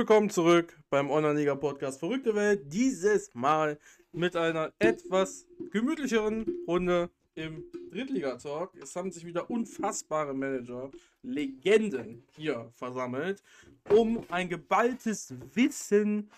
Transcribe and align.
willkommen 0.00 0.30
zurück 0.30 0.80
beim 0.88 1.10
Online-Liga-Podcast 1.10 2.00
Verrückte 2.00 2.34
Welt. 2.34 2.72
Dieses 2.72 3.34
Mal 3.34 3.78
mit 4.12 4.34
einer 4.34 4.72
etwas 4.78 5.46
gemütlicheren 5.72 6.46
Runde 6.66 7.10
im 7.34 7.64
Drittliga-Talk. 7.90 8.72
Es 8.80 8.96
haben 8.96 9.12
sich 9.12 9.26
wieder 9.26 9.50
unfassbare 9.50 10.32
Manager, 10.32 10.90
Legenden 11.20 12.24
hier 12.34 12.70
versammelt, 12.72 13.42
um 13.90 14.24
ein 14.30 14.48
geballtes 14.48 15.34
Wissen 15.52 16.30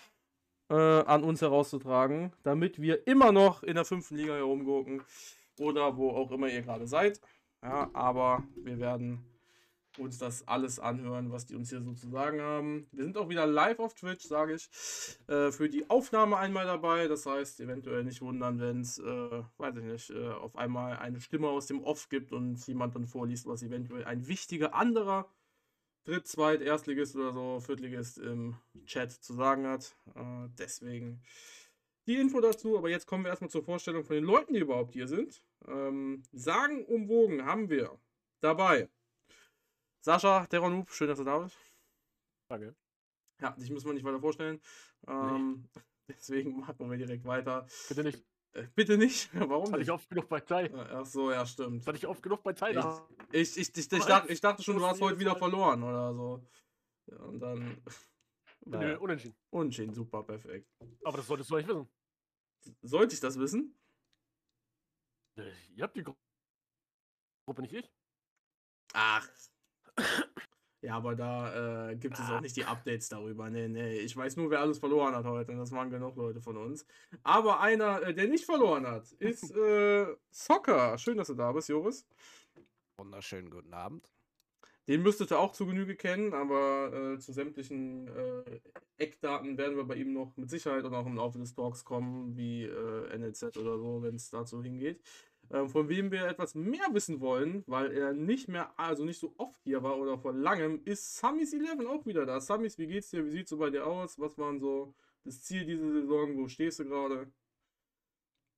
äh, 0.69 0.75
an 0.75 1.23
uns 1.23 1.41
herauszutragen, 1.41 2.33
damit 2.43 2.83
wir 2.83 3.07
immer 3.07 3.31
noch 3.31 3.63
in 3.63 3.77
der 3.77 3.85
fünften 3.85 4.17
Liga 4.17 4.35
herumgucken 4.35 5.05
oder 5.61 5.97
wo 5.97 6.11
auch 6.11 6.33
immer 6.33 6.49
ihr 6.49 6.63
gerade 6.63 6.89
seid. 6.89 7.21
Ja, 7.63 7.89
aber 7.93 8.43
wir 8.57 8.81
werden 8.81 9.25
uns 9.99 10.19
das 10.19 10.47
alles 10.49 10.79
anhören, 10.79 11.33
was 11.33 11.47
die 11.47 11.55
uns 11.55 11.71
hier 11.71 11.83
so 11.83 11.93
zu 11.93 12.09
sagen 12.09 12.41
haben. 12.41 12.87
Wir 12.93 13.05
sind 13.05 13.17
auch 13.17 13.29
wieder 13.29 13.47
live 13.47 13.79
auf 13.79 13.95
Twitch, 13.95 14.25
sage 14.25 14.55
ich, 14.55 14.69
äh, 15.29 15.51
für 15.51 15.69
die 15.69 15.89
Aufnahme 15.91 16.37
einmal 16.37 16.67
dabei. 16.67 17.09
Das 17.09 17.27
heißt, 17.27 17.61
eventuell 17.61 18.05
nicht 18.05 18.23
wundern, 18.23 18.61
wenn 18.61 18.81
es, 18.81 18.99
äh, 18.99 19.43
weiß 19.59 19.77
ich 19.77 19.85
nicht, 19.85 20.11
äh, 20.11 20.29
auf 20.29 20.57
einmal 20.57 20.99
eine 20.99 21.21
Stimme 21.21 21.49
aus 21.49 21.67
dem 21.67 21.83
Off 21.83 22.09
gibt 22.09 22.33
und 22.33 22.67
jemand 22.67 22.95
dann 22.95 23.07
vorliest, 23.07 23.47
was 23.47 23.63
eventuell 23.63 24.05
ein 24.05 24.27
wichtiger 24.27 24.75
anderer 24.75 25.29
Dritt-, 26.05 26.27
Zweit-, 26.27 26.63
Erstligist 26.63 27.15
oder 27.15 27.33
so, 27.33 27.61
Viertligist 27.61 28.19
im 28.19 28.57
Chat 28.87 29.13
zu 29.13 29.35
sagen 29.35 29.67
hat. 29.67 29.95
Äh, 30.15 30.49
deswegen 30.59 31.23
die 32.07 32.17
Info 32.17 32.41
dazu. 32.41 32.79
Aber 32.79 32.91
jetzt 32.91 33.07
kommen 33.07 33.25
wir 33.25 33.31
erstmal 33.31 33.51
zur 33.51 33.63
Vorstellung 33.63 34.05
von 34.05 34.17
den 34.17 34.25
Leuten, 34.25 34.55
die 34.55 34.61
überhaupt 34.61 34.93
hier 34.93 35.07
sind. 35.07 35.45
Ähm, 35.69 36.23
sagen 36.33 36.85
umwogen 36.87 37.45
haben 37.45 37.71
wir 37.71 37.99
dabei 38.41 38.89
Sascha, 40.03 40.47
Deronub, 40.47 40.91
schön, 40.91 41.07
dass 41.07 41.19
du 41.19 41.25
da 41.25 41.39
bist. 41.39 41.57
Danke. 42.49 42.75
Ja, 43.41 43.53
dich 43.53 43.71
müssen 43.71 43.87
wir 43.87 43.95
nicht 43.95 44.05
weiter 44.05 44.19
vorstellen. 44.21 44.61
Ähm, 45.07 45.69
deswegen 46.09 46.59
machen 46.59 46.91
wir 46.91 46.99
direkt 46.99 47.25
weiter. 47.25 47.67
Bitte 47.89 48.03
nicht. 48.03 48.25
Äh, 48.53 48.67
bitte 48.75 48.99
nicht? 48.99 49.31
Warum 49.49 49.67
Hatte 49.67 49.79
nicht? 49.79 49.87
ich 49.87 49.93
oft 49.93 50.09
genug 50.11 50.29
bei 50.29 50.41
Zeit. 50.41 50.75
Ach 50.75 51.07
so, 51.07 51.31
ja, 51.31 51.47
stimmt. 51.47 51.87
Hatte 51.87 51.97
ich 51.97 52.07
oft 52.09 52.21
genug 52.21 52.43
bei 52.43 52.53
Zeit. 52.53 52.77
Ich, 53.31 53.57
ich, 53.57 53.77
ich, 53.77 53.77
ich, 53.93 54.05
dachte, 54.05 54.33
ich 54.33 54.41
dachte 54.41 54.63
schon, 54.63 54.77
du 54.77 54.85
hast 54.85 55.01
heute 55.01 55.21
wieder 55.21 55.37
verloren 55.37 55.83
oder 55.85 56.13
so. 56.13 56.45
Ja, 57.07 57.17
und 57.19 57.39
dann. 57.41 57.83
Nö, 58.65 58.79
Naja, 58.79 58.99
unentschieden. 58.99 59.37
unentschieden, 59.51 59.95
super, 59.95 60.23
perfekt. 60.23 60.69
Aber 61.05 61.17
das 61.17 61.27
solltest 61.27 61.51
du 61.51 61.57
eigentlich 61.57 61.69
wissen. 61.69 61.89
Sollte 62.83 63.15
ich 63.15 63.21
das 63.21 63.39
wissen? 63.39 63.77
Äh, 65.37 65.51
Ihr 65.75 65.83
habt 65.85 65.97
die 65.97 66.03
Gru 66.03 66.15
Gruppe, 67.45 67.63
nicht 67.63 67.75
ich. 67.75 67.93
Ach. 68.95 69.29
Ja, 70.83 70.97
aber 70.97 71.15
da 71.15 71.91
äh, 71.91 71.97
gibt 71.97 72.19
es 72.19 72.29
auch 72.29 72.41
nicht 72.41 72.57
die 72.57 72.65
Updates 72.65 73.09
darüber. 73.09 73.49
Nee, 73.49 73.69
nee. 73.69 73.99
Ich 73.99 74.17
weiß 74.17 74.37
nur, 74.37 74.51
wer 74.51 74.61
alles 74.61 74.81
verloren 74.81 75.15
hat 75.15 75.25
heute. 75.25 75.53
Und 75.53 75.59
das 75.59 75.71
waren 75.71 75.91
genug 75.91 76.17
Leute 76.17 76.41
von 76.41 76.57
uns. 76.57 76.85
Aber 77.23 77.61
einer, 77.61 78.03
äh, 78.03 78.13
der 78.13 78.27
nicht 78.27 78.45
verloren 78.45 78.85
hat, 78.87 79.13
ist 79.21 79.55
äh, 79.55 80.07
Soccer. 80.33 80.99
Schön, 80.99 81.17
dass 81.17 81.29
du 81.29 81.35
da 81.35 81.53
bist, 81.53 81.69
Joris. 81.69 82.05
Wunderschönen 82.97 83.49
guten 83.49 83.73
Abend. 83.73 84.13
Den 84.89 85.03
müsstet 85.03 85.31
ihr 85.31 85.39
auch 85.39 85.53
zu 85.53 85.67
Genüge 85.67 85.95
kennen, 85.95 86.35
aber 86.35 86.93
äh, 86.93 87.19
zu 87.21 87.33
sämtlichen 87.33 88.09
äh, 88.09 88.61
Eckdaten 88.99 89.57
werden 89.57 89.77
wir 89.77 89.85
bei 89.85 89.95
ihm 89.95 90.13
noch 90.13 90.37
mit 90.37 90.51
Sicherheit 90.51 90.85
und 90.85 90.95
auch 90.95 91.07
im 91.07 91.15
Laufe 91.15 91.39
des 91.39 91.55
Talks 91.55 91.85
kommen, 91.85 92.37
wie 92.37 92.65
äh, 92.65 93.17
NLZ 93.17 93.57
oder 93.57 93.79
so, 93.79 94.03
wenn 94.03 94.17
es 94.17 94.31
dazu 94.31 94.61
hingeht. 94.61 95.01
Ähm, 95.53 95.69
von 95.69 95.87
wem 95.91 96.11
wir 96.11 96.25
etwas 96.25 96.55
mehr 96.55 96.87
wissen 96.93 97.21
wollen, 97.21 97.63
weil 97.67 97.93
er 97.93 98.15
nicht 98.15 98.49
mehr, 98.49 98.73
also 98.79 99.05
nicht 99.05 99.19
so 99.19 99.35
oft 99.37 99.63
hier 99.65 99.83
war 99.83 99.99
oder 99.99 100.17
vor 100.17 100.33
langem, 100.33 100.81
ist 100.87 101.19
Sammys 101.19 101.53
11 101.53 101.87
auch 101.87 102.07
wieder 102.07 102.25
da. 102.25 102.41
Sammys, 102.41 102.79
wie 102.79 102.87
geht's 102.87 103.11
dir? 103.11 103.27
Wie 103.27 103.31
sieht's 103.31 103.51
so 103.51 103.59
bei 103.59 103.69
dir 103.69 103.87
aus? 103.87 104.19
Was 104.19 104.39
waren 104.39 104.61
so 104.61 104.95
das 105.25 105.43
Ziel 105.43 105.67
dieser 105.67 105.93
Saison? 105.93 106.39
Wo 106.39 106.49
stehst 106.49 106.79
du 106.79 106.87
gerade? 106.87 107.31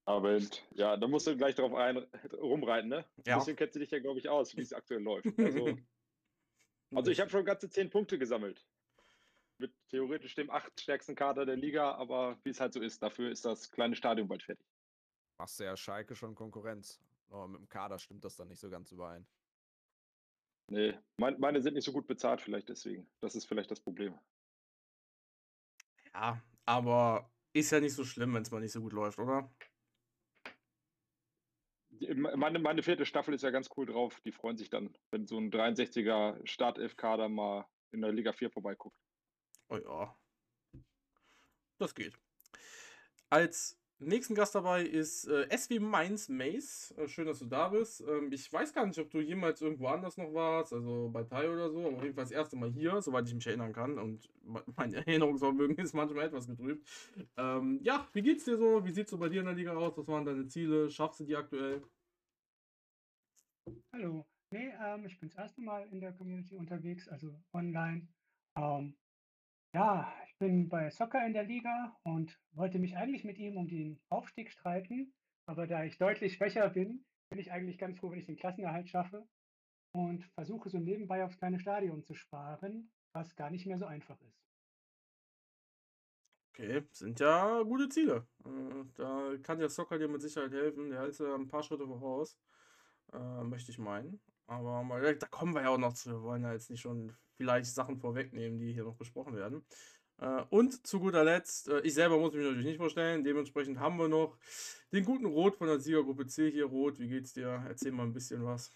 Aber 0.05 0.39
ja, 0.71 0.97
da 0.97 1.09
musst 1.09 1.27
du 1.27 1.37
gleich 1.37 1.57
drauf 1.57 1.75
ein, 1.75 2.07
rumreiten, 2.33 2.91
ne? 2.91 3.05
Ja. 3.27 3.35
Ein 3.35 3.39
bisschen 3.41 3.57
kennst 3.57 3.75
du 3.75 3.81
dich 3.81 3.91
ja, 3.91 3.99
glaube 3.99 4.21
ich, 4.21 4.29
aus, 4.29 4.57
wie 4.57 4.61
es 4.61 4.73
aktuell 4.73 5.03
läuft. 5.03 5.27
Also, 5.37 5.77
also 6.95 7.11
ich 7.11 7.19
habe 7.21 7.31
schon 7.31 7.45
ganze 7.45 7.69
zehn 7.71 7.91
Punkte 7.91 8.19
gesammelt. 8.19 8.65
Mit 9.59 9.73
theoretisch 9.89 10.37
dem 10.37 10.51
acht 10.51 10.81
stärksten 10.81 11.17
Kader 11.17 11.45
der 11.45 11.57
Liga, 11.57 11.93
aber 11.93 12.39
wie 12.45 12.51
es 12.51 12.61
halt 12.61 12.73
so 12.73 12.81
ist, 12.81 13.03
dafür 13.03 13.31
ist 13.31 13.45
das 13.45 13.73
kleine 13.73 13.97
Stadion 13.97 14.29
bald 14.29 14.45
fertig. 14.45 14.67
Machst 15.39 15.59
du 15.59 15.65
ja 15.65 15.77
Schalke 15.77 16.15
schon 16.15 16.35
Konkurrenz. 16.35 17.01
Aber 17.31 17.49
mit 17.49 17.61
dem 17.61 17.69
Kader 17.69 17.99
stimmt 17.99 18.25
das 18.25 18.37
dann 18.37 18.49
nicht 18.49 18.61
so 18.61 18.71
ganz 18.71 18.93
überein. 18.93 19.27
Nee, 20.69 20.99
mein, 21.19 21.39
meine 21.41 21.61
sind 21.61 21.75
nicht 21.75 21.85
so 21.85 21.93
gut 21.93 22.07
bezahlt, 22.07 22.41
vielleicht 22.41 22.69
deswegen. 22.69 23.07
Das 23.21 23.35
ist 23.35 23.47
vielleicht 23.47 23.71
das 23.71 23.81
Problem. 23.81 24.19
Ja, 26.15 26.41
aber 26.65 27.31
ist 27.53 27.71
ja 27.71 27.81
nicht 27.81 27.95
so 27.95 28.05
schlimm, 28.05 28.35
wenn 28.35 28.43
es 28.43 28.51
mal 28.51 28.61
nicht 28.61 28.73
so 28.73 28.81
gut 28.81 28.93
läuft, 28.93 29.19
oder? 29.19 29.53
Meine, 32.15 32.59
meine 32.59 32.83
vierte 32.83 33.07
Staffel 33.07 33.35
ist 33.35 33.43
ja 33.43 33.51
ganz 33.51 33.69
cool 33.77 33.87
drauf. 33.87 34.21
Die 34.21 34.33
freuen 34.33 34.57
sich 34.57 34.71
dann, 34.71 34.97
wenn 35.11 35.27
so 35.27 35.39
ein 35.39 35.51
63er 35.51 36.45
Startelf-Kader 36.47 37.29
mal 37.29 37.67
in 37.93 38.01
der 38.01 38.13
Liga 38.13 38.33
4 38.33 38.51
vorbeiguckt. 38.51 38.99
Oh 39.69 39.77
ja. 39.77 40.17
Das 41.79 41.95
geht. 41.95 42.19
Als 43.31 43.81
nächsten 44.07 44.35
Gast 44.35 44.55
dabei 44.55 44.83
ist 44.85 45.27
äh, 45.27 45.47
SW 45.57 45.79
Mainz 45.81 46.29
Mace. 46.29 46.93
Äh, 46.97 47.09
schön, 47.09 47.27
dass 47.27 47.39
du 47.41 47.47
da 47.47 47.69
bist. 47.69 48.01
Ähm, 48.07 48.33
ich 48.33 48.53
weiß 48.53 48.73
gar 48.73 48.87
nicht, 48.87 48.99
ob 48.99 49.11
du 49.11 49.21
jemals 49.21 49.61
irgendwo 49.63 49.89
anders 49.89 50.17
noch 50.17 50.33
warst, 50.35 50.73
also 50.73 51.11
bei 51.13 51.25
Tai 51.25 51.51
oder 51.51 51.71
so, 51.71 51.87
aber 51.87 51.97
auf 51.97 52.03
jeden 52.03 52.15
Fall 52.15 52.25
das 52.25 52.31
erste 52.31 52.57
Mal 52.57 52.71
hier, 52.73 53.01
soweit 53.03 53.27
ich 53.29 53.35
mich 53.35 53.47
erinnern 53.47 53.73
kann. 53.73 53.99
Und 53.99 54.29
me- 54.43 54.65
mein 54.77 54.93
Erinnerungsvermögen 54.95 55.77
ist 55.85 55.95
manchmal 55.95 56.27
etwas 56.27 56.47
getrübt. 56.47 56.87
Ähm, 57.37 57.81
ja, 57.83 58.09
wie 58.13 58.23
geht's 58.23 58.45
dir 58.45 58.57
so? 58.57 58.85
Wie 58.85 58.93
sieht's 58.93 59.11
so 59.11 59.19
bei 59.19 59.29
dir 59.29 59.41
in 59.41 59.47
der 59.47 59.55
Liga 59.55 59.75
aus? 59.77 59.97
Was 59.97 60.07
waren 60.09 60.25
deine 60.25 60.47
Ziele? 60.47 60.91
Schaffst 60.91 61.21
du 61.21 61.25
die 61.25 61.37
aktuell? 61.37 61.83
Hallo. 63.95 64.27
Nee, 64.53 64.73
ähm, 64.81 65.07
ich 65.07 65.19
bin 65.19 65.29
das 65.31 65.39
erste 65.39 65.61
Mal 65.61 65.89
in 65.91 66.01
der 66.01 66.13
Community 66.13 66.55
unterwegs, 66.57 67.09
also 67.09 67.43
online. 67.53 68.09
Ähm, 68.57 68.97
ja, 69.75 70.13
ich 70.27 70.39
bin 70.39 70.69
bei 70.69 70.89
Soccer 70.91 71.27
in 71.27 71.33
der 71.33 71.45
Liga 71.45 71.97
und 72.05 72.39
wollte 72.53 72.79
mich 72.79 72.97
eigentlich 72.97 73.25
mit 73.25 73.39
ihm 73.39 73.57
um 73.57 73.69
den 73.69 74.01
Aufstieg 74.09 74.51
streiten. 74.53 75.13
Aber 75.47 75.67
da 75.67 75.85
ich 75.85 75.99
deutlich 75.99 76.35
schwächer 76.37 76.71
bin, 76.71 77.05
bin 77.31 77.41
ich 77.41 77.51
eigentlich 77.51 77.79
ganz 77.79 77.99
froh, 77.99 78.11
wenn 78.11 78.21
ich 78.21 78.27
den 78.27 78.37
Klassenerhalt 78.37 78.89
schaffe 78.89 79.27
und 79.93 80.25
versuche 80.35 80.71
so 80.71 80.79
nebenbei 80.79 81.25
aufs 81.25 81.39
kleine 81.39 81.59
Stadion 81.59 82.05
zu 82.05 82.15
sparen, 82.15 82.91
was 83.13 83.35
gar 83.35 83.51
nicht 83.51 83.67
mehr 83.67 83.79
so 83.79 83.87
einfach 83.87 84.21
ist. 84.23 84.41
Okay, 86.51 86.85
sind 86.93 87.19
ja 87.19 87.63
gute 87.63 87.89
Ziele. 87.89 88.29
Äh, 88.45 88.85
da 88.95 89.35
kann 89.43 89.59
der 89.59 89.69
Soccer 89.69 89.99
dir 89.99 90.07
mit 90.07 90.23
Sicherheit 90.23 90.53
helfen. 90.53 90.91
Der 90.91 91.01
hält 91.01 91.19
ja 91.19 91.35
ein 91.35 91.49
paar 91.49 91.65
Schritte 91.65 91.85
voraus. 91.85 92.39
Äh, 93.13 93.43
möchte 93.43 93.73
ich 93.73 93.79
meinen. 93.79 94.21
Aber 94.47 95.15
da 95.15 95.27
kommen 95.27 95.55
wir 95.55 95.63
ja 95.63 95.71
auch 95.71 95.79
noch 95.79 95.95
zu. 95.95 96.11
Wir 96.11 96.23
wollen 96.23 96.43
ja 96.43 96.53
jetzt 96.53 96.71
nicht 96.71 96.81
schon 96.81 97.17
vielleicht 97.37 97.67
Sachen 97.67 97.99
vorwegnehmen, 97.99 98.59
die 98.59 98.73
hier 98.73 98.85
noch 98.85 98.97
besprochen 98.97 99.35
werden. 99.35 99.65
Äh, 100.19 100.43
und 100.51 100.87
zu 100.87 101.01
guter 101.01 101.25
Letzt, 101.25 101.69
äh, 101.69 101.81
ich 101.81 101.95
selber 101.95 102.19
muss 102.19 102.33
mich 102.33 102.45
natürlich 102.45 102.67
nicht 102.67 102.77
vorstellen. 102.77 103.25
Dementsprechend 103.25 103.79
haben 103.79 103.99
wir 103.99 104.09
noch 104.09 104.39
den 104.93 105.05
guten 105.05 105.27
Rot 105.27 105.57
von 105.57 105.67
der 105.67 105.81
Siegergruppe 105.81 106.27
C 106.27 106.51
hier. 106.51 106.67
Rot, 106.67 106.99
wie 106.99 107.09
geht's 107.09 107.33
dir? 107.33 107.65
Erzähl 107.67 107.93
mal 107.93 108.05
ein 108.05 108.13
bisschen 108.13 108.45
was. 108.45 108.71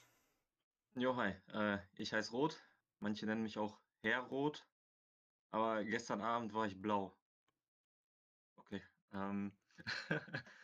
Jo, 0.94 1.16
hi. 1.16 1.34
Äh, 1.52 1.78
ich 1.94 2.12
heiße 2.12 2.32
Rot. 2.32 2.60
Manche 2.98 3.26
nennen 3.26 3.42
mich 3.42 3.58
auch 3.58 3.78
Herr 4.02 4.20
Rot. 4.20 4.66
Aber 5.50 5.84
gestern 5.84 6.20
Abend 6.20 6.52
war 6.54 6.66
ich 6.66 6.80
blau. 6.80 7.16
Okay. 8.56 8.82
Ähm. 9.12 9.52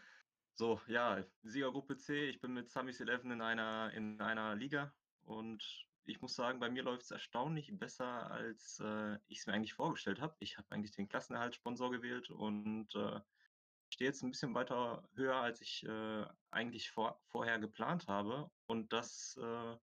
so, 0.55 0.81
ja, 0.87 1.25
Siegergruppe 1.43 1.97
C. 1.97 2.29
Ich 2.29 2.41
bin 2.41 2.55
mit 2.55 2.71
Sammys 2.71 3.01
11 3.01 3.25
in 3.25 3.41
einer, 3.41 3.93
in 3.93 4.21
einer 4.21 4.55
Liga. 4.55 4.95
Und 5.23 5.87
ich 6.05 6.21
muss 6.21 6.35
sagen, 6.35 6.61
bei 6.61 6.71
mir 6.71 6.83
läuft 6.83 7.03
es 7.03 7.11
erstaunlich 7.11 7.77
besser, 7.77 8.31
als 8.31 8.81
äh, 8.81 9.17
ich 9.27 9.41
es 9.41 9.47
mir 9.47 9.55
eigentlich 9.55 9.75
vorgestellt 9.75 10.21
habe. 10.21 10.37
Ich 10.39 10.57
habe 10.57 10.71
eigentlich 10.71 10.95
den 10.95 11.09
Klassenerhaltssponsor 11.09 11.91
gewählt 11.91 12.31
und 12.31 12.95
äh, 12.95 13.21
stehe 13.89 14.09
jetzt 14.11 14.23
ein 14.23 14.31
bisschen 14.31 14.55
weiter 14.55 15.09
höher, 15.15 15.37
als 15.37 15.61
ich 15.61 15.85
äh, 15.87 16.27
eigentlich 16.51 16.91
vor, 16.91 17.21
vorher 17.27 17.59
geplant 17.59 18.07
habe. 18.07 18.51
Und 18.67 18.93
das 18.93 19.39
äh, 19.43 19.77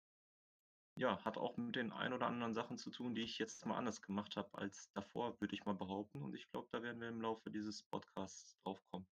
ja, 0.96 1.24
hat 1.24 1.38
auch 1.38 1.58
mit 1.58 1.78
den 1.78 1.92
ein 1.92 2.14
oder 2.14 2.28
anderen 2.28 2.54
Sachen 2.54 2.78
zu 2.78 2.92
tun, 2.92 3.16
die 3.16 3.24
ich 3.24 3.40
jetzt 3.40 3.66
mal 3.66 3.78
anders 3.78 4.02
gemacht 4.02 4.36
habe 4.36 4.56
als 4.58 4.92
davor, 4.92 5.40
würde 5.40 5.56
ich 5.56 5.66
mal 5.66 5.76
behaupten. 5.76 6.22
Und 6.22 6.36
ich 6.36 6.50
glaube, 6.52 6.68
da 6.72 6.84
werden 6.84 7.02
wir 7.02 7.08
im 7.08 7.22
Laufe 7.22 7.50
dieses 7.50 7.82
Podcasts 7.84 8.58
drauf 8.64 8.84
kommen. 8.92 9.08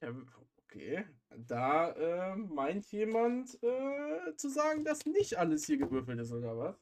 Ja, 0.00 0.14
okay. 0.64 1.04
Da 1.36 1.90
äh, 1.92 2.36
meint 2.36 2.90
jemand 2.92 3.58
äh, 3.62 4.34
zu 4.36 4.48
sagen, 4.48 4.84
dass 4.84 5.04
nicht 5.06 5.36
alles 5.38 5.66
hier 5.66 5.78
gewürfelt 5.78 6.20
ist, 6.20 6.32
oder 6.32 6.56
was? 6.56 6.76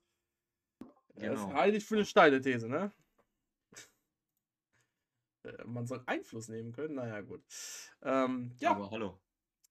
Das 1.16 1.20
Genau. 1.40 1.52
halte 1.54 1.76
ich 1.78 1.84
für 1.84 1.94
eine 1.96 2.04
steile 2.04 2.40
These, 2.40 2.68
ne? 2.68 2.92
Äh, 5.44 5.64
Man 5.64 5.86
soll 5.86 6.02
Einfluss 6.06 6.48
nehmen 6.48 6.72
können, 6.72 6.94
naja, 6.94 7.20
gut. 7.20 7.42
Ähm, 8.02 8.52
ja, 8.60 8.70
Aber 8.72 8.90
hallo. 8.90 9.18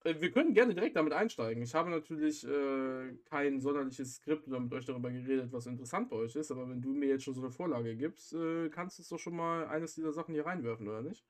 Äh, 0.04 0.16
Wir 0.22 0.32
können 0.32 0.54
gerne 0.54 0.74
direkt 0.74 0.96
damit 0.96 1.14
einsteigen. 1.14 1.64
Ich 1.64 1.74
habe 1.76 1.90
natürlich 1.90 2.46
äh, 2.48 3.14
kein 3.26 3.62
sonderliches 3.62 4.16
Skript 4.16 4.48
oder 4.48 4.60
mit 4.60 4.74
euch 4.74 4.86
darüber 4.86 5.12
geredet, 5.12 5.52
was 5.52 5.66
interessant 5.66 6.10
bei 6.10 6.18
euch 6.18 6.36
ist, 6.36 6.52
aber 6.52 6.70
wenn 6.70 6.82
du 6.82 6.94
mir 6.94 7.08
jetzt 7.10 7.24
schon 7.24 7.34
so 7.34 7.42
eine 7.42 7.52
Vorlage 7.52 7.96
gibst, 7.96 8.34
äh, 8.34 8.70
kannst 8.70 8.98
du 9.00 9.02
es 9.04 9.10
doch 9.10 9.20
schon 9.20 9.36
mal 9.36 9.68
eines 9.68 9.96
dieser 9.96 10.14
Sachen 10.14 10.34
hier 10.34 10.46
reinwerfen, 10.46 10.88
oder 10.88 11.02
nicht? 11.02 11.26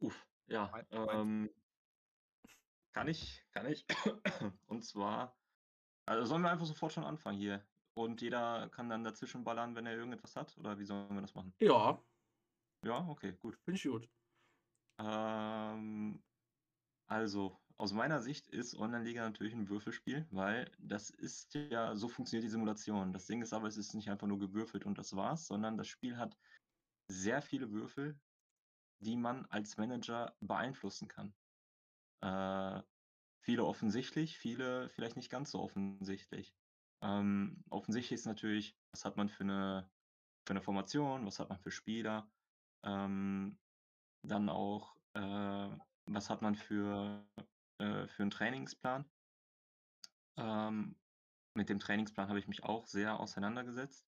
Uff, 0.00 0.26
ja, 0.46 0.70
Mein- 0.72 0.86
mein- 0.90 1.20
ähm, 1.20 1.50
kann 2.92 3.08
ich, 3.08 3.46
kann 3.52 3.66
ich. 3.66 3.86
Und 4.66 4.84
zwar, 4.84 5.38
also 6.06 6.24
sollen 6.24 6.42
wir 6.42 6.50
einfach 6.50 6.66
sofort 6.66 6.92
schon 6.92 7.04
anfangen 7.04 7.38
hier. 7.38 7.66
Und 7.94 8.20
jeder 8.20 8.68
kann 8.70 8.88
dann 8.88 9.04
dazwischen 9.04 9.44
ballern, 9.44 9.74
wenn 9.74 9.86
er 9.86 9.94
irgendetwas 9.96 10.36
hat? 10.36 10.56
Oder 10.58 10.78
wie 10.78 10.84
sollen 10.84 11.14
wir 11.14 11.20
das 11.22 11.34
machen? 11.34 11.54
Ja, 11.60 12.02
Ja, 12.84 13.06
okay, 13.08 13.32
gut. 13.36 13.56
finde 13.64 13.76
ich 13.78 13.84
gut. 13.84 14.10
Ähm, 14.98 16.22
also, 17.08 17.58
aus 17.76 17.92
meiner 17.92 18.20
Sicht 18.22 18.48
ist 18.48 18.76
Online-Liga 18.76 19.22
natürlich 19.22 19.54
ein 19.54 19.68
Würfelspiel, 19.68 20.26
weil 20.30 20.70
das 20.78 21.10
ist 21.10 21.54
ja, 21.54 21.96
so 21.96 22.08
funktioniert 22.08 22.44
die 22.44 22.50
Simulation. 22.50 23.12
Das 23.12 23.26
Ding 23.26 23.42
ist 23.42 23.52
aber, 23.52 23.68
es 23.68 23.76
ist 23.76 23.94
nicht 23.94 24.10
einfach 24.10 24.26
nur 24.26 24.38
gewürfelt 24.38 24.86
und 24.86 24.98
das 24.98 25.14
war's, 25.16 25.46
sondern 25.46 25.76
das 25.76 25.88
Spiel 25.88 26.16
hat 26.16 26.36
sehr 27.08 27.42
viele 27.42 27.70
Würfel, 27.72 28.20
die 29.00 29.16
man 29.16 29.46
als 29.46 29.76
Manager 29.76 30.36
beeinflussen 30.40 31.08
kann. 31.08 31.34
Äh, 32.22 32.82
viele 33.40 33.64
offensichtlich, 33.64 34.38
viele 34.38 34.88
vielleicht 34.90 35.16
nicht 35.16 35.30
ganz 35.30 35.50
so 35.50 35.60
offensichtlich. 35.60 36.54
Ähm, 37.02 37.62
offensichtlich 37.70 38.20
ist 38.20 38.26
natürlich, 38.26 38.76
was 38.92 39.04
hat 39.04 39.16
man 39.16 39.28
für 39.28 39.44
eine, 39.44 39.90
für 40.46 40.52
eine 40.52 40.62
Formation, 40.62 41.26
was 41.26 41.38
hat 41.38 41.48
man 41.48 41.58
für 41.58 41.70
Spieler, 41.70 42.30
ähm, 42.84 43.58
dann 44.22 44.48
auch, 44.48 44.96
äh, 45.14 45.68
was 46.06 46.30
hat 46.30 46.42
man 46.42 46.54
für, 46.54 47.26
äh, 47.78 48.06
für 48.08 48.22
einen 48.22 48.30
Trainingsplan. 48.30 49.04
Ähm, 50.38 50.96
mit 51.54 51.68
dem 51.68 51.78
Trainingsplan 51.78 52.28
habe 52.28 52.38
ich 52.38 52.48
mich 52.48 52.64
auch 52.64 52.86
sehr 52.86 53.18
auseinandergesetzt. 53.20 54.06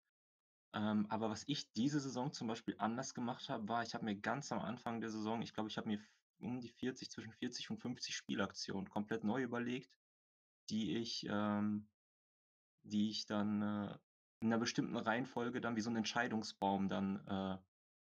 Ähm, 0.76 1.06
aber 1.08 1.30
was 1.30 1.44
ich 1.46 1.72
diese 1.72 2.00
Saison 2.00 2.32
zum 2.34 2.48
Beispiel 2.48 2.76
anders 2.78 3.14
gemacht 3.14 3.48
habe, 3.48 3.66
war, 3.66 3.82
ich 3.82 3.94
habe 3.94 4.04
mir 4.04 4.14
ganz 4.14 4.52
am 4.52 4.60
Anfang 4.60 5.00
der 5.00 5.08
Saison, 5.08 5.40
ich 5.40 5.54
glaube, 5.54 5.70
ich 5.70 5.78
habe 5.78 5.88
mir 5.88 6.00
um 6.38 6.60
die 6.60 6.68
40, 6.68 7.10
zwischen 7.10 7.32
40 7.32 7.70
und 7.70 7.78
50 7.78 8.14
Spielaktionen 8.14 8.90
komplett 8.90 9.24
neu 9.24 9.42
überlegt, 9.42 9.90
die 10.68 10.98
ich, 10.98 11.26
ähm, 11.30 11.88
die 12.82 13.08
ich 13.08 13.24
dann 13.24 13.62
äh, 13.62 13.98
in 14.40 14.48
einer 14.48 14.58
bestimmten 14.58 14.98
Reihenfolge 14.98 15.62
dann 15.62 15.76
wie 15.76 15.80
so 15.80 15.88
ein 15.88 15.96
Entscheidungsbaum 15.96 16.90
dann 16.90 17.26
äh, 17.26 17.58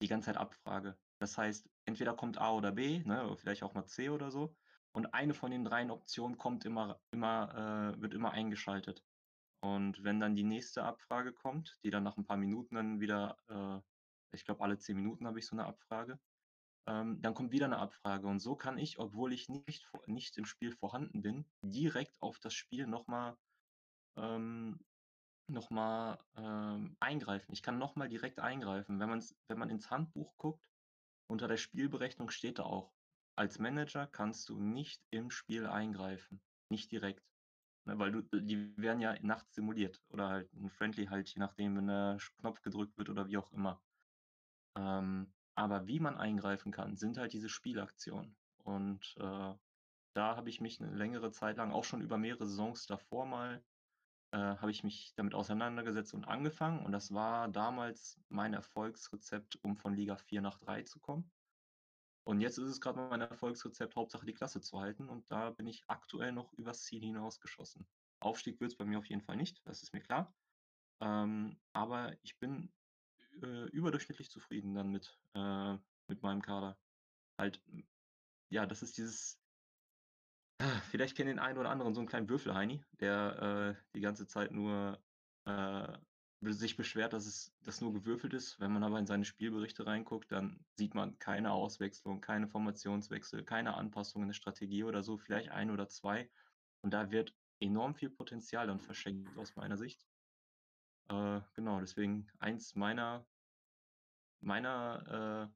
die 0.04 0.08
ganze 0.08 0.28
Zeit 0.28 0.38
abfrage. 0.38 0.96
Das 1.18 1.40
heißt, 1.40 1.68
entweder 1.86 2.14
kommt 2.16 2.38
A 2.38 2.54
oder 2.54 2.72
B, 2.72 3.00
ne, 3.04 3.26
oder 3.26 3.36
vielleicht 3.36 3.64
auch 3.64 3.74
mal 3.74 3.88
C 3.88 4.10
oder 4.10 4.30
so. 4.30 4.56
Und 4.92 5.16
eine 5.16 5.34
von 5.34 5.50
den 5.50 5.66
dreien 5.66 5.90
Optionen 5.90 6.38
kommt 6.38 6.66
immer, 6.66 7.02
immer, 7.10 7.96
äh, 7.98 8.02
wird 8.02 8.14
immer 8.14 8.32
eingeschaltet. 8.32 9.04
Und 9.62 10.04
wenn 10.04 10.20
dann 10.20 10.36
die 10.36 10.44
nächste 10.44 10.84
Abfrage 10.84 11.34
kommt, 11.34 11.78
die 11.84 11.90
dann 11.90 12.04
nach 12.04 12.18
ein 12.18 12.26
paar 12.26 12.38
Minuten 12.38 12.76
dann 12.76 13.00
wieder, 13.00 13.38
äh, 13.50 13.82
ich 14.36 14.46
glaube, 14.46 14.64
alle 14.64 14.78
zehn 14.78 14.96
Minuten 14.96 15.28
habe 15.28 15.40
ich 15.40 15.46
so 15.46 15.56
eine 15.56 15.66
Abfrage, 15.66 16.20
ähm, 16.88 17.22
dann 17.22 17.34
kommt 17.34 17.52
wieder 17.52 17.66
eine 17.66 17.78
Abfrage. 17.78 18.28
Und 18.28 18.40
so 18.40 18.56
kann 18.56 18.78
ich, 18.78 19.00
obwohl 19.00 19.34
ich 19.34 19.50
nicht, 19.50 19.86
nicht 20.08 20.38
im 20.38 20.46
Spiel 20.46 20.72
vorhanden 20.72 21.22
bin, 21.22 21.46
direkt 21.62 22.16
auf 22.22 22.40
das 22.40 22.54
Spiel 22.54 22.88
nochmal 22.88 23.38
ähm, 24.18 24.80
noch 25.50 25.70
ähm, 26.36 26.96
eingreifen. 27.00 27.52
Ich 27.54 27.64
kann 27.64 27.78
nochmal 27.78 28.10
direkt 28.10 28.40
eingreifen. 28.40 29.00
Wenn, 29.00 29.10
man's, 29.10 29.36
wenn 29.48 29.60
man 29.60 29.70
ins 29.70 29.90
Handbuch 29.90 30.36
guckt, 30.38 30.64
unter 31.28 31.48
der 31.48 31.58
Spielberechnung 31.58 32.30
steht 32.30 32.60
da 32.60 32.64
auch, 32.64 32.94
als 33.36 33.60
Manager 33.60 34.08
kannst 34.08 34.50
du 34.50 34.60
nicht 34.60 35.02
im 35.12 35.32
Spiel 35.32 35.66
eingreifen. 35.66 36.42
Nicht 36.70 36.92
direkt. 36.92 37.29
Ne, 37.90 37.98
weil 37.98 38.12
du, 38.12 38.22
die 38.22 38.78
werden 38.78 39.02
ja 39.02 39.16
nachts 39.22 39.56
simuliert. 39.56 40.00
Oder 40.10 40.30
halt 40.30 40.54
ein 40.54 40.70
Friendly 40.70 41.08
halt, 41.08 41.30
je 41.30 41.40
nachdem, 41.40 41.76
wenn 41.76 41.88
der 41.88 42.18
Knopf 42.40 42.62
gedrückt 42.62 42.98
wird 42.98 43.10
oder 43.10 43.28
wie 43.28 43.38
auch 43.38 43.52
immer. 43.52 43.82
Ähm, 44.76 45.34
aber 45.56 45.88
wie 45.88 46.00
man 46.00 46.16
eingreifen 46.16 46.72
kann, 46.72 46.98
sind 46.98 47.18
halt 47.18 47.34
diese 47.34 47.50
Spielaktionen. 47.50 48.38
Und 48.64 49.16
äh, 49.18 49.54
da 50.14 50.36
habe 50.36 50.50
ich 50.50 50.62
mich 50.62 50.80
eine 50.80 50.96
längere 50.96 51.32
Zeit 51.32 51.58
lang, 51.58 51.72
auch 51.72 51.84
schon 51.84 52.02
über 52.02 52.18
mehrere 52.20 52.46
Saisons 52.46 52.86
davor 52.86 53.26
mal, 53.26 53.64
äh, 54.32 54.38
habe 54.38 54.70
ich 54.70 54.84
mich 54.84 55.14
damit 55.16 55.34
auseinandergesetzt 55.34 56.14
und 56.14 56.28
angefangen. 56.28 56.86
Und 56.86 56.92
das 56.92 57.12
war 57.12 57.48
damals 57.48 58.20
mein 58.30 58.54
Erfolgsrezept, 58.54 59.58
um 59.64 59.78
von 59.78 59.96
Liga 59.96 60.16
4 60.16 60.42
nach 60.42 60.60
3 60.60 60.84
zu 60.84 61.00
kommen. 61.00 61.32
Und 62.24 62.42
jetzt 62.42 62.58
ist 62.58 62.70
es 62.70 62.82
gerade 62.82 63.00
mein 63.00 63.22
Erfolgsrezept, 63.22 63.96
Hauptsache 63.96 64.26
die 64.26 64.34
Klasse 64.34 64.62
zu 64.62 64.80
halten. 64.80 65.10
Und 65.10 65.32
da 65.32 65.52
bin 65.52 65.68
ich 65.68 65.84
aktuell 65.88 66.32
noch 66.32 66.54
übers 66.54 66.84
Ziel 66.84 67.02
hinausgeschossen. 67.02 67.88
Aufstieg 68.20 68.60
wird 68.60 68.72
es 68.72 68.78
bei 68.78 68.86
mir 68.86 69.00
auf 69.00 69.06
jeden 69.08 69.22
Fall 69.22 69.38
nicht, 69.38 69.66
das 69.66 69.82
ist 69.82 69.94
mir 69.94 70.02
klar. 70.02 70.36
Ähm, 71.02 71.62
aber 71.74 72.18
ich 72.24 72.40
bin 72.40 72.74
äh, 73.42 73.70
überdurchschnittlich 73.70 74.30
zufrieden 74.32 74.76
dann 74.76 74.90
mit, 74.92 75.22
äh, 75.34 75.78
mit 76.08 76.22
meinem 76.22 76.42
Kader. 76.42 76.80
Halt, 77.38 77.64
m, 77.68 77.88
ja, 78.52 78.66
das 78.66 78.84
ist 78.84 78.98
dieses, 78.98 79.40
Ah, 80.62 80.82
Vielleicht 80.82 81.16
kennen 81.16 81.30
den 81.30 81.40
einen 81.40 81.58
oder 81.58 81.70
anderen 81.70 81.94
so 81.94 82.02
einen 82.02 82.08
kleinen 82.10 82.28
Würfelheini, 82.30 82.84
der 83.00 83.78
äh, 83.80 83.84
die 83.96 84.02
ganze 84.02 84.28
Zeit 84.28 84.52
nur 84.52 85.02
äh, 85.46 85.98
sich 86.42 86.78
beschwert, 86.78 87.14
dass 87.14 87.26
es 87.26 87.54
dass 87.64 87.82
nur 87.82 87.94
gewürfelt 87.94 88.34
ist. 88.34 88.60
Wenn 88.60 88.72
man 88.72 88.84
aber 88.84 89.00
in 89.00 89.06
seine 89.06 89.26
Spielberichte 89.26 89.86
reinguckt, 89.86 90.32
dann 90.32 90.66
sieht 90.76 90.96
man 90.96 91.20
keine 91.20 91.52
Auswechslung, 91.52 92.22
keine 92.22 92.48
Formationswechsel, 92.48 93.44
keine 93.44 93.76
Anpassungen 93.76 94.26
in 94.26 94.30
der 94.30 94.36
Strategie 94.36 94.84
oder 94.84 95.04
so, 95.04 95.18
vielleicht 95.18 95.50
ein 95.52 95.70
oder 95.70 95.90
zwei. 95.90 96.30
Und 96.82 96.94
da 96.94 97.12
wird 97.12 97.36
enorm 97.60 97.94
viel 97.96 98.10
Potenzial 98.10 98.68
dann 98.68 98.80
verschenkt 98.80 99.38
aus 99.38 99.56
meiner 99.56 99.78
Sicht. 99.78 100.08
Äh, 101.10 101.42
genau, 101.56 101.80
deswegen 101.82 102.28
eins 102.40 102.76
meiner 102.76 103.26
meiner 104.42 105.52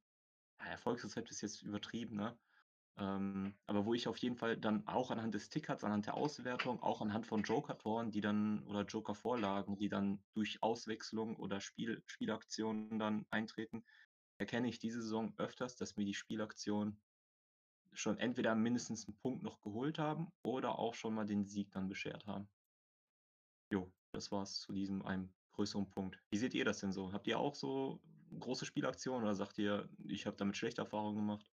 äh, 0.60 0.70
Erfolgsrezept 0.70 1.32
ist 1.32 1.42
jetzt 1.42 1.62
übertrieben, 1.62 2.18
ne? 2.18 2.38
Ähm, 2.98 3.56
aber 3.66 3.86
wo 3.86 3.94
ich 3.94 4.08
auf 4.08 4.18
jeden 4.18 4.36
Fall 4.38 4.58
dann 4.58 4.88
auch 4.88 5.10
anhand 5.12 5.34
des 5.34 5.50
Tickets, 5.50 5.84
anhand 5.84 6.06
der 6.06 6.16
Auswertung, 6.16 6.82
auch 6.82 7.02
anhand 7.02 7.26
von 7.28 7.44
Joker-Toren, 7.44 8.12
die 8.12 8.22
dann 8.22 8.64
oder 8.68 8.84
Joker-Vorlagen, 8.86 9.78
die 9.78 9.90
dann 9.90 10.24
durch 10.34 10.62
Auswechslung 10.62 11.36
oder 11.38 11.60
Spiel, 11.60 12.04
Spielaktionen 12.08 13.00
dann 13.00 13.26
eintreten, 13.32 13.84
erkenne 14.38 14.70
ich 14.70 14.80
diese 14.80 15.02
Saison 15.02 15.34
öfters, 15.38 15.76
dass 15.76 15.96
mir 15.98 16.06
die 16.06 16.14
Spielaktionen 16.14 17.02
schon 17.94 18.18
entweder 18.20 18.56
mindestens 18.56 19.08
einen 19.08 19.18
Punkt 19.18 19.44
noch 19.44 19.62
geholt 19.62 20.00
haben 20.00 20.32
oder 20.44 20.80
auch 20.80 20.94
schon 20.96 21.16
mal 21.16 21.26
den 21.26 21.46
Sieg 21.46 21.72
dann 21.72 21.90
beschert 21.90 22.28
haben. 22.28 22.50
Jo, 23.72 23.92
das 24.14 24.32
war's 24.32 24.60
zu 24.62 24.72
diesem 24.74 25.02
einem 25.04 25.34
größeren 25.52 25.90
Punkt. 25.90 26.24
Wie 26.30 26.38
seht 26.38 26.54
ihr 26.54 26.66
das 26.66 26.80
denn 26.80 26.94
so? 26.94 27.12
Habt 27.14 27.28
ihr 27.28 27.40
auch 27.40 27.56
so 27.56 28.02
große 28.40 28.66
Spielaktionen 28.66 29.24
oder 29.24 29.36
sagt 29.36 29.58
ihr, 29.58 29.90
ich 30.06 30.26
habe 30.26 30.38
damit 30.38 30.58
schlechte 30.58 30.82
Erfahrungen 30.82 31.18
gemacht? 31.18 31.53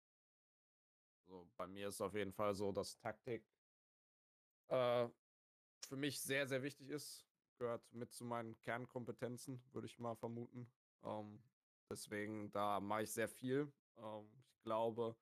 Also 1.27 1.45
bei 1.57 1.67
mir 1.67 1.89
ist 1.89 1.99
auf 1.99 2.13
jeden 2.13 2.31
Fall 2.31 2.55
so, 2.55 2.71
dass 2.71 2.97
Taktik 2.99 3.45
äh, 4.69 5.09
für 5.87 5.97
mich 5.97 6.21
sehr, 6.21 6.47
sehr 6.47 6.63
wichtig 6.63 6.89
ist. 6.89 7.25
Gehört 7.57 7.91
mit 7.91 8.13
zu 8.13 8.23
meinen 8.23 8.57
Kernkompetenzen, 8.61 9.61
würde 9.73 9.87
ich 9.87 9.99
mal 9.99 10.15
vermuten. 10.15 10.71
Ähm, 11.03 11.43
deswegen, 11.89 12.51
da 12.51 12.79
mache 12.79 13.03
ich 13.03 13.11
sehr 13.11 13.27
viel. 13.27 13.71
Ähm, 13.97 14.29
ich 14.51 14.61
glaube, 14.61 15.17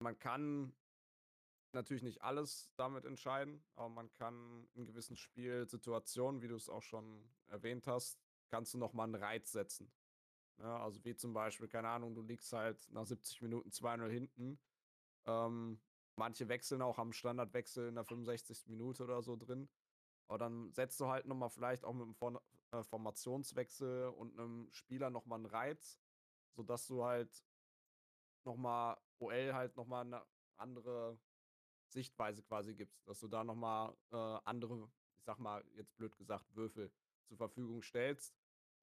man 0.00 0.18
kann 0.18 0.74
natürlich 1.72 2.02
nicht 2.02 2.20
alles 2.20 2.70
damit 2.76 3.06
entscheiden, 3.06 3.64
aber 3.74 3.88
man 3.88 4.12
kann 4.12 4.68
in 4.74 4.84
gewissen 4.84 5.16
Spielsituationen, 5.16 6.42
wie 6.42 6.48
du 6.48 6.56
es 6.56 6.68
auch 6.68 6.82
schon 6.82 7.30
erwähnt 7.46 7.86
hast, 7.86 8.20
kannst 8.48 8.74
du 8.74 8.78
nochmal 8.78 9.06
einen 9.06 9.22
Reiz 9.22 9.52
setzen. 9.52 9.90
Ja, 10.62 10.80
also 10.84 11.04
wie 11.04 11.16
zum 11.16 11.32
Beispiel, 11.32 11.66
keine 11.66 11.88
Ahnung, 11.88 12.14
du 12.14 12.22
liegst 12.22 12.52
halt 12.52 12.88
nach 12.92 13.04
70 13.04 13.42
Minuten 13.42 13.72
2-0 13.72 14.08
hinten. 14.08 14.60
Ähm, 15.26 15.80
manche 16.16 16.48
wechseln 16.48 16.82
auch 16.82 16.98
am 16.98 17.12
Standardwechsel 17.12 17.88
in 17.88 17.96
der 17.96 18.04
65. 18.04 18.68
Minute 18.68 19.02
oder 19.02 19.22
so 19.22 19.36
drin. 19.36 19.68
Aber 20.28 20.38
dann 20.38 20.72
setzt 20.72 21.00
du 21.00 21.08
halt 21.08 21.26
nochmal 21.26 21.50
vielleicht 21.50 21.84
auch 21.84 21.92
mit 21.92 22.04
einem 22.04 22.14
Form 22.14 22.38
äh, 22.70 22.84
Formationswechsel 22.84 24.08
und 24.10 24.38
einem 24.38 24.70
Spieler 24.70 25.10
nochmal 25.10 25.40
einen 25.40 25.46
Reiz, 25.46 25.98
sodass 26.52 26.86
du 26.86 27.04
halt 27.04 27.44
nochmal 28.44 28.96
OL 29.18 29.52
halt 29.54 29.76
nochmal 29.76 30.04
eine 30.04 30.24
andere 30.58 31.18
Sichtweise 31.88 32.42
quasi 32.42 32.74
gibst. 32.74 33.06
Dass 33.08 33.18
du 33.18 33.26
da 33.26 33.42
nochmal 33.42 33.96
äh, 34.12 34.16
andere, 34.44 34.88
ich 35.18 35.24
sag 35.24 35.40
mal, 35.40 35.64
jetzt 35.74 35.96
blöd 35.96 36.16
gesagt, 36.16 36.46
Würfel 36.54 36.92
zur 37.26 37.36
Verfügung 37.36 37.82
stellst, 37.82 38.32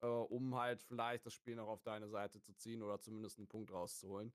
äh, 0.01 0.07
um 0.07 0.55
halt 0.55 0.81
vielleicht 0.81 1.25
das 1.25 1.33
Spiel 1.33 1.55
noch 1.55 1.67
auf 1.67 1.81
deine 1.83 2.07
Seite 2.09 2.41
zu 2.41 2.53
ziehen 2.53 2.81
oder 2.81 2.99
zumindest 2.99 3.37
einen 3.37 3.47
Punkt 3.47 3.71
rauszuholen. 3.71 4.33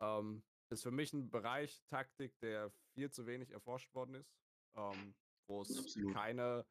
Ähm, 0.00 0.42
ist 0.70 0.82
für 0.82 0.90
mich 0.90 1.12
ein 1.12 1.30
Bereich 1.30 1.82
Taktik, 1.86 2.38
der 2.40 2.70
viel 2.92 3.10
zu 3.10 3.26
wenig 3.26 3.50
erforscht 3.50 3.94
worden 3.94 4.14
ist, 4.14 4.36
ähm, 4.74 5.14
wo 5.46 5.62
es 5.62 5.98
keine, 6.12 6.66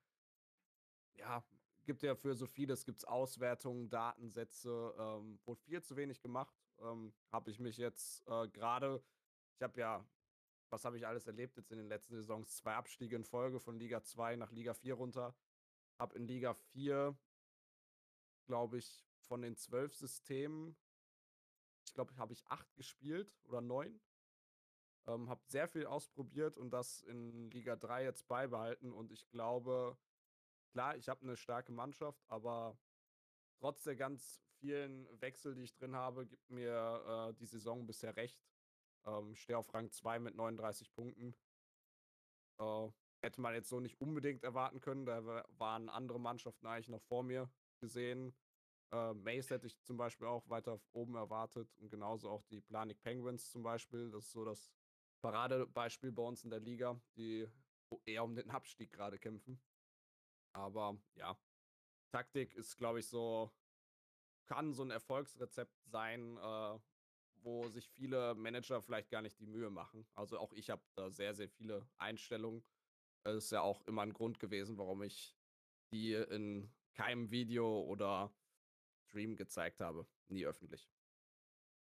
ja, 1.16 1.44
gibt 1.86 2.04
ja 2.04 2.16
für 2.16 2.36
so 2.36 2.46
vieles, 2.46 2.86
gibt 2.86 3.00
es 3.00 3.06
Auswertungen, 3.06 3.90
Datensätze, 3.90 4.94
ähm, 5.00 5.40
wurde 5.46 5.62
viel 5.62 5.82
zu 5.82 5.96
wenig 5.96 6.22
gemacht. 6.22 6.56
Ähm, 6.80 7.14
habe 7.32 7.50
ich 7.50 7.60
mich 7.60 7.78
jetzt 7.78 8.28
äh, 8.28 8.48
gerade, 8.50 9.04
ich 9.56 9.64
habe 9.64 9.80
ja 9.80 10.06
was 10.70 10.86
habe 10.86 10.98
ich 10.98 11.08
alles 11.08 11.28
erlebt 11.28 11.58
jetzt 11.58 11.72
in 11.72 11.78
den 11.78 11.88
letzten 11.88 12.16
Saisons? 12.16 12.58
Zwei 12.58 12.76
Abstiege 12.76 13.16
in 13.16 13.24
Folge 13.24 13.60
von 13.60 13.80
Liga 13.80 14.04
2 14.04 14.36
nach 14.36 14.52
Liga 14.52 14.74
4 14.74 14.94
runter. 14.96 15.36
Hab 15.98 16.14
in 16.14 16.28
Liga 16.28 16.54
4, 16.54 17.18
glaube 18.48 18.80
ich, 18.80 19.06
von 19.22 19.42
den 19.42 19.56
zwölf 19.56 19.94
Systemen, 19.96 20.76
ich 21.86 21.94
glaube, 21.94 22.16
habe 22.18 22.34
ich 22.34 22.46
acht 22.48 22.74
gespielt 22.76 23.32
oder 23.44 23.62
neun. 23.62 24.02
Ähm, 25.06 25.30
habe 25.30 25.42
sehr 25.48 25.68
viel 25.68 25.86
ausprobiert 25.86 26.58
und 26.58 26.72
das 26.72 27.02
in 27.02 27.50
Liga 27.52 27.76
3 27.76 28.04
jetzt 28.04 28.28
beibehalten. 28.28 28.92
Und 28.92 29.12
ich 29.12 29.30
glaube, 29.30 29.98
klar, 30.72 30.98
ich 30.98 31.08
habe 31.08 31.22
eine 31.22 31.38
starke 31.38 31.72
Mannschaft, 31.72 32.22
aber 32.28 32.78
trotz 33.60 33.84
der 33.84 33.96
ganz 33.96 34.42
vielen 34.60 35.08
Wechsel, 35.22 35.56
die 35.56 35.64
ich 35.64 35.76
drin 35.76 35.96
habe, 35.96 36.26
gibt 36.26 36.50
mir 36.50 37.30
äh, 37.30 37.34
die 37.36 37.46
Saison 37.46 37.86
bisher 37.86 38.16
recht. 38.16 38.38
Ähm, 39.06 39.36
Stehe 39.36 39.58
auf 39.58 39.74
Rang 39.74 39.92
2 39.92 40.20
mit 40.20 40.36
39 40.36 40.94
Punkten. 40.94 41.34
Äh, 42.60 42.90
hätte 43.22 43.40
man 43.42 43.54
jetzt 43.54 43.70
so 43.70 43.80
nicht 43.80 44.00
unbedingt 44.02 44.44
erwarten 44.44 44.82
können. 44.82 45.06
Da 45.06 45.26
waren 45.58 45.90
andere 45.90 46.20
Mannschaften 46.20 46.68
eigentlich 46.68 46.90
noch 46.90 47.02
vor 47.04 47.24
mir 47.24 47.50
gesehen. 47.80 48.36
Äh, 48.92 49.14
Mace 49.14 49.50
hätte 49.50 49.68
ich 49.68 49.82
zum 49.84 49.98
Beispiel 49.98 50.28
auch 50.28 50.48
weiter 50.50 50.80
oben 50.94 51.16
erwartet 51.16 51.70
und 51.78 51.90
genauso 51.90 52.30
auch 52.30 52.44
die 52.46 52.62
Planik 52.62 53.02
Penguins 53.02 53.52
zum 53.52 53.64
Beispiel. 53.64 54.10
Das 54.12 54.26
ist 54.26 54.32
so 54.32 54.46
das 54.46 54.72
Paradebeispiel 55.22 56.12
bei 56.12 56.24
uns 56.24 56.44
in 56.44 56.50
der 56.50 56.60
Liga, 56.60 57.00
die 57.16 57.48
eher 58.06 58.24
um 58.24 58.36
den 58.36 58.50
Abstieg 58.50 58.92
gerade 58.92 59.18
kämpfen. 59.20 59.60
Aber 60.54 60.98
ja, 61.16 61.38
Taktik 62.12 62.56
ist, 62.56 62.78
glaube 62.78 63.00
ich, 63.00 63.08
so, 63.08 63.52
kann 64.46 64.74
so 64.74 64.84
ein 64.84 64.92
Erfolgsrezept 64.92 65.78
sein, 65.86 66.38
äh, 66.38 66.80
wo 67.42 67.68
sich 67.70 67.90
viele 67.90 68.36
Manager 68.36 68.82
vielleicht 68.82 69.10
gar 69.10 69.22
nicht 69.22 69.40
die 69.40 69.46
Mühe 69.46 69.70
machen. 69.70 70.08
Also 70.16 70.40
auch 70.40 70.54
ich 70.54 70.70
habe 70.70 70.82
da 70.96 71.10
sehr, 71.10 71.34
sehr 71.34 71.50
viele 71.50 71.88
Einstellungen. 71.98 72.64
Das 73.24 73.36
ist 73.36 73.52
ja 73.52 73.62
auch 73.62 73.82
immer 73.88 74.02
ein 74.04 74.14
Grund 74.14 74.40
gewesen, 74.40 74.78
warum 74.78 75.04
ich 75.04 75.36
die 75.92 76.14
in 76.14 76.72
keinem 76.98 77.32
Video 77.32 77.82
oder 77.84 78.34
Stream 79.08 79.36
gezeigt 79.36 79.80
habe. 79.80 80.06
Nie 80.28 80.46
öffentlich. 80.46 80.90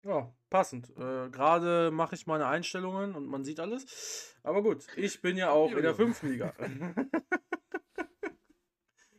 Ja, 0.04 0.34
passend. 0.50 0.90
Äh, 0.92 1.30
Gerade 1.30 1.92
mache 1.92 2.16
ich 2.16 2.26
meine 2.26 2.48
Einstellungen 2.48 3.14
und 3.16 3.28
man 3.28 3.44
sieht 3.44 3.60
alles. 3.60 4.36
Aber 4.42 4.64
gut, 4.64 4.88
ich 4.96 5.22
bin 5.22 5.38
ja 5.38 5.52
auch 5.52 5.72
in 5.72 5.82
der 5.84 5.94
fünften 5.96 6.30
Liga. 6.30 6.54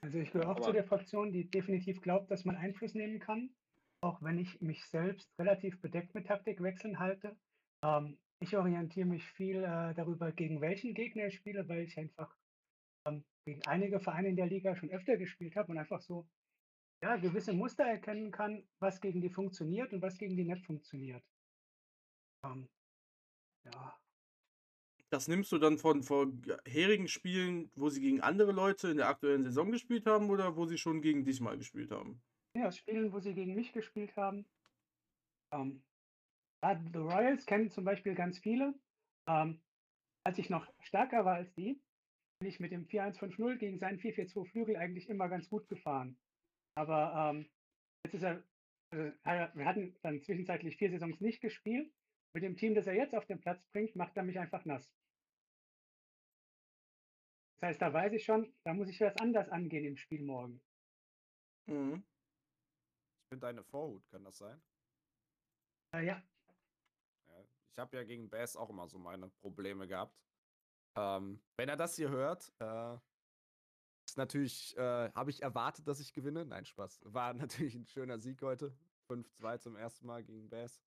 Also 0.04 0.18
ich 0.18 0.32
gehöre 0.32 0.48
auch 0.48 0.56
Aber- 0.56 0.62
zu 0.66 0.72
der 0.72 0.82
Fraktion, 0.84 1.30
die 1.32 1.48
definitiv 1.48 2.00
glaubt, 2.02 2.28
dass 2.32 2.44
man 2.44 2.56
Einfluss 2.56 2.94
nehmen 2.94 3.20
kann, 3.20 3.54
auch 4.00 4.20
wenn 4.20 4.36
ich 4.36 4.60
mich 4.60 4.84
selbst 4.86 5.30
relativ 5.38 5.80
bedeckt 5.80 6.12
mit 6.14 6.26
Taktikwechseln 6.26 6.98
halte. 6.98 7.36
Ähm, 7.84 8.18
ich 8.40 8.56
orientiere 8.56 9.06
mich 9.06 9.24
viel 9.24 9.58
äh, 9.62 9.94
darüber, 9.94 10.32
gegen 10.32 10.60
welchen 10.60 10.94
Gegner 10.94 11.26
ich 11.28 11.36
spiele, 11.36 11.68
weil 11.68 11.82
ich 11.82 11.96
einfach 11.98 12.36
gegen 13.44 13.62
einige 13.66 14.00
Vereine 14.00 14.28
in 14.28 14.36
der 14.36 14.46
Liga 14.46 14.76
schon 14.76 14.90
öfter 14.90 15.16
gespielt 15.16 15.56
habe 15.56 15.72
und 15.72 15.78
einfach 15.78 16.00
so 16.00 16.26
ja, 17.02 17.16
gewisse 17.16 17.52
Muster 17.52 17.84
erkennen 17.84 18.30
kann, 18.30 18.64
was 18.78 19.00
gegen 19.00 19.20
die 19.20 19.30
funktioniert 19.30 19.92
und 19.92 20.02
was 20.02 20.18
gegen 20.18 20.36
die 20.36 20.44
nicht 20.44 20.64
funktioniert. 20.64 21.24
Ähm, 22.44 22.68
ja, 23.64 23.98
Das 25.10 25.28
nimmst 25.28 25.50
du 25.52 25.58
dann 25.58 25.78
von 25.78 26.02
vorherigen 26.02 27.08
Spielen, 27.08 27.70
wo 27.74 27.88
sie 27.88 28.00
gegen 28.00 28.20
andere 28.20 28.52
Leute 28.52 28.88
in 28.88 28.98
der 28.98 29.08
aktuellen 29.08 29.44
Saison 29.44 29.70
gespielt 29.70 30.06
haben 30.06 30.30
oder 30.30 30.56
wo 30.56 30.66
sie 30.66 30.78
schon 30.78 31.02
gegen 31.02 31.24
dich 31.24 31.40
mal 31.40 31.58
gespielt 31.58 31.90
haben? 31.90 32.22
Ja, 32.56 32.68
aus 32.68 32.76
Spielen, 32.76 33.12
wo 33.12 33.18
sie 33.18 33.34
gegen 33.34 33.54
mich 33.54 33.72
gespielt 33.72 34.16
haben. 34.16 34.46
Ähm, 35.52 35.82
The 36.62 36.98
Royals 36.98 37.44
kennen 37.46 37.70
zum 37.70 37.84
Beispiel 37.84 38.14
ganz 38.14 38.38
viele. 38.38 38.74
Ähm, 39.26 39.60
als 40.24 40.38
ich 40.38 40.50
noch 40.50 40.72
stärker 40.80 41.24
war 41.24 41.34
als 41.34 41.52
die, 41.54 41.80
ich 42.46 42.60
mit 42.60 42.72
dem 42.72 42.86
4-1-5-0 42.86 43.56
gegen 43.56 43.78
seinen 43.78 43.98
4-4-2 43.98 44.50
Flügel 44.50 44.76
eigentlich 44.76 45.08
immer 45.08 45.28
ganz 45.28 45.48
gut 45.48 45.68
gefahren. 45.68 46.16
Aber 46.74 47.30
ähm, 47.34 47.50
jetzt 48.04 48.14
ist 48.14 48.22
er, 48.22 48.42
also, 48.90 49.58
wir 49.58 49.64
hatten 49.64 49.96
dann 50.02 50.22
zwischenzeitlich 50.22 50.76
vier 50.76 50.90
Saisons 50.90 51.20
nicht 51.20 51.40
gespielt. 51.40 51.92
Mit 52.34 52.44
dem 52.44 52.56
Team, 52.56 52.74
das 52.74 52.86
er 52.86 52.94
jetzt 52.94 53.14
auf 53.14 53.26
den 53.26 53.40
Platz 53.40 53.62
bringt, 53.72 53.94
macht 53.94 54.16
er 54.16 54.22
mich 54.22 54.38
einfach 54.38 54.64
nass. 54.64 54.90
Das 57.54 57.68
heißt, 57.68 57.82
da 57.82 57.92
weiß 57.92 58.12
ich 58.14 58.24
schon, 58.24 58.52
da 58.64 58.74
muss 58.74 58.88
ich 58.88 59.00
was 59.00 59.16
anders 59.18 59.48
angehen 59.48 59.84
im 59.84 59.96
Spiel 59.96 60.22
morgen. 60.22 60.60
Mhm. 61.66 62.02
Ich 63.24 63.30
bin 63.30 63.40
deine 63.40 63.62
Vorhut, 63.62 64.08
kann 64.10 64.24
das 64.24 64.38
sein? 64.38 64.60
Äh, 65.94 66.06
ja, 66.06 66.22
Ja, 67.28 67.44
ich 67.70 67.78
habe 67.78 67.96
ja 67.96 68.04
gegen 68.04 68.28
Bass 68.28 68.56
auch 68.56 68.70
immer 68.70 68.88
so 68.88 68.98
meine 68.98 69.28
Probleme 69.28 69.86
gehabt. 69.86 70.16
Ähm, 70.96 71.40
wenn 71.56 71.68
er 71.68 71.76
das 71.76 71.96
hier 71.96 72.10
hört, 72.10 72.52
äh, 72.58 72.96
ist 74.06 74.18
natürlich, 74.18 74.76
äh, 74.76 75.10
habe 75.12 75.30
ich 75.30 75.42
erwartet, 75.42 75.88
dass 75.88 76.00
ich 76.00 76.12
gewinne. 76.12 76.44
Nein, 76.44 76.64
Spaß. 76.64 77.00
War 77.04 77.34
natürlich 77.34 77.74
ein 77.74 77.86
schöner 77.86 78.18
Sieg 78.18 78.42
heute. 78.42 78.76
5-2 79.08 79.58
zum 79.58 79.76
ersten 79.76 80.06
Mal 80.06 80.22
gegen 80.22 80.48
Bass. 80.48 80.80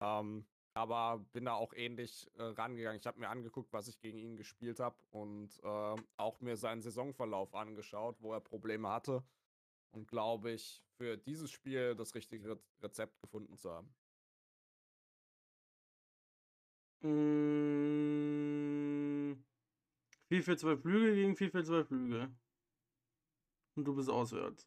Ähm, 0.00 0.46
aber 0.74 1.18
bin 1.32 1.44
da 1.44 1.54
auch 1.54 1.74
ähnlich 1.74 2.30
äh, 2.36 2.42
rangegangen. 2.42 2.98
Ich 2.98 3.06
habe 3.06 3.20
mir 3.20 3.28
angeguckt, 3.28 3.72
was 3.72 3.88
ich 3.88 4.00
gegen 4.00 4.18
ihn 4.18 4.36
gespielt 4.36 4.80
habe 4.80 4.96
und 5.10 5.50
äh, 5.62 5.96
auch 6.16 6.40
mir 6.40 6.56
seinen 6.56 6.82
Saisonverlauf 6.82 7.54
angeschaut, 7.54 8.16
wo 8.20 8.32
er 8.32 8.40
Probleme 8.40 8.88
hatte. 8.88 9.22
Und 9.90 10.08
glaube 10.08 10.52
ich, 10.52 10.82
für 10.96 11.18
dieses 11.18 11.50
Spiel 11.50 11.94
das 11.94 12.14
richtige 12.14 12.50
Re 12.50 12.58
Rezept 12.82 13.20
gefunden 13.20 13.56
zu 13.58 13.70
haben. 13.70 13.94
Mm, 17.02 18.51
4 20.32 20.42
für 20.42 20.56
2 20.56 20.76
Flügel 20.78 21.14
gegen 21.14 21.36
4 21.36 21.50
für 21.50 21.62
2 21.62 21.84
Flügel. 21.84 22.34
Und 23.76 23.84
du 23.84 23.94
bist 23.94 24.08
auswärts. 24.08 24.66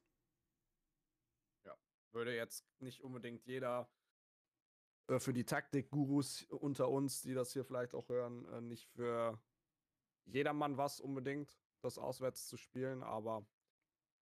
würde 2.12 2.36
jetzt 2.36 2.68
nicht 2.80 3.02
unbedingt 3.02 3.44
jeder 3.48 3.90
äh, 5.08 5.18
für 5.18 5.34
die 5.34 5.44
Taktik-Gurus 5.44 6.44
unter 6.52 6.90
uns, 6.90 7.24
die 7.24 7.34
das 7.34 7.52
hier 7.52 7.66
vielleicht 7.66 7.96
auch 7.96 8.08
hören, 8.10 8.46
äh, 8.50 8.62
nicht 8.62 8.88
für 8.92 9.42
jedermann 10.26 10.78
was 10.78 11.02
unbedingt, 11.02 11.60
das 11.82 11.98
auswärts 11.98 12.48
zu 12.48 12.58
spielen, 12.58 13.02
aber 13.02 13.44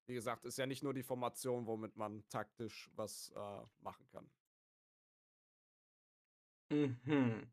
wie 0.07 0.13
gesagt, 0.13 0.45
ist 0.45 0.57
ja 0.57 0.65
nicht 0.65 0.81
nur 0.81 0.93
die 0.93 1.03
Formation, 1.03 1.67
womit 1.67 1.97
man 1.97 2.23
taktisch 2.29 2.89
was 2.95 3.33
äh, 3.35 3.65
machen 3.81 4.07
kann. 4.07 4.31
Mhm. 6.69 7.51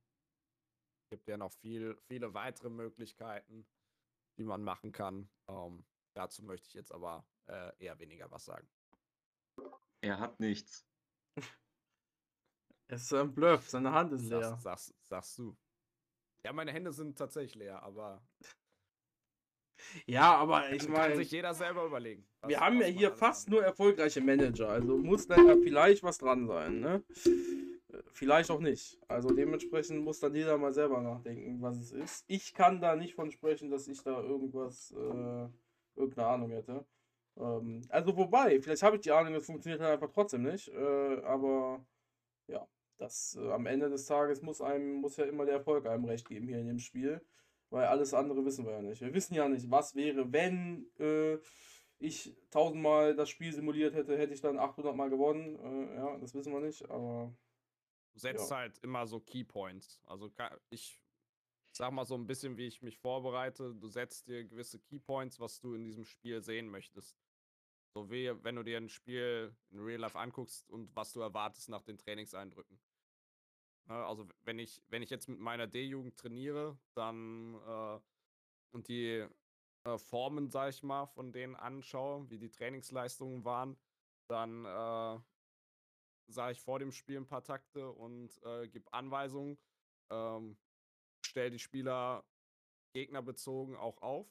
gibt 1.11 1.27
ja 1.27 1.37
noch 1.37 1.53
viel, 1.55 1.97
viele 2.07 2.35
weitere 2.35 2.71
Möglichkeiten, 2.71 3.67
die 4.37 4.45
man 4.45 4.63
machen 4.63 4.93
kann. 4.93 5.29
Ähm, 5.49 5.85
dazu 6.15 6.43
möchte 6.45 6.67
ich 6.69 6.75
jetzt 6.75 6.93
aber 6.93 7.27
äh, 7.47 7.73
eher 7.79 7.99
weniger 7.99 8.31
was 8.31 8.45
sagen. 8.45 8.69
Er 10.01 10.19
hat 10.19 10.41
nichts. 10.41 10.87
Es 12.93 13.03
ist 13.03 13.15
ein 13.15 13.33
Bluff, 13.33 13.69
seine 13.69 13.93
Hand 13.93 14.13
ist 14.13 14.25
leer. 14.25 14.41
Sagst, 14.59 14.63
sagst, 14.65 14.95
sagst 15.07 15.39
du. 15.39 15.57
Ja, 16.45 16.53
meine 16.53 16.73
Hände 16.73 16.91
sind 16.93 17.17
tatsächlich 17.17 17.55
leer, 17.55 17.81
aber 17.85 18.21
Ja, 20.07 20.35
aber 20.35 20.73
ich 20.73 20.83
kann 20.83 20.91
meine, 20.93 21.15
sich 21.17 21.31
jeder 21.31 21.55
selber 21.55 21.85
überlegen. 21.85 22.27
was- 22.41 22.49
wir 22.49 22.59
haben 22.59 22.81
ja 22.81 22.87
hier 22.89 23.13
fast 23.13 23.49
nur 23.49 23.63
erfolgreiche 23.63 24.21
Manager, 24.21 24.71
also 24.71 24.99
muss 24.99 25.29
da 25.29 25.37
ja 25.37 25.57
vielleicht 25.63 26.03
was 26.03 26.19
dran 26.19 26.49
sein, 26.49 26.81
ne? 26.81 27.05
Vielleicht 28.13 28.51
auch 28.51 28.61
nicht. 28.61 28.99
Also 29.09 29.31
dementsprechend 29.31 30.03
muss 30.03 30.21
dann 30.21 30.35
jeder 30.35 30.59
mal 30.59 30.73
selber 30.73 31.01
nachdenken, 31.01 31.61
was 31.61 31.79
es 31.79 31.93
ist. 31.93 32.25
Ich 32.29 32.55
kann 32.55 32.81
da 32.81 32.97
nicht 32.97 33.15
von 33.15 33.31
sprechen, 33.31 33.71
dass 33.71 33.89
ich 33.89 34.03
da 34.03 34.21
irgendwas, 34.23 34.93
äh, 34.93 35.49
irgendeine 35.95 36.27
Ahnung 36.29 36.51
hätte. 36.51 36.85
Ähm, 37.37 37.83
also 37.89 38.17
wobei, 38.17 38.61
vielleicht 38.61 38.83
habe 38.83 38.97
ich 38.97 39.03
die 39.03 39.13
Ahnung, 39.13 39.35
es 39.35 39.47
funktioniert 39.47 39.81
halt 39.81 39.95
einfach 39.95 40.13
trotzdem 40.13 40.43
nicht. 40.43 40.69
Äh, 40.69 41.23
aber 41.23 41.85
ja, 42.49 42.67
das 42.99 43.39
äh, 43.41 43.51
am 43.51 43.67
Ende 43.67 43.89
des 43.91 44.07
Tages 44.07 44.43
muss 44.43 44.61
einem, 44.61 44.95
muss 44.95 45.17
ja 45.17 45.25
immer 45.25 45.45
der 45.47 45.55
Erfolg 45.57 45.87
einem 45.87 46.05
recht 46.05 46.29
geben 46.29 46.49
hier 46.49 46.59
in 46.59 46.67
dem 46.67 46.79
Spiel. 46.79 47.21
Weil 47.71 47.87
alles 47.87 48.15
andere 48.15 48.45
wissen 48.45 48.67
wir 48.67 48.73
ja 48.73 48.83
nicht. 48.83 49.01
Wir 49.01 49.15
wissen 49.15 49.35
ja 49.35 49.49
nicht, 49.49 49.71
was 49.71 49.95
wäre, 49.95 50.33
wenn 50.33 50.87
äh, 50.99 51.39
ich 52.01 52.37
tausendmal 52.51 53.15
das 53.15 53.29
Spiel 53.29 53.53
simuliert 53.53 53.95
hätte, 53.95 54.19
hätte 54.19 54.35
ich 54.35 54.41
dann 54.41 54.59
800 54.59 54.97
Mal 54.97 55.11
gewonnen. 55.11 55.57
Äh, 55.57 55.97
ja, 55.97 56.19
das 56.19 56.35
wissen 56.35 56.53
wir 56.53 56.61
nicht, 56.61 56.91
aber 56.91 57.33
Du 58.13 58.19
setzt 58.19 58.51
Ja. 58.51 58.57
halt 58.57 58.79
immer 58.79 59.07
so 59.07 59.21
Keypoints. 59.21 60.03
Also 60.07 60.31
ich 60.71 61.03
sag 61.73 61.93
mal 61.93 62.05
so 62.05 62.15
ein 62.17 62.27
bisschen, 62.27 62.57
wie 62.57 62.67
ich 62.67 62.83
mich 62.83 62.99
vorbereite. 62.99 63.75
Du 63.75 63.89
setzt 63.89 64.27
dir 64.27 64.45
gewisse 64.45 64.81
Keypoints, 64.81 65.39
was 65.39 65.61
du 65.61 65.75
in 65.75 65.85
diesem 65.85 66.05
Spiel 66.05 66.43
sehen 66.43 66.69
möchtest. 66.69 67.17
So 67.95 68.11
wie 68.11 68.33
wenn 68.45 68.57
du 68.57 68.63
dir 68.63 68.77
ein 68.79 68.89
Spiel 68.89 69.57
in 69.71 69.81
Real 69.81 70.01
Life 70.01 70.19
anguckst 70.19 70.69
und 70.71 70.95
was 70.95 71.13
du 71.13 71.21
erwartest 71.21 71.69
nach 71.69 71.83
den 71.83 71.99
Trainingseindrücken. 71.99 72.81
Ne, 73.87 73.95
Also 73.95 74.29
wenn 74.43 74.59
ich, 74.59 74.83
wenn 74.89 75.03
ich 75.03 75.11
jetzt 75.11 75.29
mit 75.29 75.39
meiner 75.41 75.67
D-Jugend 75.67 76.17
trainiere, 76.17 76.79
dann 76.95 77.55
äh, 77.55 78.01
und 78.73 78.89
die 78.89 79.27
äh, 79.85 79.99
Formen, 79.99 80.51
sag 80.51 80.71
ich 80.71 80.83
mal, 80.83 81.07
von 81.07 81.33
denen 81.33 81.57
anschaue, 81.57 82.31
wie 82.31 82.39
die 82.39 82.51
Trainingsleistungen 82.51 83.45
waren, 83.45 83.77
dann 84.29 84.65
äh, 84.65 85.21
sage 86.31 86.53
ich 86.53 86.61
vor 86.61 86.79
dem 86.79 86.93
Spiel 86.93 87.17
ein 87.19 87.27
paar 87.27 87.43
Takte 87.45 87.91
und 87.91 88.31
äh, 88.45 88.69
gebe 88.69 88.93
Anweisungen. 88.93 89.59
Ähm, 90.11 90.57
stelle 91.25 91.51
die 91.51 91.59
Spieler 91.59 92.25
gegnerbezogen 92.95 93.77
auch 93.77 94.01
auf. 94.03 94.27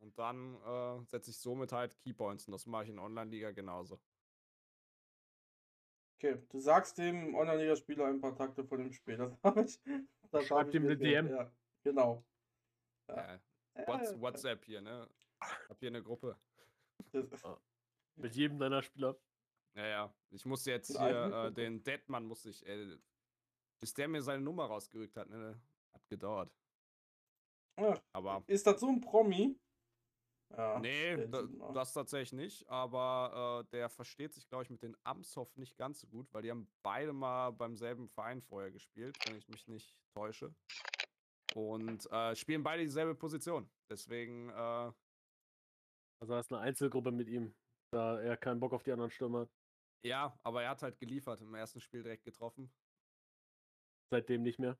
Und 0.00 0.18
dann 0.18 0.54
äh, 0.62 1.04
setze 1.06 1.30
ich 1.30 1.38
somit 1.38 1.72
halt 1.72 1.96
Keypoints. 1.98 2.46
Und 2.46 2.52
das 2.52 2.66
mache 2.66 2.84
ich 2.84 2.90
in 2.90 2.98
Online-Liga 2.98 3.52
genauso. 3.52 4.00
Okay, 6.18 6.42
du 6.50 6.58
sagst 6.58 6.98
dem 6.98 7.34
Online-Liga-Spieler 7.34 8.06
ein 8.06 8.20
paar 8.20 8.34
Takte 8.36 8.64
vor 8.64 8.78
dem 8.78 8.92
Spiel. 8.92 9.16
Das 9.16 9.32
habe 9.42 9.62
ich. 9.64 9.80
Das 10.30 10.46
Schreib 10.46 10.58
hab 10.66 10.68
ich 10.68 10.74
ihm 10.74 10.84
eine 10.84 10.96
DM. 10.96 11.28
Ja, 11.28 11.52
genau. 11.82 12.24
Ja. 13.08 13.34
Äh, 13.34 13.38
Ja, 13.76 13.86
Whats 13.88 14.20
WhatsApp 14.20 14.64
hier, 14.64 14.80
ne? 14.80 15.08
Hab 15.40 15.78
hier 15.80 15.88
eine 15.88 16.02
Gruppe. 16.02 16.38
das- 17.12 17.42
Mit 18.16 18.34
jedem 18.36 18.58
deiner 18.58 18.82
Spieler. 18.82 19.16
Ja, 19.76 19.86
ja. 19.86 20.14
Ich 20.30 20.44
musste 20.44 20.70
jetzt 20.70 20.96
hier, 20.96 21.46
äh, 21.46 21.52
den 21.52 21.82
Deadman 21.82 22.24
musste 22.24 22.50
ich, 22.50 22.64
äh, 22.66 22.96
bis 23.80 23.94
der 23.94 24.08
mir 24.08 24.22
seine 24.22 24.42
Nummer 24.42 24.66
rausgerückt 24.66 25.16
hat, 25.16 25.28
ne? 25.28 25.60
Hat 25.92 26.08
gedauert. 26.08 26.52
Ja, 27.78 28.00
Aber 28.12 28.44
Ist 28.46 28.66
das 28.66 28.80
so 28.80 28.88
ein 28.88 29.00
Promi? 29.00 29.58
Ja, 30.56 30.78
nee, 30.78 31.16
das 31.72 31.92
tatsächlich 31.92 32.32
nicht. 32.32 32.68
Aber 32.68 33.64
äh, 33.64 33.70
der 33.72 33.88
versteht 33.88 34.32
sich, 34.34 34.46
glaube 34.48 34.62
ich, 34.64 34.70
mit 34.70 34.82
den 34.82 34.96
Amsoft 35.02 35.56
nicht 35.56 35.76
ganz 35.76 36.00
so 36.00 36.06
gut, 36.06 36.32
weil 36.32 36.42
die 36.42 36.50
haben 36.50 36.68
beide 36.82 37.12
mal 37.12 37.50
beim 37.50 37.76
selben 37.76 38.08
Verein 38.08 38.40
vorher 38.42 38.70
gespielt, 38.70 39.16
wenn 39.26 39.36
ich 39.36 39.48
mich 39.48 39.66
nicht 39.66 39.96
täusche. 40.14 40.54
Und 41.54 42.10
äh, 42.12 42.36
spielen 42.36 42.62
beide 42.62 42.82
dieselbe 42.84 43.14
Position. 43.14 43.68
Deswegen, 43.90 44.50
äh, 44.50 44.92
Also 46.20 46.34
hast 46.34 46.52
eine 46.52 46.60
Einzelgruppe 46.60 47.10
mit 47.10 47.28
ihm, 47.28 47.54
da 47.92 48.20
er 48.20 48.36
keinen 48.36 48.60
Bock 48.60 48.72
auf 48.72 48.82
die 48.84 48.92
anderen 48.92 49.10
Stürmer 49.10 49.40
hat. 49.40 49.50
Ja, 50.04 50.38
aber 50.42 50.62
er 50.62 50.70
hat 50.70 50.82
halt 50.82 50.98
geliefert, 50.98 51.40
im 51.40 51.54
ersten 51.54 51.80
Spiel 51.80 52.02
direkt 52.02 52.24
getroffen. 52.24 52.72
Seitdem 54.10 54.42
nicht 54.42 54.58
mehr. 54.58 54.78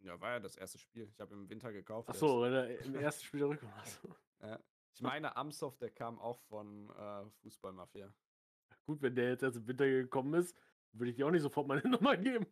Ja, 0.00 0.20
war 0.20 0.30
ja 0.30 0.40
das 0.40 0.56
erste 0.56 0.78
Spiel. 0.78 1.08
Ich 1.08 1.20
habe 1.20 1.34
im 1.34 1.48
Winter 1.48 1.72
gekauft. 1.72 2.08
Ach 2.10 2.14
so, 2.14 2.44
er 2.44 2.80
im 2.80 2.94
ersten 2.94 3.24
Spiel 3.24 3.40
der 3.40 3.48
Rückrunde. 3.50 3.74
Achso. 3.76 4.14
Ja. 4.40 4.58
Ich 4.94 5.02
meine, 5.02 5.36
Amsoft, 5.36 5.80
der 5.80 5.90
kam 5.90 6.18
auch 6.18 6.40
von 6.40 6.90
äh, 6.90 7.30
Fußballmafia. 7.42 8.12
Gut, 8.86 9.02
wenn 9.02 9.14
der 9.14 9.30
jetzt 9.30 9.42
erst 9.42 9.56
im 9.56 9.66
Winter 9.66 9.86
gekommen 9.86 10.34
ist, 10.34 10.56
würde 10.92 11.10
ich 11.10 11.16
dir 11.16 11.26
auch 11.26 11.30
nicht 11.30 11.42
sofort 11.42 11.66
meine 11.66 11.82
Nummer 11.88 12.16
geben. 12.16 12.46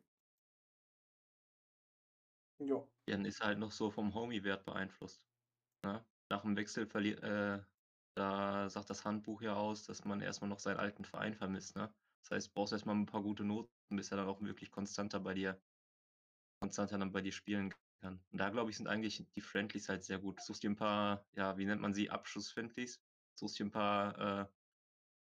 Ja. 2.60 2.86
Dann 3.06 3.24
ist 3.24 3.40
er 3.40 3.48
halt 3.48 3.58
noch 3.58 3.72
so 3.72 3.90
vom 3.90 4.14
Homie-Wert 4.14 4.64
beeinflusst. 4.64 5.24
Ne? 5.84 6.04
Nach 6.30 6.42
dem 6.42 6.56
Wechsel 6.56 6.86
verliert, 6.86 7.22
äh, 7.22 7.62
da 8.18 8.68
sagt 8.68 8.90
das 8.90 9.04
Handbuch 9.04 9.42
ja 9.42 9.54
aus, 9.54 9.84
dass 9.84 10.04
man 10.04 10.20
erstmal 10.20 10.50
noch 10.50 10.58
seinen 10.58 10.78
alten 10.78 11.04
Verein 11.04 11.34
vermisst. 11.34 11.76
Ne? 11.76 11.92
Das 12.22 12.30
heißt, 12.30 12.48
du 12.48 12.52
brauchst 12.52 12.72
erstmal 12.72 12.96
ein 12.96 13.06
paar 13.06 13.22
gute 13.22 13.44
Noten, 13.44 13.70
bis 13.90 14.10
er 14.10 14.18
dann 14.18 14.28
auch 14.28 14.40
wirklich 14.40 14.70
konstanter 14.70 15.20
bei 15.20 15.34
dir, 15.34 15.60
konstanter 16.60 16.98
dann 16.98 17.12
bei 17.12 17.20
dir 17.20 17.32
spielen 17.32 17.72
kann. 18.00 18.20
Und 18.30 18.38
da 18.38 18.50
glaube 18.50 18.70
ich, 18.70 18.76
sind 18.76 18.88
eigentlich 18.88 19.24
die 19.34 19.40
Friendlies 19.40 19.88
halt 19.88 20.04
sehr 20.04 20.18
gut. 20.18 20.40
Suchst 20.40 20.62
dir 20.62 20.70
ein 20.70 20.76
paar, 20.76 21.24
ja, 21.36 21.56
wie 21.58 21.64
nennt 21.64 21.80
man 21.80 21.94
sie, 21.94 22.10
Abschuss-Friendlies. 22.10 23.00
Suchst 23.38 23.58
dir 23.58 23.66
ein 23.66 23.70
paar 23.70 24.18
äh, 24.18 24.46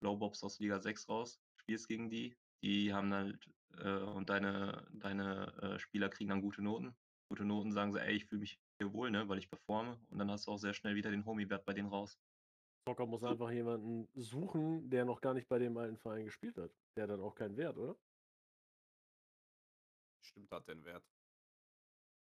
Lowbobs 0.02 0.42
aus 0.42 0.59
Liga 0.59 0.80
6 0.80 1.09
raus, 1.09 1.40
spielst 1.56 1.88
gegen 1.88 2.11
die. 2.11 2.37
Die 2.62 2.92
haben 2.92 3.12
halt, 3.14 3.50
äh, 3.78 3.99
und 3.99 4.30
deine, 4.30 4.87
deine 4.92 5.52
äh, 5.62 5.78
Spieler 5.78 6.09
kriegen 6.09 6.30
dann 6.30 6.42
gute 6.42 6.62
Noten 6.62 6.97
gute 7.30 7.44
Noten 7.44 7.70
sagen 7.70 7.92
sie, 7.92 8.00
ey, 8.00 8.16
ich 8.16 8.26
fühle 8.26 8.40
mich 8.40 8.61
hier 8.78 8.92
wohl, 8.92 9.11
ne, 9.11 9.28
weil 9.28 9.38
ich 9.38 9.49
performe. 9.49 9.99
Und 10.11 10.18
dann 10.18 10.30
hast 10.30 10.47
du 10.47 10.50
auch 10.50 10.59
sehr 10.59 10.75
schnell 10.75 10.97
wieder 10.97 11.11
den 11.11 11.25
Homie-Wert 11.25 11.64
bei 11.64 11.73
denen 11.73 11.88
raus. 11.88 12.18
Zocker 12.84 13.06
muss 13.06 13.22
einfach 13.22 13.50
jemanden 13.50 14.08
suchen, 14.14 14.88
der 14.90 15.04
noch 15.04 15.20
gar 15.20 15.34
nicht 15.34 15.49
bei 15.49 15.58
dem 15.58 15.76
alten 15.76 15.99
Verein 15.99 16.25
gespielt 16.25 16.56
hat. 16.56 16.70
Der 16.96 17.04
hat 17.04 17.10
dann 17.10 17.20
auch 17.20 17.34
keinen 17.34 17.56
Wert, 17.56 17.76
oder? 17.76 17.96
Stimmt 20.22 20.50
hat 20.50 20.68
den 20.68 20.84
Wert. 20.84 21.04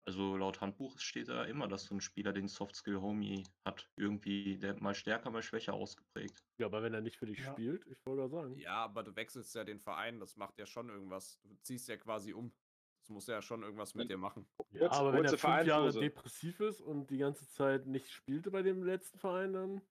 Also 0.04 0.36
laut 0.36 0.60
Handbuch 0.60 0.98
steht 0.98 1.28
da 1.28 1.44
immer, 1.44 1.68
dass 1.68 1.84
so 1.84 1.94
ein 1.94 2.00
Spieler 2.00 2.32
den 2.32 2.48
Soft-Skill-Homie 2.48 3.44
hat. 3.64 3.88
Irgendwie, 3.96 4.58
der 4.58 4.80
mal 4.82 4.94
stärker, 4.96 5.30
mal 5.30 5.42
schwächer 5.42 5.74
ausgeprägt. 5.74 6.44
Ja, 6.58 6.66
aber 6.66 6.82
wenn 6.82 6.92
er 6.92 7.00
nicht 7.00 7.16
für 7.16 7.26
dich 7.26 7.38
Ja. 7.38 7.52
spielt, 7.52 7.86
ich 7.86 8.04
wollte 8.04 8.28
sagen. 8.28 8.58
Ja, 8.58 8.84
aber 8.84 9.04
du 9.04 9.14
wechselst 9.14 9.54
ja 9.54 9.62
den 9.62 9.78
Verein, 9.78 10.18
das 10.18 10.36
macht 10.36 10.58
ja 10.58 10.66
schon 10.66 10.88
irgendwas. 10.88 11.40
Du 11.44 11.54
ziehst 11.62 11.88
ja 11.88 11.96
quasi 11.96 12.32
um. 12.32 12.52
Das 13.00 13.10
muss 13.10 13.26
ja 13.26 13.42
schon 13.42 13.62
irgendwas 13.62 13.94
mit 13.94 14.10
dir 14.10 14.16
machen. 14.18 14.46
Ja, 14.70 14.90
aber 14.90 15.12
wenn 15.12 15.24
er 15.24 15.36
fünf 15.38 15.66
Jahre 15.66 15.92
depressiv 15.92 16.60
ist 16.60 16.80
und 16.80 17.10
die 17.10 17.18
ganze 17.18 17.48
Zeit 17.48 17.86
nicht 17.86 18.10
spielte 18.10 18.50
bei 18.50 18.62
dem 18.62 18.82
letzten 18.84 19.18
Verein, 19.18 19.52
dann. 19.52 19.82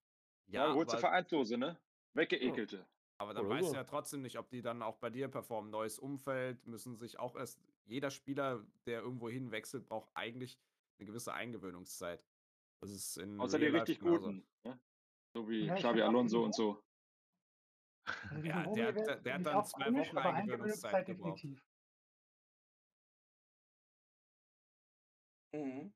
Ja, 0.51 0.73
holst 0.73 0.91
du 0.91 0.97
aber, 0.97 0.99
Vereinslose, 1.01 1.57
ne? 1.57 1.79
Weggeekelte. 2.13 2.85
aber 3.17 3.33
dann 3.33 3.45
oder 3.45 3.55
weißt 3.55 3.67
so. 3.67 3.71
du 3.73 3.77
ja 3.77 3.83
trotzdem 3.83 4.21
nicht, 4.21 4.37
ob 4.37 4.49
die 4.49 4.61
dann 4.61 4.81
auch 4.81 4.97
bei 4.97 5.09
dir 5.09 5.27
performen. 5.27 5.71
Neues 5.71 5.97
Umfeld, 5.99 6.65
müssen 6.67 6.97
sich 6.97 7.19
auch 7.19 7.35
erst. 7.35 7.59
Jeder 7.85 8.11
Spieler, 8.11 8.65
der 8.85 9.01
irgendwo 9.01 9.29
hin 9.29 9.51
wechselt, 9.51 9.87
braucht 9.87 10.09
eigentlich 10.13 10.59
eine 10.99 11.07
gewisse 11.07 11.33
Eingewöhnungszeit. 11.33 12.23
Das 12.81 12.91
ist 12.91 13.17
in 13.17 13.39
Außer 13.39 13.59
die 13.59 13.65
richtig 13.67 13.99
genauso. 13.99 14.27
guten. 14.27 14.47
Ne? 14.63 14.79
So 15.33 15.49
wie 15.49 15.65
Ja, 15.65 15.75
auch 15.75 15.83
Alonso 15.83 16.43
und 16.43 16.53
so. 16.53 16.83
Also 18.05 18.43
Ja, 18.45 18.63
der 18.63 18.87
hat- 18.87 18.97
der 19.25 19.33
finde 19.33 19.33
hat 19.33 19.45
dann 19.45 19.65
zwei 19.65 19.93
Wochen 19.93 20.17
aber 20.17 20.33
Eingewöhnungszeit 20.33 21.05
gebraucht. 21.05 21.45
Mhm. 25.53 25.93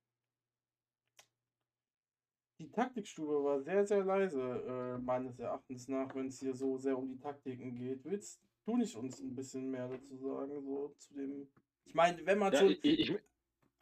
Die 2.60 2.72
Taktikstube 2.72 3.44
war 3.44 3.62
sehr, 3.62 3.86
sehr 3.86 4.04
leise, 4.06 4.42
äh, 4.42 4.98
meines 4.98 5.38
Erachtens 5.40 5.88
nach, 5.90 6.14
wenn 6.16 6.28
es 6.28 6.40
hier 6.40 6.54
so 6.56 6.78
sehr 6.78 6.98
um 6.98 7.08
die 7.10 7.20
Taktiken 7.20 7.76
geht. 7.76 8.06
Willst 8.06 8.42
du 8.66 8.78
nicht 8.78 8.96
uns 8.96 9.20
ein 9.20 9.36
bisschen 9.36 9.70
mehr 9.70 9.90
dazu 9.90 10.16
sagen, 10.18 10.62
so 10.64 10.96
zu 10.98 11.14
dem. 11.16 11.48
Ich 11.86 11.94
meine, 11.94 12.26
wenn 12.26 12.40
man 12.40 12.54
Ja, 12.54 12.60
schon. 12.60 12.72
ich, 12.72 12.84
ich, 12.84 13.10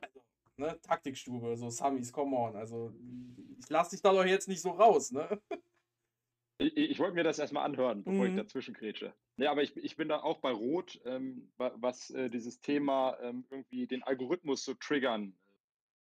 Also, 0.02 0.22
ne, 0.58 0.80
Taktikstube, 0.82 1.56
so 1.56 1.70
Samis, 1.70 2.12
come 2.12 2.36
on. 2.36 2.56
Also, 2.56 2.92
ich 3.60 3.70
lasse 3.70 3.92
dich 3.92 4.02
da 4.02 4.12
doch 4.12 4.26
jetzt 4.26 4.48
nicht 4.48 4.62
so 4.62 4.72
raus, 4.72 5.12
ne? 5.12 5.40
Ich, 6.60 6.76
ich 6.78 7.00
wollte 7.00 7.16
mir 7.16 7.24
das 7.24 7.40
erstmal 7.40 7.66
anhören, 7.66 8.04
bevor 8.04 8.26
ich 8.26 8.34
Mhm. 8.34 8.38
dazwischen 8.38 8.74
grätsche. 8.74 9.14
Ja, 9.38 9.52
aber 9.52 9.64
ich, 9.64 9.76
ich 9.78 9.96
bin 9.96 10.08
da 10.08 10.22
auch 10.22 10.40
bei 10.40 10.52
Rot, 10.52 11.00
ähm, 11.06 11.52
wa- 11.58 11.74
was 11.78 12.10
äh, 12.12 12.30
dieses 12.30 12.60
Thema 12.62 13.18
ähm, 13.22 13.46
irgendwie 13.50 13.88
den 13.88 14.04
Algorithmus 14.04 14.64
zu 14.64 14.74
triggern 14.76 15.36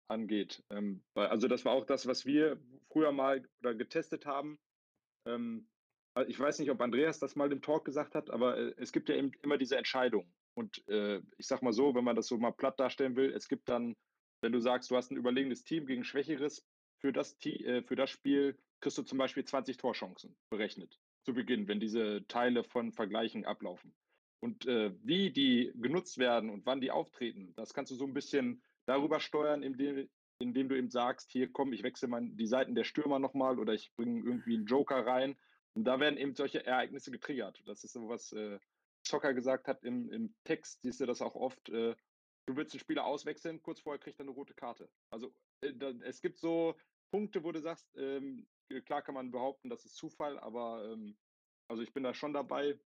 angeht. 0.09 0.63
Ähm, 0.71 1.03
also 1.15 1.49
das 1.49 1.65
war 1.65 1.73
auch 1.73 1.87
das, 1.87 2.07
was 2.07 2.27
wir 2.27 2.61
früher 2.91 3.13
mal 3.13 3.47
oder 3.61 3.75
getestet 3.75 4.27
haben. 4.27 4.59
Ähm, 5.27 5.69
also 6.15 6.29
ich 6.29 6.39
weiß 6.39 6.59
nicht, 6.59 6.71
ob 6.71 6.81
Andreas 6.81 7.19
das 7.19 7.37
mal 7.37 7.51
im 7.51 7.63
Talk 7.63 7.85
gesagt 7.85 8.15
hat, 8.15 8.31
aber 8.31 8.59
äh, 8.59 8.75
es 8.77 8.93
gibt 8.93 9.09
ja 9.09 9.17
eben 9.17 9.33
immer 9.43 9.59
diese 9.59 9.77
Entscheidung. 9.77 10.33
Und 10.55 10.87
äh, 10.89 11.23
ich 11.39 11.47
sag 11.47 11.63
mal 11.63 11.73
so, 11.73 11.95
wenn 11.95 12.05
man 12.05 12.17
das 12.17 12.27
so 12.27 12.37
mal 12.37 12.53
platt 12.53 12.79
darstellen 12.79 13.17
will, 13.17 13.33
es 13.33 13.49
gibt 13.49 13.69
dann, 13.69 13.97
wenn 14.43 14.53
du 14.53 14.61
sagst, 14.61 14.91
du 14.91 14.97
hast 14.97 15.11
ein 15.11 15.17
überlegenes 15.17 15.65
Team 15.65 15.87
gegen 15.87 16.05
schwächeres, 16.05 16.67
für 17.01 17.13
das, 17.13 17.37
äh, 17.45 17.83
für 17.83 17.97
das 17.97 18.11
Spiel 18.11 18.59
kriegst 18.81 18.99
du 18.99 19.03
zum 19.03 19.19
Beispiel 19.19 19.45
20 19.45 19.77
Torchancen 19.77 20.37
berechnet 20.51 20.99
zu 21.25 21.35
Beginn, 21.35 21.69
wenn 21.69 21.81
diese 21.81 22.27
Teile 22.29 22.65
von 22.65 22.93
Vergleichen 22.93 23.45
ablaufen. 23.45 23.95
Und 24.41 24.67
äh, 24.67 24.93
wie 25.03 25.31
die 25.31 25.73
genutzt 25.77 26.19
werden 26.19 26.51
und 26.51 26.67
wann 26.67 26.81
die 26.81 26.91
auftreten, 26.91 27.55
das 27.55 27.75
kannst 27.75 27.93
du 27.93 27.97
so 27.97 28.05
ein 28.05 28.15
bisschen 28.15 28.63
darüber 28.87 29.21
steuern, 29.21 29.63
indem, 29.63 30.09
indem 30.39 30.69
du 30.69 30.77
eben 30.77 30.91
sagst, 30.91 31.31
hier 31.31 31.53
komm, 31.53 31.73
ich 31.73 31.83
wechsle 31.83 32.09
mal 32.09 32.23
die 32.23 32.47
Seiten 32.47 32.75
der 32.75 32.85
Stürmer 32.85 33.19
nochmal 33.19 33.59
oder 33.59 33.73
ich 33.73 33.93
bringe 33.95 34.25
irgendwie 34.25 34.57
einen 34.57 34.67
Joker 34.67 35.07
rein. 35.07 35.37
Und 35.75 35.85
da 35.85 36.01
werden 36.01 36.19
eben 36.19 36.35
solche 36.35 36.67
Ereignisse 36.67 37.11
getriggert. 37.11 37.63
Das 37.67 37.83
ist 37.85 37.93
so, 37.93 38.09
was 38.09 38.33
äh, 38.33 38.59
Zocker 39.05 39.35
gesagt 39.35 39.69
hat 39.69 39.85
im, 39.85 40.11
im 40.11 40.35
Text, 40.45 40.83
siehst 40.83 41.01
du 41.01 41.07
das 41.07 41.23
auch 41.23 41.35
oft. 41.35 41.69
Äh, 41.71 41.95
du 42.47 42.57
willst 42.57 42.75
einen 42.75 42.81
Spieler 42.81 43.05
auswechseln, 43.05 43.63
kurz 43.63 43.81
vorher 43.81 44.01
kriegt 44.01 44.19
er 44.21 44.25
eine 44.25 44.33
rote 44.33 44.55
Karte. 44.55 44.91
Also 45.11 45.33
äh, 45.63 45.73
da, 45.75 45.91
es 46.03 46.21
gibt 46.21 46.39
so 46.39 46.77
Punkte, 47.11 47.43
wo 47.45 47.53
du 47.53 47.61
sagst, 47.61 47.89
ähm, 47.97 48.47
klar 48.87 49.03
kann 49.03 49.15
man 49.15 49.31
behaupten, 49.31 49.69
das 49.69 49.85
ist 49.85 49.97
Zufall, 49.97 50.39
aber 50.39 50.91
ähm, 50.91 51.17
also 51.69 51.83
ich 51.83 51.93
bin 51.93 52.03
da 52.03 52.15
schon 52.15 52.33
dabei. 52.33 52.79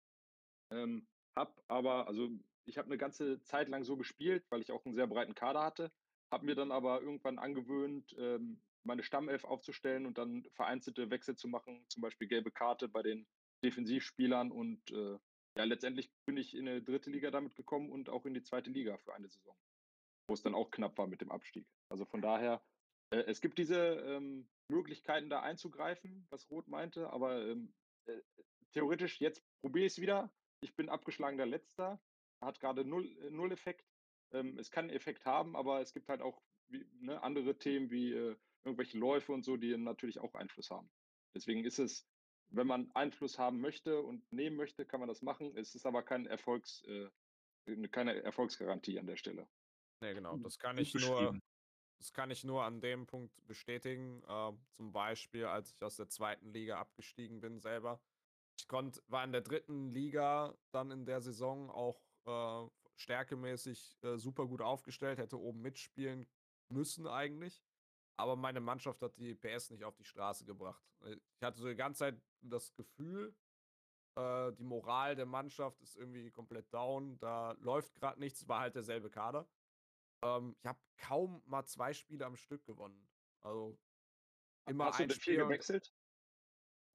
Ähm, 0.73 1.07
hab 1.37 1.63
aber, 1.69 2.09
also 2.09 2.29
ich 2.65 2.79
habe 2.79 2.87
eine 2.87 2.99
ganze 2.99 3.43
Zeit 3.43 3.69
lang 3.69 3.85
so 3.85 3.97
gespielt, 3.97 4.45
weil 4.51 4.63
ich 4.63 4.73
auch 4.73 4.85
einen 4.85 4.95
sehr 4.95 5.07
breiten 5.07 5.35
Kader 5.35 5.63
hatte, 5.63 5.93
habe 6.33 6.47
mir 6.47 6.55
dann 6.55 6.73
aber 6.73 7.01
irgendwann 7.01 7.39
angewöhnt, 7.39 8.15
ähm, 8.19 8.61
meine 8.85 9.03
Stammelf 9.03 9.45
aufzustellen 9.45 10.07
und 10.07 10.19
dann 10.19 10.45
vereinzelte 10.55 11.11
Wechsel 11.11 11.37
zu 11.37 11.49
machen, 11.49 11.85
zum 11.89 12.03
Beispiel 12.03 12.29
gelbe 12.29 12.51
Karte 12.51 12.89
bei 12.89 13.03
den 13.03 13.27
Defensivspielern 13.65 14.51
und 14.51 14.91
äh, 14.91 15.19
ja, 15.57 15.65
letztendlich 15.65 16.11
bin 16.27 16.37
ich 16.37 16.55
in 16.55 16.69
eine 16.69 16.83
dritte 16.83 17.11
Liga 17.11 17.31
damit 17.31 17.55
gekommen 17.55 17.91
und 17.91 18.11
auch 18.11 18.27
in 18.27 18.35
die 18.35 18.43
zweite 18.43 18.71
Liga 18.71 18.99
für 18.99 19.15
eine 19.15 19.29
Saison, 19.29 19.57
wo 20.29 20.35
es 20.35 20.43
dann 20.43 20.55
auch 20.55 20.71
knapp 20.71 20.99
war 20.99 21.07
mit 21.07 21.21
dem 21.21 21.31
Abstieg. 21.31 21.67
Also 21.89 22.05
von 22.05 22.21
daher, 22.21 22.63
äh, 23.11 23.25
es 23.27 23.41
gibt 23.41 23.59
diese 23.59 23.77
ähm, 23.77 24.49
Möglichkeiten 24.69 25.31
da 25.31 25.41
einzugreifen, 25.41 26.27
was 26.31 26.51
Roth 26.51 26.69
meinte, 26.69 27.11
aber 27.11 27.47
ähm, 27.47 27.73
äh, 28.07 28.21
theoretisch, 28.73 29.21
jetzt 29.21 29.43
probiere 29.63 29.87
ich 29.87 29.93
es 29.93 30.01
wieder. 30.01 30.31
Ich 30.61 30.75
bin 30.75 30.89
abgeschlagener 30.89 31.47
Letzter, 31.47 32.01
hat 32.41 32.61
gerade 32.61 32.85
null, 32.85 33.07
äh, 33.23 33.31
null 33.31 33.53
Effekt. 33.53 33.87
Ähm, 34.33 34.59
es 34.59 34.71
kann 34.71 34.87
einen 34.87 34.97
Effekt 34.97 35.25
haben, 35.25 35.57
aber 35.57 35.81
es 35.81 35.93
gibt 35.93 36.09
halt 36.09 36.21
auch 36.21 36.43
wie, 36.69 36.87
ne, 37.01 37.23
andere 37.23 37.59
Themen 37.59 37.91
wie 37.91 38.13
äh, 38.13 38.37
irgendwelche 38.65 38.99
Läufe 38.99 39.33
und 39.33 39.45
so, 39.45 39.57
die 39.57 39.77
natürlich 39.77 40.19
auch 40.19 40.35
Einfluss 40.35 40.71
haben. 40.71 40.91
Deswegen 41.35 41.65
ist 41.65 41.79
es, 41.79 42.09
wenn 42.49 42.67
man 42.67 42.91
Einfluss 42.93 43.39
haben 43.39 43.61
möchte 43.61 44.01
und 44.01 44.31
nehmen 44.33 44.57
möchte, 44.57 44.85
kann 44.85 45.01
man 45.01 45.09
das 45.09 45.23
machen. 45.23 45.57
Es 45.57 45.75
ist 45.75 45.87
aber 45.87 46.03
kein 46.03 46.27
Erfolgs, 46.27 46.83
äh, 46.85 47.09
keine 47.91 48.23
Erfolgsgarantie 48.23 48.99
an 48.99 49.07
der 49.07 49.17
Stelle. 49.17 49.49
Nee, 50.01 50.15
genau. 50.15 50.33
Gut 50.33 50.47
Das 50.47 50.59
kann 50.59 50.79
ich 50.79 50.95
nur, 50.95 51.39
das 51.99 52.13
kann 52.13 52.31
ich 52.31 52.45
nur 52.45 52.65
an 52.65 52.81
dem 52.81 53.07
Punkt 53.07 53.35
bestätigen. 53.47 54.23
Äh, 54.27 54.53
zum 54.73 54.93
Beispiel, 54.93 55.45
als 55.45 55.73
ich 55.73 55.83
aus 55.83 55.97
der 55.97 56.09
zweiten 56.09 56.53
Liga 56.53 56.79
abgestiegen 56.79 57.41
bin 57.41 57.61
selber. 57.61 58.01
Ich 58.59 58.69
konnt, 58.69 59.03
war 59.09 59.25
in 59.25 59.33
der 59.33 59.43
dritten 59.43 59.91
Liga 59.91 60.57
dann 60.73 60.91
in 60.91 61.05
der 61.05 61.21
Saison 61.21 61.71
auch 61.71 62.01
äh, 62.25 62.69
stärkemäßig 62.97 63.99
äh, 64.03 64.17
super 64.17 64.47
gut 64.47 64.63
aufgestellt, 64.63 65.19
hätte 65.19 65.39
oben 65.39 65.61
mitspielen 65.61 66.27
müssen 66.69 67.07
eigentlich. 67.07 67.63
Aber 68.19 68.35
meine 68.35 68.61
Mannschaft 68.61 69.03
hat 69.03 69.19
die 69.19 69.35
PS 69.35 69.71
nicht 69.71 69.85
auf 69.85 69.95
die 69.97 70.05
Straße 70.05 70.45
gebracht. 70.45 70.83
Äh, 71.03 71.17
ich 71.39 71.43
hatte 71.43 71.61
so 71.61 71.69
die 71.69 71.77
ganze 71.77 71.99
Zeit 72.01 72.23
das 72.41 72.75
Gefühl, 72.75 73.35
äh, 74.17 74.53
die 74.55 74.65
Moral 74.65 75.15
der 75.15 75.27
Mannschaft 75.27 75.81
ist 75.83 75.97
irgendwie 75.97 76.31
komplett 76.31 76.73
down. 76.73 77.19
Da 77.19 77.53
läuft 77.61 77.95
gerade 77.95 78.19
nichts, 78.19 78.49
war 78.49 78.61
halt 78.61 78.75
derselbe 78.75 79.11
Kader. 79.11 79.47
Ähm, 80.23 80.57
ich 80.59 80.67
habe 80.67 80.81
kaum 80.97 81.43
mal 81.45 81.65
zwei 81.67 81.93
Spiele 81.93 82.25
am 82.25 82.37
Stück 82.37 82.65
gewonnen. 82.65 83.07
Also 83.43 83.79
immer 84.67 84.87
Hast 84.87 84.99
du 84.99 85.05
ein 85.05 85.11
viel 85.11 85.21
Spiel. 85.21 85.37
gewechselt? 85.37 85.95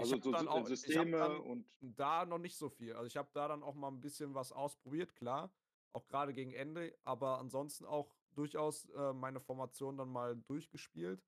Also 0.02 0.22
so 0.22 0.32
dann 0.32 0.48
auch- 0.48 0.66
Systeme 0.66 1.40
und 1.42 1.66
Da 1.82 2.26
noch 2.26 2.38
nicht 2.40 2.58
so 2.58 2.70
viel. 2.70 2.94
Also 2.94 3.08
ich 3.08 3.18
habe 3.18 3.30
da 3.34 3.48
dann 3.48 3.64
auch 3.64 3.76
mal 3.76 3.90
ein 3.90 4.02
bisschen 4.02 4.34
was 4.34 4.52
ausprobiert, 4.52 5.16
klar. 5.16 5.54
Auch 5.94 6.08
gerade 6.08 6.34
gegen 6.34 6.54
Ende, 6.54 6.98
aber 7.04 7.40
ansonsten 7.40 7.86
auch 7.86 8.16
durchaus 8.34 8.86
äh, 8.90 9.14
meine 9.14 9.40
Formation 9.42 9.98
dann 9.98 10.10
mal 10.10 10.36
durchgespielt, 10.48 11.22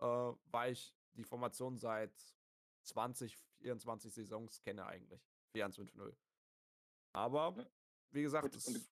äh, 0.00 0.04
weil 0.04 0.72
ich 0.72 0.94
die 1.14 1.24
Formation 1.24 1.76
seit 1.78 2.12
20, 2.84 3.36
24 3.60 4.12
Saisons 4.14 4.60
kenne 4.60 4.86
eigentlich. 4.86 5.20
4-1-5-0. 5.52 6.14
Aber, 7.12 7.54
Ja. 7.56 7.66
wie 8.12 8.22
gesagt, 8.22 8.54
Und- 8.54 8.66
und 8.76 8.88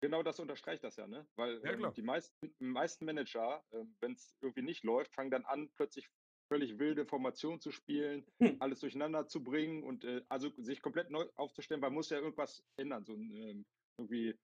genau 0.00 0.22
das 0.22 0.40
unterstreicht 0.40 0.82
das 0.82 0.96
ja, 0.96 1.06
ne? 1.06 1.26
Weil 1.36 1.60
Ja, 1.62 1.70
ähm, 1.72 1.92
die 1.94 2.02
meisten, 2.02 2.52
meisten 2.58 3.04
Manager, 3.04 3.64
ähm, 3.72 3.94
wenn 4.00 4.12
es 4.12 4.34
irgendwie 4.40 4.62
nicht 4.62 4.82
läuft, 4.82 5.14
fangen 5.14 5.30
dann 5.30 5.44
an, 5.44 5.70
plötzlich 5.74 6.10
völlig 6.48 6.78
wilde 6.78 7.06
Formationen 7.06 7.60
zu 7.60 7.70
spielen, 7.70 8.26
Hm. 8.40 8.56
alles 8.60 8.80
durcheinander 8.80 9.26
zu 9.26 9.42
bringen 9.42 9.82
und 9.82 10.04
äh, 10.04 10.22
also 10.28 10.50
sich 10.56 10.82
komplett 10.82 11.10
neu 11.10 11.26
aufzustellen, 11.36 11.82
weil 11.82 11.90
man 11.90 11.96
muss 11.96 12.10
ja 12.10 12.18
irgendwas 12.18 12.64
ändern. 12.76 13.04
So 13.04 13.14
ähm, 13.14 13.66
irgendwie, 13.98 14.34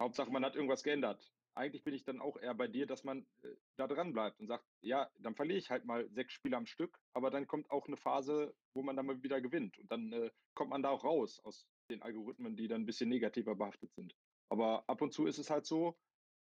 Hauptsache 0.00 0.30
man 0.30 0.44
hat 0.44 0.56
irgendwas 0.56 0.82
geändert. 0.82 1.32
Eigentlich 1.54 1.84
bin 1.84 1.92
ich 1.94 2.04
dann 2.04 2.20
auch 2.20 2.38
eher 2.38 2.54
bei 2.54 2.66
dir, 2.66 2.86
dass 2.86 3.04
man 3.04 3.26
äh, 3.42 3.56
da 3.76 3.86
dran 3.86 4.12
bleibt 4.14 4.40
und 4.40 4.46
sagt, 4.46 4.64
ja, 4.82 5.10
dann 5.18 5.34
verliere 5.34 5.58
ich 5.58 5.70
halt 5.70 5.84
mal 5.84 6.08
sechs 6.10 6.32
Spiele 6.32 6.56
am 6.56 6.66
Stück, 6.66 6.98
aber 7.12 7.30
dann 7.30 7.46
kommt 7.46 7.70
auch 7.70 7.86
eine 7.86 7.98
Phase, 7.98 8.54
wo 8.74 8.82
man 8.82 8.96
dann 8.96 9.06
mal 9.06 9.22
wieder 9.22 9.40
gewinnt 9.40 9.78
und 9.78 9.90
dann 9.90 10.12
äh, 10.12 10.30
kommt 10.54 10.70
man 10.70 10.82
da 10.82 10.90
auch 10.90 11.04
raus 11.04 11.40
aus 11.44 11.66
den 11.90 12.02
Algorithmen, 12.02 12.56
die 12.56 12.68
dann 12.68 12.82
ein 12.82 12.86
bisschen 12.86 13.10
negativer 13.10 13.54
behaftet 13.54 13.92
sind. 13.94 14.14
Aber 14.50 14.84
ab 14.88 15.02
und 15.02 15.12
zu 15.12 15.26
ist 15.26 15.38
es 15.38 15.50
halt 15.50 15.66
so, 15.66 15.98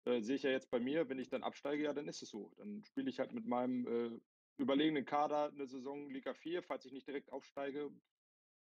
äh, 0.05 0.21
sehe 0.21 0.35
ich 0.35 0.43
ja 0.43 0.51
jetzt 0.51 0.69
bei 0.69 0.79
mir, 0.79 1.09
wenn 1.09 1.19
ich 1.19 1.29
dann 1.29 1.43
absteige, 1.43 1.83
ja, 1.83 1.93
dann 1.93 2.07
ist 2.07 2.21
es 2.21 2.29
so. 2.29 2.51
Dann 2.57 2.83
spiele 2.83 3.09
ich 3.09 3.19
halt 3.19 3.33
mit 3.33 3.45
meinem 3.45 3.87
äh, 3.87 4.19
überlegenen 4.59 5.05
Kader 5.05 5.49
eine 5.51 5.67
Saison 5.67 6.09
Liga 6.09 6.33
4, 6.33 6.63
falls 6.63 6.85
ich 6.85 6.91
nicht 6.93 7.07
direkt 7.07 7.31
aufsteige, 7.31 7.91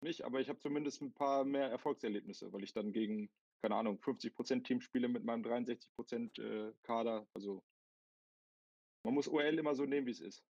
nicht, 0.02 0.22
aber 0.22 0.40
ich 0.40 0.48
habe 0.48 0.58
zumindest 0.58 1.02
ein 1.02 1.14
paar 1.14 1.44
mehr 1.44 1.70
Erfolgserlebnisse, 1.70 2.52
weil 2.52 2.64
ich 2.64 2.72
dann 2.72 2.92
gegen, 2.92 3.30
keine 3.62 3.76
Ahnung, 3.76 3.98
50% 3.98 4.66
Team 4.66 4.80
spiele 4.80 5.08
mit 5.08 5.24
meinem 5.24 5.42
63% 5.42 6.38
äh, 6.38 6.74
Kader. 6.82 7.28
Also 7.34 7.64
man 9.04 9.14
muss 9.14 9.28
OL 9.28 9.58
immer 9.58 9.74
so 9.74 9.84
nehmen, 9.84 10.06
wie 10.06 10.10
es 10.12 10.20
ist. 10.20 10.46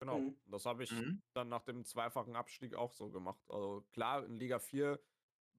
genau, 0.00 0.18
Mhm. 0.18 0.40
das 0.46 0.66
habe 0.66 0.84
ich 0.84 0.90
Mhm. 0.90 1.22
dann 1.34 1.48
nach 1.48 1.62
dem 1.62 1.84
zweifachen 1.84 2.36
Abstieg 2.36 2.74
auch 2.74 2.92
so 2.92 3.10
gemacht. 3.10 3.42
Also 3.48 3.82
klar, 3.92 4.24
in 4.26 4.38
Liga 4.38 4.58
4 4.58 5.00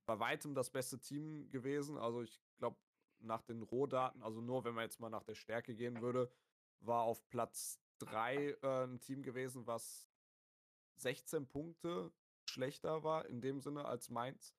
bei 0.05 0.19
weitem 0.19 0.53
das 0.55 0.71
beste 0.71 0.99
Team 0.99 1.49
gewesen. 1.49 1.97
Also 1.97 2.21
ich 2.23 2.43
glaube, 2.57 2.81
nach 3.19 3.41
den 3.43 3.61
Rohdaten, 3.63 4.21
also 4.23 4.41
nur 4.41 4.65
wenn 4.65 4.75
man 4.75 4.83
jetzt 4.83 4.99
mal 4.99 5.09
nach 5.09 5.23
der 5.23 5.35
Stärke 5.35 5.75
gehen 5.75 6.01
würde, 6.01 6.31
war 6.79 7.03
auf 7.03 7.27
Platz 7.29 7.82
3 7.99 8.35
äh, 8.35 8.83
ein 8.85 8.99
Team 8.99 9.23
gewesen, 9.23 9.65
was 9.67 10.07
16 10.97 11.47
Punkte 11.47 12.11
schlechter 12.45 13.03
war 13.03 13.25
in 13.25 13.41
dem 13.41 13.59
Sinne 13.59 13.85
als 13.85 14.09
Mainz. 14.09 14.55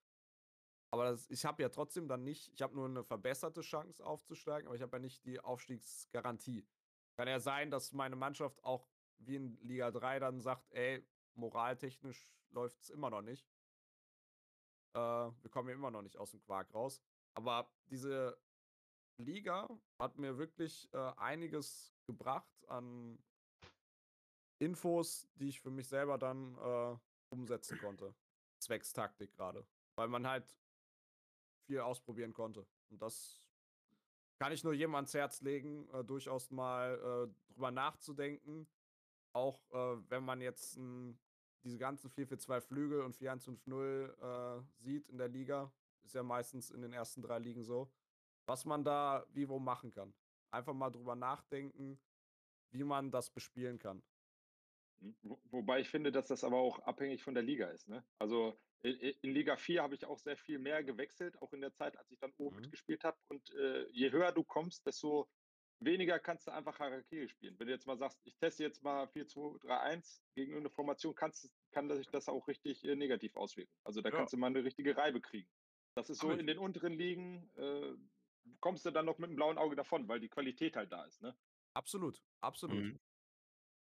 Aber 0.91 1.05
das, 1.05 1.29
ich 1.31 1.45
habe 1.45 1.63
ja 1.63 1.69
trotzdem 1.69 2.09
dann 2.09 2.23
nicht, 2.23 2.53
ich 2.53 2.63
habe 2.63 2.75
nur 2.75 2.87
eine 2.87 3.05
verbesserte 3.05 3.63
Chance 3.63 4.05
aufzusteigen, 4.05 4.69
aber 4.69 4.77
ich 4.77 4.83
habe 4.83 4.97
ja 4.97 5.01
nicht 5.01 5.25
die 5.25 5.41
Aufstiegsgarantie. 5.41 6.67
Kann 7.17 7.29
ja 7.29 7.41
sein, 7.41 7.71
dass 7.71 7.93
meine 7.93 8.17
Mannschaft 8.17 8.63
auch 8.63 8.89
wie 9.19 9.37
in 9.37 9.57
Liga 9.63 9.91
3 9.91 10.21
dann 10.21 10.41
sagt, 10.41 10.71
ey, 10.73 11.05
moraltechnisch 11.35 12.31
läuft 12.51 12.81
es 12.81 12.91
immer 12.91 13.11
noch 13.11 13.23
nicht. 13.23 13.49
Äh, 14.95 14.99
wir 14.99 15.51
kommen 15.51 15.69
hier 15.69 15.77
immer 15.77 15.91
noch 15.91 16.03
nicht 16.03 16.17
aus 16.17 16.31
dem 16.31 16.41
Quark 16.43 16.73
raus. 16.75 17.03
Aber 17.35 17.71
diese 17.87 18.39
Liga 19.17 19.69
hat 19.99 20.19
mir 20.19 20.39
wirklich 20.39 20.93
äh, 20.93 21.13
einiges 21.17 21.94
gebracht 22.07 22.69
an 22.69 23.19
Infos, 24.59 25.29
die 25.35 25.49
ich 25.49 25.61
für 25.61 25.71
mich 25.71 25.89
selber 25.89 26.19
dann 26.19 26.57
äh, 26.59 26.97
umsetzen 27.31 27.79
konnte. 27.79 28.15
Zwecks 28.59 28.93
Taktik 28.93 29.33
gerade. 29.33 29.67
Weil 29.97 30.09
man 30.09 30.27
halt 30.27 30.57
viel 31.67 31.81
ausprobieren 31.81 32.33
konnte. 32.33 32.67
Und 32.91 33.03
das 33.03 33.43
kann 34.39 34.53
ich 34.53 34.65
nur 34.65 34.75
jedem 34.75 34.95
ans 34.95 35.15
Herz 35.15 35.41
legen, 35.41 35.89
äh, 35.91 36.05
durchaus 36.05 36.51
mal 36.51 36.95
äh, 37.29 37.53
drüber 37.53 37.71
nachzudenken. 37.71 38.67
Auch 39.33 39.61
äh, 39.73 40.11
wenn 40.11 40.25
man 40.25 40.41
jetzt 40.41 40.77
n, 40.77 41.19
diese 41.65 41.79
ganzen 41.79 42.11
4-4-2 42.11 42.61
Flügel 42.61 43.01
und 43.03 43.17
4-1-5-0 43.17 44.59
äh, 44.59 44.63
sieht 44.79 45.09
in 45.09 45.19
der 45.19 45.29
Liga. 45.29 45.73
Ist 46.05 46.15
ja 46.15 46.23
meistens 46.23 46.71
in 46.71 46.83
den 46.83 46.93
ersten 46.93 47.23
drei 47.23 47.39
Ligen 47.39 47.65
so. 47.65 47.91
Was 48.47 48.67
man 48.67 48.85
da 48.85 49.25
wie 49.33 49.49
wo 49.49 49.59
machen 49.59 49.91
kann. 49.91 50.13
Einfach 50.55 50.75
mal 50.75 50.91
drüber 50.91 51.17
nachdenken, 51.17 52.01
wie 52.71 52.85
man 52.85 53.11
das 53.11 53.31
bespielen 53.31 53.79
kann. 53.79 54.05
Hm, 55.01 55.17
Wo, 55.23 55.41
wobei 55.51 55.81
ich 55.81 55.89
finde, 55.91 56.13
dass 56.13 56.29
das 56.29 56.45
aber 56.45 56.59
auch 56.59 56.79
abhängig 56.81 57.23
von 57.23 57.35
der 57.35 57.43
Liga 57.43 57.69
ist. 57.69 57.89
Ne? 57.89 58.05
Also 58.19 58.59
in 58.83 59.33
Liga 59.33 59.57
4 59.57 59.83
habe 59.83 59.95
ich 59.95 60.05
auch 60.05 60.19
sehr 60.19 60.37
viel 60.37 60.59
mehr 60.59 60.85
gewechselt, 60.85 61.41
auch 61.41 61.53
in 61.55 61.63
der 61.63 61.73
Zeit, 61.73 61.97
als 61.99 62.11
ich 62.11 62.19
dann 62.21 62.35
oben 62.37 62.57
Mhm. 62.57 62.63
mitgespielt 62.63 63.03
habe. 63.05 63.19
Und 63.29 63.51
äh, 63.55 63.89
je 63.91 64.13
höher 64.13 64.31
du 64.33 64.45
kommst, 64.45 64.87
desto 64.87 65.31
weniger 65.81 66.19
kannst 66.21 66.47
du 66.47 66.51
einfach 66.53 66.79
Harakiri 66.79 67.29
spielen. 67.29 67.59
Wenn 67.59 67.67
du 67.67 67.73
jetzt 67.73 67.87
mal 67.87 67.97
sagst, 67.97 68.21
ich 68.25 68.37
teste 68.37 68.63
jetzt 68.63 68.83
mal 68.83 69.07
4-2-3-1 69.09 70.23
gegen 70.35 70.53
irgendeine 70.53 70.71
Formation, 70.75 71.15
kannst, 71.15 71.51
kann 71.73 71.91
sich 71.91 72.09
das 72.11 72.29
auch 72.29 72.47
richtig 72.47 72.85
äh, 72.85 72.95
negativ 72.95 73.37
auswirken. 73.37 73.73
Also 73.85 74.03
da 74.03 74.11
Ja. 74.11 74.17
kannst 74.17 74.35
du 74.35 74.37
mal 74.37 74.49
eine 74.49 74.65
richtige 74.65 74.97
Reibe 74.97 75.21
kriegen. 75.23 75.49
Das 75.95 76.11
ist 76.11 76.19
so 76.21 76.31
ich. 76.33 76.39
in 76.41 76.47
den 76.47 76.59
unteren 76.59 76.93
Ligen, 76.93 77.51
äh, 77.57 77.95
kommst 78.61 78.85
du 78.87 78.91
dann 78.91 79.07
noch 79.07 79.19
mit 79.19 79.29
einem 79.29 79.37
blauen 79.37 79.59
Auge 79.59 79.77
davon, 79.77 80.09
weil 80.09 80.21
die 80.21 80.29
Qualität 80.29 80.77
halt 80.77 80.93
da 80.93 81.05
ist. 81.05 81.23
Ne? 81.23 81.37
Absolut, 81.75 82.23
absolut. 82.41 82.85
Mhm. 82.85 83.01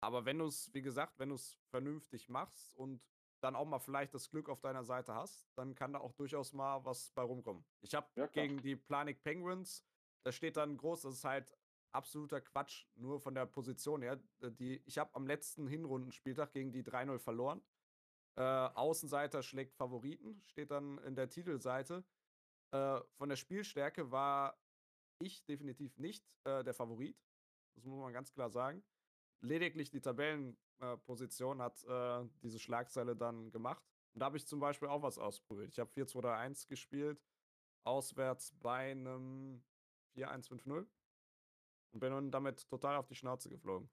Aber 0.01 0.25
wenn 0.25 0.38
du 0.38 0.46
es, 0.46 0.73
wie 0.73 0.83
gesagt, 0.83 1.18
wenn 1.18 1.29
du 1.29 1.35
es 1.35 1.59
vernünftig 1.68 2.29
machst 2.29 2.75
und 2.75 3.03
dann 3.40 3.57
auch 3.57 3.66
mal 3.66 3.79
vielleicht 3.79 4.14
das 4.14 4.31
Glück 4.31 4.49
auf 4.49 4.61
deiner 4.61 4.85
Seite 4.85 5.14
hast, 5.14 5.46
dann 5.57 5.75
kann 5.75 5.92
da 5.92 6.01
auch 6.01 6.12
durchaus 6.12 6.53
mal 6.53 6.85
was 6.85 7.11
bei 7.11 7.23
rumkommen. 7.23 7.64
Ich 7.81 7.94
habe 7.94 8.09
Ja, 8.16 8.27
gegen 8.27 8.61
die 8.62 8.77
Planik 8.77 9.23
Penguins, 9.23 9.85
da 10.23 10.33
steht 10.33 10.57
dann 10.57 10.77
groß, 10.77 11.03
das 11.03 11.14
ist 11.14 11.25
halt 11.25 11.57
absoluter 11.92 12.40
Quatsch, 12.40 12.87
nur 12.94 13.20
von 13.20 13.35
der 13.35 13.46
Position 13.46 14.03
her. 14.03 14.20
Äh, 14.40 14.53
Die, 14.53 14.83
ich 14.85 14.99
habe 14.99 15.14
am 15.14 15.27
letzten 15.27 15.66
Hinrundenspieltag 15.66 16.53
gegen 16.53 16.73
die 16.73 16.83
3-0 16.83 17.18
verloren. 17.18 17.62
Äh, 18.37 18.42
Außenseiter 18.42 19.42
schlägt 19.42 19.75
Favoriten, 19.75 20.42
steht 20.42 20.70
dann 20.70 20.99
in 20.99 21.14
der 21.14 21.29
Titelseite. 21.29 22.05
Äh, 22.73 23.01
von 23.17 23.29
der 23.29 23.37
Spielstärke 23.37 24.11
war 24.11 24.59
ich 25.19 25.45
definitiv 25.45 25.99
nicht 25.99 26.25
äh, 26.45 26.63
der 26.65 26.75
Favorit. 26.75 27.17
Das 27.75 27.85
muss 27.85 28.01
man 28.01 28.13
ganz 28.13 28.33
klar 28.33 28.51
sagen. 28.51 28.83
Lediglich 29.43 29.91
die 29.91 30.01
Tabellenposition 30.01 31.63
hat 31.63 31.83
äh, 31.85 32.29
diese 32.43 32.59
Schlagzeile 32.59 33.17
dann 33.17 33.51
gemacht. 33.51 33.83
Und 34.13 34.21
da 34.21 34.27
habe 34.27 34.37
ich 34.37 34.47
zum 34.47 34.61
Beispiel 34.61 34.89
auch 34.89 35.03
was 35.03 35.19
ausprobiert. 35.19 35.71
Ich 35.71 35.79
habe 35.79 35.91
4-2-3-1 35.93 36.69
gespielt, 36.69 37.23
auswärts 37.85 38.55
bei 38.61 38.91
einem 38.91 39.63
4-1-5-0 40.17 40.87
und 41.93 42.01
bin 42.01 42.13
dann 42.13 42.31
damit 42.31 42.69
total 42.69 42.97
auf 42.97 43.07
die 43.07 43.15
Schnauze 43.15 43.49
geflogen. 43.49 43.89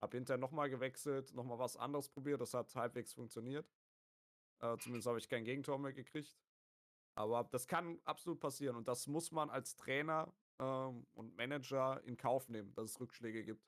Hab 0.00 0.12
hinterher 0.12 0.38
nochmal 0.38 0.68
gewechselt, 0.68 1.32
nochmal 1.34 1.58
was 1.58 1.76
anderes 1.76 2.08
probiert. 2.08 2.40
Das 2.40 2.54
hat 2.54 2.74
halbwegs 2.74 3.12
funktioniert. 3.12 3.70
Äh, 4.60 4.76
zumindest 4.78 5.06
habe 5.06 5.18
ich 5.18 5.28
kein 5.28 5.44
Gegentor 5.44 5.78
mehr 5.78 5.92
gekriegt. 5.92 6.36
Aber 7.16 7.44
das 7.50 7.66
kann 7.66 7.98
absolut 8.04 8.38
passieren. 8.40 8.76
Und 8.76 8.88
das 8.88 9.06
muss 9.06 9.32
man 9.32 9.50
als 9.50 9.74
Trainer 9.74 10.32
ähm, 10.58 11.06
und 11.14 11.34
Manager 11.36 12.02
in 12.04 12.16
Kauf 12.16 12.48
nehmen, 12.48 12.72
dass 12.74 12.90
es 12.90 13.00
Rückschläge 13.00 13.42
gibt. 13.42 13.66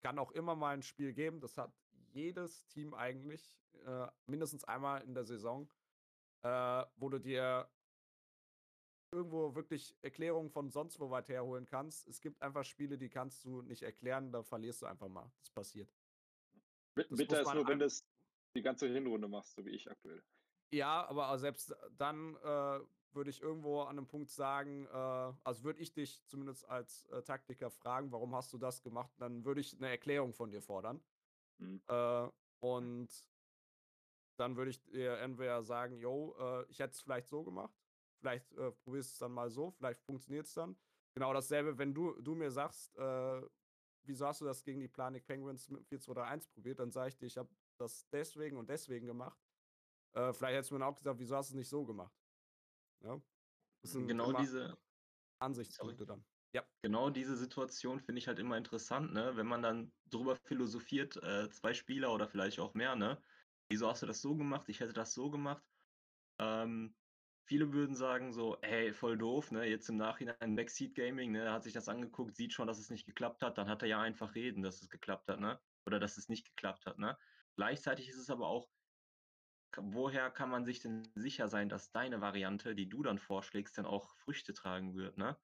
Kann 0.00 0.18
auch 0.18 0.30
immer 0.32 0.54
mal 0.54 0.74
ein 0.74 0.82
Spiel 0.82 1.12
geben. 1.12 1.40
Das 1.40 1.58
hat 1.58 1.72
jedes 2.12 2.66
Team 2.68 2.94
eigentlich 2.94 3.58
äh, 3.84 4.06
mindestens 4.26 4.64
einmal 4.64 5.02
in 5.02 5.14
der 5.14 5.24
Saison, 5.24 5.68
äh, 6.42 6.84
wo 6.96 7.08
du 7.08 7.18
dir 7.18 7.68
irgendwo 9.10 9.54
wirklich 9.54 9.96
Erklärungen 10.02 10.50
von 10.50 10.70
sonst 10.70 10.98
wo 11.00 11.10
weit 11.10 11.28
herholen 11.28 11.66
kannst. 11.66 12.06
Es 12.06 12.20
gibt 12.20 12.40
einfach 12.42 12.64
Spiele, 12.64 12.96
die 12.98 13.08
kannst 13.08 13.44
du 13.44 13.62
nicht 13.62 13.82
erklären, 13.82 14.30
da 14.32 14.42
verlierst 14.42 14.82
du 14.82 14.86
einfach 14.86 15.08
mal. 15.08 15.30
Das 15.38 15.50
passiert. 15.50 15.92
Bit- 16.94 17.10
Das 17.10 17.18
Bitter 17.18 17.40
ist 17.40 17.54
nur, 17.54 17.66
wenn 17.66 17.78
du 17.80 17.86
es 17.86 18.04
die 18.56 18.62
ganze 18.62 18.86
Hinrunde 18.88 19.26
machst, 19.28 19.54
so 19.54 19.64
wie 19.64 19.70
ich 19.70 19.90
aktuell. 19.90 20.22
Ja, 20.74 21.06
aber 21.08 21.30
auch 21.30 21.36
selbst 21.36 21.72
dann, 21.96 22.34
äh, 22.36 22.80
würde 23.12 23.30
ich 23.30 23.40
irgendwo 23.40 23.82
an 23.82 23.96
einem 23.96 24.08
Punkt 24.08 24.28
sagen, 24.28 24.86
äh, 24.86 25.32
also 25.44 25.62
würde 25.62 25.78
ich 25.78 25.92
dich 25.92 26.26
zumindest 26.26 26.68
als 26.68 27.04
äh, 27.06 27.22
Taktiker 27.22 27.70
fragen, 27.70 28.10
warum 28.10 28.34
hast 28.34 28.52
du 28.52 28.58
das 28.58 28.82
gemacht? 28.82 29.12
Dann 29.18 29.44
würde 29.44 29.60
ich 29.60 29.76
eine 29.76 29.88
Erklärung 29.88 30.32
von 30.32 30.50
dir 30.50 30.60
fordern. 30.60 31.00
Mhm. 31.58 31.80
Äh, 31.86 32.28
und 32.58 33.08
dann 34.36 34.56
würde 34.56 34.72
ich 34.72 34.82
dir 34.82 35.18
entweder 35.18 35.62
sagen, 35.62 35.96
yo, 35.96 36.34
äh, 36.40 36.64
ich 36.68 36.80
hätte 36.80 36.94
es 36.94 37.00
vielleicht 37.00 37.28
so 37.28 37.44
gemacht, 37.44 37.72
vielleicht 38.18 38.52
äh, 38.54 38.72
probierst 38.72 39.12
es 39.12 39.18
dann 39.18 39.30
mal 39.30 39.50
so, 39.50 39.70
vielleicht 39.70 40.02
funktioniert 40.02 40.46
es 40.46 40.54
dann. 40.54 40.76
Genau 41.14 41.32
dasselbe, 41.32 41.78
wenn 41.78 41.94
du, 41.94 42.20
du 42.20 42.34
mir 42.34 42.50
sagst, 42.50 42.96
äh, 42.96 43.42
wieso 44.02 44.26
hast 44.26 44.40
du 44.40 44.44
das 44.44 44.64
gegen 44.64 44.80
die 44.80 44.88
Planik 44.88 45.24
Penguins 45.24 45.68
mit 45.70 45.86
4-2-3-1 45.86 46.48
probiert, 46.48 46.80
dann 46.80 46.90
sage 46.90 47.10
ich 47.10 47.16
dir, 47.16 47.26
ich 47.26 47.38
habe 47.38 47.48
das 47.78 48.08
deswegen 48.08 48.56
und 48.56 48.68
deswegen 48.68 49.06
gemacht. 49.06 49.43
Äh, 50.14 50.32
vielleicht 50.32 50.54
hättest 50.54 50.70
du 50.70 50.78
mir 50.78 50.86
auch 50.86 50.96
gesagt, 50.96 51.18
wieso 51.18 51.36
hast 51.36 51.50
du 51.50 51.54
es 51.54 51.58
nicht 51.58 51.68
so 51.68 51.84
gemacht? 51.84 52.14
Ja? 53.02 53.20
Das 53.82 53.92
sind 53.92 54.06
Genau 54.06 54.32
diese, 54.32 54.76
Ansichtspunkte 55.38 56.06
dann. 56.06 56.24
Ja. 56.54 56.64
genau 56.82 57.10
diese 57.10 57.36
Situation 57.36 57.98
finde 57.98 58.20
ich 58.20 58.28
halt 58.28 58.38
immer 58.38 58.56
interessant, 58.56 59.12
ne? 59.12 59.36
Wenn 59.36 59.46
man 59.46 59.62
dann 59.62 59.92
drüber 60.06 60.36
philosophiert, 60.36 61.16
äh, 61.16 61.50
zwei 61.50 61.74
Spieler 61.74 62.14
oder 62.14 62.28
vielleicht 62.28 62.60
auch 62.60 62.74
mehr, 62.74 62.94
ne? 62.94 63.20
Wieso 63.68 63.88
hast 63.88 64.02
du 64.02 64.06
das 64.06 64.20
so 64.20 64.36
gemacht? 64.36 64.68
Ich 64.68 64.78
hätte 64.78 64.92
das 64.92 65.14
so 65.14 65.30
gemacht. 65.30 65.64
Ähm, 66.38 66.94
viele 67.44 67.72
würden 67.72 67.96
sagen 67.96 68.32
so, 68.32 68.56
hey, 68.62 68.92
voll 68.92 69.18
doof, 69.18 69.50
ne? 69.50 69.64
Jetzt 69.64 69.88
im 69.88 69.96
Nachhinein 69.96 70.54
Backseat 70.54 70.94
Gaming, 70.94 71.32
ne? 71.32 71.50
Hat 71.50 71.64
sich 71.64 71.72
das 71.72 71.88
angeguckt, 71.88 72.36
sieht 72.36 72.52
schon, 72.52 72.68
dass 72.68 72.78
es 72.78 72.88
nicht 72.88 73.04
geklappt 73.04 73.42
hat, 73.42 73.58
dann 73.58 73.68
hat 73.68 73.82
er 73.82 73.88
ja 73.88 74.00
einfach 74.00 74.36
reden, 74.36 74.62
dass 74.62 74.80
es 74.80 74.88
geklappt 74.88 75.28
hat, 75.28 75.40
ne? 75.40 75.60
Oder 75.86 75.98
dass 75.98 76.16
es 76.16 76.28
nicht 76.28 76.46
geklappt 76.46 76.86
hat, 76.86 76.98
ne? 76.98 77.18
Gleichzeitig 77.56 78.08
ist 78.08 78.18
es 78.18 78.30
aber 78.30 78.46
auch, 78.46 78.68
woher 79.80 80.30
kann 80.30 80.50
man 80.50 80.64
sich 80.64 80.80
denn 80.80 81.06
sicher 81.14 81.48
sein, 81.48 81.68
dass 81.68 81.90
deine 81.92 82.20
Variante, 82.20 82.74
die 82.74 82.88
du 82.88 83.02
dann 83.02 83.18
vorschlägst, 83.18 83.76
dann 83.78 83.86
auch 83.86 84.16
Früchte 84.16 84.52
tragen 84.52 84.94
wird, 84.94 85.16
ne? 85.18 85.36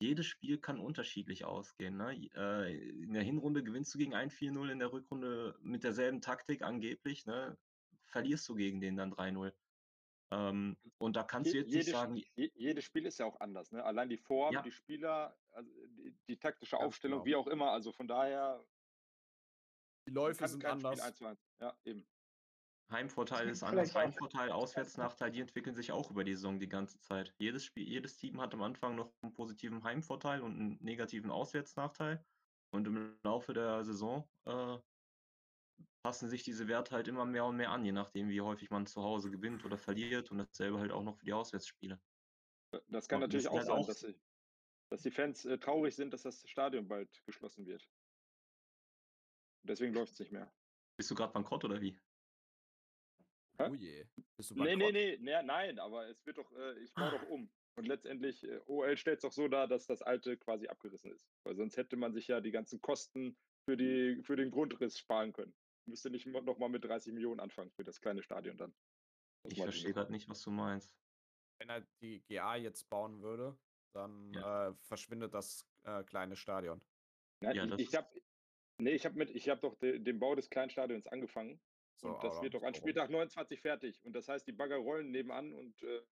Jedes 0.00 0.26
Spiel 0.26 0.58
kann 0.58 0.80
unterschiedlich 0.80 1.44
ausgehen. 1.44 1.96
Ne? 1.96 2.28
Äh, 2.34 2.76
in 3.04 3.12
der 3.12 3.22
Hinrunde 3.22 3.62
gewinnst 3.62 3.94
du 3.94 3.98
gegen 3.98 4.12
ein 4.12 4.28
4-0, 4.28 4.68
in 4.72 4.80
der 4.80 4.92
Rückrunde 4.92 5.56
mit 5.60 5.84
derselben 5.84 6.20
Taktik 6.20 6.62
angeblich, 6.62 7.26
ne? 7.26 7.56
verlierst 8.06 8.48
du 8.48 8.56
gegen 8.56 8.80
den 8.80 8.96
dann 8.96 9.12
3-0. 9.12 9.52
Ähm, 10.32 10.76
und 10.98 11.14
da 11.14 11.22
kannst 11.22 11.52
du 11.52 11.54
Je- 11.54 11.60
jetzt 11.60 11.68
nicht 11.68 11.86
jedes, 11.86 11.92
sagen, 11.92 12.16
je, 12.16 12.50
jedes 12.54 12.84
Spiel 12.84 13.06
ist 13.06 13.18
ja 13.18 13.26
auch 13.26 13.38
anders. 13.40 13.70
Ne? 13.70 13.84
Allein 13.84 14.08
die 14.08 14.18
Form, 14.18 14.52
Ja. 14.52 14.62
die 14.62 14.72
Spieler, 14.72 15.38
also 15.52 15.70
die, 15.86 16.12
die 16.28 16.38
taktische 16.38 16.72
Ganz 16.76 16.86
Aufstellung, 16.86 17.18
genau. 17.22 17.26
wie 17.26 17.36
auch 17.36 17.46
immer. 17.46 17.70
Also 17.70 17.92
von 17.92 18.08
daher 18.08 18.66
Die 20.08 20.12
Läufe 20.12 20.46
sind 20.48 20.60
kein 20.60 20.80
Spiel 20.80 20.86
anders. 20.88 21.00
1 21.06 21.16
zu 21.16 21.26
1. 21.26 21.38
Ja, 21.60 21.78
eben. 21.84 22.04
Heimvorteil 22.90 23.48
ist 23.48 23.62
anders. 23.62 23.94
Heimvorteil, 23.94 24.50
Auswärtsnachteil, 24.50 25.30
die 25.32 25.40
entwickeln 25.40 25.74
sich 25.74 25.90
auch 25.92 26.10
über 26.10 26.22
die 26.24 26.34
Saison 26.34 26.58
die 26.58 26.68
ganze 26.68 27.00
Zeit. 27.00 27.34
Jedes 27.38 27.64
Spiel, 27.64 27.88
jedes 27.88 28.16
Team 28.16 28.40
hat 28.40 28.54
am 28.54 28.62
Anfang 28.62 28.94
noch 28.94 29.12
einen 29.22 29.32
positiven 29.32 29.82
Heimvorteil 29.84 30.42
und 30.42 30.52
einen 30.54 30.78
negativen 30.82 31.30
Auswärtsnachteil. 31.30 32.24
Und 32.72 32.86
im 32.86 33.18
Laufe 33.24 33.52
der 33.52 33.84
Saison 33.84 34.28
äh, 34.46 34.78
passen 36.04 36.28
sich 36.28 36.42
diese 36.42 36.68
Werte 36.68 36.94
halt 36.94 37.08
immer 37.08 37.24
mehr 37.24 37.46
und 37.46 37.56
mehr 37.56 37.70
an, 37.70 37.84
je 37.84 37.92
nachdem, 37.92 38.28
wie 38.28 38.40
häufig 38.40 38.70
man 38.70 38.86
zu 38.86 39.02
Hause 39.02 39.30
gewinnt 39.30 39.64
oder 39.64 39.78
verliert. 39.78 40.30
Und 40.30 40.38
dasselbe 40.38 40.78
halt 40.78 40.92
auch 40.92 41.02
noch 41.02 41.16
für 41.16 41.24
die 41.24 41.32
Auswärtsspiele. 41.32 42.00
Das 42.88 43.08
kann 43.08 43.22
Und 43.22 43.32
das 43.32 43.44
natürlich 43.44 43.44
sind 43.44 43.52
auch 43.52 43.56
halt 43.56 43.66
sein, 43.66 43.76
auch- 43.76 43.86
dass, 43.86 44.00
sie, 44.00 44.20
dass 44.90 45.02
die 45.02 45.10
Fans 45.10 45.44
äh, 45.44 45.58
traurig 45.58 45.96
sind, 45.96 46.12
dass 46.12 46.22
das 46.22 46.48
Stadion 46.48 46.86
bald 46.86 47.22
geschlossen 47.24 47.66
wird. 47.66 47.88
Deswegen 49.66 49.94
läuft 49.94 50.12
es 50.12 50.18
nicht 50.20 50.32
mehr. 50.32 50.52
Bist 50.98 51.10
du 51.10 51.14
gerade 51.14 51.32
bankrott 51.32 51.64
oder 51.64 51.80
wie? 51.80 51.98
Hä? 53.58 53.68
Oh 53.70 53.74
je. 53.74 54.06
Bist 54.36 54.50
du 54.50 54.54
Nee, 54.54 54.76
nee, 54.76 54.92
nee, 54.92 55.18
nee, 55.20 55.42
nein, 55.42 55.78
aber 55.78 56.08
es 56.08 56.24
wird 56.26 56.38
doch, 56.38 56.50
äh, 56.52 56.78
ich 56.80 56.92
baue 56.94 57.10
doch 57.10 57.28
um. 57.28 57.50
Und 57.76 57.86
letztendlich, 57.86 58.44
äh, 58.44 58.60
OL 58.66 58.96
stellt 58.96 59.18
es 59.18 59.22
doch 59.22 59.32
so 59.32 59.48
dar, 59.48 59.66
dass 59.66 59.86
das 59.86 60.02
alte 60.02 60.36
quasi 60.36 60.68
abgerissen 60.68 61.12
ist. 61.12 61.26
Weil 61.44 61.56
sonst 61.56 61.76
hätte 61.76 61.96
man 61.96 62.12
sich 62.12 62.28
ja 62.28 62.40
die 62.40 62.52
ganzen 62.52 62.80
Kosten 62.80 63.36
für, 63.68 63.76
die, 63.76 64.22
für 64.22 64.36
den 64.36 64.50
Grundriss 64.50 64.98
sparen 64.98 65.32
können. 65.32 65.54
Müsste 65.86 66.10
nicht 66.10 66.26
nochmal 66.26 66.68
mit 66.68 66.84
30 66.84 67.12
Millionen 67.12 67.40
anfangen 67.40 67.70
für 67.72 67.84
das 67.84 68.00
kleine 68.00 68.22
Stadion 68.22 68.56
dann. 68.56 68.74
Das 69.44 69.52
Ich 69.52 69.62
verstehe 69.62 69.92
gerade 69.92 70.12
nicht, 70.12 70.28
was 70.28 70.40
du 70.42 70.50
meinst. 70.50 70.94
Wenn 71.58 71.68
er 71.68 71.86
die 72.00 72.22
GA 72.22 72.56
jetzt 72.56 72.88
bauen 72.88 73.22
würde, 73.22 73.56
dann 73.94 74.34
äh, 74.34 74.74
verschwindet 74.82 75.34
das 75.34 75.66
äh, 75.84 76.02
kleine 76.04 76.36
Stadion. 76.36 76.80
Nein, 77.40 77.56
Ja, 77.56 77.64
ich, 77.64 77.70
das 77.70 77.80
ich 77.80 77.94
habe 77.94 78.08
nee, 78.78 78.92
ich 78.92 79.04
habe 79.04 79.16
mit, 79.16 79.30
ich 79.30 79.48
habe 79.48 79.60
doch 79.60 79.76
de, 79.76 79.98
den 79.98 80.18
Bau 80.18 80.34
des 80.34 80.48
kleinen 80.48 80.70
Stadions 80.70 81.06
angefangen. 81.06 81.60
So, 81.96 82.08
und 82.08 82.22
das 82.24 82.42
wird 82.42 82.54
doch 82.54 82.62
an? 82.62 82.74
Spieltag 82.74 83.10
29 83.10 83.60
fertig. 83.60 84.00
Und 84.04 84.14
das 84.14 84.28
heißt, 84.28 84.46
die 84.46 84.52
Bagger 84.52 84.76
rollen 84.76 85.10
nebenan 85.10 85.52
und 85.54 85.82
äh, 85.82 86.02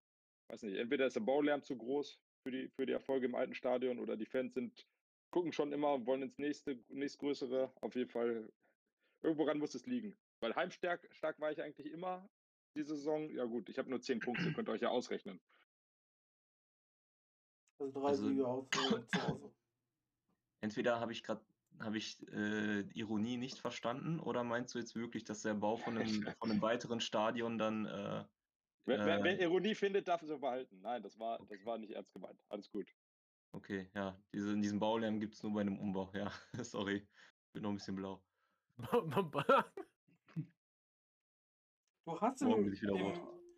weiß 0.49 0.63
nicht, 0.63 0.77
entweder 0.77 1.07
ist 1.07 1.17
der 1.17 1.21
Baulärm 1.21 1.63
zu 1.63 1.77
groß 1.77 2.21
für 2.43 2.51
die, 2.51 2.69
für 2.69 2.87
die 2.87 2.93
Erfolge 2.93 3.27
im 3.27 3.35
alten 3.35 3.55
Stadion 3.55 3.99
oder 3.99 4.17
die 4.17 4.27
Fans 4.27 4.55
sind, 4.55 4.87
gucken 5.31 5.53
schon 5.53 5.73
immer, 5.73 6.05
wollen 6.07 6.23
ins 6.23 6.39
nächste, 6.39 6.83
nächstgrößere. 6.89 7.73
Auf 7.81 7.95
jeden 7.95 8.11
Fall, 8.11 8.53
irgendworan 9.23 9.59
muss 9.59 9.75
es 9.75 9.87
liegen. 9.87 10.17
Weil 10.41 10.55
heimstark 10.55 11.09
stark 11.13 11.39
war 11.41 11.53
ich 11.53 11.61
eigentlich 11.63 11.87
immer 11.93 12.29
diese 12.75 12.97
Saison. 12.97 13.29
Ja 13.31 13.45
gut, 13.45 13.69
ich 13.69 13.79
habe 13.79 13.91
nur 13.91 14.01
10 14.01 14.21
Punkte, 14.21 14.53
könnt 14.53 14.69
ihr 14.69 14.73
euch 14.73 14.81
ja 14.81 14.89
ausrechnen. 14.91 15.41
Also 17.79 18.01
drei 18.01 18.09
Also- 18.09 18.29
Siege 18.29 18.43
äh, 18.43 19.07
zu 19.07 19.29
Hause. 19.29 19.53
Entweder 20.61 21.01
habe 21.01 21.11
ich 21.13 21.25
gerade 21.25 21.45
habe 21.85 21.99
ich 21.99 22.21
äh, 22.29 22.81
Ironie 22.95 23.37
nicht 23.37 23.59
verstanden 23.59 24.21
oder 24.21 24.45
meinst 24.45 24.75
du 24.75 24.79
jetzt 24.79 24.95
wirklich, 24.95 25.25
dass 25.25 25.43
der 25.43 25.55
Bau 25.55 25.77
von 25.77 25.99
einem, 25.99 26.23
von 26.39 26.51
einem 26.51 26.63
weiteren 26.63 27.01
Stadion 27.01 27.59
dann 27.59 27.87
äh, 27.87 28.25
Wer, 28.85 28.99
wer, 29.05 29.23
wer 29.23 29.39
Äh. 29.39 29.45
Ironie 29.45 29.75
findet, 29.75 30.09
darf 30.09 30.23
es 30.23 30.29
so 30.29 30.39
behalten. 30.39 30.81
Nein, 30.81 31.03
das 31.03 31.19
war, 31.19 31.39
das 31.47 31.65
war 31.65 31.79
nicht 31.79 31.93
ernst 31.93 32.13
gemeint. 32.13 32.43
Alles 32.49 32.69
gut. 32.71 32.91
okay, 33.53 33.89
ja, 33.95 34.21
diese, 34.33 34.59
diesen 34.59 34.81
Baulärm 34.81 35.21
gibt 35.21 35.35
es 35.35 35.43
nur 35.43 35.53
bei 35.53 35.61
einem 35.61 35.79
Umbau, 35.79 36.11
ja, 36.15 36.33
sorry, 36.65 37.07
bin 37.53 37.63
noch 37.63 37.71
ein 37.71 37.77
bisschen 37.77 37.95
blau. 37.97 38.25
Du 42.05 42.21
hast, 42.21 42.43
Morgen 42.43 42.59
im, 42.59 42.65
bin 42.65 42.73
ich 42.73 42.83
wieder 42.83 42.95
im, 42.97 43.13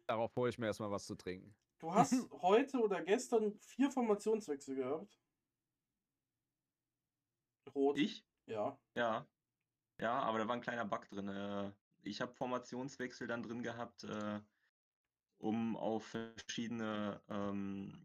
Darauf 0.07 0.37
hole 0.37 0.51
ich 0.51 0.59
mir 0.59 0.67
erstmal 0.67 0.91
was 0.91 1.07
zu 1.07 1.15
trinken. 1.15 1.57
du 1.79 1.95
hast 1.95 2.13
heute 2.43 2.79
oder 2.79 3.03
gestern 3.03 3.55
vier 3.55 3.91
Formationswechsel 3.91 4.77
gehabt. 4.77 5.19
Rot. 7.73 7.99
Ich? 7.99 8.27
Ja. 8.47 8.79
Ja. 8.97 9.29
Ja, 10.01 10.21
aber 10.21 10.39
da 10.39 10.49
war 10.49 10.57
ein 10.57 10.61
kleiner 10.61 10.85
Bug 10.85 11.09
drin. 11.09 11.29
Äh, 11.29 11.73
ich 12.03 12.21
habe 12.21 12.35
Formationswechsel 12.35 13.27
dann 13.27 13.43
drin 13.43 13.63
gehabt, 13.63 14.05
äh, 14.05 14.41
um 15.39 15.77
auf 15.77 16.07
verschiedene, 16.07 17.23
ähm, 17.29 18.05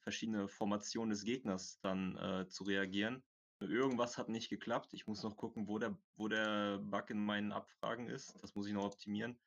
verschiedene 0.00 0.48
Formationen 0.48 1.10
des 1.10 1.24
Gegners 1.24 1.80
dann 1.80 2.16
äh, 2.16 2.48
zu 2.48 2.64
reagieren. 2.64 3.24
Irgendwas 3.60 4.18
hat 4.18 4.28
nicht 4.28 4.50
geklappt. 4.50 4.94
Ich 4.94 5.06
muss 5.06 5.22
noch 5.22 5.36
gucken, 5.36 5.66
wo 5.68 5.78
der, 5.78 5.98
wo 6.16 6.28
der 6.28 6.78
Bug 6.78 7.10
in 7.10 7.24
meinen 7.24 7.52
Abfragen 7.52 8.08
ist. 8.08 8.40
Das 8.42 8.54
muss 8.54 8.66
ich 8.66 8.72
noch 8.72 8.84
optimieren. 8.84 9.40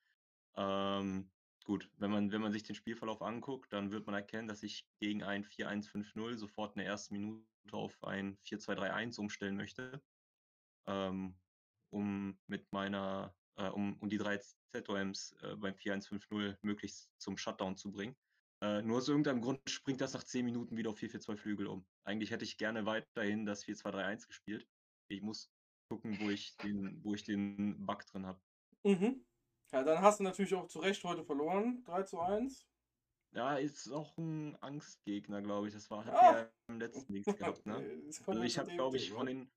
Ähm, 0.56 1.32
gut, 1.66 1.90
wenn 1.98 2.12
man, 2.12 2.32
wenn 2.32 2.42
man 2.42 2.52
sich 2.52 2.64
den 2.64 2.76
Spielverlauf 2.76 3.22
anguckt, 3.22 3.72
dann 3.74 3.92
wird 3.92 4.06
man 4.06 4.16
erkennen, 4.16 4.48
dass 4.48 4.64
ich 4.64 4.88
gegen 5.00 5.24
ein 5.24 5.46
4-1-5-0 5.46 6.38
sofort 6.38 6.76
in 6.76 6.80
der 6.80 6.88
ersten 6.88 7.14
Minute 7.14 7.46
auf 7.72 8.04
ein 8.04 8.38
4-2-3-1 8.46 9.20
umstellen 9.20 9.56
möchte 9.56 10.02
ähm, 10.88 11.36
um 11.92 12.38
mit 12.48 12.72
meiner, 12.72 13.36
äh, 13.58 13.70
um, 13.70 13.98
um 14.00 14.10
die 14.10 14.18
drei 14.18 14.40
ZOMs 14.74 15.36
äh, 15.42 15.56
beim 15.56 15.74
4-1-5-0 15.74 16.58
möglichst 16.62 17.10
zum 17.18 17.38
Shutdown 17.38 17.76
zu 17.78 17.92
bringen. 17.92 18.16
Äh, 18.62 18.82
nur 18.84 18.98
aus 18.98 19.08
irgendeinem 19.08 19.42
Grund 19.42 19.60
springt 19.70 20.02
das 20.02 20.14
nach 20.14 20.24
10 20.24 20.46
Minuten 20.46 20.78
wieder 20.78 20.92
auf 20.92 21.00
4-4-2 21.00 21.36
Flügel 21.36 21.68
um. 21.68 21.86
Eigentlich 22.04 22.32
hätte 22.32 22.46
ich 22.46 22.58
gerne 22.58 22.86
weiterhin 22.86 23.46
das 23.46 23.66
4-2-3-1 23.66 24.28
gespielt. 24.28 24.68
Ich 25.08 25.22
muss 25.22 25.52
gucken, 25.90 26.18
wo 26.22 26.30
ich 26.30 26.56
den, 26.58 27.04
wo 27.04 27.14
ich 27.14 27.24
den 27.24 27.86
Bug 27.86 28.06
drin 28.06 28.26
habe. 28.26 28.40
Mhm. 28.84 29.26
Ja, 29.74 29.84
dann 29.84 30.02
hast 30.02 30.20
du 30.20 30.24
natürlich 30.24 30.54
auch 30.54 30.68
zu 30.68 30.80
Recht 30.80 31.04
heute 31.04 31.24
verloren. 31.24 31.84
3 31.86 32.04
zu 32.04 32.20
1. 32.20 32.68
Ja, 33.34 33.56
ist 33.56 33.90
auch 33.90 34.18
ein 34.18 34.58
Angstgegner, 34.62 35.42
glaube 35.42 35.68
ich. 35.68 35.74
Das 35.74 35.90
war, 35.90 36.04
hat 36.06 36.14
Ah. 36.14 36.34
der 36.34 36.54
im 36.68 36.80
letzten 36.80 37.14
Dings 37.14 37.26
gehabt, 37.38 37.66
ne? 37.66 37.76
Also 38.26 38.42
ich 38.42 38.58
habe, 38.60 38.72
glaube 38.72 38.98
ich, 38.98 39.12
von 39.12 39.26
den 39.26 39.52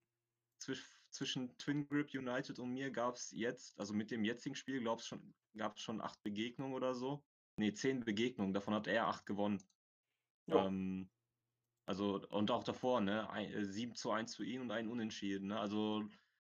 zwisch, 0.60 0.88
zwischen 1.10 1.56
Twin 1.58 1.86
Grip 1.88 2.14
United 2.14 2.58
und 2.60 2.72
mir 2.72 2.90
gab 2.90 3.16
es 3.16 3.32
jetzt, 3.32 3.78
also 3.78 3.92
mit 3.94 4.10
dem 4.10 4.24
jetzigen 4.24 4.54
Spiel, 4.54 4.80
glaube 4.80 5.00
ich, 5.00 5.06
schon, 5.06 5.34
gab 5.56 5.76
es 5.76 5.82
schon 5.82 6.00
acht 6.00 6.22
Begegnungen 6.22 6.74
oder 6.74 6.94
so. 6.94 7.24
Ne, 7.58 7.72
zehn 7.72 8.00
Begegnungen, 8.04 8.52
davon 8.52 8.74
hat 8.74 8.86
er 8.86 9.06
acht 9.08 9.26
gewonnen. 9.26 9.62
Ja. 10.48 10.66
Ähm, 10.66 11.10
also, 11.86 12.20
und 12.30 12.50
auch 12.50 12.64
davor, 12.64 13.00
ne? 13.00 13.28
Ein, 13.30 13.52
äh, 13.52 13.64
7 13.64 13.94
zu 13.94 14.10
1 14.10 14.32
zu 14.32 14.42
ihm 14.42 14.62
und 14.62 14.70
ein 14.70 14.88
Unentschieden. 14.88 15.48
Ne? 15.48 15.58
Also, 15.58 16.04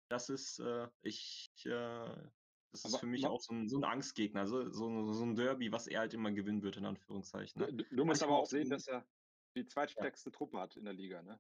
das 0.09 0.29
ist, 0.29 0.59
äh, 0.59 0.87
ich, 1.01 1.51
äh, 1.65 2.29
das 2.75 2.85
ist 2.85 2.93
Aber 2.93 2.99
für 2.99 3.05
mich 3.07 3.25
auch 3.25 3.39
so 3.39 3.53
ein, 3.53 3.69
so 3.69 3.77
ein 3.77 3.83
Angstgegner, 3.85 4.45
so, 4.47 4.69
so, 4.69 5.13
so 5.13 5.23
ein 5.23 5.35
Derby, 5.35 5.71
was 5.71 5.87
er 5.87 6.01
halt 6.01 6.13
immer 6.13 6.31
gewinnen 6.31 6.61
wird, 6.61 6.75
in 6.77 6.85
Anführungszeichen. 6.85 7.61
Ne? 7.61 7.73
Du, 7.73 7.83
du 7.95 8.05
musst 8.05 8.21
aber 8.21 8.37
auch 8.37 8.45
sehen, 8.45 8.69
dass 8.69 8.87
er 8.87 9.07
die 9.55 9.65
zweitstärkste 9.65 10.31
Truppe 10.31 10.59
hat 10.59 10.75
in 10.75 10.83
der 10.83 10.93
Liga, 10.93 11.21
ne? 11.21 11.39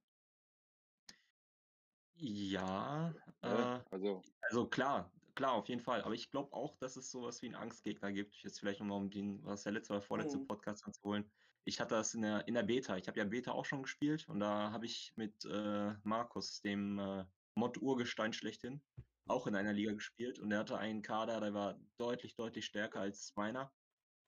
Ja, 2.17 3.11
Ne? 3.41 3.73
äh, 3.81 3.83
Also, 3.91 4.21
Also 4.41 4.69
klar, 4.69 5.11
klar, 5.35 5.53
auf 5.53 5.67
jeden 5.67 5.81
Fall. 5.81 6.01
Aber 6.03 6.13
ich 6.13 6.31
glaube 6.31 6.53
auch, 6.53 6.77
dass 6.77 6.95
es 6.95 7.11
sowas 7.11 7.41
wie 7.41 7.47
einen 7.47 7.55
Angstgegner 7.55 8.13
gibt. 8.13 8.35
Jetzt 8.43 8.59
vielleicht 8.59 8.79
nochmal, 8.79 8.97
um 8.99 9.09
den, 9.09 9.43
was 9.43 9.63
der 9.63 9.73
letzte 9.73 9.93
oder 9.93 10.01
vorletzte 10.01 10.39
Mhm. 10.39 10.47
Podcast 10.47 10.85
anzuholen. 10.85 11.29
Ich 11.65 11.81
hatte 11.81 11.95
das 11.95 12.13
in 12.13 12.21
der, 12.21 12.47
in 12.47 12.53
der 12.53 12.63
Beta. 12.63 12.95
Ich 12.97 13.07
habe 13.09 13.19
ja 13.19 13.25
Beta 13.25 13.51
auch 13.51 13.65
schon 13.65 13.83
gespielt 13.83 14.29
und 14.29 14.39
da 14.39 14.71
habe 14.71 14.85
ich 14.85 15.13
mit 15.17 15.43
äh, 15.45 15.95
Markus, 16.03 16.61
dem 16.61 16.97
äh, 16.99 17.25
Mod-Urgestein 17.55 18.31
schlechthin, 18.33 18.85
auch 19.27 19.47
in 19.47 19.55
einer 19.55 19.73
Liga 19.73 19.91
gespielt 19.93 20.39
und 20.39 20.51
er 20.51 20.59
hatte 20.59 20.77
einen 20.77 21.01
Kader, 21.01 21.39
der 21.39 21.53
war 21.53 21.79
deutlich, 21.97 22.35
deutlich 22.35 22.65
stärker 22.65 23.01
als 23.01 23.33
meiner. 23.35 23.71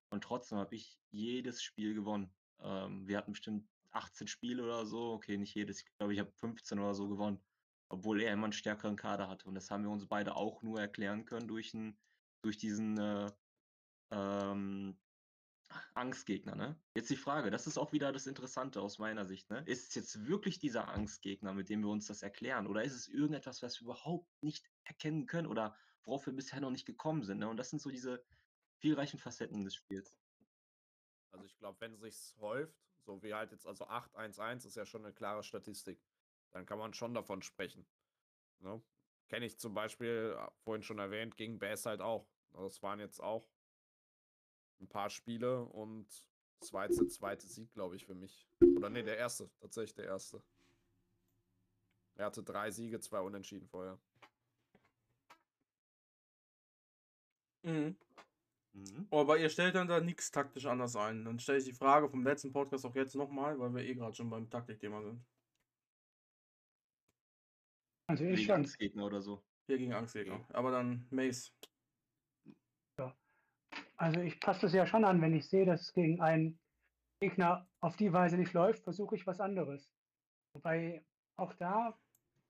Und 0.09 0.23
trotzdem 0.23 0.57
habe 0.57 0.75
ich 0.75 0.97
jedes 1.11 1.61
Spiel 1.61 1.93
gewonnen. 1.93 2.33
Ähm, 2.59 3.07
wir 3.07 3.17
hatten 3.17 3.33
bestimmt 3.33 3.67
18 3.91 4.27
Spiele 4.27 4.63
oder 4.63 4.85
so. 4.85 5.13
Okay, 5.13 5.37
nicht 5.37 5.53
jedes. 5.53 5.81
Ich 5.81 5.97
glaube, 5.97 6.13
ich 6.13 6.19
habe 6.19 6.31
15 6.31 6.79
oder 6.79 6.95
so 6.95 7.07
gewonnen. 7.07 7.39
Obwohl 7.89 8.21
er 8.21 8.33
immer 8.33 8.45
einen 8.45 8.53
stärkeren 8.53 8.95
Kader 8.95 9.29
hatte. 9.29 9.47
Und 9.47 9.55
das 9.55 9.69
haben 9.71 9.83
wir 9.83 9.91
uns 9.91 10.07
beide 10.07 10.35
auch 10.35 10.61
nur 10.61 10.79
erklären 10.79 11.25
können 11.25 11.47
durch, 11.47 11.73
ein, 11.73 11.97
durch 12.41 12.57
diesen 12.57 12.97
äh, 12.97 13.31
ähm, 14.11 14.97
Angstgegner. 15.93 16.55
Ne? 16.55 16.79
Jetzt 16.95 17.09
die 17.09 17.15
Frage, 17.17 17.51
das 17.51 17.67
ist 17.67 17.77
auch 17.77 17.91
wieder 17.91 18.11
das 18.11 18.27
Interessante 18.27 18.81
aus 18.81 18.99
meiner 18.99 19.25
Sicht. 19.25 19.49
Ne? 19.49 19.63
Ist 19.65 19.89
es 19.89 19.95
jetzt 19.95 20.25
wirklich 20.27 20.59
dieser 20.59 20.87
Angstgegner, 20.87 21.53
mit 21.53 21.69
dem 21.69 21.81
wir 21.81 21.89
uns 21.89 22.07
das 22.07 22.21
erklären? 22.23 22.67
Oder 22.67 22.83
ist 22.83 22.93
es 22.93 23.07
irgendetwas, 23.07 23.61
was 23.61 23.79
wir 23.79 23.85
überhaupt 23.85 24.27
nicht 24.41 24.65
erkennen 24.83 25.25
können 25.25 25.47
oder 25.47 25.75
worauf 26.03 26.25
wir 26.25 26.33
bisher 26.33 26.61
noch 26.61 26.71
nicht 26.71 26.85
gekommen 26.85 27.23
sind? 27.23 27.39
Ne? 27.39 27.49
Und 27.49 27.57
das 27.57 27.69
sind 27.69 27.81
so 27.81 27.89
diese 27.89 28.23
vielreichen 28.77 29.19
Facetten 29.19 29.63
des 29.63 29.75
Spiels. 29.75 30.15
Also 31.31 31.45
ich 31.45 31.57
glaube, 31.57 31.79
wenn 31.81 31.97
sich's 31.97 32.35
häuft, 32.39 32.77
so 33.05 33.21
wie 33.23 33.33
halt 33.33 33.51
jetzt, 33.51 33.65
also 33.65 33.87
8-1-1 33.87 34.67
ist 34.67 34.75
ja 34.75 34.85
schon 34.85 35.05
eine 35.05 35.13
klare 35.13 35.43
Statistik, 35.43 36.01
dann 36.51 36.65
kann 36.65 36.79
man 36.79 36.93
schon 36.93 37.13
davon 37.13 37.41
sprechen. 37.41 37.85
Ne? 38.59 38.81
Kenne 39.27 39.45
ich 39.45 39.59
zum 39.59 39.73
Beispiel, 39.73 40.35
äh, 40.37 40.47
vorhin 40.63 40.83
schon 40.83 40.99
erwähnt, 40.99 41.37
gegen 41.37 41.59
Bass 41.59 41.85
halt 41.85 42.01
auch. 42.01 42.27
Das 42.53 42.81
waren 42.81 42.99
jetzt 42.99 43.21
auch 43.21 43.49
ein 44.79 44.87
paar 44.87 45.09
Spiele 45.09 45.63
und 45.63 46.07
war 46.71 46.85
jetzt 46.85 46.99
der 46.99 47.07
zweite 47.07 47.47
Sieg, 47.47 47.71
glaube 47.73 47.95
ich, 47.95 48.05
für 48.05 48.15
mich. 48.15 48.47
Oder 48.75 48.89
nee, 48.89 49.03
der 49.03 49.17
erste, 49.17 49.49
tatsächlich 49.59 49.95
der 49.95 50.05
erste. 50.05 50.41
Er 52.15 52.25
hatte 52.25 52.43
drei 52.43 52.71
Siege, 52.71 52.99
zwei 52.99 53.19
Unentschieden 53.19 53.67
vorher. 53.67 53.99
Mhm. 57.63 57.95
Mhm. 58.73 59.07
Aber 59.11 59.37
ihr 59.37 59.49
stellt 59.49 59.75
dann 59.75 59.87
da 59.87 59.99
nichts 59.99 60.31
taktisch 60.31 60.65
anders 60.65 60.95
ein. 60.95 61.25
Dann 61.25 61.39
stelle 61.39 61.59
ich 61.59 61.65
die 61.65 61.73
Frage 61.73 62.09
vom 62.09 62.23
letzten 62.23 62.51
Podcast 62.51 62.85
auch 62.85 62.95
jetzt 62.95 63.15
nochmal, 63.15 63.59
weil 63.59 63.73
wir 63.73 63.83
eh 63.83 63.95
gerade 63.95 64.15
schon 64.15 64.29
beim 64.29 64.49
Taktikthema 64.49 65.01
sind. 65.01 65.23
Also 68.07 68.23
ich 68.23 68.45
schon. 68.45 68.55
Angstgegner 68.55 69.05
oder 69.05 69.21
so. 69.21 69.43
Hier 69.67 69.77
gegen 69.77 69.93
Angstgegner. 69.93 70.45
Aber 70.49 70.71
dann 70.71 71.05
Mace. 71.09 71.53
Also 73.97 74.21
ich 74.21 74.39
passe 74.39 74.61
das 74.61 74.73
ja 74.73 74.85
schon 74.85 75.05
an, 75.05 75.21
wenn 75.21 75.35
ich 75.35 75.49
sehe, 75.49 75.65
dass 75.65 75.81
es 75.81 75.93
gegen 75.93 76.21
einen 76.21 76.59
Gegner 77.19 77.67
auf 77.79 77.97
die 77.97 78.13
Weise 78.13 78.37
nicht 78.37 78.53
läuft, 78.53 78.83
versuche 78.83 79.15
ich 79.15 79.25
was 79.25 79.39
anderes. 79.39 79.91
Wobei 80.53 81.03
auch 81.35 81.53
da, 81.53 81.99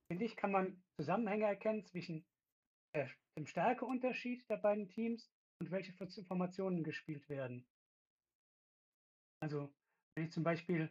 finde 0.10 0.26
ich, 0.26 0.36
kann 0.36 0.52
man 0.52 0.84
Zusammenhänge 1.00 1.46
erkennen 1.46 1.86
zwischen 1.86 2.26
der, 2.94 3.10
dem 3.38 3.48
Stärkeunterschied 3.48 4.50
der 4.50 4.58
beiden 4.58 4.90
Teams 4.90 5.32
und 5.60 5.72
welche 5.72 5.94
Fo- 5.94 6.24
Formationen 6.28 6.84
gespielt 6.84 7.30
werden. 7.30 7.66
Also 9.40 9.74
wenn 10.16 10.26
ich 10.26 10.32
zum 10.32 10.44
Beispiel, 10.44 10.90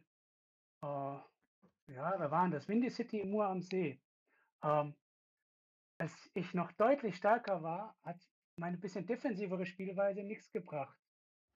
äh, 0.82 0.86
ja, 0.86 1.26
wer 1.86 2.30
waren 2.30 2.50
das? 2.50 2.68
Windy 2.68 2.90
City 2.90 3.20
im 3.20 3.30
Mur 3.30 3.46
am 3.46 3.60
See. 3.60 4.00
Ähm, 4.62 4.94
als 5.98 6.30
ich 6.34 6.54
noch 6.54 6.72
deutlich 6.72 7.16
stärker 7.16 7.62
war, 7.62 7.96
hat 8.02 8.16
meine 8.58 8.78
bisschen 8.78 9.06
defensivere 9.06 9.66
Spielweise 9.66 10.22
nichts 10.22 10.50
gebracht. 10.50 10.98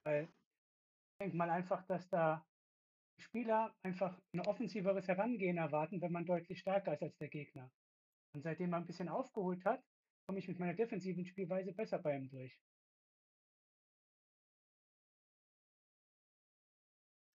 Weil 0.05 0.25
ich 0.25 1.19
denke 1.21 1.37
mal 1.37 1.51
einfach, 1.51 1.85
dass 1.87 2.09
da 2.09 2.47
Spieler 3.19 3.75
einfach 3.83 4.19
ein 4.35 4.41
offensiveres 4.41 5.07
Herangehen 5.09 5.59
erwarten, 5.59 6.01
wenn 6.01 6.13
man 6.13 6.25
deutlich 6.25 6.61
stärker 6.61 6.95
ist 6.95 7.03
als 7.03 7.17
der 7.19 7.29
Gegner. 7.29 7.71
Und 8.35 8.43
seitdem 8.43 8.71
man 8.71 8.83
ein 8.83 8.87
bisschen 8.87 9.09
aufgeholt 9.09 9.65
hat, 9.65 9.83
komme 10.27 10.39
ich 10.39 10.49
mit 10.49 10.59
meiner 10.59 10.75
defensiven 10.75 11.27
Spielweise 11.27 11.73
besser 11.73 11.99
bei 11.99 12.17
ihm 12.17 12.29
durch. 12.31 12.59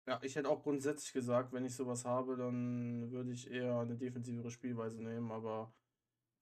Ja, 0.07 0.19
ich 0.21 0.35
hätte 0.35 0.49
auch 0.49 0.61
grundsätzlich 0.61 1.13
gesagt, 1.13 1.51
wenn 1.51 1.65
ich 1.65 1.75
sowas 1.75 2.05
habe, 2.05 2.37
dann 2.37 3.11
würde 3.11 3.31
ich 3.31 3.49
eher 3.49 3.79
eine 3.79 3.97
defensivere 3.97 4.51
Spielweise 4.51 5.01
nehmen, 5.01 5.31
aber 5.31 5.73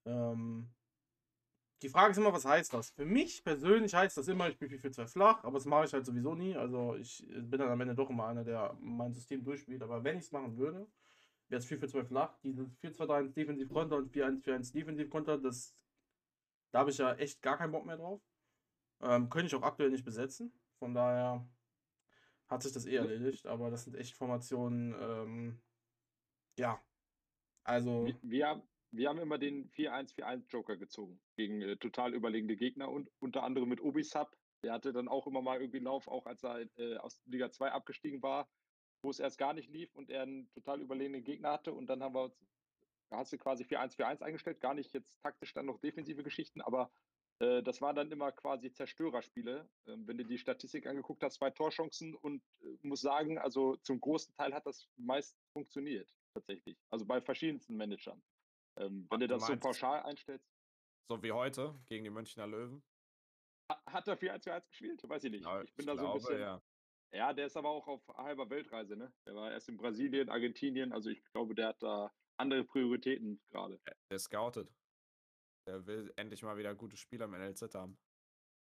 ähm, 0.05 0.69
die 1.83 1.89
Frage 1.89 2.11
ist 2.11 2.17
immer, 2.17 2.33
was 2.33 2.45
heißt 2.45 2.73
das? 2.73 2.91
Für 2.91 3.05
mich 3.05 3.43
persönlich 3.43 3.93
heißt 3.93 4.17
das 4.17 4.27
immer, 4.27 4.47
ich 4.47 4.55
spiele 4.55 4.75
4-4-2 4.77 5.07
flach, 5.07 5.43
aber 5.43 5.57
das 5.57 5.65
mache 5.65 5.85
ich 5.85 5.93
halt 5.93 6.05
sowieso 6.05 6.33
nie. 6.33 6.55
Also 6.55 6.95
ich 6.95 7.25
bin 7.27 7.59
dann 7.59 7.69
am 7.69 7.81
Ende 7.81 7.93
doch 7.95 8.09
immer 8.09 8.27
einer, 8.27 8.43
der 8.43 8.75
mein 8.79 9.13
System 9.13 9.43
durchspielt. 9.43 9.81
Aber 9.81 10.03
wenn 10.03 10.17
ich 10.17 10.25
es 10.25 10.31
machen 10.31 10.57
würde, 10.57 10.87
wäre 11.49 11.59
es 11.59 11.67
4-4-2 11.67 12.05
flach. 12.05 12.37
Diese 12.43 12.63
4-2-3-1 12.81 13.33
Defensiv-Konter 13.33 13.97
und 13.97 14.11
4-1-4-1 14.13 14.73
Defensiv-Konter, 14.73 15.37
das 15.37 15.75
da 16.73 16.79
habe 16.79 16.89
ich 16.89 16.97
ja 16.97 17.13
echt 17.13 17.41
gar 17.41 17.57
keinen 17.57 17.71
Bock 17.71 17.85
mehr 17.85 17.97
drauf. 17.97 18.19
Ähm, 19.01 19.29
könnte 19.29 19.47
ich 19.47 19.55
auch 19.55 19.61
aktuell 19.61 19.91
nicht 19.91 20.03
besetzen. 20.03 20.51
Von 20.79 20.95
daher 20.95 21.47
hat 22.47 22.63
sich 22.63 22.73
das 22.73 22.85
eh 22.85 22.95
erledigt, 22.95 23.45
aber 23.45 23.69
das 23.69 23.83
sind 23.83 23.95
echt 23.95 24.15
Formationen, 24.15 24.95
ähm, 24.99 25.61
ja. 26.57 26.81
Also, 27.63 28.07
Wir, 28.07 28.17
wir, 28.23 28.47
haben, 28.47 28.63
wir 28.93 29.10
haben 29.10 29.19
immer 29.19 29.39
den 29.39 29.69
4-1-4-1 29.71 30.49
Joker 30.49 30.77
gezogen 30.77 31.19
gegen 31.36 31.62
äh, 31.62 31.77
total 31.77 32.13
überlegene 32.13 32.56
Gegner 32.56 32.89
und 32.89 33.10
unter 33.19 33.43
anderem 33.43 33.69
mit 33.69 33.82
Obisab. 33.82 34.38
Der 34.63 34.71
hatte 34.71 34.93
dann 34.93 35.08
auch 35.08 35.25
immer 35.27 35.41
mal 35.41 35.60
irgendwie 35.60 35.79
Lauf, 35.79 36.08
auch 36.08 36.25
als 36.27 36.43
er 36.43 36.67
äh, 36.77 36.97
aus 36.97 37.19
Liga 37.25 37.51
2 37.51 37.71
abgestiegen 37.71 38.21
war, 38.21 38.47
wo 39.01 39.10
es 39.10 39.19
erst 39.19 39.39
gar 39.39 39.53
nicht 39.53 39.69
lief 39.69 39.93
und 39.95 40.10
er 40.12 40.21
einen 40.21 40.49
total 40.51 40.79
überlegenen 40.79 41.23
Gegner 41.23 41.51
hatte. 41.53 41.73
Und 41.73 41.88
dann 41.88 42.03
haben 42.03 42.13
wir 42.13 42.25
uns, 42.25 42.39
da 43.10 43.17
hast 43.17 43.34
du 43.34 43.38
quasi 43.38 43.63
4-1-4-1 43.63 44.21
eingestellt, 44.21 44.62
gar 44.62 44.75
nicht 44.75 44.93
jetzt 44.93 45.19
taktisch 45.23 45.53
dann 45.53 45.65
noch 45.65 45.79
defensive 45.79 46.23
Geschichten, 46.23 46.62
aber 46.62 46.91
äh, 47.39 47.63
das 47.63 47.82
waren 47.82 47.95
dann 47.95 48.12
immer 48.12 48.32
quasi 48.32 48.71
Zerstörerspiele. 48.71 49.67
Ähm, 49.88 50.08
wenn 50.08 50.19
du 50.19 50.23
die 50.23 50.38
Statistik 50.38 50.86
angeguckt 50.86 51.23
hast, 51.23 51.38
zwei 51.38 51.49
Torchancen 51.49 52.13
und 52.13 52.43
äh, 52.62 52.77
muss 52.84 53.01
sagen, 53.01 53.39
also 53.39 53.75
zum 53.77 53.99
großen 53.99 54.36
Teil 54.36 54.53
hat 54.53 54.67
das 54.67 54.88
meist 54.97 55.36
funktioniert, 55.51 56.10
tatsächlich. 56.36 56.77
Also 56.91 57.06
bei 57.06 57.21
verschiedensten 57.21 57.75
Managern. 57.75 58.21
Ähm, 58.77 59.07
wenn 59.09 59.19
du 59.19 59.27
das 59.27 59.45
so 59.45 59.55
pauschal 59.57 60.01
einstellst, 60.03 60.51
So 61.09 61.21
wie 61.21 61.31
heute 61.31 61.79
gegen 61.86 62.03
die 62.03 62.09
Münchner 62.09 62.47
Löwen. 62.47 62.83
ha- 63.71 63.83
hat 63.86 64.07
er 64.07 64.17
4-1-4-1 64.17 64.67
gespielt? 64.67 65.01
Weiß 65.07 65.23
ich 65.23 65.31
nicht. 65.31 65.45
Ja, 65.45 65.62
ich 65.62 65.73
bin 65.75 65.86
da 65.86 65.93
so 65.95 65.99
ein 65.99 66.05
glaube, 66.05 66.19
bisschen. 66.19 66.39
ja. 66.39 66.62
Ja, 67.13 67.31
der 67.31 67.45
ist 67.45 67.55
aber 67.57 67.69
auch 67.69 67.88
auf 67.88 68.07
halber 68.07 68.49
Weltreise, 68.49 68.95
ne? 68.95 69.13
Der 69.27 69.36
war 69.36 69.51
erst 69.51 69.69
in 69.69 69.77
Brasilien, 69.77 70.29
Argentinien, 70.29 70.91
also 70.93 71.12
ich 71.12 71.23
glaube, 71.25 71.53
der 71.53 71.67
hat 71.67 71.83
da 71.83 72.12
andere 72.38 72.63
Prioritäten 72.63 73.39
gerade. 73.51 73.79
Der 74.09 74.17
scoutet. 74.17 74.73
Der 75.67 75.86
will 75.86 76.12
endlich 76.15 76.41
mal 76.41 76.57
wieder 76.57 76.73
gute 76.73 76.97
Spieler 76.97 77.25
im 77.25 77.31
NLZ 77.33 77.75
haben. 77.75 77.99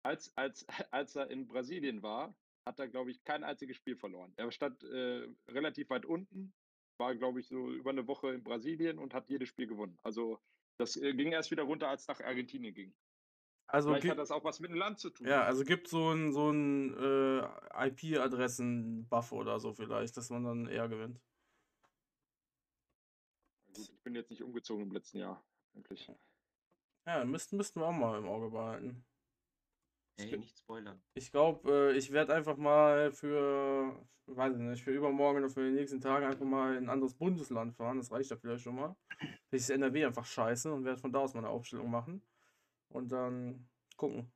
Als, 0.04 0.36
als, 0.36 0.66
als 0.92 1.16
er 1.16 1.30
in 1.30 1.48
Brasilien 1.48 2.02
war, 2.02 2.36
hat 2.68 2.80
er, 2.80 2.88
glaube 2.88 3.12
ich, 3.12 3.24
kein 3.24 3.44
einziges 3.44 3.78
Spiel 3.78 3.96
verloren. 3.96 4.34
Er 4.38 4.52
stand 4.52 4.84
äh, 4.84 5.28
relativ 5.48 5.92
weit 5.92 6.06
unten, 6.08 6.56
war, 7.02 7.16
glaube 7.16 7.40
ich, 7.40 7.48
so 7.48 7.72
über 7.72 7.90
eine 7.90 8.08
Woche 8.08 8.32
in 8.32 8.44
Brasilien 8.44 9.00
und 9.00 9.14
hat 9.14 9.28
jedes 9.28 9.50
Spiel 9.50 9.68
gewonnen. 9.68 9.98
Also 10.04 10.40
das 10.78 10.96
äh, 10.96 11.14
ging 11.14 11.32
erst 11.32 11.52
wieder 11.52 11.64
runter, 11.64 11.90
als 11.90 12.04
es 12.04 12.08
nach 12.08 12.22
Argentinien 12.22 12.74
ging. 12.74 12.94
also 13.68 13.90
Vielleicht 13.90 14.04
gibt, 14.04 14.12
hat 14.12 14.20
das 14.20 14.32
auch 14.32 14.44
was 14.44 14.60
mit 14.60 14.70
dem 14.70 14.78
Land 14.78 15.00
zu 15.00 15.10
tun. 15.10 15.28
ja, 15.28 15.44
also 15.44 15.66
gibt 15.66 15.88
so 15.88 16.12
ein, 16.12 16.32
so 16.32 16.52
ein 16.52 16.94
äh, 16.94 17.88
IP-Adressen-Buff 17.88 19.32
oder 19.32 19.60
so 19.60 19.74
vielleicht, 19.74 20.16
dass 20.16 20.30
man 20.30 20.44
dann 20.44 20.68
eher 20.68 20.88
gewinnt. 20.88 21.20
Gut, 23.74 23.90
ich 23.90 24.02
bin 24.04 24.16
jetzt 24.16 24.30
nicht 24.30 24.44
umgezogen 24.44 24.84
im 24.84 24.92
letzten 24.92 25.18
Jahr, 25.18 25.44
eigentlich. 25.76 26.10
Ja, 27.08 27.26
müssten, 27.26 27.58
müssten 27.58 27.80
wir 27.80 27.88
auch 27.88 27.92
mal 27.92 28.20
im 28.20 28.28
Auge 28.28 28.52
behalten. 28.52 29.04
Ey, 30.22 30.38
nicht 30.38 30.58
spoilern. 30.58 31.02
Ich 31.14 31.32
glaube, 31.32 31.92
äh, 31.94 31.98
ich 31.98 32.12
werde 32.12 32.34
einfach 32.34 32.58
mal 32.58 33.12
für, 33.12 33.96
weiß 34.28 34.54
ich 34.54 34.62
nicht, 34.62 34.84
für 34.84 34.92
übermorgen 34.92 35.40
oder 35.40 35.50
für 35.50 35.70
die 35.70 35.76
nächsten 35.76 36.02
Tage 36.02 36.28
einfach 36.28 36.46
mal 36.46 36.76
in 36.76 36.86
ein 36.86 36.90
anderes 36.90 37.14
Bundesland 37.14 37.74
fahren. 37.74 37.98
Das 37.98 38.12
reicht 38.12 38.30
ja 38.30 38.38
vielleicht 38.38 38.64
schon 38.64 38.76
mal. 38.76 38.96
Ich 39.52 39.62
ist 39.62 39.70
NRW 39.70 40.06
einfach 40.06 40.26
scheiße 40.26 40.72
und 40.74 40.86
werde 40.86 41.00
von 41.00 41.12
da 41.12 41.20
aus 41.20 41.34
meine 41.34 41.50
Aufstellung 41.50 41.90
machen. 41.90 42.22
Und 42.90 43.12
dann 43.12 43.68
gucken. 43.98 44.32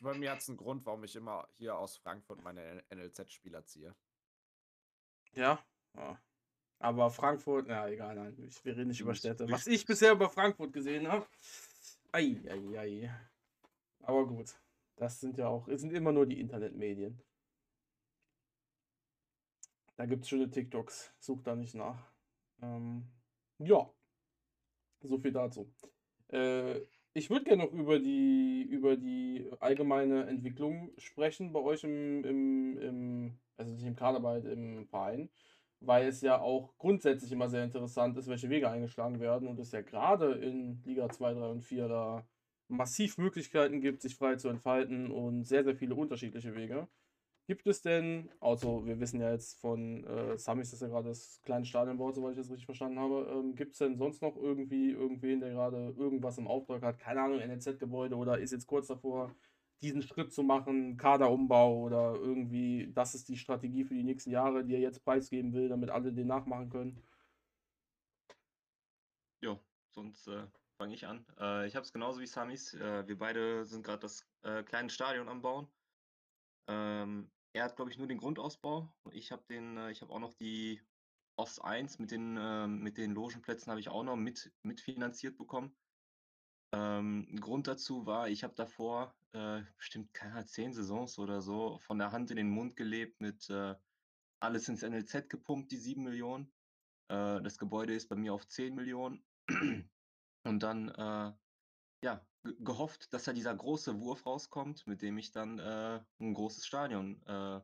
Bei 0.00 0.16
mir 0.16 0.30
hat 0.30 0.38
es 0.38 0.48
einen 0.48 0.58
Grund, 0.58 0.86
warum 0.86 1.02
ich 1.02 1.16
immer 1.16 1.48
hier 1.56 1.76
aus 1.76 1.96
Frankfurt 1.96 2.42
meine 2.42 2.84
NLZ-Spieler 2.90 3.64
ziehe. 3.64 3.94
Ja? 5.34 5.58
ja. 5.96 6.20
Aber 6.78 7.10
Frankfurt, 7.10 7.66
na 7.66 7.88
egal, 7.88 8.14
nein, 8.14 8.36
ich, 8.46 8.64
wir 8.64 8.76
reden 8.76 8.88
nicht 8.88 9.00
über 9.00 9.14
Städte. 9.14 9.50
Was 9.50 9.66
ich 9.66 9.84
bisher 9.84 10.12
über 10.12 10.28
Frankfurt 10.28 10.72
gesehen 10.72 11.08
habe. 11.08 11.26
Ei, 12.12 12.40
ei, 12.48 12.78
ei. 12.78 13.10
Aber 14.02 14.26
gut, 14.26 14.54
das 14.98 15.20
sind 15.20 15.38
ja 15.38 15.48
auch, 15.48 15.66
es 15.68 15.80
sind 15.80 15.92
immer 15.94 16.12
nur 16.12 16.26
die 16.26 16.40
Internetmedien. 16.40 17.22
Da 19.96 20.06
gibt 20.06 20.22
es 20.24 20.28
schöne 20.30 20.50
TikToks, 20.50 21.12
such 21.18 21.42
da 21.42 21.54
nicht 21.54 21.74
nach. 21.74 22.10
Ähm, 22.62 23.04
ja, 23.58 23.90
so 25.02 25.18
viel 25.18 25.32
dazu. 25.32 25.70
Äh, 26.28 26.80
Ich 27.14 27.30
würde 27.30 27.44
gerne 27.46 27.64
noch 27.64 27.72
über 27.72 27.98
die, 27.98 28.62
über 28.70 28.96
die 28.96 29.50
allgemeine 29.60 30.26
Entwicklung 30.26 30.92
sprechen 30.98 31.52
bei 31.52 31.60
euch 31.60 31.82
im, 31.84 32.24
im, 32.24 32.78
im, 32.78 33.38
also 33.56 33.72
nicht 33.74 33.84
im 33.86 33.96
Kaderarbeit, 33.96 34.44
im 34.44 34.86
Verein, 34.86 35.28
weil 35.80 36.06
es 36.08 36.20
ja 36.22 36.40
auch 36.40 36.76
grundsätzlich 36.78 37.32
immer 37.32 37.48
sehr 37.48 37.64
interessant 37.64 38.16
ist, 38.18 38.28
welche 38.28 38.50
Wege 38.50 38.70
eingeschlagen 38.70 39.20
werden 39.20 39.48
und 39.48 39.58
es 39.58 39.72
ja 39.72 39.82
gerade 39.82 40.32
in 40.34 40.82
Liga 40.84 41.10
2, 41.10 41.34
3 41.34 41.48
und 41.48 41.62
4 41.62 41.88
da 41.88 42.26
massiv 42.68 43.18
Möglichkeiten 43.18 43.80
gibt, 43.80 44.02
sich 44.02 44.16
frei 44.16 44.36
zu 44.36 44.48
entfalten 44.48 45.10
und 45.10 45.44
sehr, 45.44 45.64
sehr 45.64 45.76
viele 45.76 45.94
unterschiedliche 45.94 46.54
Wege. 46.54 46.88
Gibt 47.48 47.66
es 47.66 47.80
denn, 47.80 48.30
also 48.40 48.84
wir 48.86 49.00
wissen 49.00 49.20
ja 49.20 49.32
jetzt 49.32 49.58
von 49.60 50.04
äh, 50.04 50.36
Samis, 50.38 50.70
dass 50.70 50.82
er 50.82 50.90
gerade 50.90 51.08
das 51.08 51.40
kleine 51.44 51.64
Stadion 51.64 51.96
baut, 51.96 52.14
soweit 52.14 52.32
ich 52.32 52.38
das 52.38 52.50
richtig 52.50 52.66
verstanden 52.66 52.98
habe. 52.98 53.26
Ähm, 53.32 53.54
Gibt 53.54 53.72
es 53.72 53.78
denn 53.78 53.96
sonst 53.96 54.20
noch 54.20 54.36
irgendwie 54.36 54.90
irgendwen, 54.90 55.40
der 55.40 55.50
gerade 55.50 55.94
irgendwas 55.96 56.36
im 56.36 56.46
Auftrag 56.46 56.82
hat? 56.82 56.98
Keine 56.98 57.22
Ahnung, 57.22 57.40
NLZ-Gebäude 57.40 58.16
oder 58.16 58.38
ist 58.38 58.52
jetzt 58.52 58.66
kurz 58.66 58.88
davor, 58.88 59.34
diesen 59.82 60.02
Schritt 60.02 60.32
zu 60.32 60.42
machen, 60.42 60.98
Kaderumbau 60.98 61.80
oder 61.84 62.14
irgendwie, 62.16 62.92
das 62.94 63.14
ist 63.14 63.28
die 63.28 63.38
Strategie 63.38 63.84
für 63.84 63.94
die 63.94 64.04
nächsten 64.04 64.30
Jahre, 64.30 64.64
die 64.64 64.74
er 64.74 64.80
jetzt 64.80 65.04
preisgeben 65.04 65.52
will, 65.54 65.68
damit 65.70 65.90
alle 65.90 66.12
den 66.12 66.26
nachmachen 66.26 66.68
können? 66.68 67.02
Ja, 69.40 69.58
sonst 69.90 70.26
äh, 70.28 70.46
fange 70.78 70.94
ich 70.94 71.06
an. 71.06 71.26
Äh, 71.38 71.66
ich 71.66 71.76
habe 71.76 71.84
es 71.84 71.92
genauso 71.92 72.20
wie 72.20 72.26
Samis. 72.26 72.72
Äh, 72.74 73.06
wir 73.06 73.18
beide 73.18 73.64
sind 73.66 73.84
gerade 73.84 74.00
das 74.00 74.24
äh, 74.42 74.62
kleine 74.62 74.88
Stadion 74.88 75.28
am 75.28 75.42
Bauen. 75.42 75.68
Ähm, 76.68 77.30
er 77.52 77.64
hat, 77.64 77.76
glaube 77.76 77.90
ich, 77.90 77.98
nur 77.98 78.06
den 78.06 78.18
Grundausbau. 78.18 78.88
Ich 79.10 79.32
habe 79.32 79.42
den, 79.48 79.76
äh, 79.76 79.90
ich 79.90 80.02
auch 80.02 80.20
noch 80.20 80.34
die 80.34 80.80
OS 81.36 81.58
1 81.58 81.98
mit 81.98 82.12
den, 82.12 82.36
äh, 82.36 82.66
mit 82.68 82.96
den 82.96 83.12
Logenplätzen 83.12 83.70
habe 83.70 83.80
ich 83.80 83.88
auch 83.88 84.04
noch 84.04 84.16
mit, 84.16 84.52
mitfinanziert 84.62 85.36
bekommen. 85.36 85.76
Ähm, 86.72 87.36
Grund 87.40 87.66
dazu 87.66 88.06
war, 88.06 88.28
ich 88.28 88.44
habe 88.44 88.54
davor 88.54 89.14
äh, 89.32 89.62
bestimmt 89.76 90.14
keine 90.14 90.44
zehn 90.44 90.72
Saisons 90.72 91.18
oder 91.18 91.42
so 91.42 91.78
von 91.80 91.98
der 91.98 92.12
Hand 92.12 92.30
in 92.30 92.36
den 92.36 92.50
Mund 92.50 92.76
gelebt 92.76 93.20
mit 93.20 93.50
äh, 93.50 93.74
alles 94.40 94.68
ins 94.68 94.82
NLZ 94.82 95.28
gepumpt, 95.28 95.72
die 95.72 95.76
7 95.76 96.02
Millionen. 96.02 96.52
Das 97.10 97.56
Gebäude 97.56 97.94
ist 97.94 98.10
bei 98.10 98.16
mir 98.16 98.34
auf 98.34 98.46
10 98.46 98.74
Millionen. 98.74 99.24
Und 100.48 100.62
dann 100.62 100.88
äh, 100.88 101.32
ja, 102.02 102.26
gehofft, 102.42 103.12
dass 103.12 103.24
da 103.24 103.34
dieser 103.34 103.54
große 103.54 104.00
Wurf 104.00 104.24
rauskommt, 104.24 104.86
mit 104.86 105.02
dem 105.02 105.18
ich 105.18 105.30
dann 105.30 105.58
äh, 105.58 106.00
ein 106.20 106.32
großes 106.32 106.66
Stadion 106.66 107.22
äh, 107.26 107.60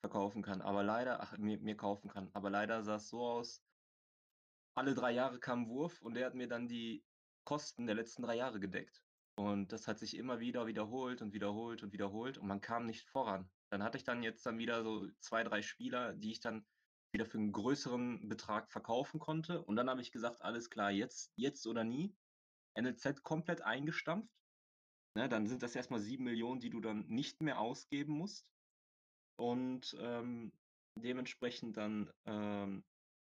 verkaufen 0.00 0.42
kann. 0.42 0.62
Aber 0.62 0.82
leider, 0.82 1.20
ach, 1.20 1.36
mir, 1.36 1.58
mir 1.60 1.76
kaufen 1.76 2.08
kann. 2.08 2.30
Aber 2.32 2.48
leider 2.48 2.82
sah 2.82 2.94
es 2.94 3.10
so 3.10 3.20
aus, 3.20 3.62
alle 4.74 4.94
drei 4.94 5.10
Jahre 5.12 5.38
kam 5.40 5.68
Wurf 5.68 6.00
und 6.00 6.14
der 6.14 6.24
hat 6.24 6.34
mir 6.34 6.48
dann 6.48 6.68
die 6.68 7.04
Kosten 7.44 7.86
der 7.86 7.96
letzten 7.96 8.22
drei 8.22 8.36
Jahre 8.36 8.60
gedeckt. 8.60 9.04
Und 9.34 9.70
das 9.70 9.86
hat 9.86 9.98
sich 9.98 10.16
immer 10.16 10.40
wieder 10.40 10.66
wiederholt 10.66 11.20
und 11.20 11.34
wiederholt 11.34 11.82
und 11.82 11.92
wiederholt 11.92 12.38
und 12.38 12.46
man 12.46 12.62
kam 12.62 12.86
nicht 12.86 13.10
voran. 13.10 13.50
Dann 13.68 13.82
hatte 13.82 13.98
ich 13.98 14.04
dann 14.04 14.22
jetzt 14.22 14.46
dann 14.46 14.56
wieder 14.56 14.82
so 14.82 15.06
zwei, 15.18 15.44
drei 15.44 15.60
Spieler, 15.60 16.14
die 16.14 16.32
ich 16.32 16.40
dann 16.40 16.66
wieder 17.12 17.26
für 17.26 17.38
einen 17.38 17.52
größeren 17.52 18.28
Betrag 18.28 18.70
verkaufen 18.70 19.20
konnte. 19.20 19.62
Und 19.62 19.76
dann 19.76 19.90
habe 19.90 20.00
ich 20.00 20.12
gesagt, 20.12 20.42
alles 20.42 20.70
klar, 20.70 20.90
jetzt, 20.90 21.32
jetzt 21.36 21.66
oder 21.66 21.84
nie. 21.84 22.14
NLZ 22.78 23.22
komplett 23.22 23.62
eingestampft. 23.62 24.30
Ne, 25.16 25.28
dann 25.28 25.48
sind 25.48 25.62
das 25.62 25.74
erstmal 25.74 26.00
sieben 26.00 26.24
Millionen, 26.24 26.60
die 26.60 26.70
du 26.70 26.80
dann 26.80 27.06
nicht 27.08 27.42
mehr 27.42 27.58
ausgeben 27.58 28.12
musst. 28.12 28.46
Und 29.36 29.96
ähm, 29.98 30.52
dementsprechend 30.96 31.76
dann 31.76 32.12
ähm, 32.26 32.84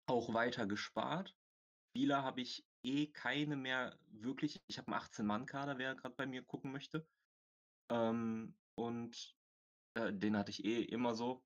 auch 0.07 0.35
weiter 0.35 0.66
gespart. 0.66 1.35
Spieler 1.91 2.23
habe 2.23 2.43
ich 2.43 2.66
eh 2.85 3.07
keine 3.07 3.57
mehr 3.57 3.99
wirklich. 4.09 4.62
Ich 4.66 4.79
habe 4.79 4.93
einen 4.93 5.01
18-Mann-Kader, 5.01 5.79
wer 5.79 5.95
gerade 5.95 6.14
bei 6.14 6.27
mir 6.27 6.43
gucken 6.43 6.73
möchte. 6.73 7.07
Ähm, 7.91 8.55
und 8.75 9.37
äh, 9.95 10.12
den 10.12 10.37
hatte 10.37 10.51
ich 10.51 10.64
eh 10.64 10.83
immer 10.83 11.14
so. 11.14 11.43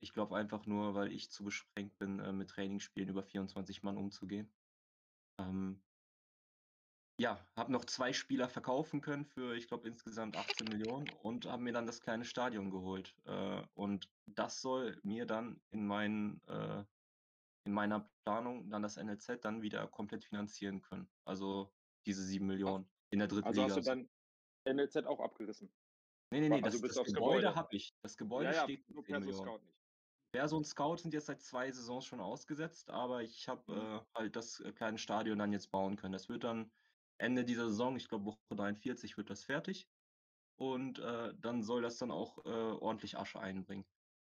Ich 0.00 0.12
glaube 0.12 0.36
einfach 0.36 0.66
nur, 0.66 0.94
weil 0.94 1.12
ich 1.12 1.30
zu 1.30 1.44
beschränkt 1.44 1.98
bin, 1.98 2.20
äh, 2.20 2.32
mit 2.32 2.50
Trainingsspielen 2.50 3.08
über 3.08 3.22
24 3.22 3.82
Mann 3.82 3.96
umzugehen. 3.96 4.52
Ähm, 5.38 5.82
ja, 7.20 7.38
habe 7.56 7.70
noch 7.72 7.84
zwei 7.84 8.12
Spieler 8.12 8.48
verkaufen 8.48 9.00
können 9.00 9.24
für, 9.24 9.54
ich 9.54 9.68
glaube, 9.68 9.86
insgesamt 9.88 10.36
18 10.36 10.66
Millionen 10.68 11.08
und 11.22 11.46
habe 11.46 11.62
mir 11.62 11.72
dann 11.72 11.86
das 11.86 12.00
kleine 12.00 12.24
Stadion 12.24 12.70
geholt. 12.70 13.14
Äh, 13.24 13.62
und 13.74 14.12
das 14.26 14.60
soll 14.60 14.98
mir 15.04 15.24
dann 15.24 15.60
in, 15.70 15.86
meinen, 15.86 16.40
äh, 16.48 16.84
in 17.64 17.72
meiner 17.72 18.10
Planung 18.24 18.68
dann 18.68 18.82
das 18.82 18.96
NLZ 18.96 19.40
dann 19.42 19.62
wieder 19.62 19.86
komplett 19.86 20.24
finanzieren 20.24 20.82
können. 20.82 21.08
Also 21.24 21.72
diese 22.04 22.24
7 22.24 22.46
Millionen 22.46 22.90
in 23.10 23.20
der 23.20 23.28
dritten 23.28 23.46
Also 23.46 23.62
Liga. 23.62 23.76
hast 23.76 23.86
du 23.86 24.10
dein 24.64 24.76
NLZ 24.76 24.96
auch 25.06 25.20
abgerissen? 25.20 25.72
nee, 26.30 26.40
nee, 26.40 26.48
nee, 26.48 26.62
also 26.62 26.80
das, 26.80 26.96
das 26.96 27.06
Gebäude 27.06 27.14
Gebäude. 27.14 27.54
habe 27.54 27.76
ich. 27.76 27.96
Das 28.02 28.16
Gebäude 28.16 28.46
ja, 28.46 28.52
ja, 28.54 28.62
steht 28.64 28.88
nur 28.90 29.04
für 29.04 29.12
10 29.12 29.22
Perso 29.22 29.26
Millionen. 29.26 29.60
Scout 29.60 29.66
nicht. 29.66 29.83
Perso 30.34 30.56
und 30.56 30.66
Scout 30.66 30.96
sind 30.96 31.14
jetzt 31.14 31.26
seit 31.26 31.40
zwei 31.42 31.70
Saisons 31.70 32.06
schon 32.06 32.18
ausgesetzt, 32.20 32.90
aber 32.90 33.22
ich 33.22 33.48
habe 33.48 33.72
Mhm. 33.72 34.00
äh, 34.00 34.00
halt 34.18 34.34
das 34.34 34.58
äh, 34.58 34.72
kleine 34.72 34.98
Stadion 34.98 35.38
dann 35.38 35.52
jetzt 35.52 35.70
bauen 35.70 35.94
können. 35.94 36.12
Das 36.12 36.28
wird 36.28 36.42
dann 36.42 36.72
Ende 37.18 37.44
dieser 37.44 37.68
Saison, 37.68 37.94
ich 37.94 38.08
glaube 38.08 38.24
Woche 38.24 38.40
43, 38.50 39.16
wird 39.16 39.30
das 39.30 39.44
fertig. 39.44 39.88
Und 40.56 40.98
äh, 40.98 41.34
dann 41.38 41.62
soll 41.62 41.82
das 41.82 41.98
dann 41.98 42.10
auch 42.10 42.44
äh, 42.46 42.48
ordentlich 42.48 43.16
Asche 43.16 43.38
einbringen. 43.38 43.86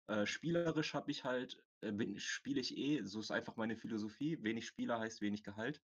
Äh, 0.07 0.27
spielerisch 0.27 0.95
habe 0.95 1.11
ich 1.11 1.25
halt, 1.25 1.65
äh, 1.81 2.19
spiele 2.21 2.61
ich 2.61 2.77
eh, 2.77 3.03
so 3.03 3.19
ist 3.19 3.33
einfach 3.33 3.57
meine 3.57 3.77
Philosophie. 3.77 4.41
Wenig 4.45 4.69
Spieler 4.69 5.01
heißt 5.01 5.21
wenig 5.21 5.43
Gehalt. 5.43 5.83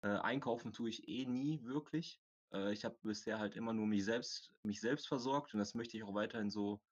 Einkaufen 0.00 0.72
tue 0.72 0.88
ich 0.88 1.06
eh 1.06 1.26
nie 1.26 1.62
wirklich. 1.62 2.20
Ich 2.72 2.84
habe 2.84 2.98
bisher 3.02 3.38
halt 3.38 3.54
immer 3.54 3.72
nur 3.72 3.86
mich 3.86 4.04
selbst, 4.04 4.52
mich 4.64 4.80
selbst 4.80 5.06
versorgt 5.06 5.54
und 5.54 5.60
das 5.60 5.74
möchte 5.74 5.96
ich 5.96 6.02
auch 6.02 6.14
weiterhin 6.14 6.50
so 6.50 6.82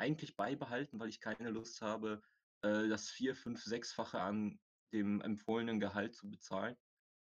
eigentlich 0.00 0.36
beibehalten, 0.36 0.98
weil 0.98 1.08
ich 1.08 1.20
keine 1.20 1.50
Lust 1.50 1.80
habe, 1.82 2.22
äh, 2.62 2.88
das 2.88 3.08
vier, 3.08 3.34
fünf, 3.34 3.62
sechsfache 3.62 4.20
an 4.20 4.58
dem 4.92 5.20
empfohlenen 5.20 5.78
Gehalt 5.78 6.14
zu 6.14 6.28
bezahlen. 6.28 6.76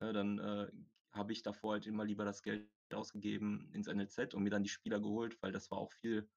Ne, 0.00 0.12
dann 0.12 0.38
äh, 0.38 0.70
habe 1.12 1.32
ich 1.32 1.42
davor 1.42 1.72
halt 1.72 1.86
immer 1.86 2.04
lieber 2.04 2.24
das 2.24 2.42
Geld 2.42 2.70
ausgegeben 2.92 3.70
ins 3.72 3.88
NLZ 3.88 4.34
und 4.34 4.44
mir 4.44 4.50
dann 4.50 4.62
die 4.62 4.68
Spieler 4.68 5.00
geholt, 5.00 5.36
weil 5.42 5.52
das 5.52 5.70
war 5.70 5.78
auch 5.78 5.92
viel, 5.92 6.30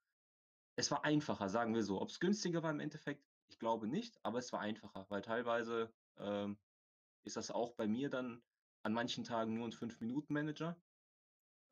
es 0.75 0.89
war 0.89 1.03
einfacher, 1.05 1.49
sagen 1.49 1.75
wir 1.75 1.83
so. 1.83 2.01
Ob 2.01 2.09
es 2.09 2.19
günstiger 2.19 2.63
war 2.63 2.71
im 2.71 2.79
Endeffekt, 2.79 3.23
ich 3.49 3.59
glaube 3.59 3.87
nicht, 3.87 4.17
aber 4.23 4.39
es 4.39 4.51
war 4.51 4.61
einfacher, 4.61 5.05
weil 5.09 5.21
teilweise 5.21 5.93
ähm, 6.17 6.59
ist 7.23 7.37
das 7.37 7.51
auch 7.51 7.75
bei 7.75 7.87
mir 7.87 8.09
dann 8.09 8.41
an 8.83 8.93
manchen 8.93 9.23
Tagen 9.23 9.53
nur 9.53 9.67
ein 9.67 9.73
5-Minuten-Manager. 9.73 10.81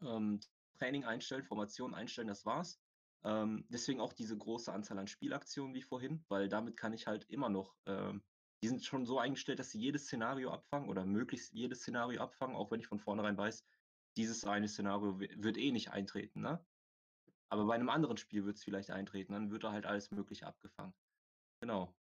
Ähm, 0.01 0.39
Training 0.77 1.03
einstellen, 1.05 1.43
Formation 1.43 1.93
einstellen, 1.93 2.27
das 2.27 2.45
war's. 2.45 2.79
Ähm, 3.23 3.65
deswegen 3.69 3.99
auch 4.01 4.13
diese 4.13 4.37
große 4.37 4.71
Anzahl 4.71 4.97
an 4.99 5.07
Spielaktionen 5.07 5.73
wie 5.75 5.81
vorhin, 5.81 6.25
weil 6.29 6.47
damit 6.49 6.77
kann 6.77 6.93
ich 6.93 7.07
halt 7.07 7.25
immer 7.29 7.49
noch, 7.49 7.77
ähm, 7.85 8.23
die 8.63 8.67
sind 8.69 8.83
schon 8.85 9.05
so 9.05 9.19
eingestellt, 9.19 9.59
dass 9.59 9.71
sie 9.71 9.79
jedes 9.79 10.05
Szenario 10.05 10.51
abfangen 10.51 10.89
oder 10.89 11.05
möglichst 11.05 11.53
jedes 11.53 11.79
Szenario 11.81 12.21
abfangen, 12.21 12.55
auch 12.55 12.71
wenn 12.71 12.79
ich 12.79 12.87
von 12.87 12.99
vornherein 12.99 13.37
weiß, 13.37 13.65
dieses 14.17 14.43
eine 14.45 14.67
Szenario 14.67 15.19
wi- 15.19 15.35
wird 15.43 15.57
eh 15.57 15.71
nicht 15.71 15.91
eintreten, 15.91 16.41
ne? 16.41 16.65
Aber 17.49 17.65
bei 17.65 17.75
einem 17.75 17.89
anderen 17.89 18.17
Spiel 18.17 18.45
wird 18.45 18.57
es 18.57 18.63
vielleicht 18.63 18.91
eintreten, 18.91 19.33
dann 19.33 19.51
wird 19.51 19.63
da 19.63 19.71
halt 19.71 19.85
alles 19.85 20.11
Mögliche 20.11 20.47
abgefangen. 20.47 20.93
Genau. 21.61 21.97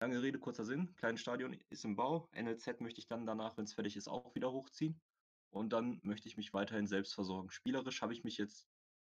Lange 0.00 0.22
Rede, 0.22 0.38
kurzer 0.38 0.64
Sinn. 0.64 0.94
Kleines 0.96 1.20
Stadion 1.20 1.54
ist 1.70 1.84
im 1.84 1.96
Bau. 1.96 2.28
NLZ 2.32 2.80
möchte 2.80 3.00
ich 3.00 3.06
dann 3.06 3.26
danach, 3.26 3.56
wenn 3.56 3.64
es 3.64 3.74
fertig 3.74 3.96
ist, 3.96 4.08
auch 4.08 4.34
wieder 4.34 4.52
hochziehen. 4.52 5.02
Und 5.50 5.72
dann 5.72 6.00
möchte 6.02 6.28
ich 6.28 6.36
mich 6.36 6.52
weiterhin 6.52 6.86
selbst 6.86 7.14
versorgen. 7.14 7.50
Spielerisch 7.50 8.02
habe 8.02 8.12
ich 8.12 8.24
mich 8.24 8.36
jetzt 8.38 8.68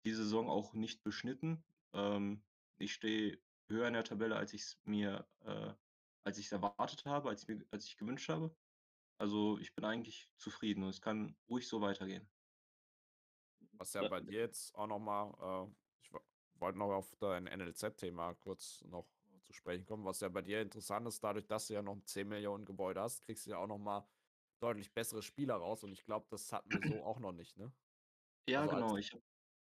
die 0.04 0.12
Saison 0.12 0.48
auch 0.48 0.74
nicht 0.74 1.02
beschnitten. 1.02 1.64
Ähm, 1.92 2.46
ich 2.78 2.92
stehe 2.94 3.42
höher 3.68 3.88
in 3.88 3.94
der 3.94 4.04
Tabelle, 4.04 4.36
als 4.36 4.52
ich 4.52 4.62
es 4.62 4.80
mir, 4.84 5.28
äh, 5.40 5.74
als 6.24 6.38
ich 6.38 6.46
es 6.46 6.52
erwartet 6.52 7.04
habe, 7.06 7.28
als 7.30 7.42
ich, 7.42 7.48
mir, 7.48 7.66
als 7.70 7.86
ich 7.86 7.96
gewünscht 7.96 8.28
habe. 8.28 8.56
Also 9.18 9.58
ich 9.58 9.74
bin 9.74 9.84
eigentlich 9.84 10.32
zufrieden 10.36 10.84
und 10.84 10.90
es 10.90 11.02
kann 11.02 11.38
ruhig 11.48 11.68
so 11.68 11.80
weitergehen. 11.80 12.30
Was 13.72 13.92
ja 13.94 14.04
bei 14.04 14.20
dir 14.20 14.40
jetzt 14.40 14.74
auch 14.74 14.86
nochmal, 14.86 15.68
äh, 15.68 15.74
ich 16.00 16.12
wo- 16.12 16.20
wollte 16.54 16.78
noch 16.78 16.92
auf 16.94 17.16
dein 17.16 17.46
NLZ-Thema 17.46 18.34
kurz 18.34 18.82
noch 18.82 19.08
zu 19.42 19.52
sprechen 19.52 19.84
kommen, 19.84 20.04
was 20.04 20.20
ja 20.20 20.28
bei 20.28 20.42
dir 20.42 20.62
interessant 20.62 21.06
ist, 21.08 21.22
dadurch, 21.22 21.46
dass 21.46 21.66
du 21.66 21.74
ja 21.74 21.82
noch 21.82 21.94
ein 21.96 22.04
10 22.04 22.28
Millionen 22.28 22.64
Gebäude 22.64 23.00
hast, 23.00 23.22
kriegst 23.22 23.46
du 23.46 23.50
ja 23.50 23.58
auch 23.58 23.66
nochmal 23.66 24.06
deutlich 24.60 24.94
bessere 24.94 25.22
Spieler 25.22 25.56
raus 25.56 25.84
und 25.84 25.92
ich 25.92 26.04
glaube, 26.04 26.26
das 26.30 26.52
hatten 26.52 26.72
wir 26.72 26.82
so 26.82 27.02
auch 27.04 27.18
noch 27.20 27.32
nicht, 27.32 27.56
ne? 27.56 27.74
Ja, 28.48 28.60
Also 28.62 28.70
als- 28.70 28.92
genau. 28.92 28.96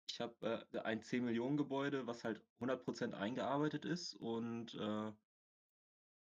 Ich 0.10 0.20
habe 0.22 0.68
äh, 0.74 0.80
ein 0.80 1.02
10-Millionen-Gebäude, 1.02 2.08
was 2.08 2.24
halt 2.24 2.44
100% 2.60 3.14
eingearbeitet 3.14 3.86
ist. 3.86 4.14
Und 4.16 4.74
äh, 4.76 5.14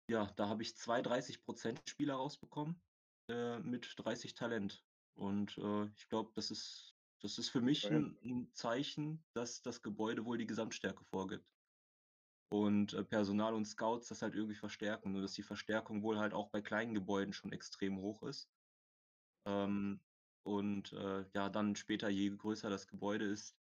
ja, 0.08 0.26
da 0.36 0.48
habe 0.48 0.62
ich 0.62 0.76
zwei 0.76 1.00
30% 1.00 1.88
Spieler 1.88 2.14
rausbekommen 2.14 2.82
äh, 3.28 3.58
mit 3.60 3.94
30 3.96 4.34
Talent. 4.34 4.84
Und 5.14 5.56
äh, 5.58 5.86
ich 5.96 6.08
glaube, 6.08 6.32
das 6.34 6.50
ist, 6.50 6.96
das 7.20 7.38
ist 7.38 7.50
für 7.50 7.60
mich 7.60 7.90
ein, 7.90 8.18
ein 8.24 8.52
Zeichen, 8.54 9.26
dass 9.32 9.62
das 9.62 9.82
Gebäude 9.82 10.24
wohl 10.24 10.38
die 10.38 10.46
Gesamtstärke 10.46 11.04
vorgibt. 11.04 11.46
Und 12.50 12.92
äh, 12.94 13.04
Personal 13.04 13.54
und 13.54 13.64
Scouts 13.66 14.08
das 14.08 14.22
halt 14.22 14.34
irgendwie 14.34 14.54
verstärken. 14.56 15.12
Nur 15.12 15.22
dass 15.22 15.32
die 15.34 15.42
Verstärkung 15.42 16.02
wohl 16.02 16.18
halt 16.18 16.32
auch 16.34 16.50
bei 16.50 16.60
kleinen 16.62 16.94
Gebäuden 16.94 17.32
schon 17.32 17.52
extrem 17.52 17.98
hoch 17.98 18.22
ist. 18.24 18.50
Ähm, 19.46 20.02
Und 20.44 20.92
äh, 20.92 21.26
ja, 21.34 21.48
dann 21.50 21.76
später, 21.76 22.08
je 22.08 22.30
größer 22.36 22.70
das 22.70 22.88
Gebäude 22.88 23.26
ist, 23.26 23.58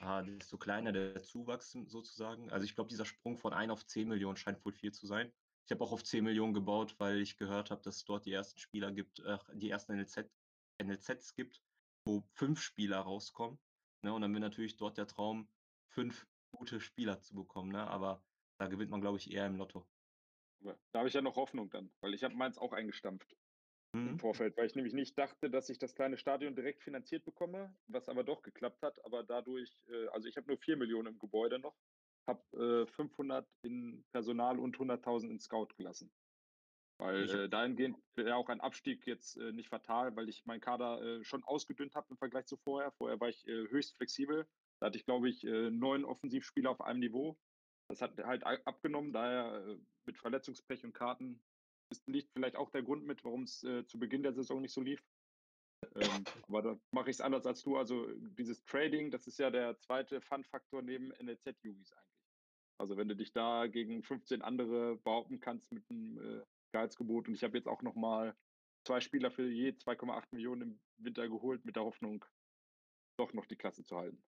desto 0.00 0.58
kleiner 0.58 0.92
der 0.92 1.22
Zuwachs 1.22 1.72
sozusagen. 1.86 2.50
Also 2.50 2.64
ich 2.64 2.74
glaube, 2.74 2.90
dieser 2.90 3.04
Sprung 3.04 3.38
von 3.38 3.52
1 3.52 3.72
auf 3.72 3.86
10 3.86 4.08
Millionen 4.08 4.36
scheint 4.36 4.64
wohl 4.64 4.72
viel 4.72 4.92
zu 4.92 5.06
sein. 5.06 5.32
Ich 5.66 5.72
habe 5.72 5.82
auch 5.82 5.92
auf 5.92 6.04
10 6.04 6.22
Millionen 6.24 6.52
gebaut, 6.52 6.94
weil 6.98 7.20
ich 7.20 7.38
gehört 7.38 7.70
habe, 7.70 7.82
dass 7.82 7.96
es 7.96 8.04
dort 8.04 8.26
die 8.26 8.32
ersten 8.32 8.58
Spieler 8.58 8.92
gibt, 8.92 9.20
äh, 9.20 9.38
die 9.54 9.70
ersten 9.70 9.94
NLZ, 9.94 10.30
NLZs 10.82 11.34
gibt, 11.34 11.62
wo 12.04 12.22
fünf 12.34 12.60
Spieler 12.60 12.98
rauskommen. 12.98 13.58
Ne? 14.02 14.12
Und 14.12 14.20
dann 14.20 14.32
wäre 14.32 14.40
natürlich 14.40 14.76
dort 14.76 14.98
der 14.98 15.06
Traum, 15.06 15.48
fünf 15.88 16.26
gute 16.50 16.80
Spieler 16.80 17.20
zu 17.20 17.34
bekommen. 17.34 17.72
Ne? 17.72 17.86
Aber 17.86 18.22
da 18.58 18.66
gewinnt 18.66 18.90
man, 18.90 19.00
glaube 19.00 19.16
ich, 19.16 19.32
eher 19.32 19.46
im 19.46 19.56
Lotto. 19.56 19.86
Da 20.60 20.98
habe 20.98 21.08
ich 21.08 21.14
ja 21.14 21.22
noch 21.22 21.36
Hoffnung 21.36 21.70
dann, 21.70 21.90
weil 22.00 22.14
ich 22.14 22.24
habe 22.24 22.34
meins 22.34 22.56
auch 22.58 22.72
eingestampft 22.72 23.36
mhm. 23.94 24.08
im 24.10 24.18
Vorfeld, 24.18 24.56
weil 24.56 24.66
ich 24.66 24.74
nämlich 24.74 24.94
nicht 24.94 25.18
dachte, 25.18 25.50
dass 25.50 25.68
ich 25.68 25.78
das 25.78 25.94
kleine 25.94 26.16
Stadion 26.16 26.54
direkt 26.54 26.82
finanziert 26.82 27.24
bekomme, 27.24 27.74
was 27.86 28.08
aber 28.08 28.24
doch 28.24 28.42
geklappt 28.42 28.82
hat. 28.82 29.04
Aber 29.04 29.22
dadurch, 29.22 29.70
äh, 29.88 30.08
also 30.08 30.28
ich 30.28 30.36
habe 30.36 30.48
nur 30.48 30.58
4 30.58 30.76
Millionen 30.76 31.14
im 31.14 31.18
Gebäude 31.18 31.58
noch, 31.58 31.76
habe 32.26 32.84
äh, 32.84 32.86
500 32.86 33.46
in 33.62 34.04
Personal 34.12 34.58
und 34.58 34.76
100.000 34.76 35.30
in 35.30 35.40
Scout 35.40 35.68
gelassen. 35.76 36.10
Weil 36.98 37.28
äh, 37.28 37.48
dahingehend 37.48 37.98
wäre 38.14 38.36
auch 38.36 38.48
ein 38.48 38.60
Abstieg 38.60 39.06
jetzt 39.06 39.36
äh, 39.36 39.52
nicht 39.52 39.68
fatal, 39.68 40.14
weil 40.14 40.28
ich 40.28 40.46
meinen 40.46 40.60
Kader 40.60 41.02
äh, 41.02 41.24
schon 41.24 41.42
ausgedünnt 41.42 41.94
habe 41.94 42.06
im 42.10 42.16
Vergleich 42.16 42.46
zu 42.46 42.56
vorher. 42.56 42.92
Vorher 42.92 43.18
war 43.20 43.28
ich 43.28 43.46
äh, 43.48 43.68
höchst 43.68 43.96
flexibel. 43.96 44.46
Da 44.80 44.86
hatte 44.86 44.98
ich, 44.98 45.04
glaube 45.04 45.28
ich, 45.28 45.44
äh, 45.44 45.70
neun 45.70 46.04
Offensivspieler 46.04 46.70
auf 46.70 46.80
einem 46.80 47.00
Niveau. 47.00 47.36
Das 47.88 48.00
hat 48.00 48.16
halt 48.24 48.44
abgenommen, 48.44 49.12
daher 49.12 49.66
äh, 49.66 49.76
mit 50.06 50.18
Verletzungspech 50.18 50.84
und 50.84 50.94
Karten 50.94 51.42
liegt 52.06 52.32
vielleicht 52.32 52.56
auch 52.56 52.70
der 52.70 52.82
Grund 52.82 53.04
mit, 53.04 53.24
warum 53.24 53.44
es 53.44 53.60
zu 53.60 53.98
Beginn 53.98 54.22
der 54.22 54.32
Saison 54.32 54.60
nicht 54.60 54.72
so 54.72 54.80
lief. 54.80 55.02
Ähm, 55.96 56.24
aber 56.48 56.62
da 56.62 56.80
mache 56.90 57.10
ich 57.10 57.16
es 57.16 57.20
anders 57.20 57.46
als 57.46 57.62
du. 57.62 57.76
Also 57.76 58.06
dieses 58.16 58.64
Trading, 58.64 59.10
das 59.10 59.26
ist 59.26 59.38
ja 59.38 59.50
der 59.50 59.78
zweite 59.80 60.20
Fun-Faktor 60.20 60.82
neben 60.82 61.12
NLZ-Jugis 61.20 61.92
eigentlich. 61.92 62.14
Also 62.78 62.96
wenn 62.96 63.08
du 63.08 63.16
dich 63.16 63.32
da 63.32 63.66
gegen 63.66 64.02
15 64.02 64.42
andere 64.42 64.96
behaupten 64.96 65.40
kannst 65.40 65.72
mit 65.72 65.88
einem 65.90 66.18
äh, 66.18 66.44
Gehaltsgebot 66.72 67.28
und 67.28 67.34
ich 67.34 67.44
habe 67.44 67.56
jetzt 67.56 67.68
auch 67.68 67.82
nochmal 67.82 68.36
zwei 68.84 69.00
Spieler 69.00 69.30
für 69.30 69.48
je 69.48 69.70
2,8 69.70 70.24
Millionen 70.32 70.62
im 70.62 70.80
Winter 70.98 71.28
geholt 71.28 71.64
mit 71.64 71.76
der 71.76 71.84
Hoffnung, 71.84 72.24
doch 73.16 73.32
noch 73.32 73.46
die 73.46 73.56
Klasse 73.56 73.84
zu 73.84 73.96
halten. 73.96 74.22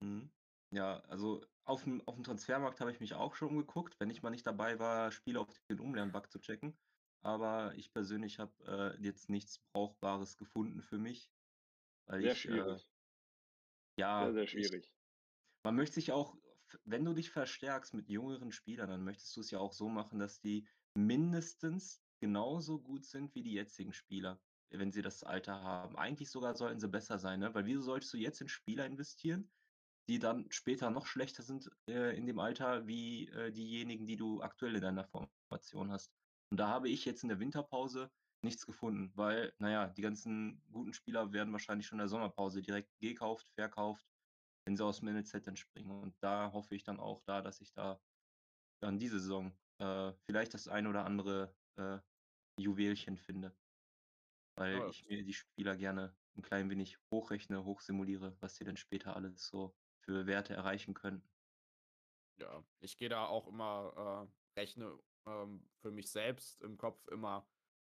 Mhm. 0.00 0.30
Ja, 0.72 1.00
also 1.00 1.44
auf 1.64 1.84
dem, 1.84 2.00
auf 2.08 2.14
dem 2.14 2.24
Transfermarkt 2.24 2.80
habe 2.80 2.90
ich 2.90 3.00
mich 3.00 3.14
auch 3.14 3.34
schon 3.34 3.56
geguckt, 3.56 3.94
wenn 4.00 4.10
ich 4.10 4.22
mal 4.22 4.30
nicht 4.30 4.46
dabei 4.46 4.78
war, 4.78 5.12
Spiele 5.12 5.38
auf 5.38 5.48
den 5.68 5.80
Umlernbug 5.80 6.30
zu 6.30 6.40
checken. 6.40 6.76
Aber 7.20 7.74
ich 7.76 7.92
persönlich 7.92 8.38
habe 8.38 8.96
äh, 8.98 9.02
jetzt 9.02 9.28
nichts 9.28 9.60
Brauchbares 9.72 10.36
gefunden 10.36 10.82
für 10.82 10.98
mich. 10.98 11.30
Weil 12.06 12.22
sehr 12.22 12.32
ich, 12.32 12.38
äh, 12.38 12.48
schwierig. 12.48 12.82
Äh, 13.96 14.00
ja, 14.00 14.24
sehr, 14.24 14.32
sehr 14.32 14.46
schwierig. 14.46 14.86
Ich, 14.86 14.94
man 15.62 15.76
möchte 15.76 15.96
sich 15.96 16.10
auch, 16.10 16.36
wenn 16.84 17.04
du 17.04 17.12
dich 17.12 17.30
verstärkst 17.30 17.94
mit 17.94 18.08
jüngeren 18.08 18.50
Spielern, 18.50 18.88
dann 18.88 19.04
möchtest 19.04 19.36
du 19.36 19.40
es 19.42 19.50
ja 19.50 19.58
auch 19.58 19.72
so 19.72 19.88
machen, 19.88 20.18
dass 20.18 20.40
die 20.40 20.66
mindestens 20.94 22.02
genauso 22.20 22.80
gut 22.80 23.04
sind 23.04 23.34
wie 23.34 23.42
die 23.42 23.52
jetzigen 23.52 23.92
Spieler, 23.92 24.40
wenn 24.70 24.90
sie 24.90 25.02
das 25.02 25.22
Alter 25.22 25.60
haben. 25.62 25.96
Eigentlich 25.96 26.30
sogar 26.30 26.56
sollten 26.56 26.80
sie 26.80 26.88
besser 26.88 27.18
sein, 27.18 27.40
ne? 27.40 27.54
Weil 27.54 27.66
wieso 27.66 27.82
solltest 27.82 28.12
du 28.14 28.16
jetzt 28.16 28.40
in 28.40 28.48
Spieler 28.48 28.86
investieren, 28.86 29.52
die 30.08 30.18
dann 30.18 30.50
später 30.50 30.90
noch 30.90 31.06
schlechter 31.06 31.42
sind 31.42 31.70
äh, 31.88 32.16
in 32.16 32.26
dem 32.26 32.38
Alter 32.38 32.86
wie 32.86 33.28
äh, 33.28 33.52
diejenigen, 33.52 34.06
die 34.06 34.16
du 34.16 34.42
aktuell 34.42 34.74
in 34.74 34.82
deiner 34.82 35.04
Formation 35.04 35.90
hast? 35.90 36.12
Und 36.50 36.58
da 36.58 36.68
habe 36.68 36.88
ich 36.88 37.04
jetzt 37.04 37.22
in 37.22 37.28
der 37.28 37.40
Winterpause 37.40 38.10
nichts 38.44 38.66
gefunden, 38.66 39.12
weil, 39.14 39.54
naja, 39.58 39.88
die 39.88 40.02
ganzen 40.02 40.62
guten 40.72 40.92
Spieler 40.92 41.32
werden 41.32 41.52
wahrscheinlich 41.52 41.86
schon 41.86 41.96
in 41.96 42.02
der 42.02 42.08
Sommerpause 42.08 42.60
direkt 42.60 42.90
gekauft, 43.00 43.48
verkauft, 43.54 44.06
wenn 44.66 44.76
sie 44.76 44.84
aus 44.84 45.00
dem 45.00 45.08
NLZ 45.08 45.44
dann 45.44 45.56
springen. 45.56 45.90
Und 45.90 46.16
da 46.20 46.52
hoffe 46.52 46.74
ich 46.74 46.82
dann 46.82 46.98
auch 46.98 47.22
da, 47.22 47.40
dass 47.40 47.60
ich 47.60 47.72
da 47.72 48.00
dann 48.82 48.98
diese 48.98 49.20
Saison 49.20 49.56
äh, 49.78 50.12
vielleicht 50.26 50.54
das 50.54 50.68
ein 50.68 50.86
oder 50.86 51.04
andere 51.04 51.54
äh, 51.76 51.98
Juwelchen 52.58 53.16
finde. 53.16 53.56
Weil 54.56 54.74
ja, 54.74 54.88
ich 54.88 55.08
mir 55.08 55.24
die 55.24 55.32
Spieler 55.32 55.76
gerne 55.76 56.14
ein 56.36 56.42
klein 56.42 56.68
wenig 56.68 56.98
hochrechne, 57.10 57.64
hochsimuliere, 57.64 58.36
was 58.40 58.56
sie 58.56 58.64
dann 58.64 58.76
später 58.76 59.16
alles 59.16 59.46
so 59.46 59.74
für 60.04 60.26
Werte 60.26 60.54
erreichen 60.54 60.94
könnten. 60.94 61.28
Ja, 62.38 62.64
ich 62.80 62.96
gehe 62.96 63.08
da 63.08 63.26
auch 63.26 63.46
immer, 63.46 64.28
äh, 64.56 64.60
rechne 64.60 64.98
ähm, 65.26 65.68
für 65.80 65.90
mich 65.90 66.10
selbst 66.10 66.60
im 66.62 66.76
Kopf 66.76 67.06
immer, 67.08 67.46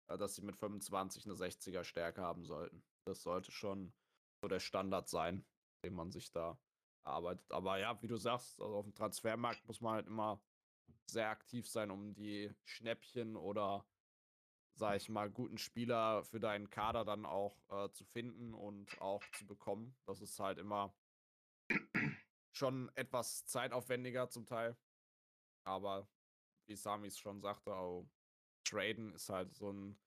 äh, 0.08 0.16
dass 0.16 0.34
sie 0.34 0.42
mit 0.42 0.56
25 0.56 1.26
eine 1.26 1.34
60er 1.34 1.84
Stärke 1.84 2.22
haben 2.22 2.44
sollten. 2.44 2.84
Das 3.04 3.22
sollte 3.22 3.50
schon 3.50 3.92
so 4.40 4.48
der 4.48 4.60
Standard 4.60 5.08
sein, 5.08 5.44
den 5.84 5.94
man 5.94 6.10
sich 6.10 6.30
da 6.30 6.58
erarbeitet. 7.04 7.50
Aber 7.50 7.78
ja, 7.78 8.00
wie 8.02 8.08
du 8.08 8.16
sagst, 8.16 8.60
also 8.60 8.76
auf 8.76 8.84
dem 8.84 8.94
Transfermarkt 8.94 9.66
muss 9.66 9.80
man 9.80 9.94
halt 9.94 10.06
immer 10.06 10.40
sehr 11.06 11.30
aktiv 11.30 11.68
sein, 11.68 11.90
um 11.90 12.14
die 12.14 12.52
Schnäppchen 12.64 13.36
oder, 13.36 13.86
sag 14.74 14.96
ich 14.96 15.08
mal, 15.08 15.30
guten 15.30 15.58
Spieler 15.58 16.24
für 16.24 16.40
deinen 16.40 16.68
Kader 16.70 17.04
dann 17.04 17.24
auch 17.24 17.58
äh, 17.70 17.90
zu 17.92 18.04
finden 18.04 18.54
und 18.54 19.00
auch 19.00 19.22
zu 19.32 19.46
bekommen. 19.46 19.96
Das 20.04 20.20
ist 20.20 20.38
halt 20.38 20.58
immer 20.58 20.94
schon 22.52 22.90
etwas 22.94 23.44
zeitaufwendiger 23.46 24.28
zum 24.30 24.46
Teil. 24.46 24.76
Aber 25.64 26.08
wie 26.66 26.76
Sami 26.76 27.08
es 27.08 27.18
schon 27.18 27.40
sagte, 27.40 27.74
auch 27.74 28.08
Traden 28.64 29.12
ist 29.14 29.28
halt 29.28 29.54
so 29.54 29.72
ein 29.72 29.98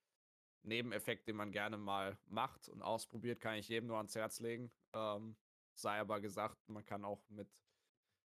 Nebeneffekt, 0.64 1.28
den 1.28 1.38
man 1.38 1.51
gerne 1.51 1.78
mal 1.78 2.18
macht 2.26 2.68
und 2.70 2.82
ausprobiert, 2.82 3.39
kann 3.39 3.55
ich 3.55 3.70
jedem 3.70 3.88
nur 3.88 3.97
ans 3.97 4.16
Herz 4.16 4.39
legen. 4.39 4.72
Ähm, 4.93 5.38
sei 5.74 5.99
aber 5.99 6.20
gesagt, 6.20 6.68
man 6.68 6.86
kann 6.86 7.05
auch 7.05 7.28
mit, 7.30 7.49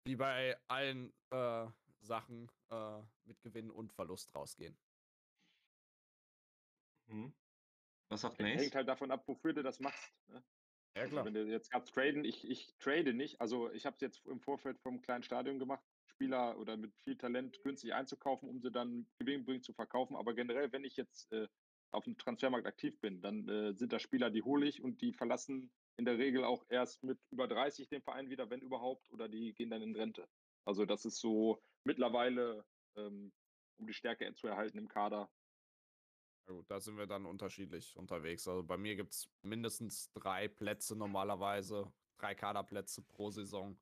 wie 0.05 0.15
bei 0.15 0.57
allen 0.67 1.13
äh, 1.31 1.67
Sachen, 1.99 2.49
äh, 2.69 3.01
mit 3.25 3.41
Gewinn 3.41 3.71
und 3.71 3.91
Verlust 3.91 4.33
rausgehen. 4.35 4.77
Mhm. 7.07 7.33
Was 8.09 8.21
sagt 8.21 8.39
Mace? 8.39 8.61
Hängt 8.61 8.75
halt 8.75 8.87
davon 8.87 9.11
ab, 9.11 9.27
wofür 9.27 9.53
du 9.53 9.63
das 9.63 9.79
machst. 9.79 10.13
Ne? 10.27 10.43
Ja, 10.95 11.03
also 11.03 11.11
klar. 11.11 11.25
Also 11.25 11.33
wenn 11.33 11.45
du 11.45 11.51
jetzt 11.51 11.71
gerade 11.71 11.91
traden, 11.91 12.25
ich, 12.25 12.47
ich 12.49 12.73
trade 12.79 13.13
nicht. 13.13 13.41
Also 13.41 13.71
ich 13.71 13.85
habe 13.85 13.95
es 13.95 14.01
jetzt 14.01 14.25
im 14.25 14.39
Vorfeld 14.39 14.79
vom 14.79 15.01
kleinen 15.01 15.23
Stadion 15.23 15.59
gemacht. 15.59 15.83
Spieler 16.05 16.57
oder 16.59 16.77
mit 16.77 16.93
viel 17.03 17.17
Talent 17.17 17.61
günstig 17.63 17.93
einzukaufen, 17.93 18.47
um 18.47 18.61
sie 18.61 18.71
dann 18.71 19.07
gewinnbringend 19.19 19.65
zu 19.65 19.73
verkaufen. 19.73 20.15
Aber 20.15 20.33
generell, 20.33 20.71
wenn 20.71 20.83
ich 20.83 20.95
jetzt 20.95 21.31
äh, 21.31 21.47
auf 21.91 22.03
dem 22.03 22.17
Transfermarkt 22.17 22.67
aktiv 22.67 22.99
bin, 23.01 23.21
dann 23.21 23.47
äh, 23.49 23.73
sind 23.73 23.93
das 23.93 24.01
Spieler, 24.01 24.29
die 24.29 24.43
hole 24.43 24.67
ich 24.67 24.83
und 24.83 25.01
die 25.01 25.13
verlassen 25.13 25.71
in 25.97 26.05
der 26.05 26.17
Regel 26.17 26.43
auch 26.43 26.65
erst 26.69 27.03
mit 27.03 27.19
über 27.31 27.47
30 27.47 27.87
den 27.87 28.01
Verein 28.01 28.29
wieder, 28.29 28.49
wenn 28.49 28.61
überhaupt, 28.61 29.11
oder 29.11 29.27
die 29.27 29.53
gehen 29.53 29.69
dann 29.69 29.81
in 29.81 29.95
Rente. 29.95 30.27
Also 30.65 30.85
das 30.85 31.05
ist 31.05 31.19
so 31.19 31.61
mittlerweile, 31.83 32.65
ähm, 32.95 33.31
um 33.77 33.87
die 33.87 33.93
Stärke 33.93 34.33
zu 34.33 34.47
erhalten 34.47 34.77
im 34.77 34.87
Kader. 34.87 35.29
Gut, 36.45 36.69
da 36.69 36.79
sind 36.79 36.97
wir 36.97 37.07
dann 37.07 37.25
unterschiedlich 37.25 37.95
unterwegs. 37.95 38.47
Also 38.47 38.63
bei 38.63 38.77
mir 38.77 38.95
gibt 38.95 39.13
es 39.13 39.29
mindestens 39.41 40.11
drei 40.11 40.47
Plätze 40.47 40.95
normalerweise, 40.95 41.91
drei 42.17 42.35
Kaderplätze 42.35 43.01
pro 43.01 43.31
Saison 43.31 43.77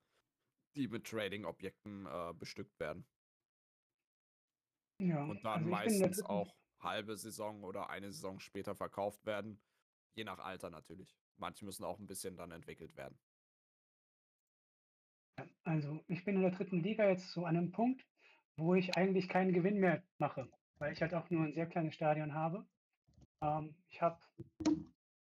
die 0.75 0.87
mit 0.87 1.05
Trading-Objekten 1.05 2.05
äh, 2.05 2.33
bestückt 2.33 2.79
werden. 2.79 3.05
Ja, 4.99 5.23
und 5.23 5.43
dann 5.43 5.59
also 5.59 5.69
meistens 5.69 6.23
auch 6.23 6.55
halbe 6.79 7.17
Saison 7.17 7.63
oder 7.63 7.89
eine 7.89 8.11
Saison 8.11 8.39
später 8.39 8.75
verkauft 8.75 9.25
werden. 9.25 9.61
Je 10.13 10.23
nach 10.23 10.39
Alter 10.39 10.69
natürlich. 10.69 11.17
Manche 11.37 11.65
müssen 11.65 11.83
auch 11.83 11.99
ein 11.99 12.07
bisschen 12.07 12.37
dann 12.37 12.51
entwickelt 12.51 12.95
werden. 12.95 13.19
Also 15.63 16.03
ich 16.07 16.23
bin 16.23 16.35
in 16.35 16.41
der 16.41 16.51
dritten 16.51 16.81
Liga 16.81 17.07
jetzt 17.07 17.35
an 17.37 17.45
einem 17.45 17.71
Punkt, 17.71 18.05
wo 18.57 18.75
ich 18.75 18.95
eigentlich 18.95 19.27
keinen 19.27 19.53
Gewinn 19.53 19.79
mehr 19.79 20.03
mache, 20.17 20.51
weil 20.81 20.93
ich 20.93 21.01
halt 21.01 21.13
auch 21.13 21.29
nur 21.29 21.43
ein 21.43 21.53
sehr 21.53 21.67
kleines 21.67 21.93
Stadion 21.93 22.33
habe. 22.33 22.65
Ähm, 23.41 23.75
ich 23.87 24.01
habe 24.01 24.19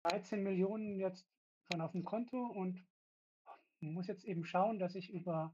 13 0.05 0.45
Millionen 0.45 1.01
jetzt 1.01 1.29
schon 1.71 1.81
auf 1.81 1.91
dem 1.91 2.05
Konto 2.05 2.47
und 2.47 2.87
muss 3.81 4.07
jetzt 4.07 4.25
eben 4.25 4.45
schauen, 4.45 4.79
dass 4.79 4.95
ich 4.95 5.11
über 5.11 5.53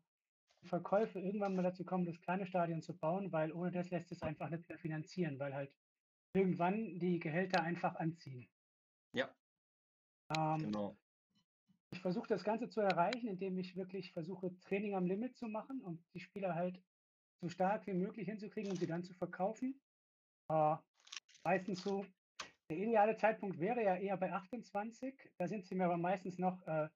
Verkäufe 0.65 1.19
irgendwann 1.19 1.57
mal 1.57 1.63
dazu 1.63 1.83
komme, 1.85 2.05
das 2.05 2.21
kleine 2.21 2.47
Stadion 2.47 2.83
zu 2.83 2.95
bauen, 2.95 3.33
weil 3.33 3.53
ohne 3.53 3.71
das 3.71 3.91
lässt 3.91 4.13
es 4.13 4.23
einfach 4.23 4.51
nicht 4.51 4.69
mehr 4.69 4.79
finanzieren, 4.79 5.39
weil 5.39 5.55
halt 5.55 5.73
irgendwann 6.35 6.99
die 6.99 7.19
Gehälter 7.19 7.63
einfach 7.63 7.95
anziehen. 7.95 8.51
Ja. 9.13 9.35
Ähm, 10.37 10.59
genau. 10.59 10.97
Ich 11.91 12.01
versuche 12.01 12.29
das 12.29 12.45
Ganze 12.45 12.69
zu 12.69 12.83
erreichen, 12.83 13.29
indem 13.29 13.59
ich 13.59 13.77
wirklich 13.77 14.13
versuche, 14.13 14.59
Training 14.61 14.95
am 14.95 15.07
Limit 15.07 15.37
zu 15.37 15.47
machen 15.49 15.81
und 15.81 16.05
die 16.13 16.21
Spieler 16.21 16.55
halt 16.55 16.83
so 17.41 17.49
stark 17.49 17.87
wie 17.87 17.95
möglich 17.95 18.29
hinzukriegen 18.29 18.71
und 18.71 18.79
sie 18.79 18.87
dann 18.87 19.05
zu 19.05 19.15
verkaufen. 19.15 19.81
Äh, 20.49 20.77
meistens 21.45 21.83
so, 21.83 22.05
der 22.71 22.79
ideale 22.79 23.17
Zeitpunkt 23.17 23.59
wäre 23.59 23.83
ja 23.83 23.97
eher 23.97 24.17
bei 24.17 24.33
28. 24.33 25.31
Da 25.39 25.49
sind 25.49 25.67
sie 25.67 25.75
mir 25.75 25.85
aber 25.85 25.97
meistens 25.97 26.39
noch 26.39 26.67
äh, 26.67 26.89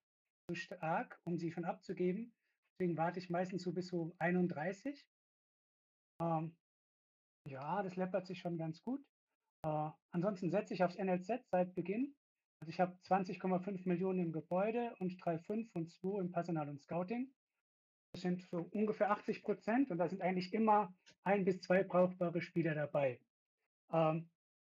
zu 0.48 0.54
stark, 0.54 1.20
um 1.24 1.38
sie 1.38 1.52
schon 1.52 1.64
abzugeben. 1.64 2.32
Deswegen 2.78 2.96
warte 2.96 3.18
ich 3.18 3.30
meistens 3.30 3.62
so 3.62 3.72
bis 3.72 3.88
so 3.88 4.14
31. 4.18 5.06
Ähm, 6.22 6.56
ja, 7.48 7.82
das 7.82 7.96
läppert 7.96 8.26
sich 8.26 8.40
schon 8.40 8.58
ganz 8.58 8.82
gut. 8.82 9.04
Äh, 9.64 9.90
ansonsten 10.12 10.50
setze 10.50 10.74
ich 10.74 10.82
aufs 10.82 10.96
NLZ 10.96 11.44
seit 11.50 11.74
Beginn. 11.74 12.14
Also 12.60 12.70
ich 12.70 12.80
habe 12.80 12.96
20,5 13.04 13.88
Millionen 13.88 14.20
im 14.20 14.32
Gebäude 14.32 14.94
und 14.98 15.12
3,5 15.22 15.70
und 15.72 15.90
2 15.90 16.20
im 16.20 16.32
Personal 16.32 16.68
und 16.68 16.82
Scouting. 16.82 17.32
Das 18.12 18.22
sind 18.22 18.42
so 18.42 18.68
ungefähr 18.72 19.10
80 19.10 19.42
Prozent 19.42 19.90
und 19.90 19.98
da 19.98 20.08
sind 20.08 20.20
eigentlich 20.20 20.52
immer 20.52 20.92
ein 21.24 21.44
bis 21.44 21.60
zwei 21.60 21.84
brauchbare 21.84 22.42
Spieler 22.42 22.74
dabei. 22.74 23.20
Ähm, 23.92 24.28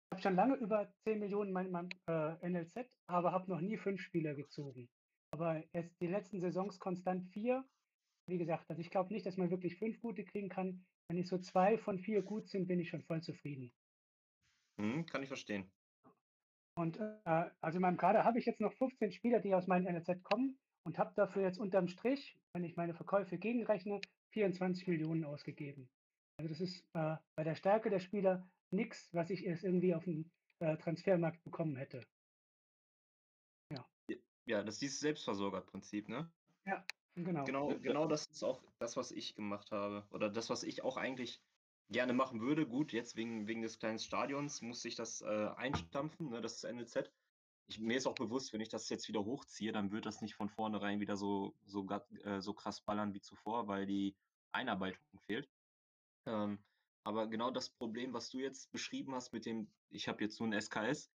ich 0.09 0.11
habe 0.11 0.21
schon 0.21 0.35
lange 0.35 0.55
über 0.55 0.91
10 1.03 1.19
Millionen 1.19 1.55
in 1.55 1.71
meinem 1.71 1.89
äh, 2.07 2.49
NLZ, 2.49 2.89
aber 3.07 3.31
habe 3.31 3.49
noch 3.49 3.61
nie 3.61 3.77
fünf 3.77 4.01
Spieler 4.01 4.33
gezogen. 4.33 4.89
Aber 5.31 5.63
erst 5.71 5.91
die 6.01 6.07
letzten 6.07 6.41
Saisons 6.41 6.79
konstant 6.79 7.25
vier. 7.31 7.63
Wie 8.27 8.37
gesagt, 8.37 8.69
also 8.69 8.81
ich 8.81 8.89
glaube 8.89 9.13
nicht, 9.13 9.25
dass 9.25 9.37
man 9.37 9.51
wirklich 9.51 9.77
fünf 9.77 9.99
gute 10.01 10.23
kriegen 10.23 10.49
kann. 10.49 10.85
Wenn 11.09 11.17
ich 11.17 11.27
so 11.27 11.37
zwei 11.37 11.77
von 11.77 11.99
vier 11.99 12.21
gut 12.21 12.47
sind, 12.49 12.67
bin 12.67 12.79
ich 12.79 12.89
schon 12.89 13.03
voll 13.03 13.21
zufrieden. 13.21 13.71
Hm, 14.79 15.05
kann 15.05 15.21
ich 15.21 15.27
verstehen. 15.27 15.71
Und 16.77 16.97
äh, 16.97 17.49
also 17.61 17.77
in 17.77 17.81
meinem 17.81 17.97
Kader 17.97 18.23
habe 18.23 18.39
ich 18.39 18.45
jetzt 18.45 18.61
noch 18.61 18.73
15 18.73 19.11
Spieler, 19.11 19.39
die 19.39 19.53
aus 19.53 19.67
meinem 19.67 19.93
NLZ 19.93 20.23
kommen 20.23 20.57
und 20.85 20.97
habe 20.97 21.13
dafür 21.15 21.43
jetzt 21.43 21.59
unterm 21.59 21.87
Strich, 21.87 22.37
wenn 22.53 22.63
ich 22.63 22.77
meine 22.77 22.93
Verkäufe 22.93 23.37
gegenrechne, 23.37 23.99
24 24.33 24.87
Millionen 24.87 25.25
ausgegeben. 25.25 25.89
Also 26.37 26.49
das 26.49 26.61
ist 26.61 26.85
äh, 26.93 27.17
bei 27.35 27.43
der 27.43 27.55
Stärke 27.55 27.89
der 27.89 27.99
Spieler 27.99 28.47
nichts, 28.71 29.09
was 29.13 29.29
ich 29.29 29.45
erst 29.45 29.63
irgendwie 29.63 29.95
auf 29.95 30.03
dem 30.03 30.29
äh, 30.59 30.77
Transfermarkt 30.77 31.43
bekommen 31.43 31.75
hätte. 31.75 32.03
Ja, 34.49 34.63
das 34.63 34.75
ist 34.75 34.81
dieses 34.81 34.99
Selbstversorgerprinzip, 35.01 36.09
ne? 36.09 36.27
Ja, 36.65 36.83
genau. 37.13 37.43
Genau, 37.43 37.67
genau 37.79 38.07
das 38.07 38.25
ist 38.25 38.43
auch 38.43 38.63
das, 38.79 38.97
was 38.97 39.11
ich 39.11 39.35
gemacht 39.35 39.71
habe. 39.71 40.07
Oder 40.09 40.27
das, 40.27 40.49
was 40.49 40.63
ich 40.63 40.83
auch 40.83 40.97
eigentlich 40.97 41.39
gerne 41.91 42.13
machen 42.13 42.41
würde. 42.41 42.65
Gut, 42.65 42.91
jetzt 42.91 43.15
wegen, 43.15 43.47
wegen 43.47 43.61
des 43.61 43.77
kleinen 43.77 43.99
Stadions 43.99 44.63
musste 44.63 44.87
ich 44.87 44.95
das 44.95 45.21
äh, 45.21 45.49
einstampfen, 45.55 46.31
ne, 46.31 46.41
das 46.41 46.55
ist 46.55 46.63
NLZ. 46.63 47.11
Ich, 47.67 47.79
mir 47.79 47.95
ist 47.95 48.07
auch 48.07 48.15
bewusst, 48.15 48.51
wenn 48.51 48.61
ich 48.61 48.69
das 48.69 48.89
jetzt 48.89 49.07
wieder 49.07 49.23
hochziehe, 49.23 49.71
dann 49.71 49.91
wird 49.91 50.07
das 50.07 50.19
nicht 50.23 50.33
von 50.33 50.49
vornherein 50.49 50.99
wieder 50.99 51.15
so, 51.15 51.53
so, 51.67 51.85
äh, 52.23 52.41
so 52.41 52.55
krass 52.55 52.81
ballern 52.81 53.13
wie 53.13 53.21
zuvor, 53.21 53.67
weil 53.67 53.85
die 53.85 54.15
Einarbeitung 54.51 55.19
fehlt. 55.27 55.47
Ähm, 56.25 56.57
aber 57.03 57.27
genau 57.27 57.51
das 57.51 57.69
Problem, 57.69 58.13
was 58.13 58.29
du 58.29 58.39
jetzt 58.39 58.71
beschrieben 58.71 59.15
hast 59.15 59.33
mit 59.33 59.45
dem, 59.45 59.71
ich 59.89 60.07
habe 60.07 60.23
jetzt 60.23 60.39
nur 60.39 60.49
ein 60.49 60.59
SKS, 60.61 61.11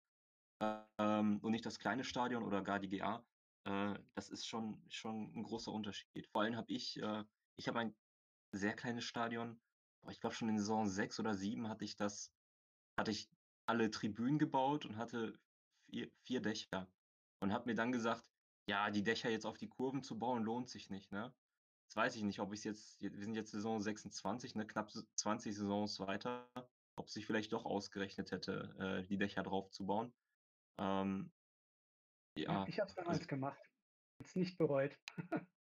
ähm, 0.60 1.38
und 1.40 1.50
nicht 1.50 1.66
das 1.66 1.78
kleine 1.78 2.04
Stadion 2.04 2.42
oder 2.42 2.62
gar 2.62 2.78
die 2.78 2.88
GA, 2.88 3.24
äh, 3.64 3.94
das 4.14 4.30
ist 4.30 4.46
schon, 4.46 4.82
schon 4.88 5.32
ein 5.34 5.42
großer 5.42 5.72
Unterschied. 5.72 6.26
Vor 6.28 6.42
allem 6.42 6.56
habe 6.56 6.72
ich, 6.72 7.00
äh, 7.00 7.24
ich 7.56 7.68
habe 7.68 7.80
ein 7.80 7.96
sehr 8.52 8.74
kleines 8.74 9.04
Stadion, 9.04 9.60
boah, 10.02 10.10
ich 10.10 10.20
glaube 10.20 10.34
schon 10.34 10.48
in 10.48 10.58
Saison 10.58 10.86
6 10.86 11.20
oder 11.20 11.34
7 11.34 11.68
hatte 11.68 11.84
ich 11.84 11.96
das, 11.96 12.32
hatte 12.98 13.10
ich 13.10 13.28
alle 13.66 13.90
Tribünen 13.90 14.38
gebaut 14.38 14.86
und 14.86 14.96
hatte 14.96 15.38
vier, 15.90 16.10
vier 16.22 16.40
Dächer 16.40 16.88
und 17.40 17.52
habe 17.52 17.66
mir 17.66 17.74
dann 17.74 17.92
gesagt, 17.92 18.30
ja, 18.66 18.90
die 18.90 19.02
Dächer 19.02 19.30
jetzt 19.30 19.46
auf 19.46 19.58
die 19.58 19.68
Kurven 19.68 20.02
zu 20.02 20.18
bauen, 20.18 20.42
lohnt 20.42 20.68
sich 20.68 20.88
nicht, 20.90 21.12
ne? 21.12 21.34
Jetzt 21.84 21.96
weiß 21.96 22.16
ich 22.16 22.22
nicht, 22.22 22.40
ob 22.40 22.52
ich 22.52 22.60
es 22.60 22.64
jetzt, 22.64 23.02
wir 23.02 23.10
sind 23.24 23.34
jetzt 23.34 23.52
Saison 23.52 23.80
26, 23.80 24.54
ne, 24.56 24.66
knapp 24.66 24.90
20 24.90 25.54
Saisons 25.54 26.00
weiter, 26.00 26.50
ob 26.96 27.10
sich 27.10 27.26
vielleicht 27.26 27.52
doch 27.52 27.64
ausgerechnet 27.64 28.32
hätte, 28.32 28.74
äh, 28.78 29.06
die 29.06 29.18
Dächer 29.18 29.42
drauf 29.42 29.70
zu 29.70 29.86
bauen. 29.86 30.14
Ähm, 30.78 31.32
Ja, 32.36 32.52
ja, 32.52 32.64
ich 32.66 32.80
habe 32.80 32.90
es 32.90 32.96
also, 32.96 33.02
damals 33.02 33.28
gemacht. 33.28 33.60
Jetzt 34.18 34.36
nicht 34.36 34.58
bereut. 34.58 34.98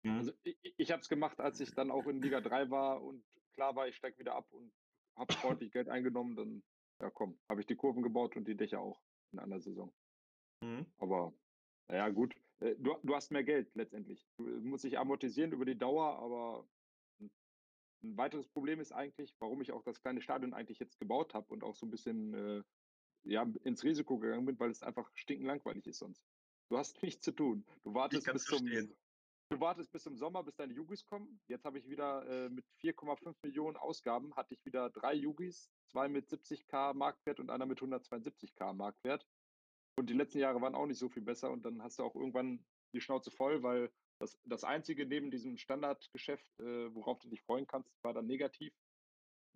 mhm, 0.03 0.09
Also 0.20 0.34
ich, 0.43 0.57
ich 0.78 0.91
habe 0.91 1.01
es 1.01 1.09
gemacht, 1.09 1.39
als 1.39 1.59
ich 1.59 1.74
dann 1.74 1.91
auch 1.91 2.07
in 2.07 2.22
Liga 2.22 2.41
3 2.41 2.70
war 2.70 3.01
und 3.03 3.26
klar 3.53 3.76
war, 3.76 3.88
ich 3.88 3.95
steige 3.97 4.18
wieder 4.20 4.36
ab 4.36 4.51
und 4.51 4.74
habe 5.18 5.34
sportlich 5.34 5.72
Geld 5.72 5.89
eingenommen, 5.89 6.36
dann, 6.36 6.63
ja 7.01 7.09
komm, 7.11 7.39
habe 7.49 7.61
ich 7.61 7.68
die 7.68 7.76
Kurven 7.76 8.03
gebaut 8.03 8.36
und 8.38 8.47
die 8.47 8.57
Dächer 8.57 8.80
auch 8.82 9.03
in 9.32 9.39
einer 9.39 9.59
Saison. 9.61 9.95
mhm, 10.61 10.86
Aber 10.97 11.34
naja, 11.89 12.09
gut, 12.09 12.36
du, 12.59 12.95
du 13.03 13.15
hast 13.15 13.31
mehr 13.31 13.43
Geld 13.43 13.73
letztendlich. 13.75 14.25
Du 14.37 14.47
äh, 14.47 14.59
musst 14.61 14.83
dich 14.83 14.97
amortisieren 14.97 15.51
über 15.51 15.65
die 15.65 15.77
Dauer, 15.77 16.17
aber 16.19 16.67
ein, 17.21 17.29
weiteres 18.17 18.47
Problem 18.47 18.79
ist 18.79 18.91
eigentlich, 18.91 19.35
warum 19.39 19.61
ich 19.61 19.71
auch 19.71 19.83
das 19.83 20.01
kleine 20.01 20.21
Stadion 20.21 20.53
eigentlich 20.53 20.79
jetzt 20.79 20.99
gebaut 20.99 21.33
habe 21.33 21.51
und 21.53 21.63
auch 21.63 21.75
so 21.75 21.85
ein 21.85 21.91
bisschen 21.91 22.33
äh, 22.33 22.63
ja, 23.23 23.45
ins 23.63 23.83
Risiko 23.83 24.19
gegangen 24.19 24.45
bin, 24.45 24.59
weil 24.59 24.69
es 24.69 24.83
einfach 24.83 25.09
stinkenlangweilig 25.15 25.87
ist 25.87 25.99
sonst. 25.99 26.23
Du 26.69 26.77
hast 26.77 27.01
nichts 27.03 27.23
zu 27.23 27.31
tun. 27.31 27.65
Du 27.83 27.93
wartest 27.93 28.31
bis 28.31 28.45
zum 28.45 28.59
verstehen. 28.59 28.95
Du 29.49 29.59
wartest 29.59 29.91
bis 29.91 30.01
zum 30.01 30.17
Sommer, 30.17 30.43
bis 30.43 30.55
deine 30.55 30.73
Jugis 30.73 31.05
kommen. 31.05 31.39
Jetzt 31.47 31.65
habe 31.65 31.77
ich 31.77 31.87
wieder 31.87 32.25
äh, 32.27 32.49
mit 32.49 32.65
4,5 32.81 33.35
Millionen 33.43 33.77
Ausgaben, 33.77 34.35
hatte 34.35 34.55
ich 34.55 34.65
wieder 34.65 34.89
drei 34.89 35.13
Jugis, 35.13 35.69
zwei 35.87 36.07
mit 36.07 36.27
70k 36.27 36.95
Marktwert 36.95 37.39
und 37.39 37.51
einer 37.51 37.67
mit 37.67 37.79
172k 37.79 38.73
Marktwert. 38.73 39.25
Und 39.97 40.09
die 40.09 40.13
letzten 40.13 40.39
Jahre 40.39 40.61
waren 40.61 40.75
auch 40.75 40.85
nicht 40.85 40.99
so 40.99 41.09
viel 41.09 41.23
besser. 41.23 41.51
Und 41.51 41.63
dann 41.63 41.81
hast 41.81 41.99
du 41.99 42.03
auch 42.03 42.15
irgendwann 42.15 42.65
die 42.93 43.01
Schnauze 43.01 43.31
voll, 43.31 43.63
weil 43.63 43.91
das, 44.19 44.39
das 44.45 44.63
Einzige 44.63 45.05
neben 45.05 45.31
diesem 45.31 45.57
Standardgeschäft, 45.57 46.59
äh, 46.59 46.93
worauf 46.93 47.19
du 47.19 47.29
dich 47.29 47.41
freuen 47.41 47.67
kannst, 47.67 47.91
war 48.03 48.13
dann 48.13 48.27
negativ. 48.27 48.73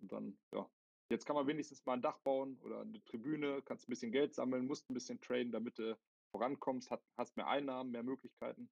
Und 0.00 0.12
dann, 0.12 0.38
ja, 0.52 0.68
jetzt 1.10 1.26
kann 1.26 1.36
man 1.36 1.46
wenigstens 1.46 1.84
mal 1.84 1.94
ein 1.94 2.02
Dach 2.02 2.18
bauen 2.20 2.58
oder 2.62 2.80
eine 2.80 3.02
Tribüne, 3.04 3.62
kannst 3.62 3.88
ein 3.88 3.90
bisschen 3.90 4.12
Geld 4.12 4.34
sammeln, 4.34 4.66
musst 4.66 4.88
ein 4.90 4.94
bisschen 4.94 5.20
traden, 5.20 5.52
damit 5.52 5.78
du 5.78 5.98
vorankommst, 6.30 6.90
hat, 6.90 7.02
hast 7.16 7.36
mehr 7.36 7.48
Einnahmen, 7.48 7.90
mehr 7.90 8.02
Möglichkeiten. 8.02 8.70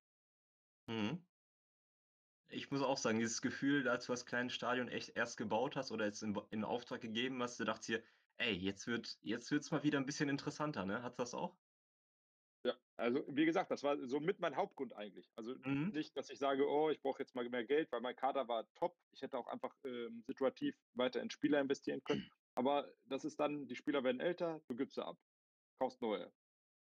Mhm. 0.86 1.24
Ich 2.50 2.70
muss 2.70 2.80
auch 2.80 2.96
sagen, 2.96 3.18
dieses 3.18 3.42
Gefühl, 3.42 3.86
als 3.88 4.06
du 4.06 4.12
das 4.12 4.24
kleine 4.24 4.48
Stadion 4.48 4.88
echt 4.88 5.16
erst 5.16 5.36
gebaut 5.36 5.76
hast 5.76 5.92
oder 5.92 6.06
jetzt 6.06 6.22
in, 6.22 6.38
in 6.50 6.64
Auftrag 6.64 7.02
gegeben 7.02 7.42
hast, 7.42 7.60
du 7.60 7.64
dachtest 7.64 7.88
dir, 7.88 8.02
ey, 8.38 8.54
jetzt 8.54 8.86
wird 8.86 9.18
jetzt 9.22 9.50
wird's 9.50 9.70
mal 9.70 9.82
wieder 9.82 9.98
ein 9.98 10.06
bisschen 10.06 10.28
interessanter, 10.28 10.86
ne? 10.86 11.02
Hat's 11.02 11.16
das 11.18 11.34
auch? 11.34 11.58
Ja, 12.64 12.76
also 12.96 13.24
wie 13.28 13.46
gesagt, 13.46 13.70
das 13.70 13.82
war 13.82 14.06
so 14.06 14.20
mit 14.20 14.40
mein 14.40 14.56
Hauptgrund 14.56 14.92
eigentlich. 14.94 15.30
Also 15.36 15.54
Mhm. 15.64 15.90
nicht, 15.92 16.16
dass 16.16 16.30
ich 16.30 16.38
sage, 16.38 16.68
oh, 16.68 16.90
ich 16.90 17.00
brauche 17.00 17.22
jetzt 17.22 17.34
mal 17.34 17.48
mehr 17.48 17.64
Geld, 17.64 17.92
weil 17.92 18.00
mein 18.00 18.16
Kader 18.16 18.48
war 18.48 18.68
top. 18.74 18.96
Ich 19.12 19.22
hätte 19.22 19.38
auch 19.38 19.46
einfach 19.46 19.74
ähm, 19.84 20.22
situativ 20.26 20.76
weiter 20.94 21.22
in 21.22 21.30
Spieler 21.30 21.60
investieren 21.60 22.02
können. 22.04 22.28
Aber 22.54 22.92
das 23.04 23.24
ist 23.24 23.38
dann, 23.38 23.68
die 23.68 23.76
Spieler 23.76 24.02
werden 24.04 24.20
älter, 24.20 24.60
du 24.68 24.74
gibst 24.76 24.96
sie 24.96 25.04
ab. 25.04 25.18
Kaufst 25.80 26.00
neue. 26.02 26.32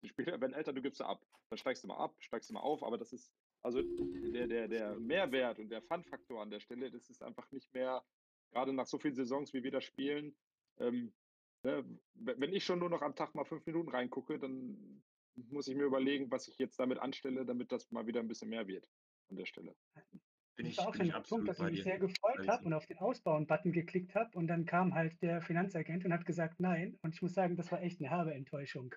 Die 0.04 0.10
Spieler 0.10 0.40
werden 0.40 0.54
älter, 0.54 0.74
du 0.74 0.82
gibst 0.82 1.00
sie 1.00 1.06
ab. 1.06 1.26
Dann 1.50 1.58
steigst 1.58 1.84
du 1.84 1.88
mal 1.88 1.98
ab, 1.98 2.16
steigst 2.20 2.50
du 2.50 2.54
mal 2.54 2.62
auf. 2.62 2.84
Aber 2.84 2.98
das 2.98 3.14
ist, 3.14 3.34
also 3.64 3.82
der, 3.84 4.48
der, 4.48 4.68
der 4.68 5.00
Mehrwert 5.00 5.60
und 5.60 5.70
der 5.70 5.82
Fun-Faktor 5.82 6.42
an 6.42 6.52
der 6.52 6.60
Stelle, 6.60 6.92
das 6.92 7.10
ist 7.10 7.24
einfach 7.24 7.52
nicht 7.52 7.74
mehr, 7.74 8.06
gerade 8.52 8.74
nach 8.74 8.88
so 8.88 9.00
vielen 9.00 9.16
Saisons, 9.16 9.54
wie 9.54 9.64
wir 9.64 9.72
das 9.72 9.84
spielen, 9.86 10.38
ähm, 10.78 11.16
ne, 11.64 12.00
wenn 12.14 12.54
ich 12.54 12.64
schon 12.66 12.80
nur 12.80 12.90
noch 12.90 13.02
am 13.02 13.16
Tag 13.16 13.36
mal 13.36 13.46
fünf 13.46 13.66
Minuten 13.66 13.90
reingucke, 13.90 14.40
dann 14.40 15.04
muss 15.36 15.68
ich 15.68 15.76
mir 15.76 15.86
überlegen, 15.86 16.30
was 16.32 16.48
ich 16.48 16.58
jetzt 16.58 16.80
damit 16.80 17.00
anstelle, 17.00 17.46
damit 17.46 17.72
das 17.72 17.92
mal 17.92 18.06
wieder 18.06 18.20
ein 18.20 18.28
bisschen 18.28 18.50
mehr 18.50 18.68
wird 18.68 18.90
an 19.30 19.38
der 19.38 19.46
Stelle. 19.46 19.76
Bin 20.56 20.66
Das 20.66 20.74
ich 20.74 20.78
war 20.78 20.88
auch 20.88 20.92
bin 20.92 21.00
schon 21.00 21.08
ich 21.08 21.14
der 21.14 21.20
Punkt, 21.22 21.48
dass 21.48 21.60
ich 21.60 21.66
mich 21.66 21.84
sehr 21.84 21.98
gefreut 21.98 22.48
habe 22.48 22.66
und 22.66 22.74
auf 22.74 22.86
den 22.86 23.00
Ausbauen-Button 23.00 23.72
geklickt 23.72 24.14
habe 24.14 24.38
und 24.38 24.48
dann 24.48 24.66
kam 24.66 24.94
halt 24.94 25.20
der 25.24 25.42
Finanzagent 25.42 26.06
und 26.06 26.14
hat 26.14 26.26
gesagt 26.26 26.60
nein. 26.60 27.00
Und 27.02 27.16
ich 27.16 27.22
muss 27.24 27.34
sagen, 27.34 27.56
das 27.58 27.72
war 27.72 27.82
echt 27.82 28.00
eine 28.00 28.10
herbe 28.12 28.34
Enttäuschung. 28.36 28.94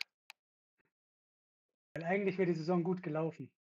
Weil 1.95 2.05
eigentlich 2.05 2.37
wäre 2.37 2.47
die 2.47 2.59
Saison 2.59 2.85
gut 2.85 3.03
gelaufen. 3.03 3.51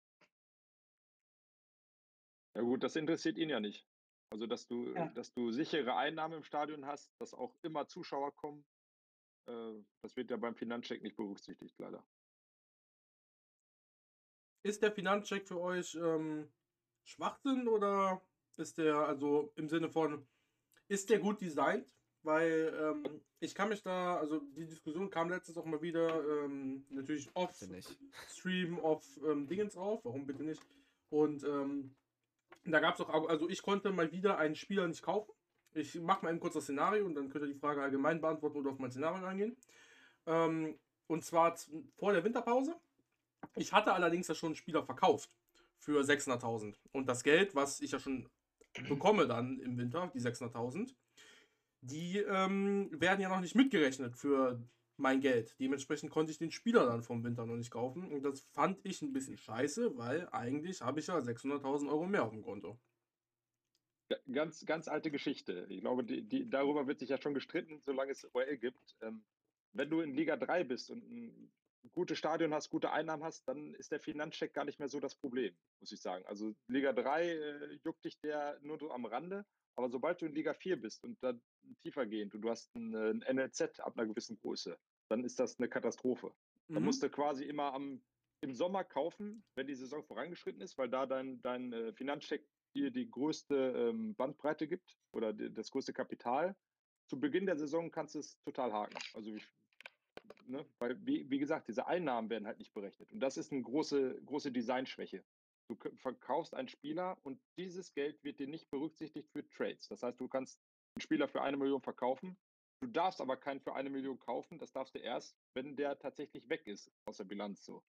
Ja 2.55 2.63
gut, 2.63 2.83
das 2.83 2.97
interessiert 2.97 3.39
ihn 3.39 3.49
ja 3.49 3.61
nicht. 3.61 3.89
Also, 4.31 4.47
dass 4.47 4.67
du, 4.67 4.93
Ja. 4.95 5.07
dass 5.09 5.33
du 5.33 5.51
sichere 5.53 5.97
Einnahmen 5.97 6.35
im 6.35 6.43
Stadion 6.43 6.85
hast, 6.87 7.19
dass 7.21 7.33
auch 7.33 7.57
immer 7.63 7.87
Zuschauer 7.87 8.35
kommen, 8.35 8.61
äh, 8.61 8.76
das 9.47 10.17
wird 10.17 10.31
ja 10.31 10.37
beim 10.37 10.55
Finanzcheck 10.55 11.03
nicht 11.03 11.17
berücksichtigt, 11.17 11.79
leider. 11.79 12.05
Ist 14.63 14.83
der 14.83 14.93
Finanzcheck 14.93 15.47
für 15.47 15.61
euch 15.61 15.95
ähm, 15.95 16.49
Schwachsinn 17.05 17.69
oder 17.69 18.21
ist 18.57 18.79
der, 18.79 18.97
also 18.97 19.53
im 19.57 19.69
Sinne 19.69 19.89
von, 19.89 20.27
ist 20.89 21.11
der 21.11 21.21
gut 21.21 21.41
designt? 21.41 21.87
Weil 22.23 22.75
ähm, 22.77 23.21
ich 23.39 23.55
kann 23.55 23.69
mich 23.69 23.83
da, 23.83 24.17
also 24.17 24.41
die 24.41 24.67
Diskussion 24.67 25.11
kam 25.11 25.31
letztens 25.31 25.59
auch 25.59 25.65
mal 25.65 25.81
wieder, 25.81 26.09
ähm, 26.45 26.85
natürlich 26.91 27.31
off. 27.35 27.55
Stream, 28.29 28.81
off 28.81 29.05
ähm, 29.25 29.47
Dingens 29.47 29.77
auf, 29.77 30.05
warum 30.05 30.27
bitte 30.27 30.43
nicht? 30.43 30.61
Und 31.11 31.45
ähm, 31.45 31.95
da 32.65 32.81
gab 32.81 32.95
es 32.95 33.01
auch, 33.01 33.29
also 33.29 33.49
ich 33.49 33.63
konnte 33.63 33.93
mal 33.93 34.11
wieder 34.11 34.39
einen 34.39 34.57
Spieler 34.57 34.89
nicht 34.89 35.03
kaufen. 35.03 35.36
Ich 35.77 35.95
mache 36.01 36.25
mal 36.25 36.31
eben 36.31 36.41
kurz 36.41 36.55
das 36.55 36.65
Szenario 36.65 37.05
und 37.05 37.15
dann 37.15 37.29
könnt 37.29 37.45
ihr 37.45 37.53
die 37.53 37.59
Frage 37.59 37.83
allgemein 37.83 38.21
beantworten 38.21 38.59
oder 38.59 38.71
auf 38.71 38.79
mein 38.79 38.91
Szenario 38.91 39.27
eingehen. 39.27 39.57
Ähm, 40.27 40.79
und 41.07 41.25
zwar 41.25 41.57
vor 41.97 42.13
der 42.13 42.25
Winterpause. 42.25 42.75
Ich 43.55 43.73
hatte 43.73 43.93
allerdings 43.93 44.29
ja 44.29 44.35
schon 44.35 44.49
einen 44.49 44.57
Spieler 44.57 44.83
verkauft 44.83 45.31
für 45.79 46.01
600.000. 46.01 46.75
Und 46.93 47.09
das 47.09 47.23
Geld, 47.23 47.55
was 47.55 47.81
ich 47.81 47.93
ja 47.93 47.99
schon 47.99 48.29
bekomme 48.89 49.27
dann 49.27 49.61
im 49.61 49.77
Winter, 49.77 50.11
die 50.15 50.21
600.000, 50.21 50.95
die 51.83 52.19
ähm, 52.19 52.89
werden 52.93 53.21
ja 53.21 53.29
noch 53.29 53.41
nicht 53.41 53.55
mitgerechnet 53.55 54.17
für 54.17 54.61
mein 54.97 55.21
Geld. 55.21 55.55
Dementsprechend 55.61 56.11
konnte 56.11 56.33
ich 56.33 56.39
den 56.39 56.51
Spieler 56.51 56.87
dann 56.87 57.03
vom 57.03 57.23
Winter 57.23 57.47
noch 57.47 57.57
nicht 57.57 57.71
kaufen. 57.71 58.11
Und 58.11 58.23
das 58.23 58.41
fand 58.53 58.81
ich 58.85 59.03
ein 59.03 59.13
bisschen 59.13 59.37
scheiße, 59.37 59.97
weil 59.97 60.29
eigentlich 60.33 60.81
habe 60.81 61.01
ich 61.01 61.07
ja 61.07 61.19
600.000 61.19 61.89
Euro 61.89 62.07
mehr 62.07 62.25
auf 62.25 62.31
dem 62.31 62.43
Konto. 62.43 62.79
Ganz, 64.33 64.65
ganz 64.67 64.89
alte 64.89 65.11
Geschichte. 65.11 65.67
Ich 65.69 65.81
glaube, 65.81 66.05
die, 66.05 66.23
die, 66.23 66.49
darüber 66.49 66.87
wird 66.87 67.01
sich 67.01 67.09
ja 67.09 67.21
schon 67.21 67.35
gestritten, 67.35 67.81
solange 67.81 68.13
es 68.13 68.29
OL 68.35 68.57
gibt. 68.57 68.97
Ähm, 69.01 69.25
wenn 69.73 69.91
du 69.91 70.01
in 70.01 70.15
Liga 70.15 70.37
3 70.37 70.65
bist 70.65 70.91
und 70.91 71.03
ein 71.11 71.53
gutes 71.93 72.19
Stadion 72.19 72.55
hast, 72.55 72.71
gute 72.71 72.93
Einnahmen 72.93 73.25
hast, 73.25 73.49
dann 73.49 73.75
ist 73.75 73.91
der 73.93 74.01
Finanzcheck 74.01 74.53
gar 74.55 74.65
nicht 74.65 74.79
mehr 74.79 74.89
so 74.89 75.01
das 75.01 75.17
Problem, 75.17 75.57
muss 75.81 75.93
ich 75.93 76.01
sagen. 76.01 76.25
Also 76.27 76.55
Liga 76.69 76.93
3 76.93 77.31
äh, 77.31 77.79
juckt 77.85 78.05
dich 78.05 78.21
der 78.21 78.59
nur 78.63 78.79
so 78.79 78.91
am 78.93 79.07
Rande, 79.07 79.45
aber 79.77 79.89
sobald 79.91 80.21
du 80.23 80.27
in 80.27 80.35
Liga 80.35 80.55
4 80.55 80.81
bist 80.81 81.05
und 81.05 81.23
dann 81.23 81.43
tiefer 81.83 82.07
gehend 82.07 82.35
und 82.35 82.43
du 82.43 82.51
hast 82.51 82.75
ein, 82.77 82.95
äh, 82.95 83.11
ein 83.11 83.37
NLZ 83.37 83.81
ab 83.81 83.99
einer 83.99 84.07
gewissen 84.07 84.37
Größe, 84.37 84.79
dann 85.09 85.25
ist 85.25 85.39
das 85.41 85.59
eine 85.59 85.69
Katastrophe. 85.69 86.33
Da 86.73 86.81
Mhm. 86.81 86.87
musst 86.87 87.03
du 87.03 87.11
quasi 87.11 87.45
immer 87.45 87.73
am, 87.75 88.05
im 88.41 88.55
Sommer 88.55 88.85
kaufen, 88.85 89.45
wenn 89.57 89.67
die 89.67 89.75
Saison 89.75 90.05
vorangeschritten 90.05 90.61
ist, 90.61 90.79
weil 90.79 90.89
da 90.89 91.07
dein, 91.07 91.41
dein 91.43 91.73
äh, 91.73 91.93
Finanzcheck 91.93 92.49
dir 92.77 92.91
die 92.91 93.11
größte 93.11 93.55
ähm, 93.55 94.15
Bandbreite 94.15 94.69
gibt 94.69 94.97
oder 95.13 95.33
das 95.33 95.71
größte 95.71 95.93
Kapital. 95.93 96.57
Zu 97.09 97.19
Beginn 97.19 97.47
der 97.47 97.57
Saison 97.57 97.91
kannst 97.91 98.15
du 98.15 98.19
es 98.21 98.39
total 98.43 98.73
haken. 98.73 98.99
Also 99.15 99.35
ich, 99.35 99.49
ne, 100.47 100.65
weil, 100.79 101.05
wie, 101.07 101.29
wie 101.31 101.39
gesagt, 101.39 101.69
diese 101.69 101.87
Einnahmen 101.87 102.31
werden 102.31 102.47
halt 102.47 102.59
nicht 102.59 102.75
berechnet. 102.75 103.13
Und 103.13 103.21
das 103.21 103.37
ist 103.37 103.53
eine 103.53 103.63
große, 103.63 104.23
große 104.25 104.53
Designschwäche. 104.53 105.25
Du 105.69 105.77
verkaufst 105.97 106.55
einen 106.55 106.69
Spieler 106.69 107.19
und 107.23 107.41
dieses 107.57 107.93
Geld 107.93 108.23
wird 108.23 108.39
dir 108.39 108.47
nicht 108.47 108.71
berücksichtigt 108.71 109.31
für 109.33 109.49
Trades. 109.49 109.89
Das 109.89 110.03
heißt, 110.03 110.21
du 110.21 110.29
kannst 110.29 110.61
einen 110.95 111.03
Spieler 111.03 111.29
für 111.29 111.43
eine 111.43 111.57
Million 111.57 111.81
verkaufen. 111.81 112.37
Du 112.81 112.87
darfst 112.87 113.21
aber 113.21 113.37
keinen 113.37 113.61
für 113.61 113.75
eine 113.75 113.91
Million 113.91 114.19
kaufen. 114.19 114.59
Das 114.59 114.73
darfst 114.73 114.95
du 114.95 114.99
erst, 114.99 115.37
wenn 115.55 115.77
der 115.77 115.99
tatsächlich 115.99 116.49
weg 116.49 116.67
ist 116.67 116.91
aus 117.07 117.17
der 117.17 117.25
Bilanz 117.25 117.65
so. 117.65 117.83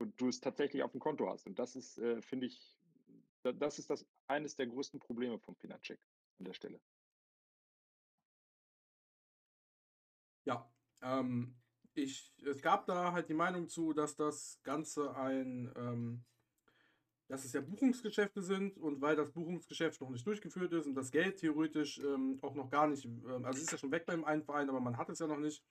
Und 0.00 0.20
du 0.20 0.28
es 0.28 0.40
tatsächlich 0.40 0.82
auf 0.82 0.92
dem 0.92 1.00
Konto 1.00 1.28
hast. 1.28 1.46
Und 1.46 1.58
das 1.58 1.76
ist, 1.76 1.98
äh, 1.98 2.20
finde 2.20 2.46
ich, 2.46 2.77
das 3.54 3.78
ist 3.78 3.90
das 3.90 4.06
eines 4.26 4.56
der 4.56 4.66
größten 4.66 5.00
Probleme 5.00 5.38
vom 5.38 5.56
Finanzcheck 5.56 6.00
an 6.38 6.44
der 6.44 6.52
Stelle. 6.52 6.80
Ja, 10.44 10.70
ähm, 11.02 11.56
ich, 11.94 12.32
es 12.44 12.62
gab 12.62 12.86
da 12.86 13.12
halt 13.12 13.28
die 13.28 13.34
Meinung 13.34 13.68
zu, 13.68 13.92
dass 13.92 14.16
das 14.16 14.60
Ganze 14.62 15.14
ein, 15.16 15.72
ähm, 15.76 16.24
dass 17.28 17.44
es 17.44 17.52
ja 17.52 17.60
Buchungsgeschäfte 17.60 18.40
sind 18.40 18.78
und 18.78 19.00
weil 19.00 19.16
das 19.16 19.32
Buchungsgeschäft 19.32 20.00
noch 20.00 20.10
nicht 20.10 20.26
durchgeführt 20.26 20.72
ist 20.72 20.86
und 20.86 20.94
das 20.94 21.10
Geld 21.10 21.38
theoretisch 21.38 21.98
ähm, 21.98 22.38
auch 22.42 22.54
noch 22.54 22.70
gar 22.70 22.86
nicht, 22.86 23.04
ähm, 23.04 23.44
also 23.44 23.58
es 23.58 23.64
ist 23.64 23.72
ja 23.72 23.78
schon 23.78 23.90
weg 23.90 24.06
beim 24.06 24.24
einen 24.24 24.42
Verein, 24.42 24.70
aber 24.70 24.80
man 24.80 24.96
hat 24.96 25.10
es 25.10 25.18
ja 25.18 25.26
noch 25.26 25.38
nicht, 25.38 25.62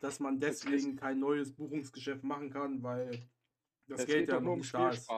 dass 0.00 0.20
man 0.20 0.40
deswegen 0.40 0.96
kein 0.96 1.18
neues 1.20 1.54
Buchungsgeschäft 1.54 2.24
machen 2.24 2.50
kann, 2.50 2.82
weil 2.82 3.28
das 3.86 4.00
es 4.00 4.06
Geld 4.06 4.28
ja 4.28 4.34
noch 4.36 4.42
nur 4.42 4.52
um 4.54 4.58
nicht 4.60 4.72
da 4.72 4.90
ist. 4.90 5.10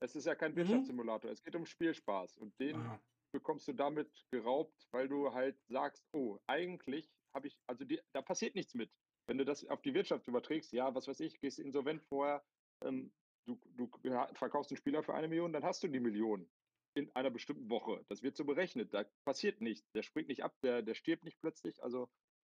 Es 0.00 0.14
ist 0.16 0.26
ja 0.26 0.34
kein 0.34 0.54
Mhm. 0.54 0.56
Wirtschaftssimulator, 0.56 1.30
es 1.30 1.42
geht 1.42 1.56
um 1.56 1.66
Spielspaß. 1.66 2.36
Und 2.36 2.58
den 2.60 2.88
Ah, 2.88 3.00
bekommst 3.32 3.68
du 3.68 3.72
damit 3.72 4.26
geraubt, 4.30 4.88
weil 4.92 5.08
du 5.08 5.32
halt 5.34 5.60
sagst, 5.68 6.08
oh, 6.12 6.38
eigentlich 6.46 7.12
habe 7.34 7.48
ich, 7.48 7.60
also 7.66 7.84
die, 7.84 8.00
da 8.12 8.22
passiert 8.22 8.54
nichts 8.54 8.74
mit. 8.74 8.92
Wenn 9.26 9.38
du 9.38 9.44
das 9.44 9.66
auf 9.66 9.82
die 9.82 9.94
Wirtschaft 9.94 10.26
überträgst, 10.28 10.72
ja, 10.72 10.94
was 10.94 11.08
weiß 11.08 11.20
ich, 11.20 11.40
gehst 11.40 11.58
insolvent 11.58 12.02
vorher, 12.02 12.46
ähm, 12.82 13.12
du, 13.46 13.60
du 13.66 13.90
ja, 14.04 14.32
verkaufst 14.34 14.70
einen 14.70 14.78
Spieler 14.78 15.02
für 15.02 15.14
eine 15.14 15.28
Million, 15.28 15.52
dann 15.52 15.64
hast 15.64 15.82
du 15.82 15.88
die 15.88 16.00
Million 16.00 16.50
in 16.94 17.14
einer 17.14 17.30
bestimmten 17.30 17.68
Woche. 17.70 18.04
Das 18.08 18.22
wird 18.22 18.36
so 18.36 18.44
berechnet, 18.44 18.94
da 18.94 19.04
passiert 19.24 19.60
nichts, 19.60 19.90
der 19.92 20.02
springt 20.02 20.28
nicht 20.28 20.42
ab, 20.42 20.56
der, 20.62 20.82
der 20.82 20.94
stirbt 20.94 21.24
nicht 21.24 21.40
plötzlich. 21.40 21.82
Also 21.82 22.08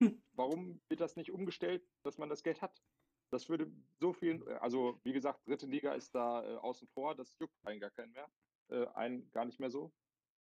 Hm. 0.01 0.21
warum 0.33 0.81
wird 0.89 1.01
das 1.01 1.15
nicht 1.15 1.31
umgestellt, 1.31 1.87
dass 2.03 2.17
man 2.17 2.29
das 2.29 2.43
Geld 2.43 2.61
hat? 2.61 2.83
Das 3.31 3.47
würde 3.47 3.71
so 3.99 4.11
vielen, 4.11 4.45
also 4.59 4.99
wie 5.03 5.13
gesagt, 5.13 5.47
dritte 5.47 5.65
Liga 5.65 5.93
ist 5.93 6.13
da 6.13 6.43
äh, 6.43 6.57
außen 6.57 6.87
vor, 6.89 7.15
das 7.15 7.37
juckt 7.39 7.55
einen 7.65 7.79
gar 7.79 7.89
keinen 7.91 8.11
mehr, 8.11 8.29
äh, 8.69 8.85
einen 8.93 9.31
gar 9.31 9.45
nicht 9.45 9.59
mehr 9.59 9.71
so. 9.71 9.91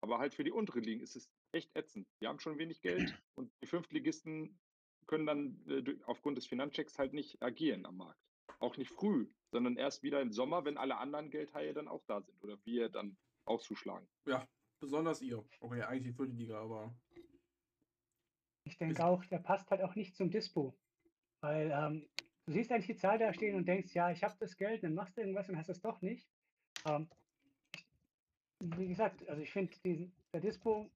Aber 0.01 0.17
halt 0.17 0.33
für 0.33 0.43
die 0.43 0.51
unteren 0.51 0.83
Ligen 0.83 1.01
ist 1.01 1.15
es 1.15 1.29
echt 1.51 1.75
ätzend. 1.75 2.07
Die 2.19 2.27
haben 2.27 2.39
schon 2.39 2.57
wenig 2.57 2.81
Geld 2.81 3.13
und 3.35 3.51
die 3.61 3.67
Fünftligisten 3.67 4.59
können 5.05 5.25
dann 5.25 5.61
äh, 5.67 5.97
aufgrund 6.05 6.37
des 6.37 6.47
Finanzchecks 6.47 6.97
halt 6.97 7.13
nicht 7.13 7.41
agieren 7.41 7.85
am 7.85 7.97
Markt. 7.97 8.19
Auch 8.59 8.77
nicht 8.77 8.91
früh, 8.91 9.27
sondern 9.51 9.77
erst 9.77 10.03
wieder 10.03 10.21
im 10.21 10.31
Sommer, 10.31 10.65
wenn 10.65 10.77
alle 10.77 10.97
anderen 10.97 11.29
Geldhaie 11.29 11.73
dann 11.73 11.87
auch 11.87 12.03
da 12.05 12.21
sind 12.21 12.41
oder 12.43 12.57
wir 12.65 12.89
dann 12.89 13.17
auch 13.45 13.61
zuschlagen. 13.61 14.07
ja, 14.25 14.47
besonders 14.79 15.21
ihr. 15.21 15.43
Okay, 15.59 15.83
eigentlich 15.83 16.13
die 16.13 16.13
vierte 16.13 16.33
Liga, 16.33 16.61
aber 16.61 16.95
Ich 18.63 18.77
denke 18.77 19.03
auch, 19.05 19.23
der 19.25 19.39
passt 19.39 19.69
halt 19.71 19.81
auch 19.81 19.95
nicht 19.95 20.15
zum 20.15 20.29
Dispo. 20.29 20.77
Weil 21.41 21.71
ähm, 21.71 22.07
du 22.49 22.53
siehst 22.53 22.71
eigentlich 22.71 22.87
die 22.87 22.95
Zahl 22.95 23.19
da 23.19 23.31
stehen 23.31 23.55
und 23.55 23.67
denkst, 23.67 23.93
ja, 23.93 24.09
ich 24.09 24.23
habe 24.23 24.35
das 24.39 24.57
Geld, 24.57 24.83
dann 24.83 24.95
machst 24.95 25.15
du 25.15 25.21
irgendwas 25.21 25.47
und 25.49 25.57
hast 25.57 25.69
es 25.69 25.81
doch 25.81 26.01
nicht. 26.01 26.27
Ähm, 26.87 27.07
wie 28.59 28.87
gesagt, 28.87 29.27
also 29.29 29.39
ich 29.41 29.51
finde, 29.51 29.71
der 30.33 30.41
Dispo 30.41 30.89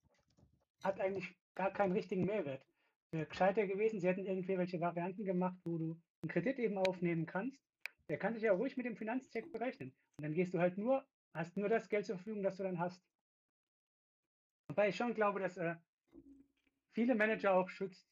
hat 0.83 0.99
eigentlich 0.99 1.35
gar 1.53 1.71
keinen 1.71 1.91
richtigen 1.91 2.25
Mehrwert. 2.25 2.65
Wäre 3.11 3.27
gescheiter 3.27 3.67
gewesen, 3.67 3.99
sie 3.99 4.07
hätten 4.07 4.25
irgendwelche 4.25 4.81
Varianten 4.81 5.23
gemacht, 5.25 5.55
wo 5.63 5.77
du 5.77 6.01
einen 6.23 6.29
Kredit 6.31 6.57
eben 6.57 6.79
aufnehmen 6.79 7.27
kannst. 7.27 7.61
Der 8.09 8.17
kann 8.17 8.33
sich 8.33 8.43
ja 8.43 8.53
ruhig 8.53 8.75
mit 8.75 8.87
dem 8.87 8.97
Finanzcheck 8.97 9.51
berechnen. 9.51 9.93
Und 10.17 10.23
dann 10.23 10.33
gehst 10.33 10.55
du 10.55 10.59
halt 10.59 10.79
nur, 10.79 11.05
hast 11.35 11.55
nur 11.55 11.69
das 11.69 11.87
Geld 11.87 12.07
zur 12.07 12.15
Verfügung, 12.15 12.41
das 12.41 12.57
du 12.57 12.63
dann 12.63 12.79
hast. 12.79 12.99
Wobei 14.69 14.89
ich 14.89 14.95
schon 14.95 15.13
glaube, 15.13 15.39
dass 15.39 15.57
äh, 15.57 15.75
viele 16.93 17.13
Manager 17.13 17.53
auch 17.53 17.69
schützt. 17.69 18.09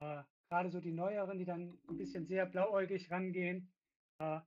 Äh, 0.00 0.22
Gerade 0.54 0.70
so 0.70 0.78
die 0.78 0.92
neueren, 0.92 1.36
die 1.36 1.44
dann 1.44 1.76
ein 1.88 1.96
bisschen 1.96 2.26
sehr 2.26 2.46
blauäugig 2.46 3.10
rangehen, 3.10 3.72
äh, 4.20 4.38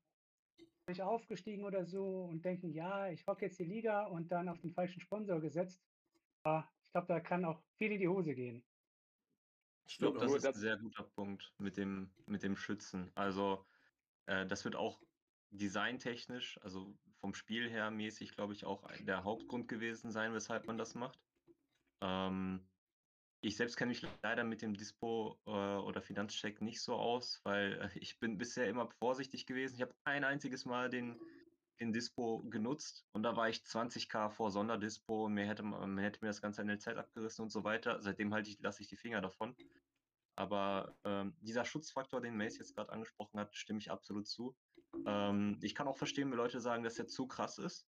sich 0.88 1.02
aufgestiegen 1.02 1.66
oder 1.66 1.86
so 1.86 2.24
und 2.24 2.46
denken, 2.46 2.72
ja, 2.72 3.10
ich 3.10 3.28
rock 3.28 3.42
jetzt 3.42 3.60
die 3.60 3.66
Liga 3.66 4.06
und 4.06 4.32
dann 4.32 4.48
auf 4.48 4.58
den 4.62 4.72
falschen 4.72 5.02
Sponsor 5.02 5.42
gesetzt. 5.42 5.84
Äh, 6.46 6.62
ich 6.82 6.92
glaube, 6.94 7.08
da 7.08 7.20
kann 7.20 7.44
auch 7.44 7.62
viel 7.76 7.92
in 7.92 8.00
die 8.00 8.08
Hose 8.08 8.34
gehen. 8.34 8.64
Ich 9.86 9.98
glaube, 9.98 10.20
das 10.20 10.34
ist 10.34 10.46
ein 10.46 10.54
sehr 10.54 10.78
guter 10.78 11.04
Punkt 11.04 11.54
mit 11.58 11.76
dem, 11.76 12.10
mit 12.26 12.42
dem 12.42 12.56
Schützen. 12.56 13.12
Also, 13.14 13.66
äh, 14.28 14.46
das 14.46 14.64
wird 14.64 14.78
auch 14.78 15.02
designtechnisch, 15.50 16.58
also 16.62 16.98
vom 17.18 17.34
Spiel 17.34 17.70
her 17.70 17.92
mäßig, 17.92 18.32
glaube 18.32 18.54
ich, 18.54 18.64
auch 18.64 18.90
der 19.02 19.26
Hauptgrund 19.26 19.68
gewesen 19.68 20.10
sein, 20.10 20.34
weshalb 20.34 20.68
man 20.68 20.78
das 20.78 20.96
macht. 20.96 21.20
Ähm, 22.00 22.66
ich 23.42 23.56
selbst 23.56 23.78
kenne 23.78 23.90
mich 23.90 24.06
leider 24.24 24.44
mit 24.44 24.62
dem 24.62 24.74
Dispo 24.74 25.40
äh, 25.46 25.50
oder 25.50 26.02
Finanzcheck 26.02 26.62
nicht 26.62 26.82
so 26.82 26.96
aus, 26.96 27.40
weil 27.44 27.74
äh, 27.82 28.00
ich 28.00 28.20
bin 28.20 28.38
bisher 28.38 28.68
immer 28.68 28.90
vorsichtig 29.00 29.46
gewesen. 29.46 29.76
Ich 29.76 29.82
habe 29.82 29.94
ein 30.06 30.24
einziges 30.24 30.66
Mal 30.66 30.90
den, 30.90 31.20
den 31.80 31.94
Dispo 31.94 32.44
genutzt 32.50 33.06
und 33.14 33.24
da 33.24 33.36
war 33.36 33.50
ich 33.50 33.60
20k 33.60 34.30
vor 34.30 34.52
Sonderdispo 34.52 35.26
und 35.26 35.34
mir 35.34 35.46
hätte, 35.46 35.64
man 35.64 35.98
hätte 36.00 36.20
mir 36.22 36.30
das 36.30 36.42
ganze 36.42 36.64
NLZ 36.64 36.88
abgerissen 36.90 37.44
und 37.44 37.52
so 37.52 37.64
weiter. 37.64 38.02
Seitdem 38.02 38.34
halte 38.34 38.50
ich, 38.50 38.60
lasse 38.60 38.82
ich 38.82 38.90
die 38.90 38.98
Finger 38.98 39.22
davon. 39.22 39.56
Aber 40.36 40.96
ähm, 41.04 41.36
dieser 41.42 41.66
Schutzfaktor, 41.66 42.22
den 42.22 42.38
Mace 42.38 42.60
jetzt 42.60 42.76
gerade 42.76 42.92
angesprochen 42.92 43.40
hat, 43.40 43.56
stimme 43.56 43.80
ich 43.80 43.90
absolut 43.90 44.28
zu. 44.28 44.56
Ähm, 45.06 45.58
ich 45.62 45.74
kann 45.74 45.88
auch 45.88 45.98
verstehen, 45.98 46.30
wenn 46.30 46.38
Leute 46.38 46.60
sagen, 46.60 46.84
dass 46.84 46.96
der 46.96 47.08
zu 47.08 47.28
krass 47.28 47.58
ist. 47.58 47.88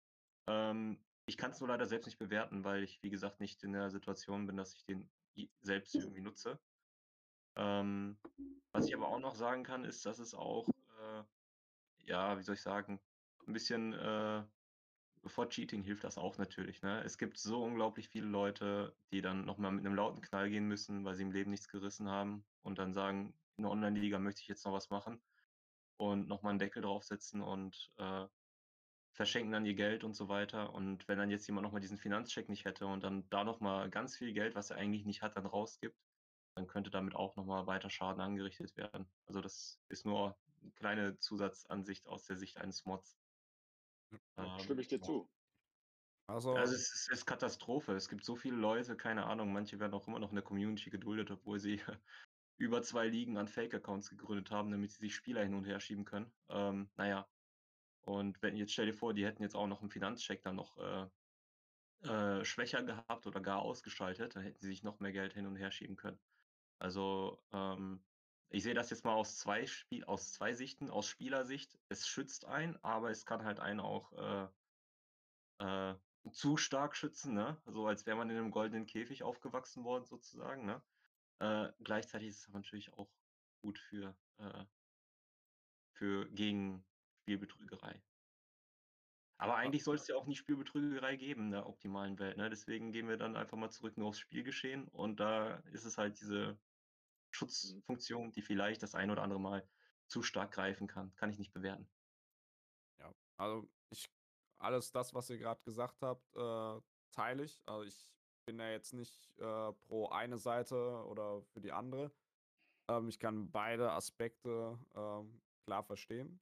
Ähm, 0.47 1.01
ich 1.25 1.37
kann 1.37 1.51
es 1.51 1.59
nur 1.61 1.69
leider 1.69 1.85
selbst 1.85 2.05
nicht 2.05 2.19
bewerten, 2.19 2.65
weil 2.65 2.83
ich, 2.83 3.01
wie 3.01 3.09
gesagt, 3.09 3.39
nicht 3.39 3.63
in 3.63 3.71
der 3.71 3.89
Situation 3.89 4.45
bin, 4.45 4.57
dass 4.57 4.75
ich 4.75 4.83
den 4.83 5.09
selbst 5.61 5.95
irgendwie 5.95 6.21
nutze. 6.21 6.59
Ähm, 7.55 8.17
was 8.71 8.87
ich 8.87 8.95
aber 8.95 9.07
auch 9.07 9.19
noch 9.19 9.35
sagen 9.35 9.63
kann, 9.63 9.85
ist, 9.85 10.05
dass 10.05 10.19
es 10.19 10.33
auch, 10.33 10.67
äh, 10.69 11.23
ja, 12.05 12.37
wie 12.37 12.43
soll 12.43 12.55
ich 12.55 12.61
sagen, 12.61 12.99
ein 13.47 13.53
bisschen 13.53 13.93
äh, 13.93 14.43
vor 15.25 15.49
Cheating 15.49 15.83
hilft 15.83 16.03
das 16.03 16.17
auch 16.17 16.37
natürlich. 16.37 16.81
Ne? 16.81 17.01
Es 17.03 17.17
gibt 17.17 17.37
so 17.37 17.63
unglaublich 17.63 18.09
viele 18.09 18.27
Leute, 18.27 18.95
die 19.11 19.21
dann 19.21 19.45
nochmal 19.45 19.71
mit 19.71 19.85
einem 19.85 19.95
lauten 19.95 20.21
Knall 20.21 20.49
gehen 20.49 20.67
müssen, 20.67 21.05
weil 21.05 21.15
sie 21.15 21.23
im 21.23 21.31
Leben 21.31 21.51
nichts 21.51 21.67
gerissen 21.67 22.09
haben 22.09 22.45
und 22.61 22.77
dann 22.77 22.93
sagen, 22.93 23.33
in 23.57 23.63
der 23.63 23.71
Online-Liga 23.71 24.19
möchte 24.19 24.41
ich 24.41 24.47
jetzt 24.47 24.65
noch 24.65 24.73
was 24.73 24.89
machen 24.89 25.21
und 25.97 26.27
nochmal 26.27 26.51
einen 26.51 26.59
Deckel 26.59 26.81
draufsetzen 26.81 27.41
und 27.41 27.91
äh, 27.97 28.25
verschenken 29.13 29.51
dann 29.51 29.65
ihr 29.65 29.75
Geld 29.75 30.03
und 30.03 30.13
so 30.13 30.27
weiter. 30.27 30.73
Und 30.73 31.07
wenn 31.07 31.17
dann 31.17 31.29
jetzt 31.29 31.47
jemand 31.47 31.63
nochmal 31.63 31.81
diesen 31.81 31.97
Finanzcheck 31.97 32.49
nicht 32.49 32.65
hätte 32.65 32.87
und 32.87 33.03
dann 33.03 33.29
da 33.29 33.43
nochmal 33.43 33.89
ganz 33.89 34.17
viel 34.17 34.33
Geld, 34.33 34.55
was 34.55 34.71
er 34.71 34.77
eigentlich 34.77 35.05
nicht 35.05 35.21
hat, 35.21 35.37
dann 35.37 35.45
rausgibt, 35.45 35.97
dann 36.55 36.67
könnte 36.67 36.89
damit 36.89 37.15
auch 37.15 37.35
nochmal 37.35 37.67
weiter 37.67 37.89
Schaden 37.89 38.21
angerichtet 38.21 38.75
werden. 38.75 39.07
Also 39.27 39.41
das 39.41 39.79
ist 39.89 40.05
nur 40.05 40.37
eine 40.61 40.71
kleine 40.71 41.19
Zusatzansicht 41.19 42.07
aus 42.07 42.25
der 42.25 42.37
Sicht 42.37 42.57
eines 42.57 42.85
Mods. 42.85 43.17
Ähm, 44.37 44.59
Stimme 44.59 44.81
ich 44.81 44.87
dir 44.87 44.97
ja. 44.97 45.03
zu. 45.03 45.29
Also, 46.27 46.55
Also 46.55 46.73
es 46.73 46.93
ist, 46.93 47.11
es 47.11 47.19
ist 47.19 47.25
Katastrophe. 47.25 47.93
Es 47.93 48.09
gibt 48.09 48.23
so 48.23 48.35
viele 48.35 48.55
Leute, 48.55 48.95
keine 48.95 49.25
Ahnung, 49.25 49.51
manche 49.51 49.79
werden 49.79 49.93
auch 49.93 50.07
immer 50.07 50.19
noch 50.19 50.29
in 50.29 50.35
der 50.35 50.43
Community 50.43 50.89
geduldet, 50.89 51.29
obwohl 51.31 51.59
sie 51.59 51.81
über 52.57 52.81
zwei 52.81 53.07
Ligen 53.07 53.37
an 53.37 53.47
Fake-Accounts 53.47 54.09
gegründet 54.09 54.49
haben, 54.49 54.71
damit 54.71 54.91
sie 54.91 54.99
sich 54.99 55.15
Spieler 55.15 55.43
hin 55.43 55.53
und 55.53 55.65
her 55.65 55.79
schieben 55.79 56.05
können. 56.05 56.31
Ähm, 56.49 56.89
naja. 56.95 57.27
Und 58.03 58.41
wenn 58.41 58.55
jetzt 58.55 58.73
stell 58.73 58.85
dir 58.85 58.93
vor, 58.93 59.13
die 59.13 59.25
hätten 59.25 59.43
jetzt 59.43 59.55
auch 59.55 59.67
noch 59.67 59.81
einen 59.81 59.89
Finanzcheck 59.89 60.43
dann 60.43 60.55
noch 60.57 60.77
äh, 60.77 61.07
äh, 62.07 62.43
schwächer 62.43 62.83
gehabt 62.83 63.25
oder 63.25 63.39
gar 63.39 63.61
ausgeschaltet, 63.61 64.35
dann 64.35 64.43
hätten 64.43 64.59
sie 64.59 64.67
sich 64.67 64.83
noch 64.83 64.99
mehr 64.99 65.13
Geld 65.13 65.33
hin 65.33 65.47
und 65.47 65.55
her 65.55 65.71
schieben 65.71 65.95
können. 65.95 66.19
Also 66.79 67.41
ähm, 67.53 68.03
ich 68.49 68.63
sehe 68.63 68.73
das 68.73 68.89
jetzt 68.89 69.05
mal 69.05 69.13
aus 69.13 69.37
zwei 69.37 69.65
Spiel, 69.65 70.03
aus 70.03 70.33
zwei 70.33 70.53
Sichten, 70.53 70.89
aus 70.89 71.07
Spielersicht. 71.07 71.79
Es 71.87 72.07
schützt 72.07 72.45
einen, 72.45 72.77
aber 72.83 73.09
es 73.09 73.25
kann 73.25 73.45
halt 73.45 73.59
einen 73.59 73.79
auch 73.79 74.11
äh, 74.13 74.47
äh, 75.59 75.95
zu 76.31 76.57
stark 76.57 76.95
schützen, 76.95 77.33
ne? 77.33 77.61
So 77.65 77.87
als 77.87 78.05
wäre 78.05 78.17
man 78.17 78.29
in 78.29 78.37
einem 78.37 78.51
goldenen 78.51 78.85
Käfig 78.85 79.23
aufgewachsen 79.23 79.83
worden, 79.83 80.05
sozusagen, 80.05 80.65
ne? 80.65 80.83
Äh, 81.39 81.71
gleichzeitig 81.83 82.27
ist 82.29 82.47
es 82.47 82.53
natürlich 82.53 82.93
auch 82.93 83.09
gut 83.61 83.79
für, 83.79 84.15
äh, 84.37 84.65
für 85.93 86.29
gegen 86.29 86.85
Spielbetrügerei. 87.23 88.01
Aber 89.37 89.55
eigentlich 89.55 89.83
soll 89.83 89.95
es 89.95 90.07
ja 90.07 90.15
auch 90.15 90.25
nie 90.25 90.35
Spielbetrügerei 90.35 91.15
geben 91.15 91.45
in 91.45 91.51
der 91.51 91.67
optimalen 91.67 92.19
Welt. 92.19 92.37
Ne? 92.37 92.49
Deswegen 92.49 92.91
gehen 92.91 93.07
wir 93.07 93.17
dann 93.17 93.35
einfach 93.35 93.57
mal 93.57 93.71
zurück 93.71 93.97
nur 93.97 94.09
aufs 94.09 94.19
Spielgeschehen 94.19 94.87
und 94.89 95.19
da 95.19 95.55
ist 95.71 95.85
es 95.85 95.97
halt 95.97 96.19
diese 96.21 96.57
Schutzfunktion, 97.31 98.31
die 98.31 98.41
vielleicht 98.41 98.83
das 98.83 98.95
ein 98.95 99.09
oder 99.09 99.23
andere 99.23 99.39
Mal 99.39 99.67
zu 100.07 100.21
stark 100.21 100.51
greifen 100.51 100.87
kann. 100.87 101.15
Kann 101.15 101.29
ich 101.29 101.39
nicht 101.39 101.53
bewerten. 101.53 101.89
Ja, 102.99 103.13
also 103.37 103.69
ich, 103.89 104.09
alles 104.59 104.91
das, 104.91 105.13
was 105.13 105.29
ihr 105.29 105.37
gerade 105.37 105.61
gesagt 105.63 106.01
habt, 106.01 106.35
äh, 106.35 106.81
teile 107.11 107.43
ich. 107.43 107.61
Also 107.65 107.83
ich 107.83 108.13
bin 108.45 108.59
ja 108.59 108.69
jetzt 108.69 108.93
nicht 108.93 109.29
äh, 109.39 109.73
pro 109.73 110.09
eine 110.09 110.37
Seite 110.37 111.03
oder 111.05 111.41
für 111.53 111.61
die 111.61 111.71
andere. 111.71 112.11
Ähm, 112.89 113.09
ich 113.09 113.19
kann 113.19 113.51
beide 113.51 113.91
Aspekte 113.91 114.77
ähm, 114.93 115.41
klar 115.65 115.83
verstehen. 115.83 116.39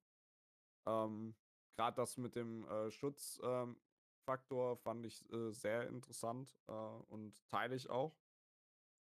Ähm, 0.85 1.35
Gerade 1.75 1.95
das 1.95 2.17
mit 2.17 2.35
dem 2.35 2.67
äh, 2.67 2.91
Schutzfaktor 2.91 4.77
fand 4.77 5.05
ich 5.05 5.27
äh, 5.31 5.51
sehr 5.51 5.87
interessant 5.87 6.53
äh, 6.67 6.71
und 6.71 7.47
teile 7.47 7.75
ich 7.75 7.89
auch. 7.89 8.15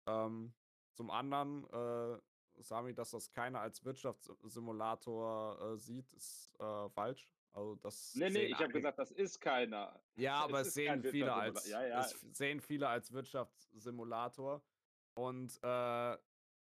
Ähm, 0.06 0.54
zum 0.94 1.10
anderen, 1.10 1.64
äh, 1.70 2.18
Sami, 2.62 2.94
dass 2.94 3.10
das 3.10 3.30
keiner 3.30 3.60
als 3.60 3.84
Wirtschaftssimulator 3.84 5.72
äh, 5.72 5.76
sieht, 5.78 6.12
ist 6.12 6.50
äh, 6.60 6.88
falsch. 6.90 7.28
Also 7.52 7.74
das 7.76 8.14
Nee, 8.14 8.30
nee, 8.30 8.44
ich 8.46 8.58
habe 8.58 8.72
gesagt, 8.72 8.98
das 8.98 9.10
ist 9.10 9.38
keiner. 9.40 10.00
ja, 10.14 10.38
Es 10.38 10.44
aber 10.44 10.60
es 10.60 10.68
ist 10.68 10.74
sehen 10.74 11.02
viele 11.02 11.32
als 11.34 11.68
Ja, 11.68 11.84
ja. 11.86 12.00
es 12.00 12.18
sehen 12.32 12.60
viele 12.60 12.88
als 12.88 13.12
Wirtschaftssimulator 13.12 14.62
und 15.14 15.56
äh, 15.58 15.60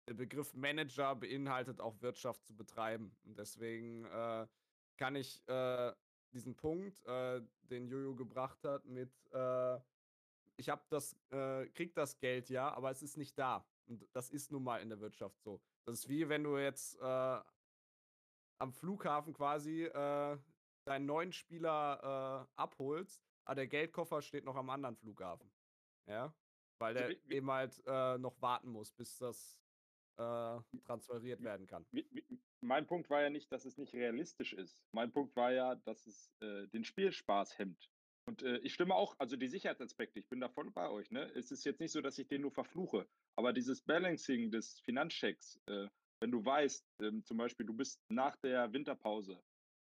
der 0.09 0.15
Begriff 0.15 0.53
Manager 0.55 1.15
beinhaltet 1.17 1.81
auch 1.81 2.01
Wirtschaft 2.03 2.45
zu 2.45 2.55
betreiben 2.55 3.17
und 3.25 3.39
deswegen 3.39 4.05
äh, 4.05 4.47
kann 4.97 5.17
ich 5.17 5.47
äh, 5.49 5.93
diesen 6.33 6.55
Punkt, 6.55 7.05
äh, 7.07 7.43
den 7.63 7.89
Jojo 7.89 8.15
gebracht 8.15 8.63
hat, 8.65 8.85
mit 8.85 9.11
äh, 9.33 9.79
ich 10.59 10.69
habe 10.69 10.83
das 10.89 11.17
äh, 11.31 11.67
krieg 11.69 11.95
das 11.95 12.19
Geld 12.19 12.49
ja, 12.49 12.73
aber 12.73 12.91
es 12.91 13.03
ist 13.03 13.17
nicht 13.17 13.39
da 13.39 13.67
und 13.87 14.07
das 14.13 14.31
ist 14.31 14.51
nun 14.51 14.65
mal 14.65 14.81
in 14.81 14.89
der 14.89 15.01
Wirtschaft 15.01 15.41
so. 15.43 15.61
Das 15.85 16.01
ist 16.01 16.09
wie 16.09 16.29
wenn 16.29 16.45
du 16.45 16.59
jetzt 16.59 16.99
äh, 17.01 17.41
am 18.59 18.73
Flughafen 18.73 19.35
quasi 19.35 19.85
äh, 19.85 20.39
deinen 20.85 21.07
neuen 21.07 21.33
Spieler 21.33 22.49
abholst, 22.55 23.21
aber 23.45 23.57
der 23.57 23.67
Geldkoffer 23.67 24.23
steht 24.23 24.45
noch 24.45 24.55
am 24.55 24.71
anderen 24.71 24.97
Flughafen. 24.97 25.51
Ja. 26.07 26.33
Weil 26.79 26.95
der 26.95 27.11
eben 27.29 27.51
halt 27.51 27.85
noch 28.21 28.41
warten 28.41 28.69
muss, 28.69 28.93
bis 28.93 29.19
das 29.19 29.59
äh, 30.19 30.59
transferiert 30.85 31.43
werden 31.43 31.67
kann. 31.67 31.87
Mein 32.61 32.87
Punkt 32.87 33.11
war 33.11 33.23
ja 33.23 33.31
nicht, 33.31 33.51
dass 33.53 33.65
es 33.65 33.77
nicht 33.77 33.95
realistisch 33.95 34.53
ist. 34.53 34.83
Mein 34.93 35.13
Punkt 35.13 35.37
war 35.37 35.53
ja, 35.53 35.75
dass 35.75 36.07
es 36.07 36.33
äh, 36.41 36.67
den 36.69 36.85
Spielspaß 36.85 37.59
hemmt. 37.59 37.91
Und 38.29 38.43
äh, 38.43 38.59
ich 38.59 38.75
stimme 38.75 38.95
auch, 38.95 39.15
also 39.19 39.37
die 39.37 39.47
Sicherheitsaspekte, 39.47 40.19
ich 40.19 40.29
bin 40.29 40.41
da 40.41 40.49
voll 40.49 40.71
bei 40.73 40.89
euch. 40.89 41.11
Ne? 41.11 41.31
Es 41.35 41.53
ist 41.53 41.65
jetzt 41.65 41.81
nicht 41.81 41.93
so, 41.93 42.01
dass 42.01 42.19
ich 42.19 42.27
den 42.27 42.43
nur 42.43 42.51
verfluche, 42.51 43.09
aber 43.37 43.53
dieses 43.53 43.83
Balancing 43.83 44.51
des 44.51 44.81
Finanzchecks, 44.81 45.61
äh, 45.67 45.89
wenn 46.21 46.33
du 46.33 46.45
weißt, 46.45 46.85
ähm, 47.03 47.25
zum 47.25 47.37
Beispiel, 47.37 47.67
du 47.67 47.75
bist 47.75 48.03
nach 48.09 48.37
der 48.37 48.73
Winterpause 48.73 49.41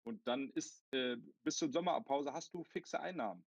und 0.06 0.28
dann 0.28 0.50
ist 0.50 0.84
äh, 0.92 1.18
bis 1.44 1.58
zur 1.58 1.72
Sommerpause 1.72 2.34
hast 2.34 2.54
du 2.54 2.64
fixe 2.64 3.00
Einnahmen. 3.00 3.46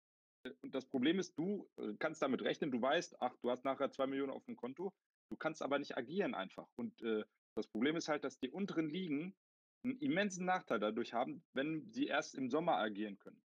Äh, 0.44 0.52
Und 0.62 0.76
das 0.76 0.86
Problem 0.86 1.20
ist, 1.20 1.38
du 1.38 1.70
äh, 1.78 1.94
kannst 2.00 2.22
damit 2.22 2.42
rechnen, 2.42 2.72
du 2.72 2.82
weißt, 2.82 3.22
ach, 3.22 3.36
du 3.42 3.52
hast 3.52 3.64
nachher 3.64 3.92
zwei 3.92 4.08
Millionen 4.08 4.32
auf 4.32 4.44
dem 4.46 4.56
Konto, 4.58 4.94
du 5.30 5.36
kannst 5.38 5.62
aber 5.62 5.80
nicht 5.80 5.98
agieren 5.98 6.36
einfach. 6.36 6.68
Und 6.76 7.02
äh, 7.02 7.24
das 7.56 7.68
Problem 7.68 7.96
ist 7.96 8.08
halt, 8.08 8.24
dass 8.24 8.40
die 8.40 8.50
unteren 8.50 8.90
Ligen 8.90 9.36
einen 9.84 9.98
immensen 10.00 10.46
Nachteil 10.46 10.80
dadurch 10.80 11.14
haben, 11.14 11.44
wenn 11.54 11.92
sie 11.92 12.08
erst 12.08 12.36
im 12.36 12.50
Sommer 12.50 12.78
agieren 12.78 13.18
können. 13.20 13.42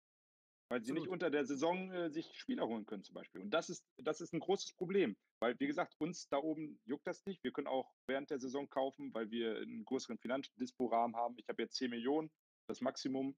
Weil 0.70 0.83
sie 0.83 0.93
nicht 0.93 1.03
Absolut. 1.03 1.14
unter 1.14 1.31
der 1.31 1.47
Saison 1.47 1.91
äh, 1.91 2.11
sich 2.11 2.39
Spieler 2.39 2.66
holen 2.66 2.85
können 2.85 3.03
zum 3.03 3.14
Beispiel. 3.14 3.41
Und 3.41 3.51
das 3.51 3.70
ist, 3.70 3.87
das 3.97 4.20
ist 4.20 4.35
ein 4.35 4.41
großes 4.41 4.74
Problem. 4.74 5.16
Weil, 5.41 5.59
wie 5.59 5.66
gesagt, 5.66 5.95
uns 5.99 6.29
da 6.29 6.37
oben 6.37 6.79
juckt 6.85 7.07
das 7.07 7.24
nicht. 7.24 7.43
Wir 7.43 7.53
können 7.53 7.66
auch 7.66 7.95
während 8.07 8.31
der 8.31 8.39
Saison 8.39 8.68
kaufen, 8.68 9.12
weil 9.14 9.31
wir 9.31 9.57
einen 9.57 9.85
größeren 9.85 10.18
Finanzdispo-Rahmen 10.18 11.16
haben. 11.16 11.37
Ich 11.39 11.49
habe 11.49 11.62
jetzt 11.62 11.76
10 11.76 11.91
Millionen, 11.91 12.31
das 12.68 12.83
Maximum. 12.83 13.35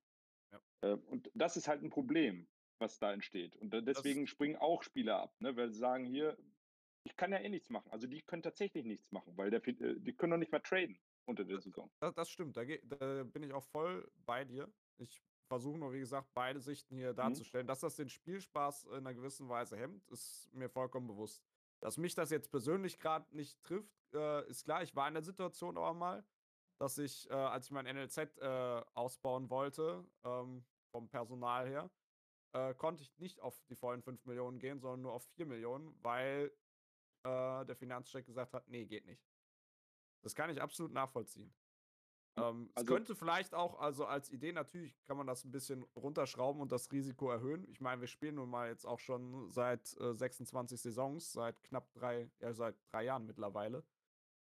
Ja. 0.52 0.60
Äh, 0.82 0.94
und 0.94 1.30
das 1.34 1.56
ist 1.56 1.68
halt 1.68 1.82
ein 1.82 1.90
Problem, 1.90 2.48
was 2.80 2.98
da 2.98 3.12
entsteht. 3.12 3.54
Und 3.56 3.70
deswegen 3.86 4.26
springen 4.26 4.56
auch 4.56 4.82
Spieler 4.82 5.20
ab, 5.20 5.34
ne? 5.38 5.54
weil 5.54 5.70
sie 5.70 5.78
sagen, 5.78 6.06
hier, 6.06 6.36
ich 7.04 7.16
kann 7.16 7.32
ja 7.32 7.38
eh 7.38 7.48
nichts 7.48 7.70
machen. 7.70 7.90
Also 7.90 8.06
die 8.06 8.22
können 8.22 8.42
tatsächlich 8.42 8.84
nichts 8.84 9.10
machen, 9.12 9.36
weil 9.36 9.50
der, 9.50 9.66
äh, 9.66 10.00
die 10.00 10.12
können 10.14 10.30
noch 10.30 10.38
nicht 10.38 10.52
mal 10.52 10.60
traden 10.60 10.98
unter 11.26 11.44
der 11.44 11.60
Saison. 11.60 11.90
Das, 12.00 12.14
das 12.14 12.30
stimmt, 12.30 12.56
da, 12.56 12.64
da 12.64 13.24
bin 13.24 13.42
ich 13.42 13.52
auch 13.52 13.64
voll 13.64 14.10
bei 14.26 14.44
dir. 14.44 14.72
Ich 14.98 15.22
versuche 15.48 15.78
nur, 15.78 15.92
wie 15.92 16.00
gesagt, 16.00 16.28
beide 16.34 16.60
Sichten 16.60 16.96
hier 16.96 17.12
darzustellen. 17.12 17.66
Dass 17.66 17.80
das 17.80 17.96
den 17.96 18.08
Spielspaß 18.08 18.84
in 18.84 18.94
einer 18.94 19.14
gewissen 19.14 19.48
Weise 19.48 19.76
hemmt, 19.76 20.06
ist 20.08 20.48
mir 20.52 20.68
vollkommen 20.68 21.08
bewusst. 21.08 21.42
Dass 21.80 21.96
mich 21.96 22.14
das 22.14 22.30
jetzt 22.30 22.50
persönlich 22.50 22.98
gerade 22.98 23.34
nicht 23.34 23.60
trifft, 23.62 24.14
äh, 24.14 24.46
ist 24.48 24.64
klar. 24.64 24.82
Ich 24.82 24.94
war 24.94 25.08
in 25.08 25.14
der 25.14 25.24
Situation 25.24 25.76
aber 25.76 25.94
mal, 25.94 26.24
dass 26.78 26.98
ich, 26.98 27.28
äh, 27.30 27.34
als 27.34 27.66
ich 27.66 27.72
mein 27.72 27.86
NLZ 27.86 28.38
äh, 28.38 28.82
ausbauen 28.94 29.50
wollte, 29.50 30.04
ähm, 30.24 30.64
vom 30.92 31.08
Personal 31.08 31.68
her, 31.68 31.90
äh, 32.52 32.74
konnte 32.74 33.02
ich 33.02 33.16
nicht 33.18 33.40
auf 33.40 33.60
die 33.68 33.76
vollen 33.76 34.02
5 34.02 34.24
Millionen 34.26 34.58
gehen, 34.58 34.80
sondern 34.80 35.02
nur 35.02 35.12
auf 35.12 35.24
4 35.36 35.46
Millionen, 35.46 35.96
weil 36.02 36.52
äh, 37.24 37.64
der 37.64 37.76
Finanzcheck 37.76 38.26
gesagt 38.26 38.52
hat, 38.54 38.68
nee, 38.68 38.86
geht 38.86 39.06
nicht. 39.06 39.22
Das 40.22 40.34
kann 40.34 40.50
ich 40.50 40.60
absolut 40.60 40.92
nachvollziehen. 40.92 41.54
Ähm, 42.36 42.70
es 42.70 42.82
also- 42.82 42.94
könnte 42.94 43.14
vielleicht 43.14 43.54
auch, 43.54 43.78
also 43.80 44.04
als 44.06 44.30
Idee 44.30 44.52
natürlich 44.52 45.02
kann 45.04 45.16
man 45.16 45.26
das 45.26 45.44
ein 45.44 45.50
bisschen 45.50 45.82
runterschrauben 45.96 46.60
und 46.60 46.72
das 46.72 46.90
Risiko 46.92 47.30
erhöhen. 47.30 47.66
Ich 47.68 47.80
meine, 47.80 48.00
wir 48.00 48.08
spielen 48.08 48.36
nun 48.36 48.48
mal 48.50 48.68
jetzt 48.68 48.84
auch 48.86 49.00
schon 49.00 49.50
seit 49.50 49.96
äh, 50.00 50.14
26 50.14 50.80
Saisons, 50.80 51.32
seit 51.32 51.62
knapp 51.64 51.92
drei, 51.92 52.30
ja, 52.40 52.52
seit 52.52 52.76
drei 52.90 53.04
Jahren 53.04 53.26
mittlerweile. 53.26 53.84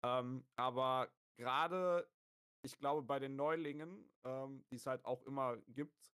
Ähm, 0.05 0.45
aber 0.55 1.09
gerade, 1.38 2.07
ich 2.61 2.78
glaube, 2.78 3.01
bei 3.01 3.20
den 3.20 3.36
Neulingen, 3.36 4.11
ähm, 4.24 4.64
die 4.70 4.76
es 4.76 4.86
halt 4.86 5.03
auch 5.05 5.24
immer 5.24 5.57
gibt, 5.68 6.12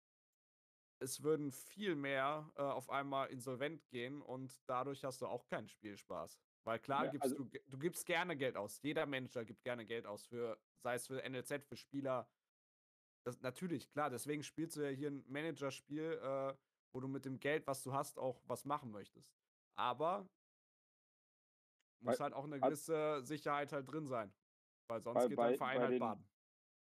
es 0.98 1.22
würden 1.22 1.52
viel 1.52 1.94
mehr 1.94 2.50
äh, 2.56 2.62
auf 2.62 2.88
einmal 2.90 3.28
insolvent 3.28 3.86
gehen 3.88 4.22
und 4.22 4.58
dadurch 4.66 5.04
hast 5.04 5.20
du 5.20 5.26
auch 5.26 5.46
keinen 5.46 5.68
Spielspaß. 5.68 6.38
Weil 6.64 6.78
klar, 6.78 7.04
Ja, 7.04 7.10
gibst 7.12 7.32
also- 7.32 7.44
du, 7.44 7.58
du 7.66 7.78
gibst 7.78 8.06
gerne 8.06 8.36
Geld 8.36 8.56
aus. 8.56 8.80
Jeder 8.82 9.06
Manager 9.06 9.44
gibt 9.44 9.62
gerne 9.62 9.86
Geld 9.86 10.06
aus 10.06 10.26
für, 10.26 10.58
sei 10.82 10.94
es 10.94 11.06
für 11.06 11.22
NLZ, 11.22 11.64
für 11.64 11.76
Spieler. 11.76 12.28
Das, 13.24 13.40
natürlich, 13.40 13.90
klar, 13.90 14.10
deswegen 14.10 14.42
spielst 14.42 14.76
du 14.76 14.82
ja 14.82 14.88
hier 14.90 15.10
ein 15.10 15.24
Managerspiel, 15.28 16.12
äh, 16.22 16.54
wo 16.92 17.00
du 17.00 17.08
mit 17.08 17.24
dem 17.24 17.38
Geld, 17.40 17.66
was 17.66 17.82
du 17.82 17.92
hast, 17.92 18.18
auch 18.18 18.40
was 18.46 18.64
machen 18.64 18.90
möchtest. 18.90 19.30
Aber 19.76 20.28
muss 22.00 22.20
halt 22.20 22.34
auch 22.34 22.44
eine 22.44 22.60
gewisse 22.60 23.22
Sicherheit 23.24 23.72
halt 23.72 23.90
drin 23.90 24.06
sein. 24.06 24.32
Weil 24.88 25.00
sonst 25.02 25.14
Bei- 25.14 25.28
geht 25.28 25.38
der 25.38 25.54
Verein 25.56 25.80
halt 25.80 25.92
den- 25.92 25.98
baden. 26.00 26.28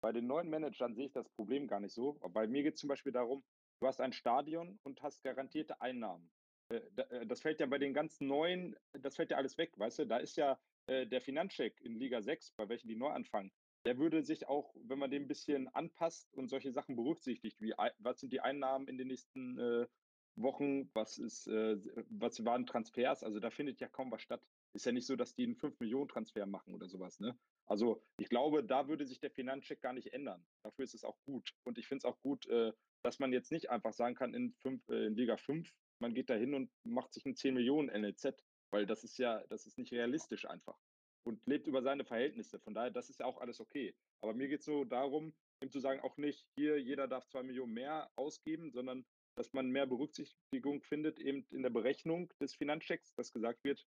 Bei 0.01 0.11
den 0.11 0.25
neuen 0.25 0.49
Managern 0.49 0.95
sehe 0.95 1.05
ich 1.07 1.11
das 1.11 1.29
Problem 1.29 1.67
gar 1.67 1.79
nicht 1.79 1.93
so. 1.93 2.13
Bei 2.29 2.47
mir 2.47 2.63
geht 2.63 2.73
es 2.75 2.79
zum 2.79 2.87
Beispiel 2.87 3.11
darum, 3.11 3.43
du 3.81 3.87
hast 3.87 3.99
ein 3.99 4.13
Stadion 4.13 4.79
und 4.83 5.01
hast 5.01 5.23
garantierte 5.23 5.81
Einnahmen. 5.81 6.31
Äh, 6.69 6.81
äh, 6.95 7.25
Das 7.25 7.41
fällt 7.41 7.59
ja 7.59 7.65
bei 7.65 7.79
den 7.79 7.93
ganzen 7.93 8.27
neuen, 8.27 8.75
das 8.93 9.15
fällt 9.15 9.31
ja 9.31 9.37
alles 9.37 9.57
weg, 9.57 9.77
weißt 9.77 9.99
du? 9.99 10.05
Da 10.05 10.17
ist 10.17 10.37
ja 10.37 10.59
äh, 10.87 11.05
der 11.07 11.21
Finanzcheck 11.21 11.81
in 11.81 11.95
Liga 11.95 12.21
6, 12.21 12.51
bei 12.51 12.69
welchen 12.69 12.87
die 12.87 12.95
neu 12.95 13.09
anfangen, 13.09 13.51
der 13.85 13.97
würde 13.97 14.23
sich 14.23 14.47
auch, 14.47 14.75
wenn 14.83 14.99
man 14.99 15.09
den 15.09 15.23
ein 15.23 15.27
bisschen 15.27 15.67
anpasst 15.67 16.33
und 16.35 16.49
solche 16.49 16.71
Sachen 16.71 16.95
berücksichtigt, 16.95 17.59
wie 17.59 17.73
was 17.97 18.19
sind 18.19 18.31
die 18.31 18.39
Einnahmen 18.39 18.87
in 18.87 18.99
den 18.99 19.07
nächsten 19.07 19.87
Wochen, 20.35 20.91
was 20.93 21.17
ist, 21.17 21.47
was 21.47 22.45
waren 22.45 22.67
Transfers, 22.67 23.23
also 23.23 23.39
da 23.39 23.49
findet 23.49 23.79
ja 23.79 23.87
kaum 23.87 24.11
was 24.11 24.21
statt. 24.21 24.47
Ist 24.73 24.85
ja 24.85 24.91
nicht 24.91 25.07
so, 25.07 25.15
dass 25.15 25.33
die 25.33 25.45
einen 25.45 25.55
5-Millionen-Transfer 25.55 26.45
machen 26.45 26.75
oder 26.75 26.87
sowas, 26.87 27.19
ne? 27.19 27.39
Also 27.65 28.03
ich 28.19 28.29
glaube, 28.29 28.63
da 28.63 28.87
würde 28.87 29.05
sich 29.07 29.19
der 29.19 29.31
Finanzcheck 29.31 29.81
gar 29.81 29.93
nicht 29.93 30.13
ändern. 30.13 30.45
Dafür 30.63 30.83
ist 30.83 30.93
es 30.93 31.03
auch 31.03 31.17
gut. 31.25 31.53
Und 31.63 31.77
ich 31.77 31.87
finde 31.87 31.99
es 31.99 32.05
auch 32.05 32.19
gut, 32.21 32.45
äh, 32.47 32.71
dass 33.03 33.19
man 33.19 33.33
jetzt 33.33 33.51
nicht 33.51 33.69
einfach 33.69 33.93
sagen 33.93 34.15
kann, 34.15 34.33
in, 34.33 34.53
fünf, 34.53 34.87
äh, 34.89 35.07
in 35.07 35.15
Liga 35.15 35.37
5, 35.37 35.69
man 35.99 36.13
geht 36.13 36.29
da 36.29 36.35
hin 36.35 36.53
und 36.53 36.71
macht 36.83 37.13
sich 37.13 37.25
ein 37.25 37.35
10 37.35 37.53
Millionen 37.53 37.89
NLZ, 37.89 38.43
weil 38.71 38.85
das 38.85 39.03
ist 39.03 39.17
ja, 39.17 39.43
das 39.49 39.65
ist 39.65 39.77
nicht 39.77 39.91
realistisch 39.91 40.45
einfach. 40.45 40.77
Und 41.23 41.45
lebt 41.45 41.67
über 41.67 41.83
seine 41.83 42.03
Verhältnisse. 42.03 42.59
Von 42.59 42.73
daher, 42.73 42.89
das 42.89 43.09
ist 43.09 43.19
ja 43.19 43.27
auch 43.27 43.39
alles 43.39 43.59
okay. 43.59 43.95
Aber 44.21 44.33
mir 44.33 44.47
geht 44.47 44.61
es 44.61 44.65
so 44.65 44.85
darum, 44.85 45.33
ihm 45.61 45.69
zu 45.69 45.79
sagen, 45.79 46.01
auch 46.01 46.17
nicht, 46.17 46.47
hier, 46.55 46.81
jeder 46.81 47.07
darf 47.07 47.27
2 47.27 47.43
Millionen 47.43 47.73
mehr 47.73 48.09
ausgeben, 48.15 48.71
sondern 48.71 49.05
dass 49.35 49.53
man 49.53 49.69
mehr 49.69 49.85
Berücksichtigung 49.85 50.81
findet, 50.81 51.19
eben 51.19 51.45
in 51.51 51.61
der 51.61 51.69
Berechnung 51.69 52.31
des 52.39 52.55
Finanzchecks, 52.55 53.13
dass 53.15 53.31
gesagt 53.31 53.63
wird, 53.63 53.85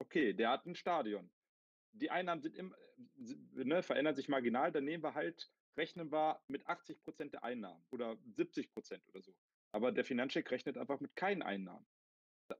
okay, 0.00 0.32
der 0.32 0.50
hat 0.50 0.66
ein 0.66 0.74
Stadion 0.74 1.30
die 1.92 2.10
Einnahmen 2.10 2.42
sind 2.42 2.56
im, 2.56 2.74
äh, 3.18 3.64
ne, 3.64 3.82
verändern 3.82 4.14
sich 4.14 4.28
marginal, 4.28 4.72
dann 4.72 4.84
nehmen 4.84 5.02
wir 5.02 5.14
halt, 5.14 5.50
rechnen 5.76 6.10
wir 6.12 6.40
mit 6.48 6.66
80 6.66 7.02
Prozent 7.02 7.32
der 7.32 7.44
Einnahmen 7.44 7.82
oder 7.90 8.16
70 8.36 8.70
Prozent 8.72 9.06
oder 9.08 9.22
so. 9.22 9.34
Aber 9.72 9.92
der 9.92 10.04
Finanzcheck 10.04 10.50
rechnet 10.50 10.76
einfach 10.76 11.00
mit 11.00 11.14
keinen 11.16 11.42
Einnahmen. 11.42 11.86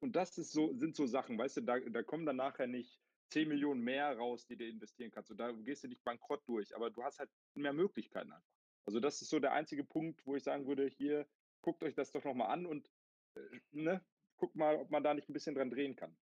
Und 0.01 0.15
das 0.15 0.39
ist 0.39 0.53
so, 0.53 0.73
sind 0.75 0.95
so 0.95 1.07
Sachen, 1.07 1.37
weißt 1.37 1.59
du, 1.59 1.61
da, 1.63 1.81
da 1.81 2.03
kommen 2.03 2.25
dann 2.25 2.37
nachher 2.37 2.69
nicht 2.69 3.01
10 3.31 3.49
Millionen 3.49 3.81
mehr 3.81 4.17
raus, 4.17 4.47
die 4.47 4.57
du 4.57 4.67
investieren 4.67 5.11
kannst. 5.11 5.31
Und 5.31 5.39
da 5.39 5.51
gehst 5.51 5.83
du 5.83 5.89
nicht 5.89 6.05
bankrott 6.05 6.47
durch, 6.47 6.75
aber 6.77 6.91
du 6.91 7.03
hast 7.03 7.19
halt 7.19 7.31
mehr 7.55 7.73
Möglichkeiten 7.73 8.33
einfach. 8.33 8.55
Also 8.87 9.01
das 9.01 9.21
ist 9.21 9.31
so 9.31 9.41
der 9.41 9.53
einzige 9.53 9.85
Punkt, 9.85 10.25
wo 10.27 10.37
ich 10.37 10.45
sagen 10.45 10.67
würde, 10.67 10.87
hier, 10.87 11.27
guckt 11.61 11.83
euch 11.83 11.95
das 11.95 12.13
doch 12.13 12.25
nochmal 12.25 12.51
an 12.51 12.67
und 12.67 12.91
äh, 13.35 13.61
ne, 13.73 14.05
guckt 14.37 14.55
mal, 14.55 14.77
ob 14.77 14.91
man 14.91 15.03
da 15.03 15.15
nicht 15.15 15.29
ein 15.29 15.33
bisschen 15.33 15.55
dran 15.55 15.71
drehen 15.71 15.97
kann. 15.97 16.17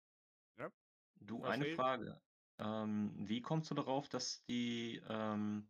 Du, 1.22 1.40
Verstehe 1.40 1.66
eine. 1.66 1.76
Frage. 1.76 2.22
Ähm, 2.58 3.14
wie 3.18 3.42
kommst 3.42 3.70
du 3.72 3.76
darauf, 3.76 4.08
dass 4.08 4.44
die, 4.46 5.02
ähm, 5.10 5.68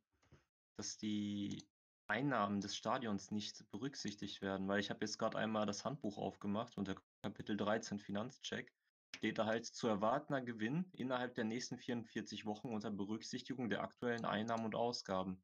dass 0.78 0.98
die 0.98 1.68
Einnahmen 2.08 2.62
des 2.62 2.76
Stadions 2.76 3.32
nicht 3.32 3.70
berücksichtigt 3.72 4.42
werden? 4.42 4.68
Weil 4.68 4.80
ich 4.80 4.90
habe 4.90 5.04
jetzt 5.04 5.18
gerade 5.18 5.38
einmal 5.38 5.66
das 5.66 5.86
Handbuch 5.86 6.18
aufgemacht 6.18 6.78
unter 6.78 6.96
Kapitel 7.24 7.58
13 7.58 8.00
Finanzcheck. 8.00 8.72
Steht 9.16 9.38
da 9.38 9.46
halt 9.46 9.66
zu 9.66 9.88
erwartender 9.88 10.42
Gewinn 10.42 10.90
innerhalb 10.94 11.36
der 11.36 11.46
nächsten 11.46 11.78
44 11.78 12.46
Wochen 12.46 12.70
unter 12.70 12.92
Berücksichtigung 12.92 13.70
der 13.70 13.82
aktuellen 13.82 14.26
Einnahmen 14.26 14.66
und 14.66 14.76
Ausgaben. 14.76 15.42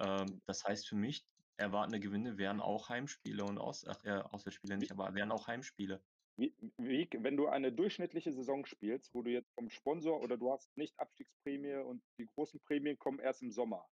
Ähm, 0.00 0.40
das 0.46 0.64
heißt 0.64 0.88
für 0.88 0.96
mich, 0.96 1.26
erwartende 1.58 2.00
Gewinne 2.00 2.38
wären 2.38 2.60
auch 2.60 2.88
Heimspiele 2.88 3.44
und 3.44 3.58
Aus, 3.58 3.86
ach, 3.86 4.02
äh, 4.04 4.22
Auswärtsspiele 4.30 4.76
nicht, 4.76 4.92
aber 4.92 5.14
wären 5.14 5.32
auch 5.32 5.46
Heimspiele. 5.46 6.02
Wie, 6.38 6.54
wie, 6.76 7.08
wenn 7.18 7.36
du 7.36 7.48
eine 7.48 7.72
durchschnittliche 7.72 8.32
Saison 8.32 8.66
spielst, 8.66 9.14
wo 9.14 9.22
du 9.22 9.30
jetzt 9.30 9.54
vom 9.54 9.70
Sponsor 9.70 10.20
oder 10.20 10.36
du 10.36 10.52
hast 10.52 10.76
nicht 10.76 10.98
Abstiegsprämie 10.98 11.76
und 11.76 12.02
die 12.18 12.26
großen 12.26 12.60
Prämien 12.60 12.98
kommen 12.98 13.20
erst 13.20 13.42
im 13.42 13.50
Sommer. 13.50 13.86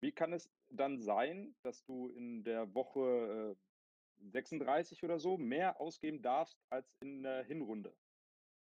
Wie 0.00 0.12
kann 0.12 0.32
es 0.32 0.50
dann 0.70 1.00
sein, 1.00 1.54
dass 1.62 1.84
du 1.84 2.08
in 2.08 2.44
der 2.44 2.74
Woche 2.74 3.56
äh, 4.20 4.30
36 4.30 5.02
oder 5.04 5.18
so 5.18 5.36
mehr 5.38 5.80
ausgeben 5.80 6.22
darfst 6.22 6.58
als 6.70 6.92
in 7.00 7.22
der 7.22 7.42
Hinrunde? 7.44 7.94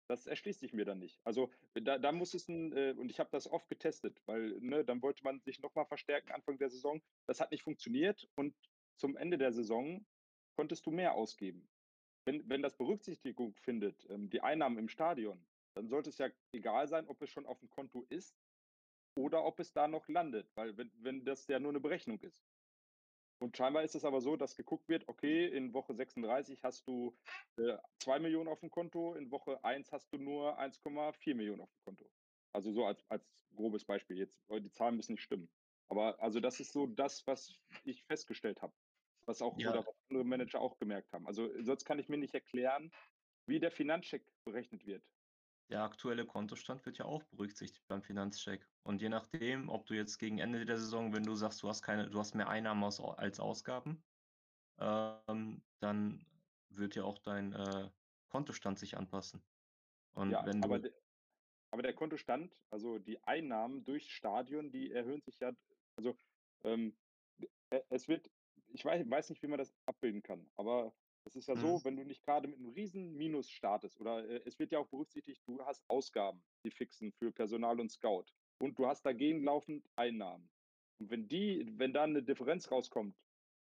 Das 0.10 0.28
erschließt 0.28 0.60
sich 0.60 0.74
mir 0.74 0.86
dann 0.86 1.00
nicht. 1.00 1.20
Also 1.24 1.50
da, 1.74 1.98
da 1.98 2.12
muss 2.12 2.34
es 2.34 2.48
ein, 2.48 2.72
äh, 2.74 2.94
und 2.98 3.10
ich 3.10 3.20
habe 3.20 3.30
das 3.32 3.50
oft 3.50 3.68
getestet, 3.70 4.22
weil 4.26 4.60
ne, 4.60 4.84
dann 4.84 5.02
wollte 5.02 5.24
man 5.24 5.40
sich 5.42 5.60
nochmal 5.62 5.86
verstärken 5.86 6.32
Anfang 6.32 6.58
der 6.58 6.70
Saison. 6.70 7.02
Das 7.26 7.40
hat 7.40 7.52
nicht 7.52 7.64
funktioniert 7.64 8.30
und 8.36 8.54
zum 8.98 9.16
Ende 9.16 9.38
der 9.38 9.54
Saison 9.54 10.06
konntest 10.56 10.86
du 10.86 10.92
mehr 10.92 11.16
ausgeben. 11.16 11.68
Wenn, 12.26 12.48
wenn 12.48 12.62
das 12.62 12.78
Berücksichtigung 12.78 13.56
findet, 13.56 14.08
ähm, 14.10 14.30
die 14.30 14.42
Einnahmen 14.42 14.78
im 14.78 14.90
Stadion, 14.90 15.44
dann 15.74 15.88
sollte 15.88 16.10
es 16.10 16.18
ja 16.20 16.30
egal 16.52 16.88
sein, 16.88 17.08
ob 17.08 17.22
es 17.22 17.32
schon 17.32 17.46
auf 17.46 17.60
dem 17.60 17.70
Konto 17.70 18.06
ist 18.10 18.36
oder 19.16 19.44
ob 19.46 19.60
es 19.60 19.74
da 19.74 19.88
noch 19.88 20.08
landet, 20.08 20.52
weil 20.56 20.78
wenn, 20.78 20.92
wenn 20.96 21.26
das 21.26 21.48
ja 21.48 21.60
nur 21.60 21.72
eine 21.72 21.80
Berechnung 21.80 22.20
ist. 22.22 22.44
Und 23.40 23.58
scheinbar 23.58 23.84
ist 23.84 23.96
es 23.96 24.06
aber 24.06 24.22
so, 24.22 24.38
dass 24.38 24.56
geguckt 24.56 24.88
wird, 24.88 25.08
okay, 25.10 25.48
in 25.48 25.74
Woche 25.74 25.94
36 25.94 26.64
hast 26.64 26.88
du 26.88 27.18
äh, 27.58 27.78
2 28.00 28.20
Millionen 28.20 28.48
auf 28.48 28.62
dem 28.62 28.72
Konto, 28.72 29.16
in 29.16 29.32
Woche 29.32 29.64
1 29.64 29.92
hast 29.92 30.14
du 30.14 30.18
nur 30.18 30.58
1,4 30.60 31.36
Millionen 31.36 31.62
auf 31.62 31.70
dem 31.72 31.84
Konto. 31.84 32.10
Also 32.54 32.72
so 32.72 32.86
als, 32.86 33.04
als 33.10 33.50
grobes 33.56 33.84
Beispiel 33.86 34.18
jetzt, 34.18 34.48
weil 34.48 34.62
die 34.62 34.72
Zahlen 34.72 34.96
müssen 34.96 35.14
nicht 35.14 35.24
stimmen. 35.24 35.50
Aber 35.90 36.22
also 36.22 36.40
das 36.40 36.60
ist 36.60 36.72
so 36.72 36.88
das, 36.88 37.28
was 37.28 37.60
ich 37.84 38.04
festgestellt 38.06 38.62
habe. 38.62 38.74
Was 39.26 39.42
auch 39.42 39.58
Ja. 39.58 39.72
oder 39.72 39.86
was 39.86 39.96
andere 40.10 40.26
Manager 40.26 40.62
auch 40.62 40.78
gemerkt 40.78 41.12
haben. 41.14 41.28
Also 41.28 41.50
sonst 41.62 41.86
kann 41.86 42.00
ich 42.00 42.10
mir 42.10 42.18
nicht 42.18 42.34
erklären, 42.34 42.92
wie 43.46 43.60
der 43.60 43.72
Finanzcheck 43.72 44.26
berechnet 44.46 44.86
wird. 44.86 45.04
Der 45.70 45.84
aktuelle 45.84 46.26
Kontostand 46.26 46.86
wird 46.86 46.98
ja 46.98 47.06
auch 47.06 47.24
berücksichtigt 47.24 47.88
beim 47.88 48.04
Finanzcheck. 48.04 48.70
Und 48.84 49.02
je 49.02 49.10
nachdem, 49.10 49.70
ob 49.70 49.86
du 49.86 49.94
jetzt 49.96 50.18
gegen 50.20 50.38
Ende 50.40 50.66
der 50.66 50.78
Saison, 50.78 51.14
wenn 51.14 51.24
du 51.24 51.36
sagst, 51.36 51.64
du 51.64 51.70
hast 51.70 51.82
keine, 51.82 52.10
du 52.10 52.20
hast 52.20 52.36
mehr 52.36 52.50
Einnahmen 52.50 52.84
aus, 52.84 53.00
als 53.00 53.40
Ausgaben, 53.40 54.04
ähm, 54.80 55.64
dann 55.80 56.26
wird 56.70 56.96
ja 56.96 57.04
auch 57.04 57.20
dein 57.20 57.54
äh, 57.54 57.92
Kontostand 58.30 58.80
sich 58.80 58.98
anpassen. 58.98 59.44
Und 60.14 60.32
Ja, 60.32 60.46
wenn 60.46 60.64
aber, 60.64 60.80
de, 60.80 60.94
aber 61.72 61.82
der 61.82 61.94
Kontostand, 61.94 62.58
also 62.70 63.00
die 63.00 63.24
Einnahmen 63.24 63.84
durchs 63.86 64.10
Stadion, 64.10 64.72
die 64.72 64.92
erhöhen 64.92 65.22
sich 65.22 65.40
ja, 65.40 65.54
also 65.96 66.18
ähm, 66.64 66.98
e- 67.72 67.84
es 67.90 68.08
wird, 68.08 68.30
ich 68.68 68.84
weiß, 68.86 69.10
weiß 69.10 69.30
nicht, 69.30 69.44
wie 69.44 69.48
man 69.48 69.60
das 69.60 69.74
abbilden 69.86 70.24
kann, 70.24 70.52
aber 70.56 70.94
es 71.26 71.36
ist 71.36 71.48
ja 71.48 71.56
so, 71.56 71.78
Mhm. 71.78 71.84
wenn 71.84 71.96
du 71.98 72.04
nicht 72.04 72.24
gerade 72.26 72.48
mit 72.48 72.60
einem 72.60 72.70
riesen 72.70 73.14
Minus 73.16 73.50
startest, 73.50 74.00
oder 74.00 74.28
äh, 74.28 74.42
es 74.46 74.60
wird 74.60 74.72
ja 74.72 74.80
auch 74.80 74.88
berücksichtigt, 74.90 75.42
du 75.48 75.64
hast 75.66 75.84
Ausgaben, 75.90 76.44
die 76.66 76.72
fixen 76.72 77.12
für 77.14 77.32
Personal 77.32 77.80
und 77.80 77.90
Scout. 77.90 78.26
Und 78.62 78.78
du 78.80 78.88
hast 78.88 79.06
dagegen 79.06 79.44
laufend 79.44 79.90
Einnahmen. 79.96 80.50
Und 81.00 81.10
wenn 81.10 81.28
die, 81.28 81.68
wenn 81.78 81.94
da 81.94 82.04
eine 82.04 82.24
Differenz 82.24 82.72
rauskommt, 82.72 83.18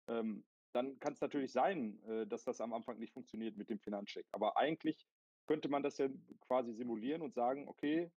ähm, 0.09 0.45
dann 0.73 0.99
kann 0.99 1.13
es 1.13 1.21
natürlich 1.21 1.51
sein, 1.51 2.01
äh, 2.03 2.27
dass 2.27 2.43
das 2.43 2.61
am 2.61 2.73
Anfang 2.73 2.99
nicht 2.99 3.13
funktioniert 3.13 3.57
mit 3.57 3.69
dem 3.69 3.79
Finanzcheck. 3.79 4.27
Aber 4.31 4.57
eigentlich 4.57 5.07
könnte 5.47 5.69
man 5.69 5.83
das 5.83 5.97
ja 5.97 6.09
quasi 6.41 6.73
simulieren 6.73 7.21
und 7.21 7.33
sagen, 7.33 7.67
okay, 7.67 8.11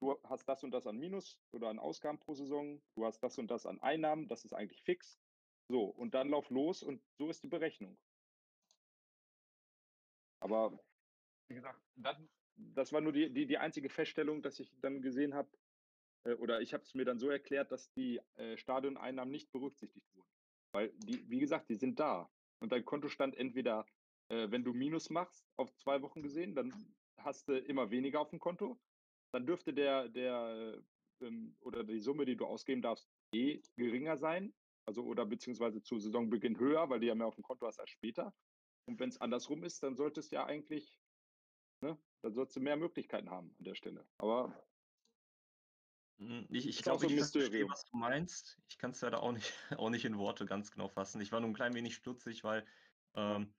du 0.00 0.16
hast 0.24 0.46
das 0.48 0.62
und 0.64 0.70
das 0.72 0.86
an 0.86 0.96
Minus 0.96 1.40
oder 1.52 1.68
an 1.68 1.78
Ausgaben 1.78 2.18
pro 2.18 2.34
Saison, 2.34 2.82
du 2.96 3.04
hast 3.04 3.20
das 3.20 3.38
und 3.38 3.50
das 3.50 3.66
an 3.66 3.80
Einnahmen, 3.80 4.28
das 4.28 4.44
ist 4.44 4.52
eigentlich 4.52 4.82
fix. 4.82 5.18
So, 5.68 5.84
und 5.84 6.14
dann 6.14 6.28
lauf 6.28 6.50
los 6.50 6.82
und 6.82 7.02
so 7.18 7.28
ist 7.28 7.42
die 7.42 7.48
Berechnung. 7.48 7.98
Aber 10.40 10.78
wie 11.48 11.54
gesagt, 11.54 11.80
dann, 11.96 12.28
das 12.56 12.92
war 12.92 13.00
nur 13.00 13.12
die, 13.12 13.32
die, 13.32 13.46
die 13.46 13.58
einzige 13.58 13.88
Feststellung, 13.88 14.42
dass 14.42 14.58
ich 14.60 14.72
dann 14.80 15.02
gesehen 15.02 15.34
habe, 15.34 15.48
äh, 16.24 16.34
oder 16.34 16.60
ich 16.60 16.74
habe 16.74 16.82
es 16.82 16.94
mir 16.94 17.04
dann 17.04 17.18
so 17.18 17.30
erklärt, 17.30 17.72
dass 17.72 17.90
die 17.92 18.20
äh, 18.36 18.56
Stadioneinnahmen 18.56 19.30
nicht 19.30 19.50
berücksichtigt 19.52 20.06
wurden. 20.14 20.28
Weil 20.72 20.92
die, 20.98 21.28
wie 21.28 21.38
gesagt, 21.38 21.68
die 21.68 21.76
sind 21.76 21.98
da. 22.00 22.30
Und 22.60 22.72
dein 22.72 22.84
Kontostand 22.84 23.36
entweder, 23.36 23.86
äh, 24.28 24.50
wenn 24.50 24.64
du 24.64 24.72
Minus 24.72 25.10
machst, 25.10 25.46
auf 25.56 25.74
zwei 25.76 26.02
Wochen 26.02 26.22
gesehen, 26.22 26.54
dann 26.54 26.72
hast 27.18 27.48
du 27.48 27.58
immer 27.58 27.90
weniger 27.90 28.20
auf 28.20 28.30
dem 28.30 28.40
Konto. 28.40 28.78
Dann 29.32 29.46
dürfte 29.46 29.72
der, 29.72 30.08
der 30.08 30.82
ähm, 31.20 31.56
oder 31.60 31.84
die 31.84 32.00
Summe, 32.00 32.24
die 32.24 32.36
du 32.36 32.46
ausgeben 32.46 32.82
darfst, 32.82 33.08
eh 33.32 33.62
geringer 33.76 34.16
sein. 34.16 34.54
Also 34.86 35.02
oder 35.02 35.26
beziehungsweise 35.26 35.82
zu 35.82 35.98
Saisonbeginn 35.98 36.58
höher, 36.58 36.88
weil 36.88 37.00
du 37.00 37.06
ja 37.06 37.14
mehr 37.14 37.26
auf 37.26 37.34
dem 37.34 37.42
Konto 37.42 37.66
hast 37.66 37.80
als 37.80 37.90
später. 37.90 38.34
Und 38.86 39.00
wenn 39.00 39.08
es 39.08 39.20
andersrum 39.20 39.64
ist, 39.64 39.82
dann 39.82 39.96
solltest 39.96 40.30
du 40.32 40.36
ja 40.36 40.46
eigentlich, 40.46 41.00
ne, 41.80 41.98
dann 42.22 42.34
solltest 42.34 42.56
du 42.56 42.60
mehr 42.60 42.76
Möglichkeiten 42.76 43.30
haben 43.30 43.54
an 43.58 43.64
der 43.64 43.74
Stelle. 43.74 44.08
Aber 44.18 44.66
Mm, 46.18 46.44
Ich, 46.50 46.66
ich 46.66 46.82
glaube, 46.82 47.00
so 47.00 47.06
ich 47.08 47.16
verstehe, 47.16 47.68
was 47.68 47.84
du 47.84 47.96
meinst. 47.96 48.62
Ich 48.68 48.78
kann 48.78 48.92
es 48.92 49.00
leider 49.00 49.22
auch 49.22 49.32
nicht, 49.32 49.52
auch 49.78 49.90
nicht 49.90 50.04
in 50.04 50.18
Worte 50.18 50.46
ganz 50.46 50.70
genau 50.70 50.88
fassen. 50.88 51.20
Ich 51.20 51.32
war 51.32 51.40
nur 51.40 51.50
ein 51.50 51.54
klein 51.54 51.74
wenig 51.74 51.94
stutzig, 51.94 52.44
weil 52.44 52.66
ähm, 53.14 53.54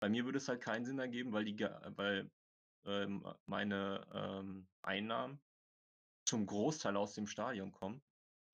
bei 0.00 0.08
mir 0.08 0.24
würde 0.24 0.38
es 0.38 0.48
halt 0.48 0.62
keinen 0.62 0.84
Sinn 0.84 0.98
ergeben, 0.98 1.32
weil 1.32 1.44
die, 1.44 1.58
weil 1.60 2.30
ähm, 2.84 3.24
meine 3.46 4.06
ähm, 4.12 4.68
Einnahmen 4.82 5.40
zum 6.24 6.46
Großteil 6.46 6.96
aus 6.96 7.14
dem 7.14 7.26
Stadion 7.26 7.72
kommen. 7.72 8.02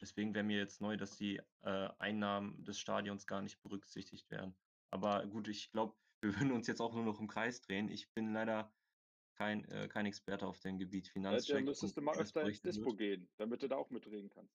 Deswegen 0.01 0.35
wäre 0.35 0.45
mir 0.45 0.59
jetzt 0.59 0.81
neu, 0.81 0.97
dass 0.97 1.17
die 1.17 1.41
äh, 1.63 1.89
Einnahmen 1.99 2.63
des 2.65 2.79
Stadions 2.79 3.27
gar 3.27 3.43
nicht 3.43 3.61
berücksichtigt 3.63 4.31
werden. 4.31 4.57
Aber 4.91 5.27
gut, 5.27 5.49
ich 5.49 5.73
glaube, 5.73 5.97
wir 6.21 6.35
würden 6.35 6.53
uns 6.53 6.67
jetzt 6.67 6.81
auch 6.81 6.95
nur 6.95 7.05
noch 7.05 7.21
im 7.21 7.29
Kreis 7.29 7.61
drehen. 7.63 7.89
Ich 7.89 8.13
bin 8.15 8.33
leider 8.33 8.73
kein, 9.37 9.65
äh, 9.67 9.89
kein 9.89 10.07
Experte 10.07 10.47
auf 10.47 10.61
dem 10.61 10.79
Gebiet 10.79 11.09
Finanzcheck. 11.09 11.57
dann 11.57 11.65
müsstest 11.65 11.97
du 11.97 12.03
mal 12.03 12.17
öfter 12.19 12.43
ins 12.43 12.61
Dispo 12.63 12.87
wird. 12.87 12.99
gehen, 12.99 13.29
damit 13.37 13.63
du 13.63 13.69
da 13.69 13.77
auch 13.77 13.91
mitreden 13.91 14.29
kannst. 14.31 14.55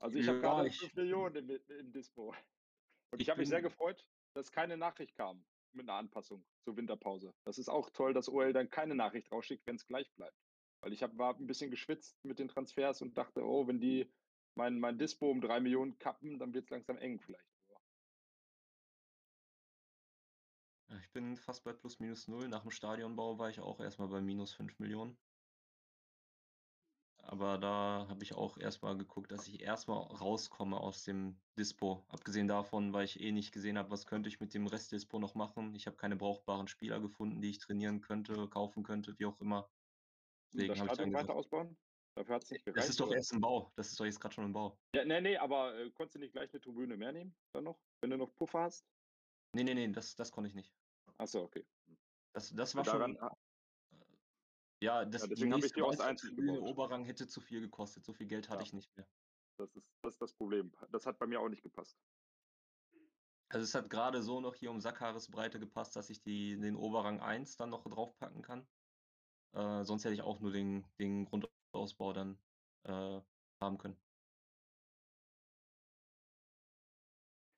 Also 0.00 0.18
ich 0.18 0.26
habe 0.28 0.38
Ja, 0.38 0.54
gerade 0.54 0.68
ich- 0.68 0.78
5 0.78 0.94
Millionen 0.94 1.36
im, 1.50 1.60
im 1.78 1.92
Dispo. 1.92 2.28
Und 2.30 3.20
ich, 3.20 3.20
Ich 3.26 3.30
habe 3.30 3.40
mich 3.40 3.48
sehr 3.48 3.62
gefreut, 3.62 4.08
dass 4.34 4.50
keine 4.50 4.76
Nachricht 4.76 5.14
kam 5.14 5.46
mit 5.72 5.88
einer 5.88 5.98
Anpassung 5.98 6.46
zur 6.64 6.76
Winterpause. 6.76 7.34
Das 7.44 7.58
ist 7.58 7.68
auch 7.68 7.90
toll, 7.90 8.14
dass 8.14 8.28
OL 8.28 8.52
dann 8.52 8.70
keine 8.70 8.94
Nachricht 8.94 9.30
rausschickt, 9.30 9.66
wenn 9.66 9.76
es 9.76 9.86
gleich 9.86 10.12
bleibt. 10.14 10.36
Weil 10.80 10.92
ich 10.92 11.02
hab, 11.02 11.16
war 11.18 11.36
ein 11.36 11.46
bisschen 11.46 11.70
geschwitzt 11.70 12.24
mit 12.24 12.38
den 12.38 12.48
Transfers 12.48 13.02
und 13.02 13.16
dachte, 13.16 13.42
oh, 13.44 13.66
wenn 13.66 13.80
die 13.80 14.12
mein, 14.56 14.78
mein 14.80 14.98
Dispo 14.98 15.30
um 15.30 15.40
3 15.40 15.60
Millionen 15.60 15.98
kappen, 15.98 16.38
dann 16.38 16.54
wird 16.54 16.64
es 16.64 16.70
langsam 16.70 16.96
eng 16.98 17.20
vielleicht. 17.20 17.53
Ich 21.00 21.10
bin 21.10 21.36
fast 21.36 21.64
bei 21.64 21.72
plus 21.72 21.98
minus 22.00 22.28
null. 22.28 22.48
Nach 22.48 22.62
dem 22.62 22.70
Stadionbau 22.70 23.38
war 23.38 23.50
ich 23.50 23.60
auch 23.60 23.80
erstmal 23.80 24.08
bei 24.08 24.20
minus 24.20 24.52
5 24.52 24.78
Millionen. 24.78 25.16
Aber 27.26 27.56
da 27.56 28.06
habe 28.08 28.22
ich 28.22 28.34
auch 28.34 28.58
erstmal 28.58 28.96
geguckt, 28.96 29.32
dass 29.32 29.48
ich 29.48 29.62
erstmal 29.62 29.98
rauskomme 29.98 30.78
aus 30.78 31.04
dem 31.04 31.40
Dispo. 31.58 32.04
Abgesehen 32.08 32.48
davon, 32.48 32.92
weil 32.92 33.06
ich 33.06 33.18
eh 33.18 33.32
nicht 33.32 33.52
gesehen 33.52 33.78
habe, 33.78 33.90
was 33.90 34.06
könnte 34.06 34.28
ich 34.28 34.40
mit 34.40 34.52
dem 34.52 34.66
Rest 34.66 34.92
Dispo 34.92 35.18
noch 35.18 35.34
machen. 35.34 35.74
Ich 35.74 35.86
habe 35.86 35.96
keine 35.96 36.16
brauchbaren 36.16 36.68
Spieler 36.68 37.00
gefunden, 37.00 37.40
die 37.40 37.50
ich 37.50 37.58
trainieren 37.58 38.02
könnte, 38.02 38.46
kaufen 38.48 38.82
könnte, 38.82 39.18
wie 39.18 39.24
auch 39.24 39.40
immer. 39.40 39.70
Deswegen 40.52 40.74
das 40.74 40.94
Stadion 40.94 41.14
weiter 41.14 41.34
ausbauen? 41.34 41.76
Dafür 42.14 42.36
hat 42.36 42.44
es 42.44 42.50
nicht 42.50 42.64
gereicht. 42.64 42.78
das 42.78 42.90
ist 42.90 43.00
doch 43.00 43.08
oder? 43.08 43.16
erst 43.16 43.32
im 43.32 43.40
Bau. 43.40 43.72
Das 43.74 43.90
ist 43.90 43.98
doch 43.98 44.04
jetzt 44.04 44.20
gerade 44.20 44.34
schon 44.34 44.44
im 44.44 44.52
Bau. 44.52 44.78
Ja, 44.94 45.04
nee, 45.04 45.20
nee, 45.20 45.36
aber 45.36 45.76
äh, 45.76 45.90
konntest 45.90 46.16
du 46.16 46.20
nicht 46.20 46.32
gleich 46.32 46.52
eine 46.52 46.60
Tribüne 46.60 46.96
mehr 46.96 47.12
nehmen? 47.12 47.34
Dann 47.52 47.64
noch? 47.64 47.80
Wenn 48.00 48.10
du 48.10 48.18
noch 48.18 48.32
Puffer 48.36 48.60
hast? 48.60 48.86
Nee, 49.54 49.64
nee, 49.64 49.74
nee, 49.74 49.88
das, 49.88 50.14
das 50.14 50.30
konnte 50.30 50.48
ich 50.48 50.54
nicht. 50.54 50.72
Achso, 51.18 51.42
okay. 51.42 51.64
Das, 52.32 52.50
das 52.50 52.74
war 52.74 52.84
schon. 52.84 53.18
Ja, 54.82 55.04
das, 55.04 55.22
die 55.22 55.28
deswegen 55.30 55.52
ich 55.54 55.62
nächste 55.62 55.80
die 55.80 56.00
1 56.02 56.20
Tribüne 56.20 56.54
gebaut. 56.54 56.68
Oberrang 56.68 57.04
hätte 57.04 57.26
zu 57.26 57.40
viel 57.40 57.60
gekostet. 57.60 58.04
So 58.04 58.12
viel 58.12 58.26
Geld 58.26 58.48
hatte 58.48 58.60
Ja. 58.60 58.66
ich 58.66 58.72
nicht 58.72 58.94
mehr. 58.96 59.08
das, 59.56 59.74
ist, 59.76 59.86
das 60.02 60.14
ist 60.14 60.22
das 60.22 60.34
Problem. 60.34 60.72
Das 60.90 61.06
hat 61.06 61.18
bei 61.18 61.26
mir 61.26 61.40
auch 61.40 61.48
nicht 61.48 61.62
gepasst. 61.62 61.96
Also 63.48 63.64
es 63.64 63.74
hat 63.74 63.88
gerade 63.88 64.22
so 64.22 64.40
noch 64.40 64.54
hier 64.56 64.70
um 64.70 64.80
Sackhaaresbreite 64.80 65.60
gepasst, 65.60 65.94
dass 65.96 66.10
ich 66.10 66.22
die, 66.22 66.58
den 66.58 66.76
Oberrang 66.76 67.20
1 67.20 67.56
dann 67.56 67.70
noch 67.70 67.84
draufpacken 67.84 68.42
kann. 68.42 68.66
Äh, 69.52 69.84
sonst 69.84 70.04
hätte 70.04 70.14
ich 70.14 70.22
auch 70.22 70.40
nur 70.40 70.50
den, 70.50 70.84
den 70.98 71.24
Grundausbau 71.26 72.12
dann 72.12 72.42
äh, 72.82 73.20
haben 73.60 73.78
können. 73.78 74.03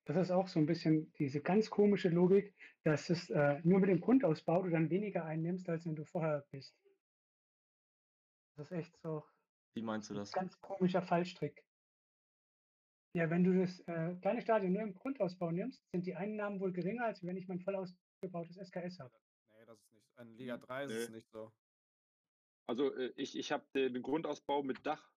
Das 0.06 0.16
ist 0.16 0.30
auch 0.30 0.46
so 0.46 0.60
ein 0.60 0.66
bisschen 0.66 1.12
diese 1.18 1.40
ganz 1.42 1.68
komische 1.68 2.08
Logik, 2.08 2.54
dass 2.84 3.10
es 3.10 3.28
äh, 3.28 3.60
nur 3.64 3.80
mit 3.80 3.90
dem 3.90 4.00
Grundausbau 4.00 4.62
du 4.62 4.70
dann 4.70 4.88
weniger 4.88 5.24
einnimmst, 5.24 5.68
als 5.68 5.84
wenn 5.84 5.96
du 5.96 6.04
vorher 6.04 6.46
bist. 6.52 6.76
Das 8.56 8.70
ist 8.70 8.78
echt 8.78 8.96
so 9.02 9.24
Wie 9.74 9.82
meinst 9.82 10.08
du 10.08 10.14
ein 10.14 10.18
das? 10.18 10.30
ganz 10.32 10.60
komischer 10.60 11.02
Fallstrick. 11.02 11.64
Ja, 13.14 13.30
wenn 13.30 13.44
du 13.44 13.58
das 13.58 13.80
äh, 13.80 14.14
kleine 14.20 14.42
Stadion 14.42 14.72
nur 14.74 14.82
im 14.82 14.94
Grundausbau 14.94 15.50
nimmst, 15.50 15.82
sind 15.90 16.06
die 16.06 16.14
Einnahmen 16.14 16.60
wohl 16.60 16.72
geringer, 16.72 17.06
als 17.06 17.24
wenn 17.24 17.36
ich 17.36 17.48
mein 17.48 17.60
voll 17.60 17.74
ausgebautes 17.74 18.56
SKS 18.58 19.00
habe. 19.00 19.12
Nee, 19.50 19.64
das 19.66 19.80
ist 19.80 19.92
nicht. 19.92 20.06
In 20.18 20.36
Liga 20.36 20.56
3 20.58 20.84
ist 20.84 20.92
es 20.92 21.08
Nee. 21.08 21.16
nicht 21.16 21.30
so. 21.30 21.52
Also 22.68 22.94
äh, 22.94 23.12
ich, 23.16 23.36
ich 23.36 23.52
habe 23.52 23.66
den, 23.74 24.02
Grundausbau 24.02 24.62
mit 24.62 24.84
Dach, 24.86 25.15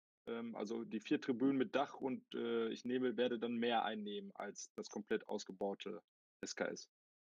also 0.53 0.83
die 0.83 0.99
vier 0.99 1.21
Tribünen 1.21 1.57
mit 1.57 1.75
Dach 1.75 1.95
und 1.95 2.33
äh, 2.35 2.69
ich 2.69 2.85
nehme, 2.85 3.17
werde 3.17 3.39
dann 3.39 3.55
mehr 3.55 3.83
einnehmen 3.85 4.31
als 4.35 4.71
das 4.73 4.89
komplett 4.89 5.27
ausgebaute 5.27 6.03
SKS. 6.45 6.89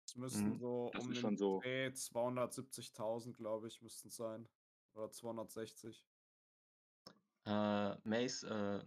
Es 0.08 0.16
müssten 0.16 0.56
Mhm. 0.56 0.60
so 0.60 0.90
Das 0.94 1.06
um 1.06 1.14
den 1.14 1.22
schon 1.22 1.38
so. 1.38 1.60
Dreh 1.62 1.88
270.000, 1.88 3.34
glaube 3.34 3.68
ich, 3.68 3.82
müssten 3.82 4.10
es 4.10 4.16
sein. 4.16 4.50
Oder 4.94 5.12
260. 5.12 6.08
Äh, 7.46 7.96
Mace, 8.08 8.44
äh, 8.44 8.84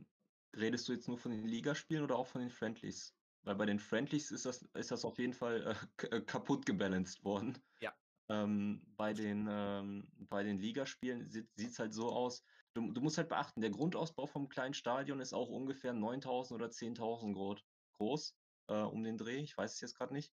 redest 0.55 0.89
du 0.89 0.93
jetzt 0.93 1.09
nur 1.09 1.19
von 1.19 1.33
den 1.33 1.47
Ligaspielen 1.47 2.05
oder 2.05 2.17
auch 2.17 2.27
von 2.27 2.41
den 2.41 2.51
Friendlies? 2.51 3.17
Weil 3.43 3.57
bei 3.57 3.67
den 3.67 3.79
Friendlies 3.79 4.31
ist 4.31 4.47
das, 4.47 4.63
ist 4.75 4.91
das 4.91 5.05
auf 5.05 5.19
jeden 5.19 5.33
Fall 5.35 5.77
äh, 6.03 6.07
äh, 6.07 6.21
kaputt 6.23 6.65
gebalanced 6.67 7.25
worden. 7.25 7.59
Ja. 7.81 7.95
Ähm, 8.31 8.83
bei 8.97 9.13
den, 9.13 9.47
ähm, 9.51 10.09
bei 10.17 10.43
den 10.43 10.59
Ligaspielen 10.59 11.29
sieht 11.31 11.51
es 11.57 11.79
halt 11.79 11.93
so 11.93 12.11
aus. 12.11 12.43
Du, 12.75 12.93
du 12.93 13.01
musst 13.01 13.19
halt 13.19 13.29
beachten, 13.29 13.61
der 13.61 13.71
Grundausbau 13.71 14.27
vom 14.27 14.49
kleinen 14.49 14.75
Stadion 14.75 15.21
ist 15.21 15.33
auch 15.33 15.49
ungefähr 15.49 15.93
9000 15.93 16.61
oder 16.61 16.71
10.000 16.71 17.63
groß, 17.97 18.37
äh, 18.69 18.75
um 18.75 19.05
den 19.05 19.17
Dreh. 19.17 19.39
Ich 19.39 19.57
weiß 19.57 19.75
es 19.75 19.81
jetzt 19.81 19.97
gerade 19.97 20.13
nicht. 20.13 20.33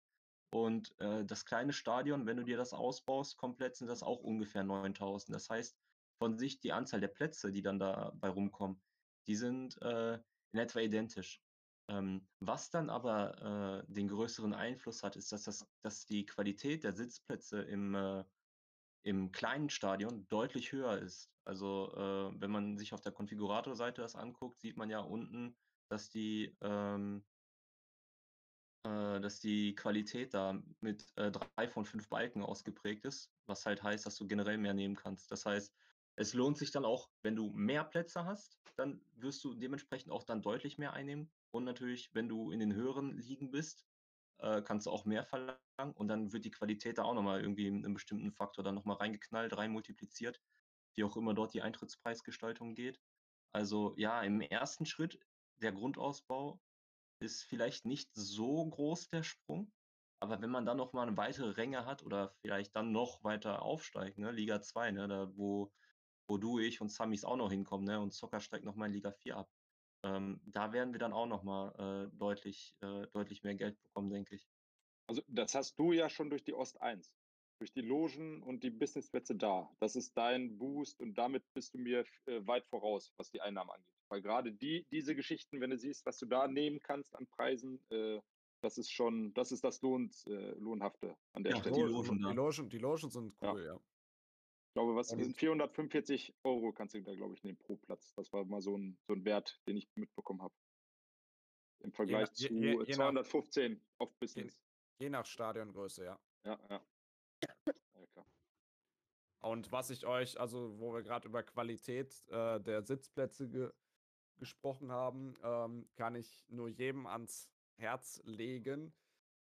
Und 0.54 1.00
äh, 1.00 1.24
das 1.24 1.46
kleine 1.46 1.72
Stadion, 1.72 2.26
wenn 2.26 2.38
du 2.38 2.44
dir 2.44 2.58
das 2.58 2.74
ausbaust, 2.74 3.38
komplett 3.38 3.76
sind 3.76 3.88
das 3.88 4.04
auch 4.04 4.22
ungefähr 4.22 4.64
9000. 4.64 5.36
Das 5.36 5.50
heißt, 5.50 5.78
von 6.20 6.38
sich 6.38 6.60
die 6.60 6.74
Anzahl 6.74 7.00
der 7.00 7.08
Plätze, 7.08 7.52
die 7.52 7.62
dann 7.62 7.80
dabei 7.80 8.30
rumkommen, 8.30 8.82
die 9.28 9.36
sind 9.36 9.82
äh, 9.82 10.16
in 10.52 10.60
etwa 10.60 10.80
identisch. 10.80 11.42
Ähm, 11.90 12.28
was 12.40 12.70
dann 12.70 12.90
aber 12.90 13.84
äh, 13.88 13.92
den 13.94 14.08
größeren 14.08 14.54
Einfluss 14.54 15.04
hat, 15.04 15.16
ist, 15.16 15.32
dass, 15.32 15.44
das, 15.44 15.66
dass 15.84 16.06
die 16.06 16.26
Qualität 16.26 16.84
der 16.84 16.94
Sitzplätze 16.94 17.62
im, 17.62 17.96
äh, 17.96 18.24
im 19.04 19.32
kleinen 19.32 19.70
Stadion 19.70 20.28
deutlich 20.28 20.72
höher 20.72 20.98
ist. 20.98 21.32
Also 21.46 21.94
äh, 21.96 22.40
wenn 22.40 22.52
man 22.52 22.78
sich 22.78 22.94
auf 22.94 23.02
der 23.02 23.12
Konfiguratorseite 23.12 24.02
das 24.02 24.16
anguckt, 24.16 24.60
sieht 24.60 24.78
man 24.78 24.90
ja 24.90 25.00
unten, 25.00 25.56
dass 25.90 26.10
die, 26.10 26.56
ähm, 26.62 27.24
äh, 28.84 29.20
dass 29.20 29.40
die 29.40 29.76
Qualität 29.76 30.34
da 30.34 30.62
mit 30.82 31.12
äh, 31.16 31.32
drei 31.32 31.68
von 31.68 31.86
fünf 31.86 32.10
Balken 32.10 32.44
ausgeprägt 32.44 33.06
ist, 33.06 33.32
was 33.48 33.66
halt 33.66 33.82
heißt, 33.82 34.06
dass 34.06 34.18
du 34.18 34.28
generell 34.28 34.58
mehr 34.58 34.74
nehmen 34.74 34.96
kannst. 34.96 35.32
Das 35.32 35.46
heißt, 35.46 35.74
es 36.16 36.34
lohnt 36.34 36.58
sich 36.58 36.72
dann 36.72 36.86
auch, 36.86 37.10
wenn 37.24 37.36
du 37.36 37.50
mehr 37.52 37.84
Plätze 37.84 38.26
hast, 38.26 38.60
dann 38.76 39.02
wirst 39.16 39.44
du 39.44 39.54
dementsprechend 39.54 40.12
auch 40.12 40.24
dann 40.24 40.42
deutlich 40.42 40.78
mehr 40.78 40.94
einnehmen. 40.94 41.32
Und 41.52 41.64
natürlich, 41.64 42.14
wenn 42.14 42.30
du 42.30 42.52
in 42.52 42.60
den 42.60 42.74
höheren 42.74 43.18
Ligen 43.18 43.52
bist, 43.52 43.86
äh, 44.42 44.62
kannst 44.62 44.88
du 44.88 44.92
auch 44.92 45.06
mehr 45.06 45.24
verlangen 45.24 45.60
und 45.96 46.08
dann 46.08 46.34
wird 46.34 46.46
die 46.46 46.52
Qualität 46.52 46.98
da 46.98 47.04
auch 47.04 47.14
nochmal 47.14 47.42
irgendwie 47.42 47.68
in 47.68 47.86
einem 47.86 47.94
bestimmten 47.94 48.32
Faktor 48.32 48.64
dann 48.64 48.76
nochmal 48.76 48.98
reingeknallt, 48.98 49.56
reinmultipliziert, 49.56 50.42
wie 50.96 51.04
auch 51.04 51.16
immer 51.18 51.34
dort 51.34 51.54
die 51.54 51.62
Eintrittspreisgestaltung 51.62 52.76
geht. 52.76 53.00
Also 53.54 53.94
ja, 53.98 54.22
im 54.22 54.42
ersten 54.42 54.86
Schritt, 54.86 55.20
der 55.62 55.72
Grundausbau 55.72 56.62
ist 57.22 57.44
vielleicht 57.44 57.86
nicht 57.86 58.10
so 58.14 58.66
groß 58.68 59.10
der 59.10 59.24
Sprung, 59.24 59.72
aber 60.20 60.42
wenn 60.42 60.50
man 60.50 60.66
dann 60.66 60.78
nochmal 60.78 61.08
eine 61.08 61.18
weitere 61.18 61.52
Ränge 61.52 61.86
hat 61.86 62.04
oder 62.04 62.30
vielleicht 62.42 62.76
dann 62.76 62.92
noch 62.92 63.24
weiter 63.24 63.62
aufsteigt, 63.62 64.18
ne, 64.18 64.32
Liga 64.32 64.62
2, 64.62 64.92
ne, 64.92 65.08
da 65.08 65.36
wo, 65.36 65.74
wo 66.28 66.38
du, 66.38 66.60
ich 66.60 66.82
und 66.82 66.92
Samis 66.92 67.26
auch 67.26 67.38
noch 67.38 67.52
hinkommen, 67.52 67.86
ne, 67.86 68.00
und 68.00 68.14
Zocker 68.14 68.40
steigt 68.40 68.66
nochmal 68.66 68.90
in 68.90 68.94
Liga 68.94 69.12
4 69.12 69.38
ab. 69.38 69.52
Ähm, 70.04 70.42
da 70.46 70.74
werden 70.74 70.94
wir 70.94 71.00
dann 71.00 71.14
auch 71.14 71.28
nochmal 71.28 72.10
äh, 72.12 72.18
deutlich, 72.18 72.76
äh, 72.82 73.08
deutlich 73.08 73.44
mehr 73.44 73.56
Geld 73.56 73.82
bekommen, 73.84 74.10
denke 74.10 74.36
ich. 74.36 74.50
Also 75.08 75.22
das 75.28 75.54
hast 75.56 75.78
du 75.80 75.92
ja 75.92 76.10
schon 76.10 76.30
durch 76.30 76.44
die 76.44 76.54
Ost 76.54 76.82
1. 76.82 77.12
Durch 77.60 77.72
die 77.74 77.82
Logen 77.82 78.42
und 78.42 78.64
die 78.64 78.72
Businessplätze 78.72 79.36
da. 79.36 79.70
Das 79.80 79.96
ist 79.96 80.18
dein 80.18 80.58
Boost 80.58 81.00
und 81.00 81.14
damit 81.16 81.44
bist 81.54 81.74
du 81.76 81.78
mir 81.78 82.06
äh, 82.26 82.46
weit 82.48 82.66
voraus, 82.66 83.14
was 83.18 83.30
die 83.30 83.42
Einnahmen 83.42 83.70
angeht. 83.70 83.94
Weil 84.10 84.22
gerade 84.22 84.52
die, 84.52 84.88
diese 84.92 85.16
Geschichten, 85.16 85.62
wenn 85.62 85.70
du 85.70 85.78
siehst, 85.78 86.06
was 86.06 86.18
du 86.18 86.26
da 86.26 86.48
nehmen 86.48 86.80
kannst 86.82 87.16
an 87.16 87.28
Preisen, 87.28 87.80
äh, 87.92 88.20
das 88.64 88.78
ist 88.78 88.92
schon, 88.92 89.34
das 89.34 89.52
ist 89.52 89.64
das 89.64 89.82
Lohns, 89.82 90.26
äh, 90.28 90.52
Lohnhafte 90.58 91.16
an 91.34 91.44
der 91.44 91.54
Ja, 91.54 91.60
Stelle. 91.60 91.76
die 91.76 91.82
Logen- 91.84 92.18
die, 92.18 92.34
Logen, 92.34 92.70
die 92.70 92.78
Logen 92.80 93.10
sind 93.10 93.36
Ja. 93.42 93.54
cool, 93.54 93.64
ja. 93.66 93.80
Ich 94.72 94.74
glaube, 94.74 94.96
was 94.96 95.10
sind 95.10 95.36
445 95.36 96.34
Euro 96.46 96.72
kannst 96.72 96.96
du 96.96 97.02
da, 97.02 97.14
glaube 97.14 97.34
ich, 97.34 97.44
nehmen 97.44 97.58
pro 97.58 97.76
Platz. 97.76 98.14
Das 98.14 98.32
war 98.32 98.46
mal 98.46 98.62
so 98.62 98.78
ein, 98.78 98.98
so 99.06 99.12
ein 99.12 99.26
Wert, 99.26 99.60
den 99.68 99.76
ich 99.76 99.94
mitbekommen 99.96 100.42
habe. 100.42 100.56
Im 101.82 101.92
Vergleich 101.92 102.30
je- 102.36 102.48
zu 102.48 102.54
je- 102.54 102.72
je 102.72 102.96
nach- 102.96 103.12
215 103.12 103.82
auf 103.98 104.16
Business. 104.18 104.64
Je 105.02 105.10
nach 105.10 105.26
Stadiongröße, 105.26 106.06
ja. 106.06 106.18
Ja, 106.46 106.58
ja. 106.70 106.82
ja 107.96 108.08
klar. 108.14 108.26
Und 109.42 109.74
was 109.74 109.90
ich 109.90 110.06
euch, 110.06 110.40
also 110.40 110.80
wo 110.80 110.94
wir 110.94 111.02
gerade 111.04 111.28
über 111.28 111.44
Qualität 111.44 112.26
äh, 112.30 112.62
der 112.62 112.82
Sitzplätze 112.84 113.50
ge 113.50 113.72
gesprochen 114.38 114.90
haben, 114.90 115.36
ähm, 115.44 115.90
kann 115.98 116.16
ich 116.16 116.46
nur 116.48 116.70
jedem 116.70 117.06
ans 117.08 117.52
Herz 117.78 118.22
legen, 118.24 118.94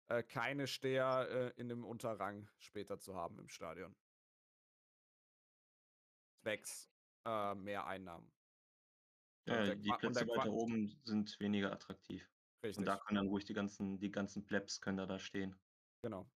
äh, 0.08 0.22
keine 0.22 0.68
Steher 0.68 1.28
äh, 1.28 1.60
in 1.60 1.68
dem 1.68 1.84
Unterrang 1.84 2.48
später 2.58 3.00
zu 3.00 3.16
haben 3.16 3.40
im 3.40 3.48
Stadion. 3.48 3.96
Zwecks 6.50 6.88
äh, 7.26 7.54
mehr 7.56 7.86
Einnahmen. 7.86 8.32
Ja, 9.48 9.64
der 9.64 9.74
die 9.76 9.90
Plätze 9.90 10.24
Qua- 10.26 10.36
weiter 10.36 10.52
oben 10.52 11.00
sind 11.04 11.38
weniger 11.40 11.72
attraktiv. 11.72 12.28
Richtig, 12.62 12.78
Und 12.78 12.84
da 12.84 12.96
können 12.98 13.16
dann 13.16 13.28
ruhig 13.28 13.44
die 13.44 13.52
ganzen, 13.52 13.98
die 13.98 14.10
ganzen 14.12 14.44
Plebs 14.44 14.80
können 14.80 14.96
da, 14.96 15.06
da 15.06 15.18
stehen. 15.18 15.56
genau. 16.02 16.30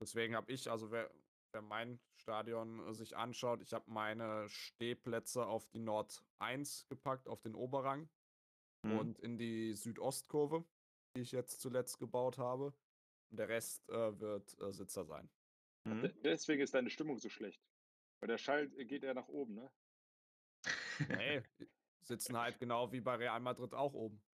Deswegen 0.00 0.34
habe 0.34 0.52
ich, 0.52 0.70
also 0.70 0.90
wer, 0.90 1.10
wer 1.52 1.62
mein 1.62 1.98
Stadion 2.16 2.86
äh, 2.86 2.92
sich 2.94 3.16
anschaut, 3.16 3.62
ich 3.62 3.72
habe 3.72 3.90
meine 3.90 4.46
Stehplätze 4.48 5.46
auf 5.46 5.66
die 5.68 5.78
Nord 5.78 6.22
1 6.38 6.86
gepackt, 6.88 7.28
auf 7.28 7.40
den 7.42 7.54
Oberrang. 7.54 8.08
Mhm. 8.82 8.98
und 8.98 9.18
in 9.20 9.36
die 9.38 9.74
Südostkurve, 9.74 10.64
die 11.16 11.22
ich 11.22 11.32
jetzt 11.32 11.60
zuletzt 11.60 11.98
gebaut 11.98 12.36
habe. 12.38 12.74
Und 13.30 13.38
der 13.38 13.48
Rest 13.48 13.88
äh, 13.88 14.20
wird 14.20 14.56
äh, 14.60 14.70
Sitzer 14.72 15.04
sein. 15.06 15.28
Mhm. 15.84 16.02
De- 16.02 16.12
Deswegen 16.22 16.62
ist 16.62 16.74
deine 16.74 16.90
Stimmung 16.90 17.18
so 17.18 17.28
schlecht. 17.30 17.60
Weil 18.20 18.28
der 18.28 18.38
Schall 18.38 18.72
äh, 18.78 18.84
geht 18.86 19.02
ja 19.04 19.14
nach 19.14 19.28
oben, 19.28 19.54
ne? 19.54 19.72
Nee, 21.08 21.42
sitzen 22.02 22.36
halt 22.36 22.58
genau 22.58 22.92
wie 22.92 23.00
bei 23.00 23.16
Real 23.16 23.40
Madrid 23.40 23.74
auch 23.74 23.94
oben. 23.94 24.24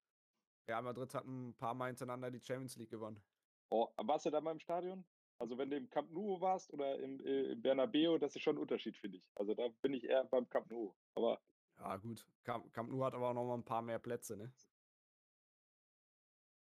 Real 0.69 0.82
Madrid 0.82 1.15
hat 1.15 1.24
ein 1.27 1.57
paar 1.57 1.74
Mal 1.74 1.89
hintereinander 1.89 2.31
die 2.31 2.43
Champions 2.44 2.77
League 2.77 2.90
gewonnen. 2.90 3.24
Oh, 3.70 3.89
warst 3.97 4.27
du 4.27 4.31
da 4.31 4.40
mal 4.40 4.52
im 4.52 4.61
Stadion? 4.61 5.07
Also 5.39 5.59
wenn 5.59 5.70
du 5.70 5.77
im 5.77 5.89
Camp 5.90 6.11
Nou 6.12 6.40
warst 6.40 6.73
oder 6.73 6.98
im, 7.01 7.20
äh, 7.20 7.52
im 7.52 7.62
Bernabeu, 7.62 8.19
das 8.19 8.36
ist 8.36 8.43
schon 8.43 8.57
ein 8.57 8.61
Unterschied, 8.62 8.97
finde 8.98 9.19
ich. 9.19 9.31
Also 9.35 9.55
da 9.55 9.69
bin 9.82 9.94
ich 9.94 10.05
eher 10.05 10.24
beim 10.24 10.48
Camp 10.48 10.70
Nou. 10.70 10.97
Aber 11.15 11.43
Ja, 11.78 11.97
gut. 11.97 12.28
Camp, 12.44 12.73
Camp 12.73 12.90
Nou 12.90 13.05
hat 13.05 13.15
aber 13.15 13.31
auch 13.31 13.35
noch 13.35 13.47
mal 13.47 13.55
ein 13.55 13.65
paar 13.65 13.82
mehr 13.82 13.98
Plätze, 13.98 14.36
ne? 14.36 14.55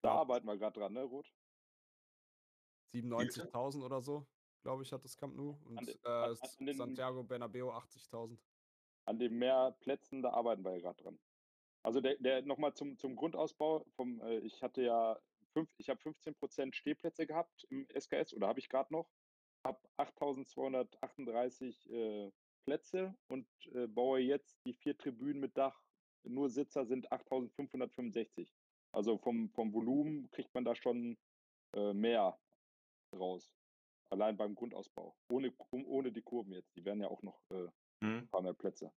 da 0.01 0.09
Ja. 0.09 0.21
arbeiten 0.21 0.47
wir 0.47 0.57
gerade 0.57 0.79
dran, 0.79 0.93
ne, 0.93 1.03
Ruth? 1.03 1.33
97.000 2.93 3.83
oder 3.83 4.01
so, 4.01 4.27
glaube 4.68 4.84
ich, 4.84 4.91
hat 4.91 5.03
das 5.06 5.15
Camp 5.15 5.34
Nou. 5.38 5.57
Und 5.65 5.80
den- 5.88 5.95
äh, 6.03 6.07
an- 6.10 6.38
an 6.60 6.65
den- 6.65 6.76
Santiago 6.76 7.23
Bernabeo 7.23 7.72
80.000. 7.72 8.38
An 9.06 9.18
den 9.18 9.38
mehr 9.38 9.72
Plätzen, 9.80 10.22
da 10.22 10.31
arbeiten 10.31 10.61
wir 10.65 10.73
ja 10.73 10.80
gerade 10.81 11.02
dran. 11.02 11.19
Also 11.84 12.02
der, 12.02 12.18
der 12.18 12.41
nochmal 12.41 12.73
zum, 12.73 12.98
zum 12.98 13.15
Grundausbau 13.15 13.85
vom, 13.95 14.19
äh, 14.19 14.39
ich 14.39 14.61
hatte 14.61 14.81
ja 14.84 15.18
fünf, 15.53 15.69
ich 15.77 15.89
habe 15.89 16.02
15% 16.02 16.76
Stehplätze 16.76 17.26
gehabt 17.26 17.64
im 17.69 17.88
SKS 17.89 18.34
oder 18.34 18.48
habe 18.49 18.60
ich 18.60 18.68
gerade 18.68 18.91
noch. 18.94 19.10
Habe 19.65 19.80
8238 19.95 21.89
äh, 21.89 22.31
Plätze 22.65 23.15
und 23.30 23.48
äh, 23.73 23.88
baue 23.88 24.19
jetzt 24.19 24.60
die 24.65 24.73
vier 24.73 24.98
Tribünen 24.98 25.39
mit 25.39 25.57
Dach. 25.57 25.81
Nur 26.23 26.49
Sitzer 26.49 26.85
sind 26.85 27.10
8565. 27.10 28.53
Also 28.91 29.18
vom, 29.18 29.49
vom 29.52 29.72
Volumen 29.73 30.30
kriegt 30.31 30.53
man 30.53 30.65
da 30.65 30.76
schon 30.76 31.18
äh, 31.73 31.94
mehr 31.94 32.38
raus. 33.15 33.56
Allein 34.09 34.38
beim 34.38 34.55
Grundausbau. 34.55 35.15
Ohne, 35.29 35.53
ohne 35.71 36.11
die 36.11 36.21
Kurven 36.21 36.53
jetzt. 36.53 36.75
Die 36.75 36.85
werden 36.85 37.01
ja 37.01 37.07
auch 37.09 37.21
noch 37.21 37.41
äh, 37.51 37.67
Mhm. 37.99 38.19
ein 38.19 38.27
paar 38.29 38.41
mehr 38.41 38.53
Plätze. 38.53 38.93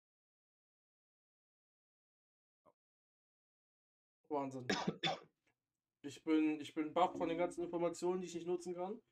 Wahnsinn. 4.28 4.66
Ich 6.02 6.22
bin, 6.22 6.60
ich 6.60 6.72
bin 6.74 6.92
baff 6.92 7.16
von 7.16 7.28
den 7.28 7.38
ganzen 7.38 7.62
Informationen, 7.62 8.20
die 8.20 8.26
ich 8.26 8.34
nicht 8.34 8.46
nutzen 8.46 8.74
kann. 8.74 9.02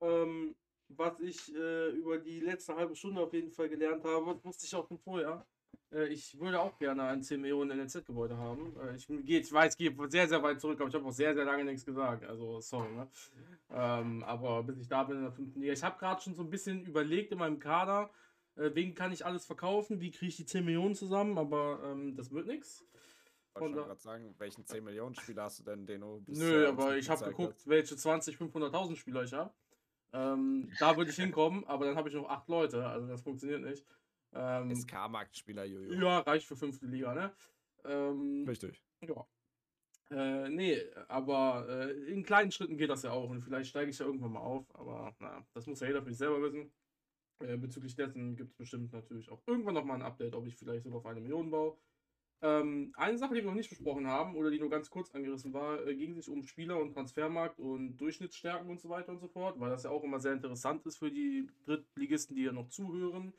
Ähm, 0.00 0.56
was 0.88 1.20
ich 1.20 1.54
äh, 1.54 1.90
über 1.90 2.18
die 2.18 2.40
letzte 2.40 2.74
halbe 2.76 2.94
Stunde 2.94 3.22
auf 3.22 3.32
jeden 3.32 3.50
Fall 3.50 3.68
gelernt 3.68 4.04
habe, 4.04 4.42
wusste 4.44 4.66
ich 4.66 4.74
auch 4.74 4.86
schon 4.86 4.98
vorher. 4.98 5.46
Äh, 5.92 6.08
ich 6.08 6.38
würde 6.38 6.60
auch 6.60 6.78
gerne 6.78 7.04
ein 7.04 7.22
10 7.22 7.40
Millionen 7.40 7.78
NLZ-Gebäude 7.78 8.36
haben. 8.36 8.74
Äh, 8.80 8.96
ich, 8.96 9.06
geh, 9.06 9.38
ich 9.38 9.52
weiß, 9.52 9.74
ich 9.76 9.78
gehe 9.78 10.10
sehr, 10.10 10.28
sehr 10.28 10.42
weit 10.42 10.60
zurück, 10.60 10.80
aber 10.80 10.88
ich 10.88 10.94
habe 10.94 11.04
auch 11.04 11.12
sehr, 11.12 11.34
sehr 11.34 11.44
lange 11.44 11.64
nichts 11.64 11.84
gesagt. 11.84 12.24
Also, 12.24 12.60
sorry, 12.60 12.92
ne? 12.94 13.08
Ähm, 13.70 14.22
aber 14.24 14.62
bis 14.62 14.78
ich 14.78 14.88
da 14.88 15.04
bin 15.04 15.18
in 15.18 15.22
der 15.22 15.32
fünften 15.32 15.60
Liga. 15.60 15.72
Ich 15.72 15.82
habe 15.82 15.98
gerade 15.98 16.20
schon 16.20 16.34
so 16.34 16.42
ein 16.42 16.50
bisschen 16.50 16.84
überlegt 16.84 17.32
in 17.32 17.38
meinem 17.38 17.58
Kader, 17.58 18.10
äh, 18.56 18.70
wen 18.74 18.94
kann 18.94 19.12
ich 19.12 19.24
alles 19.24 19.46
verkaufen, 19.46 20.00
wie 20.00 20.10
kriege 20.10 20.28
ich 20.28 20.36
die 20.36 20.46
10 20.46 20.64
Millionen 20.64 20.94
zusammen, 20.94 21.38
aber 21.38 21.80
ähm, 21.84 22.16
das 22.16 22.30
wird 22.32 22.46
nichts. 22.46 22.84
Ich 23.54 23.60
wollte 23.60 23.76
gerade 23.76 24.00
sagen, 24.00 24.34
welchen 24.38 24.64
10 24.64 24.84
Millionen 24.84 25.16
Spieler 25.16 25.44
hast 25.44 25.58
du 25.58 25.64
denn, 25.64 25.84
den 25.84 26.00
du 26.00 26.22
Nö, 26.28 26.68
aber 26.68 26.96
ich 26.96 27.10
habe 27.10 27.24
geguckt, 27.24 27.54
hast? 27.56 27.68
welche 27.68 27.96
20, 27.96 28.36
500.000 28.36 28.94
Spieler 28.94 29.24
ich 29.24 29.32
habe. 29.32 29.52
Ähm, 30.12 30.70
da 30.78 30.96
würde 30.96 31.10
ich 31.10 31.16
hinkommen, 31.16 31.64
aber 31.66 31.86
dann 31.86 31.96
habe 31.96 32.08
ich 32.08 32.14
noch 32.14 32.28
acht 32.28 32.48
Leute, 32.48 32.86
also 32.86 33.08
das 33.08 33.20
funktioniert 33.20 33.62
nicht. 33.62 33.84
Ähm, 34.32 34.74
SK-Marktspieler, 34.74 35.64
Jojo. 35.64 35.92
Ja, 35.92 36.18
reicht 36.20 36.46
für 36.46 36.56
fünfte 36.56 36.86
Liga, 36.86 37.14
ne? 37.14 37.32
Ähm, 37.84 38.44
Richtig. 38.46 38.82
Ja. 39.00 39.26
Äh, 40.10 40.48
nee, 40.48 40.80
aber 41.08 41.66
äh, 41.68 41.92
in 42.10 42.22
kleinen 42.22 42.50
Schritten 42.50 42.78
geht 42.78 42.90
das 42.90 43.02
ja 43.02 43.10
auch 43.10 43.28
und 43.28 43.42
vielleicht 43.42 43.70
steige 43.70 43.90
ich 43.90 43.98
ja 43.98 44.06
irgendwann 44.06 44.32
mal 44.32 44.40
auf, 44.40 44.64
aber 44.74 45.14
na, 45.18 45.46
das 45.52 45.66
muss 45.66 45.80
ja 45.80 45.86
jeder 45.86 46.02
für 46.02 46.08
sich 46.08 46.18
selber 46.18 46.40
wissen. 46.42 46.72
Äh, 47.40 47.56
bezüglich 47.56 47.94
dessen 47.94 48.34
gibt 48.34 48.50
es 48.50 48.56
bestimmt 48.56 48.92
natürlich 48.92 49.30
auch 49.30 49.42
irgendwann 49.46 49.74
nochmal 49.74 49.96
ein 49.96 50.06
Update, 50.06 50.34
ob 50.34 50.46
ich 50.46 50.56
vielleicht 50.56 50.84
sogar 50.84 50.98
auf 50.98 51.06
eine 51.06 51.20
Million 51.20 51.50
baue. 51.50 51.76
Ähm, 52.40 52.92
eine 52.96 53.18
Sache, 53.18 53.34
die 53.34 53.40
wir 53.40 53.48
noch 53.48 53.54
nicht 53.54 53.68
besprochen 53.68 54.06
haben 54.06 54.36
oder 54.36 54.50
die 54.50 54.60
nur 54.60 54.70
ganz 54.70 54.88
kurz 54.88 55.14
angerissen 55.14 55.52
war, 55.52 55.84
äh, 55.86 55.94
ging 55.94 56.14
sich 56.14 56.28
um 56.28 56.44
Spieler 56.44 56.80
und 56.80 56.92
Transfermarkt 56.92 57.58
und 57.58 57.96
Durchschnittsstärken 57.96 58.70
und 58.70 58.80
so 58.80 58.88
weiter 58.88 59.10
und 59.10 59.18
so 59.18 59.28
fort, 59.28 59.58
weil 59.60 59.70
das 59.70 59.82
ja 59.82 59.90
auch 59.90 60.04
immer 60.04 60.20
sehr 60.20 60.32
interessant 60.32 60.86
ist 60.86 60.98
für 60.98 61.10
die 61.10 61.48
Drittligisten, 61.66 62.34
die 62.34 62.44
ja 62.44 62.52
noch 62.52 62.68
zuhören 62.68 63.34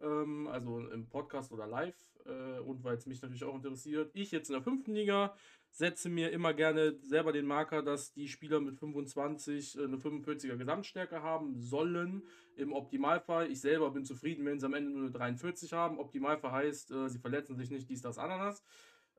ähm, 0.00 0.48
also 0.48 0.78
im 0.78 1.08
Podcast 1.08 1.52
oder 1.52 1.66
live 1.66 1.96
äh, 2.26 2.58
und 2.60 2.82
weil 2.84 2.96
es 2.96 3.06
mich 3.06 3.20
natürlich 3.22 3.44
auch 3.44 3.54
interessiert. 3.54 4.10
Ich 4.14 4.30
jetzt 4.30 4.48
in 4.48 4.54
der 4.54 4.62
fünften 4.62 4.94
Liga 4.94 5.34
setze 5.70 6.08
mir 6.08 6.30
immer 6.32 6.52
gerne 6.52 6.98
selber 7.02 7.32
den 7.32 7.46
Marker, 7.46 7.82
dass 7.82 8.12
die 8.12 8.28
Spieler 8.28 8.60
mit 8.60 8.78
25 8.78 9.78
äh, 9.78 9.84
eine 9.84 9.96
45er 9.96 10.56
Gesamtstärke 10.56 11.22
haben 11.22 11.60
sollen. 11.60 12.22
Im 12.56 12.72
Optimalfall, 12.72 13.50
ich 13.50 13.60
selber 13.60 13.90
bin 13.90 14.04
zufrieden, 14.04 14.44
wenn 14.44 14.58
sie 14.58 14.66
am 14.66 14.74
Ende 14.74 14.90
nur 14.90 15.02
eine 15.02 15.10
43 15.10 15.72
haben. 15.72 15.98
Optimalfall 15.98 16.52
heißt, 16.52 16.90
äh, 16.90 17.08
sie 17.08 17.18
verletzen 17.18 17.56
sich 17.56 17.70
nicht, 17.70 17.88
dies, 17.88 18.02
das, 18.02 18.18
Ananas. 18.18 18.64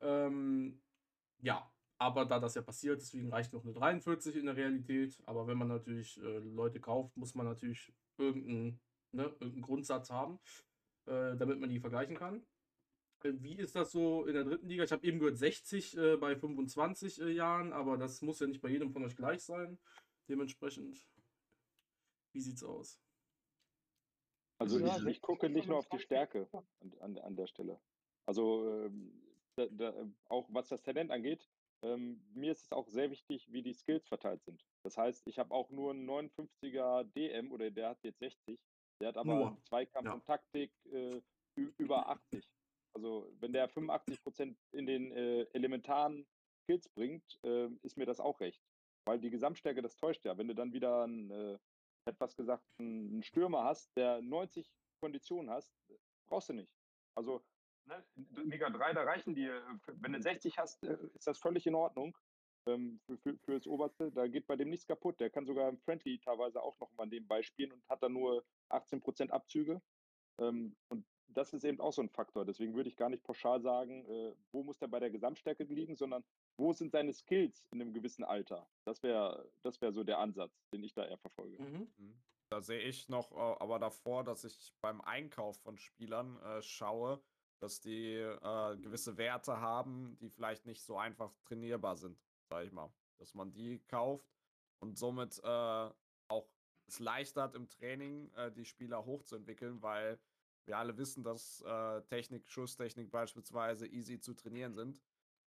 Ähm, 0.02 0.82
ja, 1.40 1.72
aber 1.98 2.26
da 2.26 2.40
das 2.40 2.56
ja 2.56 2.62
passiert, 2.62 3.00
deswegen 3.00 3.32
reicht 3.32 3.54
noch 3.54 3.64
eine 3.64 3.74
43 3.74 4.36
in 4.36 4.46
der 4.46 4.58
Realität. 4.58 5.18
Aber 5.26 5.48
wenn 5.48 5.58
man 5.58 5.70
natürlich 5.70 6.22
äh, 6.22 6.40
Leute 6.40 6.80
kauft, 6.80 7.16
muss 7.16 7.36
man 7.36 7.46
natürlich 7.46 7.94
irgendeinen, 8.18 8.80
ne, 9.12 9.24
irgendeinen 9.24 9.62
Grundsatz 9.62 10.10
haben 10.10 10.40
äh, 11.08 11.36
damit 11.36 11.60
man 11.60 11.70
die 11.70 11.80
vergleichen 11.80 12.16
kann. 12.16 12.46
Äh, 13.24 13.34
wie 13.38 13.58
ist 13.58 13.76
das 13.76 13.92
so 13.92 14.26
in 14.26 14.34
der 14.34 14.44
dritten 14.44 14.68
Liga? 14.68 14.84
Ich 14.84 14.92
habe 14.92 15.06
eben 15.06 15.20
gehört 15.20 15.38
60 15.38 15.98
äh, 15.98 16.18
bei 16.18 16.36
25 16.36 17.22
äh, 17.22 17.30
Jahren, 17.32 17.74
aber 17.74 17.98
das 17.98 18.22
muss 18.22 18.40
ja 18.40 18.48
nicht 18.48 18.62
bei 18.62 18.70
jedem 18.70 18.92
von 18.92 19.04
euch 19.04 19.16
gleich 19.16 19.44
sein. 19.44 19.80
Dementsprechend, 20.30 21.06
wie 22.34 22.42
sieht's 22.42 22.64
aus? 22.64 23.00
Also 24.60 24.80
ja, 24.80 24.98
ich, 24.98 25.06
ich, 25.06 25.22
gucke 25.22 25.50
nicht 25.50 25.68
nur 25.68 25.78
auf 25.78 25.90
die 25.90 26.00
Stärke 26.00 26.48
an, 26.80 26.94
an, 27.00 27.18
an 27.18 27.36
der 27.36 27.48
Stelle. 27.48 27.82
Also 28.28 28.86
ähm, 28.86 29.12
da, 29.56 29.66
da, 29.72 30.08
auch 30.26 30.48
was 30.52 30.70
das 30.70 30.84
Talent 30.84 31.10
angeht, 31.10 31.50
ähm, 31.84 32.24
mir 32.34 32.52
ist 32.52 32.66
es 32.66 32.72
auch 32.72 32.88
sehr 32.88 33.10
wichtig, 33.10 33.52
wie 33.52 33.64
die 33.64 33.74
Skills 33.74 34.08
verteilt 34.08 34.44
sind. 34.44 34.64
Das 34.84 34.98
heißt, 34.98 35.26
ich 35.28 35.40
habe 35.40 35.54
auch 35.54 35.72
nur 35.72 35.92
einen 35.92 36.08
59er 36.08 37.06
DM 37.06 37.52
oder 37.52 37.72
der 37.72 37.90
hat 37.90 38.04
jetzt 38.04 38.20
60 38.20 38.60
der 39.02 39.10
hat 39.10 39.18
aber 39.18 39.36
Nur. 39.36 39.58
Zweikampf 39.64 40.06
ja. 40.06 40.14
und 40.14 40.26
Taktik 40.26 40.72
äh, 40.92 41.22
über 41.56 42.08
80. 42.10 42.48
Also 42.94 43.34
wenn 43.40 43.54
der 43.54 43.68
85 43.68 44.22
Prozent 44.24 44.58
in 44.72 44.86
den 44.86 45.12
äh, 45.12 45.44
elementaren 45.54 46.28
Skills 46.64 46.88
bringt, 46.90 47.40
äh, 47.44 47.68
ist 47.84 47.98
mir 47.98 48.06
das 48.06 48.20
auch 48.20 48.40
recht. 48.40 48.62
Weil 49.06 49.20
die 49.20 49.30
Gesamtstärke, 49.30 49.82
das 49.82 49.96
täuscht 49.96 50.24
ja. 50.26 50.38
Wenn 50.38 50.48
du 50.48 50.56
dann 50.56 50.74
wieder 50.74 51.04
einen, 51.04 51.32
äh, 51.32 51.58
etwas 52.06 52.36
gesagt, 52.36 52.64
einen 52.80 53.24
Stürmer 53.24 53.64
hast, 53.64 53.96
der 53.98 54.22
90 54.22 54.72
Konditionen 55.02 55.50
hast, 55.50 55.74
brauchst 56.28 56.50
du 56.50 56.54
nicht. 56.54 56.72
Also 57.16 57.42
ne, 57.86 58.04
Liga 58.44 58.70
3, 58.70 58.94
da 58.94 59.04
reichen 59.04 59.34
die, 59.34 59.50
wenn 59.88 60.14
du 60.14 60.22
60 60.22 60.58
hast, 60.58 60.84
äh, 60.84 60.98
ist 61.16 61.28
das 61.28 61.40
völlig 61.40 61.66
in 61.66 61.76
Ordnung 61.76 62.16
ähm, 62.68 63.00
für, 63.06 63.18
für, 63.18 63.38
für, 63.38 63.54
das 63.56 63.68
Oberste. 63.68 64.12
Da 64.12 64.28
geht 64.28 64.48
bei 64.48 64.56
dem 64.56 64.70
nichts 64.70 64.88
kaputt. 64.88 65.20
Der 65.20 65.30
kann 65.30 65.46
sogar 65.46 65.70
im 65.70 65.78
Friendly 65.80 66.20
teilweise 66.20 66.62
auch 66.62 66.80
noch 66.80 66.92
mal 66.94 67.06
nebenbei 67.06 67.42
spielen 67.42 67.72
und 67.72 67.88
hat 67.90 68.04
dann 68.04 68.14
nur 68.14 68.44
18% 68.70 69.30
Abzüge. 69.30 69.82
Ähm, 70.40 70.76
und 70.90 71.06
das 71.28 71.54
ist 71.54 71.64
eben 71.64 71.80
auch 71.80 71.94
so 71.94 72.02
ein 72.02 72.10
Faktor. 72.10 72.46
Deswegen 72.46 72.76
würde 72.76 72.90
ich 72.90 72.98
gar 72.98 73.10
nicht 73.10 73.24
pauschal 73.24 73.62
sagen, 73.62 74.06
äh, 74.06 74.36
wo 74.52 74.64
muss 74.64 74.80
der 74.80 74.88
bei 74.88 75.00
der 75.00 75.10
Gesamtstärke 75.10 75.64
liegen, 75.64 75.96
sondern 75.96 76.24
wo 76.58 76.74
sind 76.74 76.92
seine 76.92 77.14
Skills 77.14 77.66
in 77.72 77.82
einem 77.82 77.94
gewissen 77.94 78.24
Alter. 78.24 78.68
Das 78.86 79.02
wäre 79.02 79.50
das 79.62 79.82
wär 79.82 79.92
so 79.92 80.04
der 80.04 80.20
Ansatz, 80.20 80.52
den 80.74 80.84
ich 80.84 80.94
da 80.94 81.06
eher 81.06 81.18
verfolge. 81.18 81.62
Mhm. 81.62 81.92
mhm. 81.98 82.22
Da 82.50 82.60
sehe 82.60 82.82
ich 82.82 83.08
noch 83.08 83.32
äh, 83.32 83.36
aber 83.36 83.80
davor, 83.80 84.26
dass 84.26 84.44
ich 84.44 84.74
beim 84.82 85.00
Einkauf 85.00 85.58
von 85.62 85.78
Spielern 85.78 86.38
äh, 86.42 86.62
schaue, 86.62 87.24
dass 87.62 87.80
die 87.80 88.16
äh, 88.16 88.78
gewisse 88.78 89.18
Werte 89.18 89.62
haben, 89.62 90.18
die 90.20 90.30
vielleicht 90.30 90.66
nicht 90.66 90.84
so 90.84 90.98
einfach 90.98 91.34
trainierbar 91.46 91.96
sind 91.96 92.20
sag 92.52 92.66
ich 92.66 92.72
mal. 92.72 92.92
Dass 93.18 93.34
man 93.34 93.54
die 93.54 93.80
kauft 93.88 94.30
und 94.80 94.98
somit 94.98 95.40
äh, 95.44 95.90
auch 96.28 96.50
es 96.88 97.00
leichter 97.00 97.44
hat 97.44 97.56
im 97.56 97.70
Training, 97.70 98.30
äh, 98.34 98.52
die 98.52 98.66
Spieler 98.66 99.06
hochzuentwickeln, 99.06 99.82
weil 99.82 100.20
wir 100.66 100.78
alle 100.78 100.98
wissen, 100.98 101.24
dass 101.24 101.62
äh, 101.62 102.02
Technik, 102.04 102.50
Schusstechnik 102.50 103.10
beispielsweise 103.10 103.88
easy 103.88 104.20
zu 104.20 104.34
trainieren 104.34 104.74
sind 104.74 105.02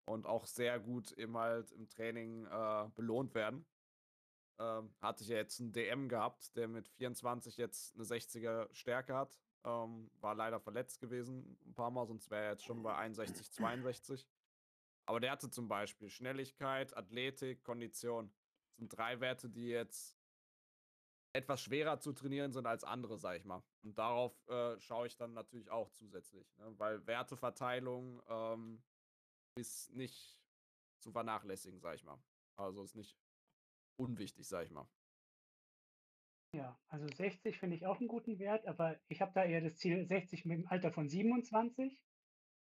und 0.06 0.26
auch 0.26 0.46
sehr 0.46 0.80
gut 0.80 1.12
eben 1.12 1.36
halt 1.36 1.70
im 1.72 1.88
Training 1.88 2.46
äh, 2.46 2.88
belohnt 2.94 3.34
werden. 3.34 3.66
Ähm, 4.58 4.94
hatte 5.00 5.24
ich 5.24 5.28
ja 5.28 5.36
jetzt 5.36 5.60
einen 5.60 5.72
DM 5.72 6.08
gehabt, 6.08 6.56
der 6.56 6.68
mit 6.68 6.88
24 6.88 7.56
jetzt 7.56 7.94
eine 7.96 8.04
60er 8.04 8.72
Stärke 8.72 9.14
hat. 9.14 9.38
Ähm, 9.64 10.10
war 10.20 10.34
leider 10.34 10.60
verletzt 10.60 11.00
gewesen 11.00 11.58
ein 11.66 11.74
paar 11.74 11.90
Mal, 11.90 12.06
sonst 12.06 12.30
wäre 12.30 12.44
er 12.44 12.50
jetzt 12.52 12.64
schon 12.64 12.82
bei 12.82 12.94
61, 12.94 13.50
62. 13.50 14.28
Aber 15.06 15.20
der 15.20 15.32
hatte 15.32 15.50
zum 15.50 15.68
Beispiel 15.68 16.08
Schnelligkeit, 16.08 16.96
Athletik, 16.96 17.62
Kondition. 17.62 18.32
Das 18.68 18.76
sind 18.78 18.96
drei 18.96 19.20
Werte, 19.20 19.50
die 19.50 19.68
jetzt 19.68 20.16
etwas 21.34 21.60
schwerer 21.62 21.98
zu 21.98 22.12
trainieren 22.12 22.52
sind 22.52 22.66
als 22.66 22.84
andere, 22.84 23.18
sag 23.18 23.36
ich 23.36 23.44
mal. 23.44 23.62
Und 23.82 23.98
darauf 23.98 24.32
äh, 24.48 24.78
schaue 24.80 25.08
ich 25.08 25.16
dann 25.16 25.34
natürlich 25.34 25.68
auch 25.70 25.90
zusätzlich, 25.90 26.56
ne? 26.56 26.72
weil 26.78 27.04
Werteverteilung 27.06 28.22
ähm, 28.28 28.82
ist 29.56 29.92
nicht 29.92 30.38
zu 31.00 31.10
vernachlässigen, 31.10 31.80
sag 31.80 31.96
ich 31.96 32.04
mal. 32.04 32.22
Also 32.56 32.84
ist 32.84 32.94
nicht 32.94 33.18
unwichtig, 33.96 34.46
sag 34.46 34.64
ich 34.64 34.70
mal. 34.70 34.88
Ja, 36.54 36.78
also 36.86 37.08
60 37.08 37.58
finde 37.58 37.74
ich 37.74 37.84
auch 37.84 37.98
einen 37.98 38.06
guten 38.06 38.38
Wert, 38.38 38.66
aber 38.66 39.00
ich 39.08 39.20
habe 39.20 39.32
da 39.34 39.44
eher 39.44 39.60
das 39.60 39.76
Ziel 39.76 40.06
60 40.06 40.44
mit 40.44 40.58
dem 40.58 40.68
Alter 40.68 40.92
von 40.92 41.08
27. 41.08 42.00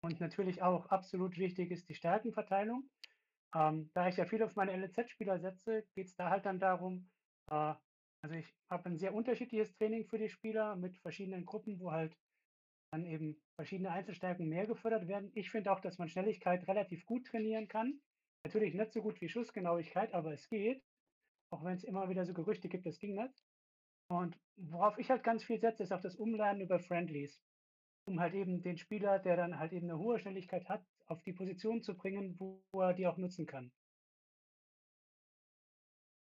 Und 0.02 0.20
natürlich 0.20 0.62
auch 0.62 0.86
absolut 0.86 1.38
wichtig 1.38 1.70
ist 1.70 1.88
die 1.88 1.94
Stärkenverteilung. 1.94 2.90
Ähm, 3.54 3.90
da 3.94 4.08
ich 4.08 4.16
ja 4.16 4.24
viel 4.24 4.42
auf 4.42 4.56
meine 4.56 4.72
LZ-Spieler 4.76 5.38
setze, 5.38 5.84
geht 5.94 6.08
es 6.08 6.16
da 6.16 6.30
halt 6.30 6.44
dann 6.44 6.58
darum, 6.58 7.08
äh, 7.50 7.74
also 8.24 8.36
ich 8.36 8.52
habe 8.68 8.88
ein 8.88 8.98
sehr 8.98 9.14
unterschiedliches 9.14 9.72
Training 9.74 10.06
für 10.06 10.18
die 10.18 10.28
Spieler 10.28 10.76
mit 10.76 10.98
verschiedenen 10.98 11.44
Gruppen, 11.44 11.78
wo 11.78 11.92
halt 11.92 12.16
dann 12.92 13.06
eben 13.06 13.40
verschiedene 13.56 13.90
Einzelstärken 13.90 14.48
mehr 14.48 14.66
gefördert 14.66 15.06
werden. 15.08 15.30
Ich 15.34 15.50
finde 15.50 15.72
auch, 15.72 15.80
dass 15.80 15.98
man 15.98 16.08
Schnelligkeit 16.08 16.66
relativ 16.68 17.06
gut 17.06 17.26
trainieren 17.26 17.68
kann. 17.68 18.00
Natürlich 18.44 18.74
nicht 18.74 18.92
so 18.92 19.02
gut 19.02 19.20
wie 19.20 19.28
Schussgenauigkeit, 19.28 20.12
aber 20.14 20.32
es 20.32 20.48
geht. 20.48 20.82
Auch 21.52 21.64
wenn 21.64 21.76
es 21.76 21.84
immer 21.84 22.08
wieder 22.08 22.24
so 22.24 22.34
Gerüchte 22.34 22.68
gibt, 22.68 22.86
das 22.86 22.98
ging 22.98 23.14
nicht. 23.14 23.44
Und 24.08 24.38
worauf 24.56 24.98
ich 24.98 25.10
halt 25.10 25.22
ganz 25.22 25.44
viel 25.44 25.60
setze, 25.60 25.84
ist 25.84 25.92
auch 25.92 26.00
das 26.00 26.16
Umlernen 26.16 26.62
über 26.62 26.80
Friendlies 26.80 27.40
um 28.06 28.20
halt 28.20 28.34
eben 28.34 28.62
den 28.62 28.78
Spieler, 28.78 29.18
der 29.18 29.36
dann 29.36 29.58
halt 29.58 29.72
eben 29.72 29.88
eine 29.88 29.98
hohe 29.98 30.18
Schnelligkeit 30.18 30.68
hat, 30.68 30.84
auf 31.06 31.22
die 31.22 31.32
Position 31.32 31.82
zu 31.82 31.94
bringen, 31.96 32.38
wo 32.38 32.62
er 32.74 32.94
die 32.94 33.06
auch 33.06 33.16
nutzen 33.16 33.46
kann. 33.46 33.72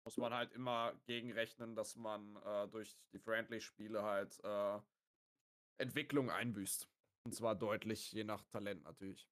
Muss 0.06 0.18
man 0.18 0.34
halt 0.34 0.52
immer 0.54 0.94
gegenrechnen, 1.08 1.76
dass 1.76 1.96
man 1.96 2.36
äh, 2.38 2.68
durch 2.68 2.96
die 3.12 3.20
Friendly-Spiele 3.20 4.04
halt 4.04 4.40
äh, 4.44 4.80
Entwicklung 5.80 6.30
einbüßt. 6.30 6.88
Und 7.26 7.34
zwar 7.34 7.56
deutlich, 7.56 8.12
je 8.12 8.24
nach 8.24 8.44
Talent 8.46 8.84
natürlich. 8.84 9.28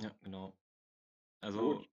Ja, 0.00 0.10
genau. 0.22 0.56
Also. 1.42 1.76
Gut. 1.76 1.90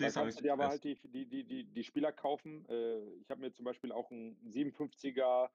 Da 0.00 0.10
kannst 0.10 0.38
du 0.38 0.42
dir 0.42 0.52
aber 0.52 0.68
halt 0.68 0.84
die, 0.84 0.94
die, 0.94 1.26
die, 1.26 1.64
die, 1.64 1.84
Spieler 1.84 2.12
kaufen. 2.12 2.64
Äh, 2.68 3.00
ich 3.16 3.28
habe 3.30 3.40
mir 3.40 3.52
zum 3.52 3.64
Beispiel 3.64 3.90
auch 3.90 4.10
einen 4.10 4.36
57er 4.48 5.50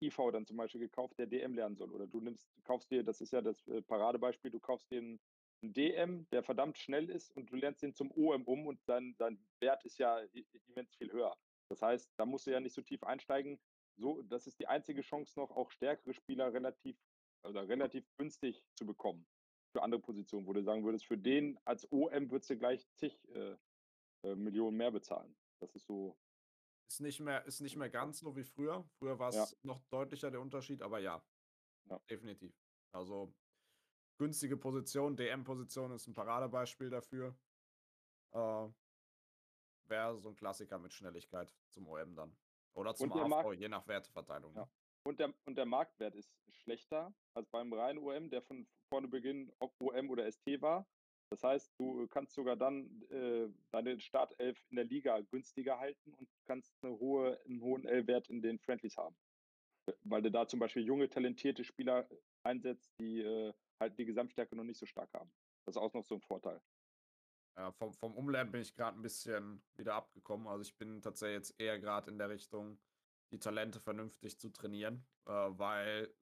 IV 0.00 0.30
dann 0.32 0.46
zum 0.46 0.56
Beispiel 0.56 0.80
gekauft, 0.80 1.18
der 1.18 1.26
DM 1.26 1.54
lernen 1.54 1.76
soll. 1.76 1.90
Oder 1.90 2.06
du 2.06 2.20
nimmst, 2.20 2.48
kaufst 2.64 2.90
dir, 2.90 3.02
das 3.02 3.20
ist 3.20 3.32
ja 3.32 3.40
das 3.40 3.66
äh, 3.68 3.82
Paradebeispiel, 3.82 4.50
du 4.50 4.60
kaufst 4.60 4.90
dir 4.90 4.98
einen, 4.98 5.20
DM, 5.62 6.26
der 6.30 6.42
verdammt 6.42 6.76
schnell 6.76 7.08
ist 7.08 7.34
und 7.34 7.50
du 7.50 7.56
lernst 7.56 7.82
ihn 7.82 7.94
zum 7.94 8.12
OM 8.12 8.44
um 8.44 8.66
und 8.66 8.78
dann 8.84 9.14
dein 9.16 9.42
Wert 9.60 9.82
ist 9.86 9.96
ja 9.96 10.20
immens 10.68 10.94
viel 10.96 11.10
höher. 11.10 11.34
Das 11.70 11.80
heißt, 11.80 12.12
da 12.18 12.26
musst 12.26 12.46
du 12.46 12.50
ja 12.50 12.60
nicht 12.60 12.74
so 12.74 12.82
tief 12.82 13.02
einsteigen. 13.02 13.58
So, 13.96 14.20
das 14.24 14.46
ist 14.46 14.60
die 14.60 14.66
einzige 14.66 15.00
Chance 15.00 15.40
noch, 15.40 15.50
auch 15.50 15.70
stärkere 15.70 16.12
Spieler 16.12 16.52
relativ 16.52 16.98
also 17.44 17.60
relativ 17.60 18.04
günstig 18.16 18.64
zu 18.74 18.86
bekommen 18.86 19.26
für 19.72 19.82
andere 19.82 20.00
Positionen, 20.00 20.46
wo 20.46 20.52
du 20.52 20.62
sagen 20.62 20.84
würdest, 20.84 21.06
für 21.06 21.18
den 21.18 21.58
als 21.64 21.90
OM 21.92 22.30
würdest 22.30 22.50
du 22.50 22.56
gleich 22.56 22.86
zig 22.94 23.18
äh, 23.34 23.56
äh, 24.22 24.34
Millionen 24.34 24.76
mehr 24.76 24.90
bezahlen. 24.90 25.34
Das 25.60 25.74
ist 25.74 25.86
so. 25.86 26.16
Ist 26.88 27.00
nicht 27.00 27.20
mehr, 27.20 27.44
ist 27.46 27.60
nicht 27.60 27.76
mehr 27.76 27.88
ganz 27.90 28.18
so 28.20 28.36
wie 28.36 28.44
früher. 28.44 28.84
Früher 28.98 29.18
war 29.18 29.30
es 29.30 29.36
Ja. 29.36 29.46
noch 29.62 29.82
deutlicher 29.90 30.30
der 30.30 30.40
Unterschied, 30.40 30.82
aber 30.82 30.98
ja, 30.98 31.22
Ja. 31.86 31.98
definitiv. 32.10 32.54
Also 32.92 33.34
günstige 34.18 34.56
Position, 34.56 35.16
DM-Position 35.16 35.92
ist 35.92 36.06
ein 36.06 36.14
Paradebeispiel 36.14 36.90
dafür. 36.90 37.36
Äh, 38.32 38.68
Wäre 39.86 40.16
so 40.18 40.30
ein 40.30 40.36
Klassiker 40.36 40.78
mit 40.78 40.92
Schnelligkeit 40.94 41.54
zum 41.70 41.86
OM 41.88 42.14
dann. 42.14 42.34
Oder 42.74 42.94
zum 42.94 43.10
Und 43.10 43.16
der 43.16 43.24
AV, 43.24 43.28
Markt- 43.28 43.60
je 43.60 43.68
nach 43.68 43.86
Werteverteilung. 43.86 44.54
Ja. 44.54 44.62
Ne? 44.62 44.70
Und 45.06 45.20
der, 45.20 45.34
und 45.44 45.56
der 45.56 45.66
Marktwert 45.66 46.14
ist 46.14 46.32
schlechter 46.48 47.12
als 47.34 47.48
beim 47.50 47.70
reinen 47.72 47.98
OM, 47.98 48.30
der 48.30 48.40
von 48.40 48.66
vorne 48.88 49.08
Beginn 49.08 49.52
ob 49.58 49.78
OM 49.80 50.08
oder 50.08 50.24
ST 50.26 50.60
war. 50.62 50.86
Das 51.34 51.42
heißt, 51.42 51.72
du 51.80 52.06
kannst 52.06 52.32
sogar 52.32 52.54
dann 52.54 53.02
äh, 53.10 53.48
deine 53.72 53.98
Startelf 53.98 54.56
in 54.70 54.76
der 54.76 54.84
Liga 54.84 55.20
günstiger 55.20 55.80
halten 55.80 56.14
und 56.14 56.28
kannst 56.44 56.72
eine 56.80 56.96
hohe, 56.96 57.40
einen 57.44 57.60
hohen 57.60 57.84
L-Wert 57.84 58.28
in 58.28 58.40
den 58.40 58.60
Friendlies 58.60 58.96
haben. 58.96 59.16
Weil 60.04 60.22
du 60.22 60.30
da 60.30 60.46
zum 60.46 60.60
Beispiel 60.60 60.84
junge, 60.84 61.10
talentierte 61.10 61.64
Spieler 61.64 62.08
einsetzt, 62.44 62.92
die 63.00 63.20
äh, 63.20 63.52
halt 63.80 63.98
die 63.98 64.04
Gesamtstärke 64.04 64.54
noch 64.54 64.62
nicht 64.62 64.78
so 64.78 64.86
stark 64.86 65.12
haben. 65.12 65.32
Das 65.66 65.74
ist 65.74 65.82
auch 65.82 65.92
noch 65.92 66.04
so 66.04 66.14
ein 66.14 66.20
Vorteil. 66.20 66.62
Ja, 67.56 67.72
vom, 67.72 67.92
vom 67.92 68.14
Umlernen 68.14 68.52
bin 68.52 68.60
ich 68.60 68.76
gerade 68.76 68.96
ein 68.96 69.02
bisschen 69.02 69.60
wieder 69.74 69.96
abgekommen. 69.96 70.46
Also 70.46 70.62
ich 70.62 70.76
bin 70.78 71.02
tatsächlich 71.02 71.34
jetzt 71.34 71.60
eher 71.60 71.80
gerade 71.80 72.12
in 72.12 72.18
der 72.18 72.30
Richtung, 72.30 72.78
die 73.32 73.40
Talente 73.40 73.80
vernünftig 73.80 74.38
zu 74.38 74.50
trainieren, 74.50 75.04
äh, 75.26 75.32
weil 75.32 76.14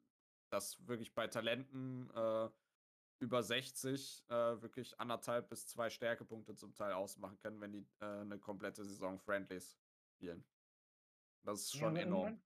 das 0.49 0.87
wirklich 0.89 1.13
bei 1.13 1.27
Talenten 1.29 2.09
äh, 2.15 2.49
über 3.23 3.43
60 3.43 4.25
äh, 4.29 4.35
wirklich 4.61 4.99
anderthalb 4.99 5.49
bis 5.49 5.67
zwei 5.69 5.89
Stärkepunkte 5.89 6.57
zum 6.57 6.75
Teil 6.75 6.93
ausmachen 6.93 7.39
können, 7.39 7.61
wenn 7.61 7.73
die 7.73 7.87
äh, 8.01 8.05
eine 8.05 8.39
komplette 8.39 8.85
Saison 8.85 9.19
Friendlies 9.21 9.79
spielen. 10.17 10.45
Das 11.45 11.61
ist 11.61 11.75
Ja, 11.75 11.81
schon 11.81 11.89
aber 11.91 12.01
enorm. 12.01 12.27
Irgendwann, 12.27 12.43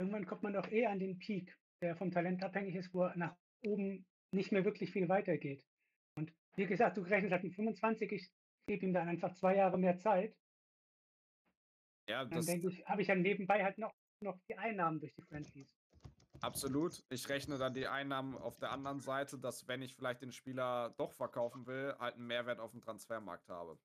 irgendwann 0.00 0.26
kommt 0.26 0.42
man 0.44 0.52
doch 0.54 0.68
eh 0.68 0.86
an 0.86 0.98
den 0.98 1.18
Peak, 1.18 1.54
der 1.82 1.94
vom 1.96 2.10
Talent 2.10 2.42
abhängig 2.42 2.74
ist, 2.74 2.94
wo 2.94 3.02
er 3.02 3.16
nach 3.16 3.36
oben 3.64 4.06
nicht 4.34 4.50
mehr 4.50 4.64
wirklich 4.64 4.90
viel 4.90 5.08
weitergeht. 5.08 5.62
Und 6.16 6.32
wie 6.56 6.66
gesagt, 6.66 6.96
du 6.96 7.02
gerechnet 7.02 7.32
hast 7.32 7.44
mit 7.44 7.54
25, 7.54 8.12
ich 8.12 8.32
gebe 8.66 8.86
ihm 8.86 8.94
dann 8.94 9.08
einfach 9.08 9.34
zwei 9.34 9.56
Jahre 9.56 9.78
mehr 9.78 9.98
Zeit. 9.98 10.34
Ja, 12.08 12.24
Dann 12.24 12.44
denke 12.44 12.68
ich, 12.68 12.84
habe 12.86 13.02
ich 13.02 13.08
ja 13.08 13.14
nebenbei 13.14 13.62
halt 13.62 13.78
noch, 13.78 13.94
noch 14.22 14.38
die 14.48 14.56
Einnahmen 14.56 15.00
durch 15.00 15.14
die 15.14 15.22
Friendlies. 15.22 15.81
Absolut. 16.42 17.04
Ich 17.08 17.28
rechne 17.28 17.58
dann 17.58 17.74
die 17.74 17.88
Einnahmen 17.88 18.36
auf 18.36 18.58
der 18.58 18.72
anderen 18.72 19.00
Seite, 19.00 19.38
dass 19.38 19.66
wenn 19.68 19.82
ich 19.82 19.94
vielleicht 19.94 20.22
den 20.22 20.32
Spieler 20.32 20.90
doch 20.96 21.12
verkaufen 21.12 21.66
will, 21.66 21.96
halt 21.98 22.16
einen 22.16 22.26
Mehrwert 22.26 22.60
auf 22.60 22.72
dem 22.72 22.80
Transfermarkt 22.80 23.48
habe. 23.48 23.78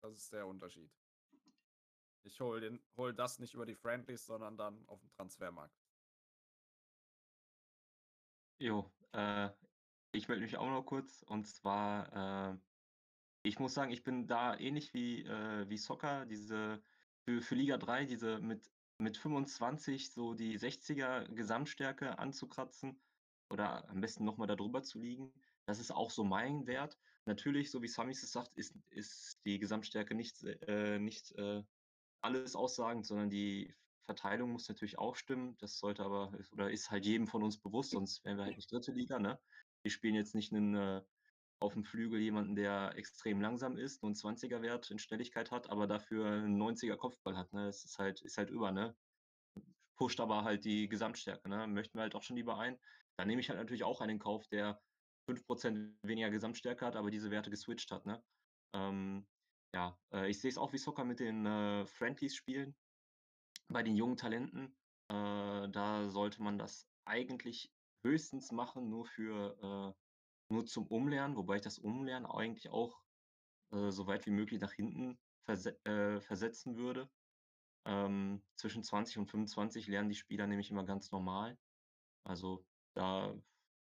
Das 0.00 0.14
ist 0.14 0.32
der 0.32 0.46
Unterschied. 0.46 0.90
Ich 2.22 2.40
hole 2.40 2.80
hol 2.96 3.12
das 3.12 3.38
nicht 3.38 3.54
über 3.54 3.66
die 3.66 3.74
Friendlies, 3.74 4.24
sondern 4.24 4.56
dann 4.56 4.86
auf 4.88 5.00
dem 5.00 5.10
Transfermarkt. 5.10 5.76
Jo, 8.58 8.90
äh, 9.12 9.50
ich 10.12 10.28
melde 10.28 10.42
mich 10.42 10.56
auch 10.56 10.70
noch 10.70 10.84
kurz. 10.84 11.22
Und 11.22 11.46
zwar, 11.46 12.52
äh, 12.52 12.58
ich 13.42 13.58
muss 13.58 13.74
sagen, 13.74 13.90
ich 13.90 14.04
bin 14.04 14.26
da 14.26 14.56
ähnlich 14.56 14.94
wie, 14.94 15.22
äh, 15.22 15.68
wie 15.68 15.76
Soccer, 15.76 16.24
diese 16.26 16.82
für, 17.24 17.42
für 17.42 17.54
Liga 17.54 17.76
3, 17.78 18.04
diese 18.06 18.38
mit, 18.38 18.70
mit 19.04 19.16
25 19.16 20.10
so 20.10 20.34
die 20.34 20.58
60er 20.58 21.32
Gesamtstärke 21.34 22.18
anzukratzen 22.18 22.98
oder 23.50 23.88
am 23.88 24.00
besten 24.00 24.24
nochmal 24.24 24.48
darüber 24.48 24.82
zu 24.82 24.98
liegen. 24.98 25.32
Das 25.66 25.78
ist 25.78 25.92
auch 25.92 26.10
so 26.10 26.24
mein 26.24 26.66
Wert. 26.66 26.98
Natürlich, 27.26 27.70
so 27.70 27.82
wie 27.82 27.88
Samis 27.88 28.22
es 28.22 28.32
sagt, 28.32 28.56
ist, 28.56 28.74
ist 28.90 29.40
die 29.44 29.58
Gesamtstärke 29.58 30.14
nicht, 30.14 30.42
äh, 30.66 30.98
nicht 30.98 31.32
äh, 31.32 31.62
alles 32.22 32.56
aussagend, 32.56 33.06
sondern 33.06 33.30
die 33.30 33.74
Verteilung 34.06 34.50
muss 34.50 34.68
natürlich 34.68 34.98
auch 34.98 35.16
stimmen. 35.16 35.56
Das 35.58 35.78
sollte 35.78 36.02
aber 36.02 36.32
oder 36.52 36.70
ist 36.70 36.90
halt 36.90 37.06
jedem 37.06 37.26
von 37.26 37.42
uns 37.42 37.58
bewusst, 37.58 37.90
sonst 37.90 38.24
wären 38.24 38.38
wir 38.38 38.44
halt 38.44 38.56
nicht 38.56 38.72
dritte 38.72 38.92
Liga, 38.92 39.18
ne? 39.18 39.38
Wir 39.82 39.90
spielen 39.90 40.14
jetzt 40.14 40.34
nicht 40.34 40.52
einen 40.52 40.74
äh, 40.74 41.02
auf 41.60 41.74
dem 41.74 41.84
Flügel 41.84 42.20
jemanden, 42.20 42.56
der 42.56 42.96
extrem 42.96 43.40
langsam 43.40 43.76
ist, 43.76 44.02
nur 44.02 44.08
einen 44.10 44.16
20er 44.16 44.62
Wert 44.62 44.90
in 44.90 44.98
Schnelligkeit 44.98 45.50
hat, 45.50 45.70
aber 45.70 45.86
dafür 45.86 46.26
einen 46.26 46.58
90er 46.58 46.96
Kopfball 46.96 47.36
hat, 47.36 47.52
ne? 47.52 47.66
Das 47.66 47.84
ist 47.84 47.98
halt 47.98 48.22
ist 48.22 48.38
halt 48.38 48.50
über, 48.50 48.72
ne? 48.72 48.96
Pusht 49.96 50.20
aber 50.20 50.44
halt 50.44 50.64
die 50.64 50.88
Gesamtstärke, 50.88 51.48
ne? 51.48 51.66
Möchten 51.66 51.98
wir 51.98 52.02
halt 52.02 52.14
auch 52.14 52.22
schon 52.22 52.36
lieber 52.36 52.58
ein. 52.58 52.78
Dann 53.16 53.28
nehme 53.28 53.40
ich 53.40 53.48
halt 53.48 53.58
natürlich 53.58 53.84
auch 53.84 54.00
einen 54.00 54.12
in 54.12 54.18
Kauf, 54.18 54.48
der 54.48 54.82
5% 55.28 55.98
weniger 56.02 56.30
Gesamtstärke 56.30 56.84
hat, 56.84 56.96
aber 56.96 57.10
diese 57.10 57.30
Werte 57.30 57.50
geswitcht 57.50 57.90
hat, 57.90 58.04
ne? 58.06 58.22
Ähm, 58.74 59.26
ja, 59.74 59.98
äh, 60.12 60.30
ich 60.30 60.40
sehe 60.40 60.50
es 60.50 60.58
auch 60.58 60.72
wie 60.72 60.78
Soccer 60.78 61.04
mit 61.04 61.20
den 61.20 61.46
äh, 61.46 61.86
Friendlies 61.86 62.34
spielen. 62.34 62.76
Bei 63.68 63.82
den 63.82 63.96
jungen 63.96 64.16
Talenten, 64.16 64.76
äh, 65.08 65.68
da 65.68 66.10
sollte 66.10 66.42
man 66.42 66.58
das 66.58 66.88
eigentlich 67.06 67.72
höchstens 68.04 68.52
machen, 68.52 68.90
nur 68.90 69.06
für 69.06 69.94
äh, 69.96 70.03
nur 70.50 70.66
zum 70.66 70.86
Umlernen, 70.88 71.36
wobei 71.36 71.56
ich 71.56 71.62
das 71.62 71.78
Umlernen 71.78 72.26
eigentlich 72.26 72.70
auch 72.70 73.04
äh, 73.72 73.90
so 73.90 74.06
weit 74.06 74.26
wie 74.26 74.30
möglich 74.30 74.60
nach 74.60 74.72
hinten 74.72 75.20
verse 75.42 75.84
äh, 75.84 76.20
versetzen 76.20 76.76
würde. 76.76 77.10
Ähm, 77.86 78.44
zwischen 78.56 78.82
20 78.82 79.18
und 79.18 79.26
25 79.26 79.88
lernen 79.88 80.08
die 80.08 80.14
Spieler 80.16 80.46
nämlich 80.46 80.70
immer 80.70 80.84
ganz 80.84 81.10
normal. 81.12 81.58
Also 82.24 82.66
da, 82.94 83.36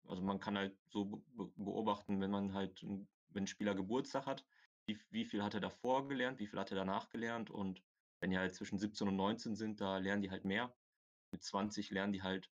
also 0.05 0.23
man 0.23 0.41
kann 0.41 0.57
halt 0.59 0.79
so 0.89 1.05
be 1.07 1.19
be 1.29 1.53
beobachten, 1.65 2.21
wenn 2.21 2.31
man 2.31 2.55
halt, 2.55 2.83
n- 2.83 3.09
wenn 3.29 3.45
ein 3.45 3.47
Spieler 3.49 3.75
Geburtstag 3.75 4.27
hat, 4.27 4.47
wie, 4.87 4.99
wie 5.11 5.25
viel 5.25 5.43
hat 5.43 5.55
er 5.55 5.61
davor 5.61 6.09
gelernt, 6.09 6.39
wie 6.41 6.47
viel 6.47 6.59
hat 6.61 6.71
er 6.71 6.77
danach 6.77 7.11
gelernt 7.11 7.51
und 7.51 7.85
wenn 8.21 8.31
die 8.31 8.39
halt 8.39 8.55
zwischen 8.55 8.79
17 8.79 9.09
und 9.09 9.17
19 9.17 9.55
sind, 9.57 9.81
da 9.81 9.99
lernen 9.99 10.23
die 10.23 10.31
halt 10.31 10.45
mehr. 10.45 10.77
Mit 11.33 11.43
20 11.45 11.91
lernen 11.91 12.13
die 12.13 12.23
halt, 12.23 12.53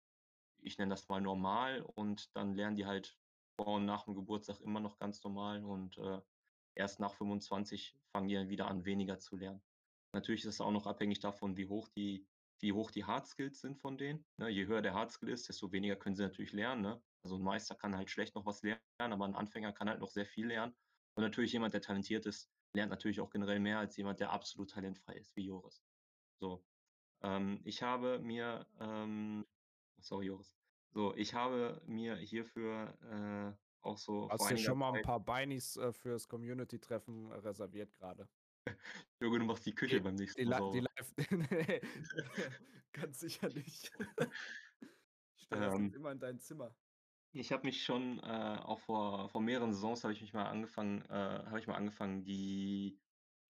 ich 0.58 0.78
nenne 0.80 0.92
das 0.92 1.10
mal 1.10 1.22
normal 1.22 1.82
und 1.84 2.36
dann 2.38 2.54
lernen 2.56 2.78
die 2.78 2.86
halt 2.88 3.21
und 3.58 3.86
nach 3.86 4.06
dem 4.06 4.16
Geburtstag 4.16 4.60
immer 4.62 4.80
noch 4.80 4.98
ganz 4.98 5.24
normal 5.24 5.64
und 5.64 5.98
äh, 5.98 6.22
erst 6.76 7.00
nach 7.00 7.14
25 7.14 7.96
fangen 8.12 8.28
die 8.28 8.36
dann 8.36 8.50
wieder 8.50 8.68
an, 8.68 8.86
weniger 8.86 9.20
zu 9.20 9.38
lernen. 9.38 9.62
Natürlich 10.14 10.42
ist 10.42 10.56
es 10.56 10.62
auch 10.62 10.72
noch 10.72 10.88
abhängig 10.88 11.20
davon, 11.20 11.58
wie 11.58 11.68
hoch 11.68 11.88
die, 11.90 12.28
wie 12.60 12.74
hoch 12.74 12.92
die 12.92 13.06
Hard 13.06 13.28
Skills 13.28 13.62
sind 13.62 13.78
von 13.78 13.98
denen. 13.98 14.26
Ne? 14.38 14.50
Je 14.50 14.66
höher 14.66 14.82
der 14.82 14.94
Hard 14.94 15.12
Skill 15.12 15.30
ist, 15.30 15.48
desto 15.48 15.72
weniger 15.72 15.96
können 15.96 16.16
sie 16.16 16.24
natürlich 16.24 16.52
lernen. 16.52 16.82
Ne? 16.82 17.02
Also 17.24 17.38
ein 17.38 17.44
Meister 17.44 17.76
kann 17.76 17.96
halt 17.96 18.10
schlecht 18.10 18.36
noch 18.36 18.46
was 18.46 18.62
lernen, 18.64 18.82
aber 19.00 19.26
ein 19.26 19.36
Anfänger 19.36 19.74
kann 19.74 19.90
halt 19.90 20.00
noch 20.00 20.10
sehr 20.10 20.26
viel 20.26 20.48
lernen. 20.48 20.76
Und 21.16 21.24
natürlich 21.24 21.54
jemand, 21.54 21.74
der 21.74 21.82
talentiert 21.82 22.26
ist, 22.26 22.50
lernt 22.74 22.90
natürlich 22.90 23.22
auch 23.22 23.30
generell 23.30 23.60
mehr 23.60 23.80
als 23.80 23.98
jemand, 23.98 24.20
der 24.20 24.32
absolut 24.32 24.72
talentfrei 24.72 25.14
ist, 25.14 25.36
wie 25.36 25.46
Joris. 25.46 25.84
So. 26.40 26.66
Ähm, 27.22 27.62
ich 27.64 27.82
habe 27.84 28.20
mir, 28.20 28.66
ähm, 28.80 29.46
sorry 30.00 30.28
Joris, 30.28 30.58
so, 30.94 31.16
ich 31.16 31.34
habe 31.34 31.82
mir 31.86 32.16
hierfür 32.16 32.98
äh, 33.02 33.54
auch 33.82 33.98
so 33.98 34.30
Hast 34.30 34.52
du 34.52 34.58
schon 34.58 34.78
mal 34.78 34.94
ein 34.94 35.02
paar 35.02 35.20
Beinis 35.20 35.78
äh, 35.78 35.92
fürs 35.94 36.28
Community-Treffen 36.28 37.32
äh, 37.32 37.36
reserviert 37.36 37.94
gerade? 37.96 38.30
Jürgen, 39.20 39.40
du 39.40 39.46
machst 39.46 39.66
die 39.66 39.74
Küche 39.74 39.98
Die, 39.98 40.02
beim 40.02 40.16
nächsten 40.16 40.42
die, 40.42 40.46
Mal 40.46 40.72
die 40.72 40.82
sauber. 40.82 40.90
Live. 40.98 41.14
ganz 42.94 43.20
sicher 43.20 43.50
nicht. 43.50 43.92
Ich 45.38 45.46
stelle 45.48 45.74
Ähm, 45.74 45.94
immer 45.94 46.12
in 46.12 46.20
dein 46.20 46.40
Zimmer. 46.40 46.76
Ich 47.34 47.52
habe 47.52 47.66
mich 47.66 47.84
schon 47.84 48.20
äh, 48.20 48.60
auch 48.62 48.80
vor, 48.80 49.30
vor 49.30 49.42
mehreren 49.42 49.74
Saisons 49.74 50.04
habe 50.04 50.14
ich 50.14 50.22
mich 50.22 50.34
mal 50.34 50.46
angefangen, 50.46 51.02
äh, 51.06 51.14
habe 51.14 51.60
ich 51.60 51.68
mal 51.68 51.76
angefangen, 51.76 52.24
die 52.24 53.02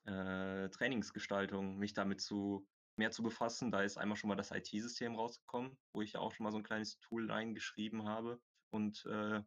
äh, 0.05 0.69
Trainingsgestaltung 0.69 1.77
mich 1.77 1.93
damit 1.93 2.21
zu 2.21 2.67
mehr 2.97 3.11
zu 3.11 3.23
befassen. 3.23 3.71
Da 3.71 3.81
ist 3.81 3.97
einmal 3.97 4.17
schon 4.17 4.27
mal 4.27 4.35
das 4.35 4.51
IT-System 4.51 5.15
rausgekommen, 5.15 5.77
wo 5.93 6.01
ich 6.01 6.13
ja 6.13 6.19
auch 6.19 6.31
schon 6.31 6.43
mal 6.43 6.51
so 6.51 6.57
ein 6.57 6.63
kleines 6.63 6.99
Tool 6.99 7.31
reingeschrieben 7.31 8.07
habe 8.07 8.41
und 8.69 9.05
äh, 9.05 9.41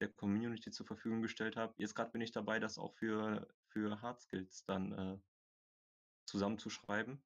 der 0.00 0.08
Community 0.12 0.70
zur 0.70 0.86
Verfügung 0.86 1.22
gestellt 1.22 1.56
habe. 1.56 1.74
Jetzt 1.78 1.94
gerade 1.94 2.10
bin 2.10 2.20
ich 2.20 2.32
dabei, 2.32 2.58
das 2.58 2.78
auch 2.78 2.92
für, 2.94 3.48
für 3.68 4.00
Hard 4.02 4.20
Skills 4.20 4.64
dann 4.64 4.92
äh, 4.92 5.18
zusammenzuschreiben. 6.26 7.22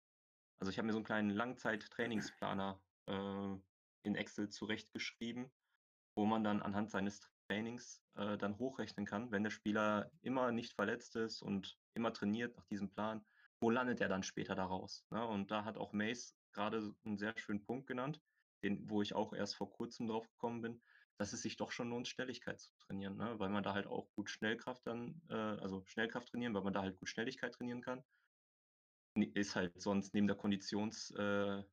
Also 0.60 0.72
ich 0.72 0.78
habe 0.78 0.88
mir 0.88 0.94
so 0.94 1.00
einen 1.00 1.06
kleinen 1.06 1.30
Langzeit-Trainingsplaner 1.30 2.82
äh, 3.08 3.56
in 4.04 4.16
Excel 4.16 4.50
zurechtgeschrieben, 4.50 5.52
wo 6.16 6.26
man 6.26 6.44
dann 6.44 6.62
anhand 6.62 6.90
seines 6.90 7.20
Trainings 7.48 8.02
äh, 8.16 8.38
dann 8.38 8.58
hochrechnen 8.58 9.06
kann, 9.06 9.32
wenn 9.32 9.44
der 9.44 9.52
Spieler 9.52 10.12
immer 10.22 10.52
nicht 10.52 10.74
verletzt 10.74 11.16
ist 11.16 11.42
und 11.42 11.78
immer 11.94 12.14
trainiert 12.14 12.56
nach 12.56 12.66
diesem 12.66 12.90
Plan, 12.90 13.26
wo 13.60 13.70
landet 13.70 14.02
er 14.02 14.10
dann 14.10 14.24
später 14.24 14.56
daraus? 14.56 15.06
Ne? 15.10 15.26
Und 15.26 15.52
da 15.52 15.66
hat 15.66 15.78
auch 15.78 15.94
Mace 15.94 16.36
gerade 16.54 16.94
einen 17.04 17.18
sehr 17.18 17.38
schönen 17.38 17.64
Punkt 17.64 17.88
genannt, 17.88 18.22
den, 18.64 18.90
wo 18.90 19.02
ich 19.02 19.14
auch 19.14 19.34
erst 19.34 19.56
vor 19.56 19.72
kurzem 19.72 20.08
drauf 20.08 20.28
gekommen 20.30 20.62
bin, 20.62 20.82
dass 21.18 21.34
es 21.34 21.42
sich 21.42 21.56
doch 21.56 21.72
schon 21.72 21.90
lohnt, 21.90 22.08
Schnelligkeit 22.08 22.60
zu 22.60 22.72
trainieren, 22.80 23.16
ne? 23.18 23.40
weil 23.40 23.50
man 23.50 23.64
da 23.64 23.74
halt 23.74 23.88
auch 23.88 24.12
gut 24.14 24.30
Schnellkraft 24.30 24.86
dann, 24.86 25.22
äh, 25.30 25.34
also 25.34 25.84
Schnellkraft 25.86 26.30
trainieren, 26.30 26.54
weil 26.54 26.64
man 26.64 26.74
da 26.74 26.82
halt 26.82 26.98
gut 26.98 27.10
Schnelligkeit 27.10 27.54
trainieren 27.54 27.82
kann. 27.82 28.04
Ist 29.16 29.56
halt 29.56 29.82
sonst 29.82 30.14
neben 30.14 30.28
der 30.28 30.36
Konditions, 30.36 31.12
äh, 31.12 31.64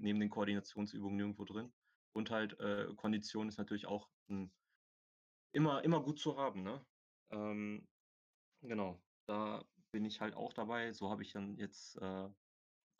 neben 0.00 0.18
den 0.18 0.30
Koordinationsübungen 0.30 1.16
nirgendwo 1.16 1.44
drin. 1.44 1.72
Und 2.12 2.30
halt 2.30 2.58
äh, 2.58 2.92
Kondition 2.96 3.48
ist 3.48 3.58
natürlich 3.58 3.86
auch 3.86 4.08
ein, 4.28 4.52
immer, 5.52 5.84
immer 5.84 6.02
gut 6.02 6.18
zu 6.18 6.36
haben. 6.36 6.64
Ne? 6.64 6.84
Ähm, 7.30 7.86
genau, 8.62 9.00
da 9.26 9.64
bin 9.90 10.04
ich 10.04 10.20
halt 10.20 10.34
auch 10.34 10.52
dabei. 10.52 10.92
So 10.92 11.10
habe 11.10 11.22
ich 11.22 11.32
dann 11.32 11.56
jetzt 11.56 11.96
äh, 12.00 12.28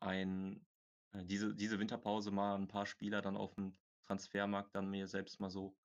ein, 0.01 0.66
äh, 1.12 1.24
diese, 1.24 1.55
diese 1.55 1.78
Winterpause 1.78 2.31
mal 2.31 2.55
ein 2.55 2.69
paar 2.69 2.86
Spieler 2.86 3.23
dann 3.23 3.36
auf 3.36 3.55
dem 3.55 3.77
Transfermarkt 4.06 4.74
dann 4.74 4.90
mir 4.90 5.06
selbst 5.06 5.40
mal 5.40 5.51
so 5.51 5.77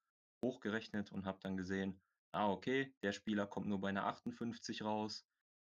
hochgerechnet 0.43 1.11
und 1.11 1.25
habe 1.25 1.39
dann 1.41 1.57
gesehen, 1.57 2.01
ah, 2.31 2.49
okay, 2.49 2.93
der 3.01 3.11
Spieler 3.11 3.47
kommt 3.47 3.67
nur 3.67 3.79
bei 3.79 3.89
einer 3.89 4.05
58 4.05 4.81
raus, 4.81 5.25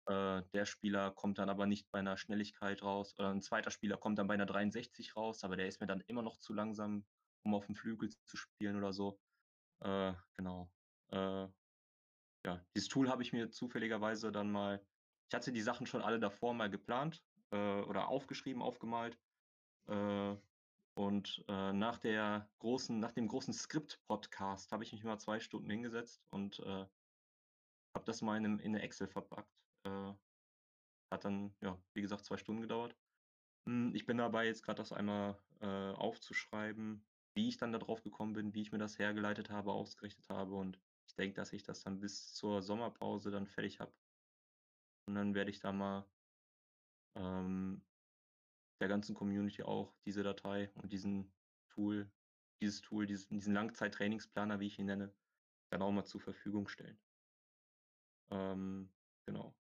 äh, 0.07 0.43
der 0.53 0.65
Spieler 0.65 1.11
kommt 1.13 1.39
dann 1.39 1.49
aber 1.49 1.67
nicht 1.67 1.91
bei 1.91 1.99
einer 1.99 2.17
Schnelligkeit 2.17 2.83
raus, 2.83 3.15
oder 3.19 3.31
ein 3.31 3.43
zweiter 3.43 3.71
Spieler 3.71 3.97
kommt 3.97 4.19
dann 4.19 4.27
bei 4.27 4.35
einer 4.35 4.47
63 4.47 5.17
raus, 5.17 5.45
aber 5.45 5.57
der 5.57 5.69
ist 5.69 5.81
mir 5.81 5.87
dann 5.87 6.03
immer 6.07 6.23
noch 6.23 6.37
zu 6.39 6.53
langsam, 6.53 7.07
um 7.45 7.55
auf 7.55 7.67
dem 7.67 7.75
Flügel 7.75 8.11
zu 8.25 8.37
spielen 8.37 8.77
oder 8.77 8.93
so. 8.93 9.21
Äh, 9.81 10.15
genau. 10.37 10.71
Äh, 11.11 11.49
ja, 12.47 12.63
dieses 12.75 12.89
Tool 12.89 13.09
habe 13.09 13.23
ich 13.23 13.33
mir 13.33 13.51
zufälligerweise 13.51 14.31
dann 14.31 14.51
mal, 14.51 14.85
ich 15.29 15.35
hatte 15.35 15.53
die 15.53 15.63
Sachen 15.63 15.87
schon 15.87 16.03
alle 16.03 16.21
davor 16.21 16.55
mal 16.55 16.71
geplant 16.71 17.23
äh, 17.51 17.81
oder 17.83 18.09
aufgeschrieben, 18.09 18.63
aufgemalt. 18.63 19.19
Äh, 19.87 20.37
und 20.95 21.45
äh, 21.49 21.73
nach 21.73 21.99
der 21.99 22.49
großen, 22.61 22.99
nach 23.01 23.13
dem 23.13 23.27
großen 23.27 23.53
Skript-Podcast 23.53 24.71
habe 24.71 24.85
ich 24.85 24.93
mich 24.93 25.03
mal 25.03 25.19
zwei 25.19 25.41
Stunden 25.41 25.69
hingesetzt 25.69 26.23
und 26.31 26.61
äh, 26.61 26.87
habe 27.95 28.05
das 28.05 28.23
mal 28.23 28.37
in, 28.37 28.45
in 28.59 28.75
eine 28.75 28.83
Excel 28.83 29.09
verpackt. 29.09 29.53
Äh, 29.85 30.13
hat 31.11 31.25
dann, 31.25 31.55
ja, 31.61 31.79
wie 31.95 32.03
gesagt, 32.03 32.25
zwei 32.25 32.37
Stunden 32.37 32.63
gedauert. 32.63 32.97
Hm, 33.67 33.95
ich 33.95 34.07
bin 34.07 34.19
dabei, 34.19 34.47
jetzt 34.47 34.63
gerade 34.63 34.79
das 34.79 34.93
einmal 34.93 35.37
äh, 35.61 35.67
aufzuschreiben, 35.67 37.05
wie 37.35 37.49
ich 37.49 37.57
dann 37.57 37.73
darauf 37.73 38.03
gekommen 38.03 38.35
bin, 38.35 38.55
wie 38.55 38.63
ich 38.63 38.73
mir 38.73 38.79
das 38.79 38.99
hergeleitet 38.99 39.51
habe, 39.51 39.73
ausgerechnet 39.73 40.29
habe. 40.29 40.55
Und 40.55 40.79
ich 41.09 41.15
denke, 41.17 41.35
dass 41.35 41.53
ich 41.53 41.63
das 41.63 41.83
dann 41.83 42.01
bis 42.01 42.35
zur 42.35 42.63
Sommerpause 42.63 43.31
dann 43.31 43.47
fertig 43.47 43.81
habe. 43.81 43.93
Und 45.07 45.15
dann 45.15 45.35
werde 45.35 45.51
ich 45.51 45.61
da 45.61 45.73
mal 45.73 46.07
ähm, 47.17 47.83
der 48.81 48.89
ganzen 48.89 49.15
Community 49.15 49.63
auch 49.63 49.95
diese 50.05 50.23
Datei 50.23 50.71
und 50.83 50.93
diesen 50.93 51.33
Tool, 51.69 52.11
dieses 52.61 52.81
Tool, 52.81 53.07
diesen, 53.07 53.39
diesen 53.39 53.55
Langzeit-Trainingsplaner, 53.55 54.61
wie 54.61 54.67
ich 54.67 54.79
ihn 54.79 54.87
nenne, 54.87 55.13
dann 55.71 55.83
auch 55.83 55.91
mal 55.91 56.05
zur 56.05 56.21
Verfügung 56.21 56.69
stellen. 56.69 56.99
Ähm, 58.31 58.91
genau. 59.27 59.55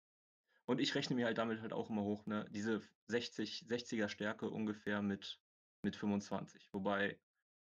Und 0.65 0.79
ich 0.79 0.95
rechne 0.95 1.15
mir 1.15 1.25
halt 1.25 1.37
damit 1.37 1.61
halt 1.61 1.73
auch 1.73 1.89
immer 1.89 2.03
hoch, 2.03 2.25
ne, 2.25 2.45
diese 2.51 2.81
60, 3.07 3.65
60er 3.67 4.07
Stärke 4.07 4.49
ungefähr 4.49 5.01
mit, 5.01 5.41
mit 5.81 5.95
25. 5.95 6.71
Wobei, 6.73 7.19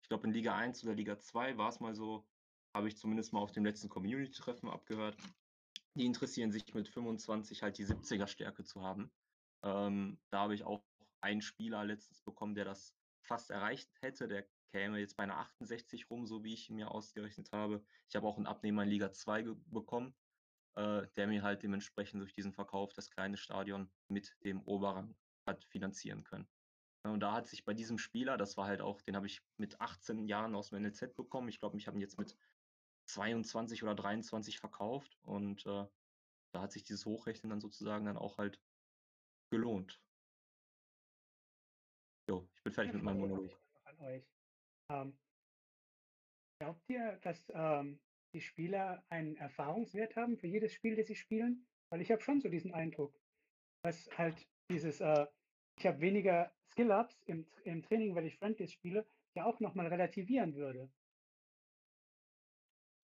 ich 0.02 0.08
glaube, 0.08 0.26
in 0.26 0.32
Liga 0.32 0.56
1 0.56 0.84
oder 0.84 0.94
Liga 0.94 1.18
2 1.18 1.56
war 1.56 1.70
es 1.70 1.80
mal 1.80 1.94
so, 1.94 2.26
habe 2.74 2.88
ich 2.88 2.96
zumindest 2.96 3.32
mal 3.32 3.40
auf 3.40 3.52
dem 3.52 3.64
letzten 3.64 3.88
Community-Treffen 3.88 4.68
abgehört. 4.68 5.16
Die 5.94 6.06
interessieren 6.06 6.52
sich 6.52 6.72
mit 6.74 6.88
25 6.88 7.62
halt 7.62 7.78
die 7.78 7.86
70er 7.86 8.26
Stärke 8.26 8.64
zu 8.64 8.82
haben. 8.82 9.12
Ähm, 9.62 10.18
da 10.30 10.40
habe 10.40 10.54
ich 10.54 10.64
auch 10.64 10.82
einen 11.20 11.42
Spieler 11.42 11.84
letztens 11.84 12.22
bekommen, 12.22 12.54
der 12.54 12.64
das 12.64 12.94
fast 13.20 13.50
erreicht 13.50 13.90
hätte. 14.00 14.26
Der 14.26 14.46
käme 14.72 14.98
jetzt 14.98 15.16
bei 15.16 15.24
einer 15.24 15.38
68 15.38 16.10
rum, 16.10 16.26
so 16.26 16.42
wie 16.44 16.54
ich 16.54 16.70
mir 16.70 16.90
ausgerechnet 16.90 17.52
habe. 17.52 17.84
Ich 18.08 18.16
habe 18.16 18.26
auch 18.26 18.36
einen 18.36 18.46
Abnehmer 18.46 18.82
in 18.82 18.88
Liga 18.88 19.12
2 19.12 19.54
bekommen, 19.66 20.14
äh, 20.76 21.06
der 21.16 21.26
mir 21.26 21.42
halt 21.42 21.62
dementsprechend 21.62 22.20
durch 22.20 22.32
diesen 22.32 22.52
Verkauf 22.52 22.92
das 22.94 23.10
kleine 23.10 23.36
Stadion 23.36 23.90
mit 24.08 24.34
dem 24.44 24.62
Oberrang 24.62 25.14
hat 25.46 25.64
finanzieren 25.64 26.24
können. 26.24 26.48
Und 27.04 27.20
da 27.20 27.32
hat 27.32 27.48
sich 27.48 27.64
bei 27.64 27.74
diesem 27.74 27.98
Spieler, 27.98 28.36
das 28.36 28.56
war 28.56 28.66
halt 28.66 28.80
auch, 28.80 29.02
den 29.02 29.16
habe 29.16 29.26
ich 29.26 29.42
mit 29.56 29.80
18 29.80 30.28
Jahren 30.28 30.54
aus 30.54 30.70
dem 30.70 30.82
NLZ 30.82 31.14
bekommen. 31.16 31.48
Ich 31.48 31.58
glaube, 31.58 31.76
ich 31.76 31.88
habe 31.88 31.98
ihn 31.98 32.00
jetzt 32.00 32.18
mit 32.18 32.36
22 33.12 33.82
oder 33.82 33.94
23 33.94 34.58
verkauft 34.58 35.18
und 35.22 35.66
äh, 35.66 35.86
da 36.52 36.60
hat 36.60 36.72
sich 36.72 36.84
dieses 36.84 37.06
Hochrechnen 37.06 37.50
dann 37.50 37.60
sozusagen 37.60 38.06
dann 38.06 38.16
auch 38.16 38.38
halt 38.38 38.60
gelohnt. 39.50 40.00
Jo, 42.28 42.48
ich 42.54 42.62
bin 42.62 42.72
fertig 42.72 42.94
mit 42.94 43.02
meinem 43.02 43.20
Monolog. 43.20 43.60
An 43.84 43.98
euch. 44.00 44.24
Ähm, 44.90 45.18
glaubt 46.58 46.88
ihr, 46.88 47.18
dass 47.22 47.50
ähm, 47.54 48.00
die 48.32 48.40
Spieler 48.40 49.04
einen 49.10 49.36
Erfahrungswert 49.36 50.16
haben 50.16 50.38
für 50.38 50.46
jedes 50.46 50.72
Spiel, 50.72 50.96
das 50.96 51.06
sie 51.06 51.16
spielen? 51.16 51.66
Weil 51.90 52.00
ich 52.00 52.10
habe 52.10 52.22
schon 52.22 52.40
so 52.40 52.48
diesen 52.48 52.72
Eindruck, 52.72 53.18
dass 53.82 54.08
halt 54.16 54.48
dieses, 54.70 55.00
äh, 55.00 55.26
ich 55.78 55.86
habe 55.86 56.00
weniger 56.00 56.54
Skill-Ups 56.70 57.22
im, 57.24 57.46
im 57.64 57.82
Training, 57.82 58.14
weil 58.14 58.26
ich 58.26 58.38
Friendlies 58.38 58.72
spiele, 58.72 59.06
ja 59.34 59.44
auch 59.44 59.60
nochmal 59.60 59.88
relativieren 59.88 60.54
würde. 60.54 60.90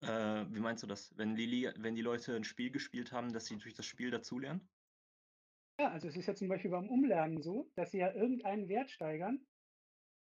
Äh, 0.05 0.45
wie 0.53 0.59
meinst 0.59 0.83
du 0.83 0.87
das? 0.87 1.17
Wenn 1.17 1.35
die, 1.35 1.69
wenn 1.77 1.95
die 1.95 2.01
Leute 2.01 2.35
ein 2.35 2.43
Spiel 2.43 2.71
gespielt 2.71 3.11
haben, 3.11 3.33
dass 3.33 3.45
sie 3.45 3.57
durch 3.57 3.73
das 3.73 3.85
Spiel 3.85 4.11
dazulernen? 4.11 4.69
Ja, 5.79 5.91
also 5.91 6.07
es 6.07 6.15
ist 6.15 6.27
ja 6.27 6.35
zum 6.35 6.47
Beispiel 6.47 6.71
beim 6.71 6.89
Umlernen 6.89 7.41
so, 7.41 7.71
dass 7.75 7.91
sie 7.91 7.97
ja 7.97 8.13
irgendeinen 8.13 8.69
Wert 8.69 8.91
steigern, 8.91 9.45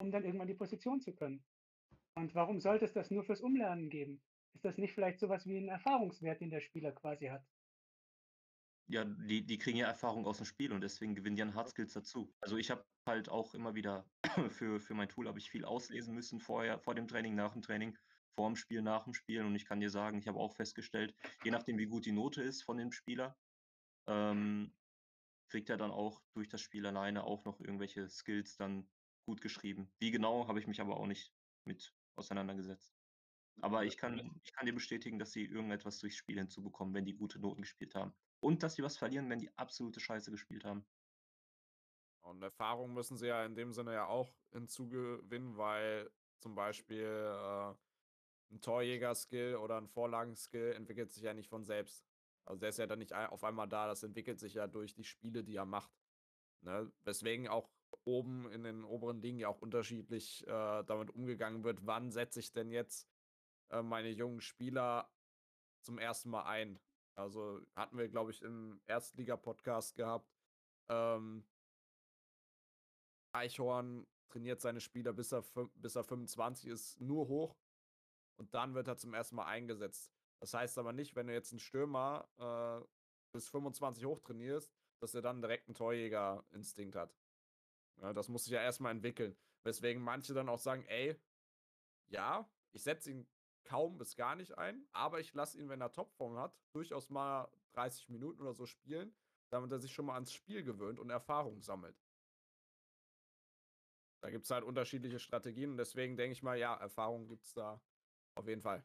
um 0.00 0.12
dann 0.12 0.24
irgendwann 0.24 0.48
die 0.48 0.54
Position 0.54 1.00
zu 1.00 1.14
können. 1.14 1.44
Und 2.14 2.34
warum 2.34 2.60
sollte 2.60 2.84
es 2.84 2.92
das 2.92 3.10
nur 3.10 3.24
fürs 3.24 3.40
Umlernen 3.40 3.90
geben? 3.90 4.22
Ist 4.54 4.64
das 4.64 4.78
nicht 4.78 4.94
vielleicht 4.94 5.18
sowas 5.18 5.46
wie 5.46 5.58
ein 5.58 5.68
Erfahrungswert, 5.68 6.40
den 6.40 6.50
der 6.50 6.60
Spieler 6.60 6.92
quasi 6.92 7.26
hat? 7.26 7.44
Ja, 8.86 9.04
die, 9.04 9.44
die 9.44 9.58
kriegen 9.58 9.78
ja 9.78 9.88
Erfahrung 9.88 10.26
aus 10.26 10.36
dem 10.36 10.46
Spiel 10.46 10.72
und 10.72 10.82
deswegen 10.82 11.14
gewinnen 11.14 11.36
die 11.36 11.42
an 11.42 11.54
Hardskills 11.54 11.94
dazu. 11.94 12.32
Also 12.40 12.56
ich 12.58 12.70
habe 12.70 12.86
halt 13.08 13.28
auch 13.28 13.54
immer 13.54 13.74
wieder 13.74 14.08
für, 14.50 14.78
für 14.78 14.94
mein 14.94 15.08
Tool 15.08 15.26
habe 15.26 15.38
ich 15.38 15.50
viel 15.50 15.64
auslesen 15.64 16.14
müssen 16.14 16.38
vorher, 16.38 16.78
vor 16.78 16.94
dem 16.94 17.08
Training, 17.08 17.34
nach 17.34 17.54
dem 17.54 17.62
Training, 17.62 17.96
vor 18.34 18.48
dem 18.48 18.56
Spiel, 18.56 18.82
nach 18.82 19.04
dem 19.04 19.14
Spiel. 19.14 19.42
Und 19.42 19.54
ich 19.54 19.64
kann 19.64 19.80
dir 19.80 19.90
sagen, 19.90 20.18
ich 20.18 20.28
habe 20.28 20.38
auch 20.38 20.52
festgestellt, 20.52 21.14
je 21.44 21.50
nachdem, 21.50 21.78
wie 21.78 21.86
gut 21.86 22.06
die 22.06 22.12
Note 22.12 22.42
ist 22.42 22.62
von 22.62 22.76
dem 22.76 22.92
Spieler, 22.92 23.36
ähm, 24.06 24.72
kriegt 25.48 25.70
er 25.70 25.76
dann 25.76 25.90
auch 25.90 26.22
durch 26.32 26.48
das 26.48 26.60
Spiel 26.60 26.86
alleine 26.86 27.24
auch 27.24 27.44
noch 27.44 27.60
irgendwelche 27.60 28.08
Skills 28.08 28.56
dann 28.56 28.88
gut 29.26 29.40
geschrieben. 29.40 29.90
Wie 29.98 30.10
genau, 30.10 30.48
habe 30.48 30.60
ich 30.60 30.66
mich 30.66 30.80
aber 30.80 30.96
auch 30.96 31.06
nicht 31.06 31.32
mit 31.64 31.94
auseinandergesetzt. 32.16 32.94
Aber 33.60 33.84
ich 33.84 33.96
kann, 33.96 34.40
ich 34.42 34.52
kann 34.52 34.66
dir 34.66 34.74
bestätigen, 34.74 35.18
dass 35.18 35.32
sie 35.32 35.44
irgendetwas 35.44 35.98
durchs 35.98 36.16
Spiel 36.16 36.38
hinzubekommen, 36.38 36.92
wenn 36.92 37.04
die 37.04 37.14
gute 37.14 37.38
Noten 37.38 37.62
gespielt 37.62 37.94
haben. 37.94 38.12
Und 38.40 38.62
dass 38.62 38.74
sie 38.74 38.82
was 38.82 38.98
verlieren, 38.98 39.30
wenn 39.30 39.38
die 39.38 39.56
absolute 39.56 40.00
Scheiße 40.00 40.30
gespielt 40.30 40.64
haben. 40.64 40.84
Und 42.22 42.42
Erfahrung 42.42 42.94
müssen 42.94 43.16
sie 43.16 43.28
ja 43.28 43.44
in 43.44 43.54
dem 43.54 43.72
Sinne 43.72 43.92
ja 43.92 44.06
auch 44.06 44.34
hinzugewinnen, 44.52 45.56
weil 45.56 46.10
zum 46.40 46.54
Beispiel 46.54 47.04
äh, 47.04 47.74
ein 48.54 48.60
Torjäger-Skill 48.60 49.56
oder 49.56 49.76
ein 49.76 49.88
Vorlagen-Skill 49.88 50.72
entwickelt 50.72 51.12
sich 51.12 51.22
ja 51.22 51.34
nicht 51.34 51.48
von 51.48 51.64
selbst. 51.64 52.06
Also 52.44 52.60
der 52.60 52.68
ist 52.70 52.78
ja 52.78 52.86
dann 52.86 52.98
nicht 52.98 53.12
auf 53.14 53.44
einmal 53.44 53.68
da, 53.68 53.86
das 53.86 54.02
entwickelt 54.02 54.38
sich 54.38 54.54
ja 54.54 54.66
durch 54.66 54.94
die 54.94 55.04
Spiele, 55.04 55.44
die 55.44 55.56
er 55.56 55.64
macht. 55.64 55.92
Ne? 56.60 56.90
Weswegen 57.04 57.48
auch 57.48 57.68
oben 58.04 58.50
in 58.50 58.64
den 58.64 58.84
oberen 58.84 59.20
Ligen 59.20 59.38
ja 59.38 59.48
auch 59.48 59.60
unterschiedlich 59.60 60.46
äh, 60.46 60.82
damit 60.84 61.10
umgegangen 61.10 61.64
wird, 61.64 61.86
wann 61.86 62.10
setze 62.10 62.40
ich 62.40 62.52
denn 62.52 62.70
jetzt 62.70 63.08
äh, 63.70 63.82
meine 63.82 64.10
jungen 64.10 64.40
Spieler 64.40 65.10
zum 65.80 65.98
ersten 65.98 66.30
Mal 66.30 66.44
ein. 66.44 66.78
Also 67.14 67.60
hatten 67.74 67.96
wir, 67.96 68.08
glaube 68.08 68.30
ich, 68.30 68.42
im 68.42 68.80
Erstliga-Podcast 68.86 69.94
gehabt. 69.94 70.28
Ähm, 70.88 71.46
Eichhorn 73.32 74.06
trainiert 74.28 74.60
seine 74.60 74.80
Spieler, 74.80 75.12
bis 75.12 75.32
er, 75.32 75.44
bis 75.76 75.96
er 75.96 76.04
25 76.04 76.68
ist, 76.68 77.00
nur 77.00 77.28
hoch. 77.28 77.56
Und 78.36 78.54
dann 78.54 78.74
wird 78.74 78.88
er 78.88 78.96
zum 78.96 79.14
ersten 79.14 79.36
Mal 79.36 79.46
eingesetzt. 79.46 80.12
Das 80.40 80.54
heißt 80.54 80.78
aber 80.78 80.92
nicht, 80.92 81.14
wenn 81.16 81.26
du 81.26 81.32
jetzt 81.32 81.52
einen 81.52 81.60
Stürmer 81.60 82.28
äh, 82.38 82.86
bis 83.32 83.48
25 83.48 84.04
hochtrainierst, 84.04 84.72
dass 85.00 85.14
er 85.14 85.22
dann 85.22 85.40
direkt 85.40 85.68
einen 85.68 85.74
Torjäger-Instinkt 85.74 86.96
hat. 86.96 87.16
Ja, 88.00 88.12
das 88.12 88.28
muss 88.28 88.44
sich 88.44 88.52
ja 88.52 88.62
erstmal 88.62 88.92
entwickeln. 88.92 89.36
Weswegen 89.62 90.02
manche 90.02 90.34
dann 90.34 90.48
auch 90.48 90.58
sagen, 90.58 90.84
ey, 90.86 91.18
ja, 92.08 92.48
ich 92.72 92.82
setze 92.82 93.10
ihn 93.10 93.26
kaum 93.64 93.96
bis 93.96 94.16
gar 94.16 94.36
nicht 94.36 94.58
ein, 94.58 94.86
aber 94.92 95.20
ich 95.20 95.32
lasse 95.32 95.58
ihn, 95.58 95.68
wenn 95.68 95.80
er 95.80 95.92
Topform 95.92 96.36
hat, 96.38 96.60
durchaus 96.72 97.08
mal 97.08 97.48
30 97.72 98.08
Minuten 98.10 98.42
oder 98.42 98.52
so 98.52 98.66
spielen, 98.66 99.14
damit 99.50 99.72
er 99.72 99.78
sich 99.78 99.92
schon 99.92 100.06
mal 100.06 100.14
ans 100.14 100.32
Spiel 100.32 100.62
gewöhnt 100.62 100.98
und 100.98 101.10
Erfahrung 101.10 101.62
sammelt. 101.62 101.96
Da 104.20 104.30
gibt 104.30 104.44
es 104.44 104.50
halt 104.50 104.64
unterschiedliche 104.64 105.18
Strategien 105.18 105.72
und 105.72 105.76
deswegen 105.76 106.16
denke 106.16 106.32
ich 106.32 106.42
mal, 106.42 106.58
ja, 106.58 106.74
Erfahrung 106.74 107.26
gibt 107.26 107.44
es 107.44 107.52
da 107.52 107.80
auf 108.34 108.48
jeden 108.48 108.62
Fall. 108.62 108.84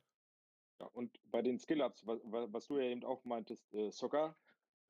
Ja, 0.80 0.88
und 0.88 1.20
bei 1.26 1.42
den 1.42 1.60
Skill-Ups, 1.60 2.06
was, 2.06 2.20
was, 2.24 2.68
du 2.68 2.78
ja 2.78 2.86
eben 2.86 3.04
auch 3.04 3.24
meintest, 3.26 3.74
äh, 3.74 3.92
Soccer, 3.92 4.36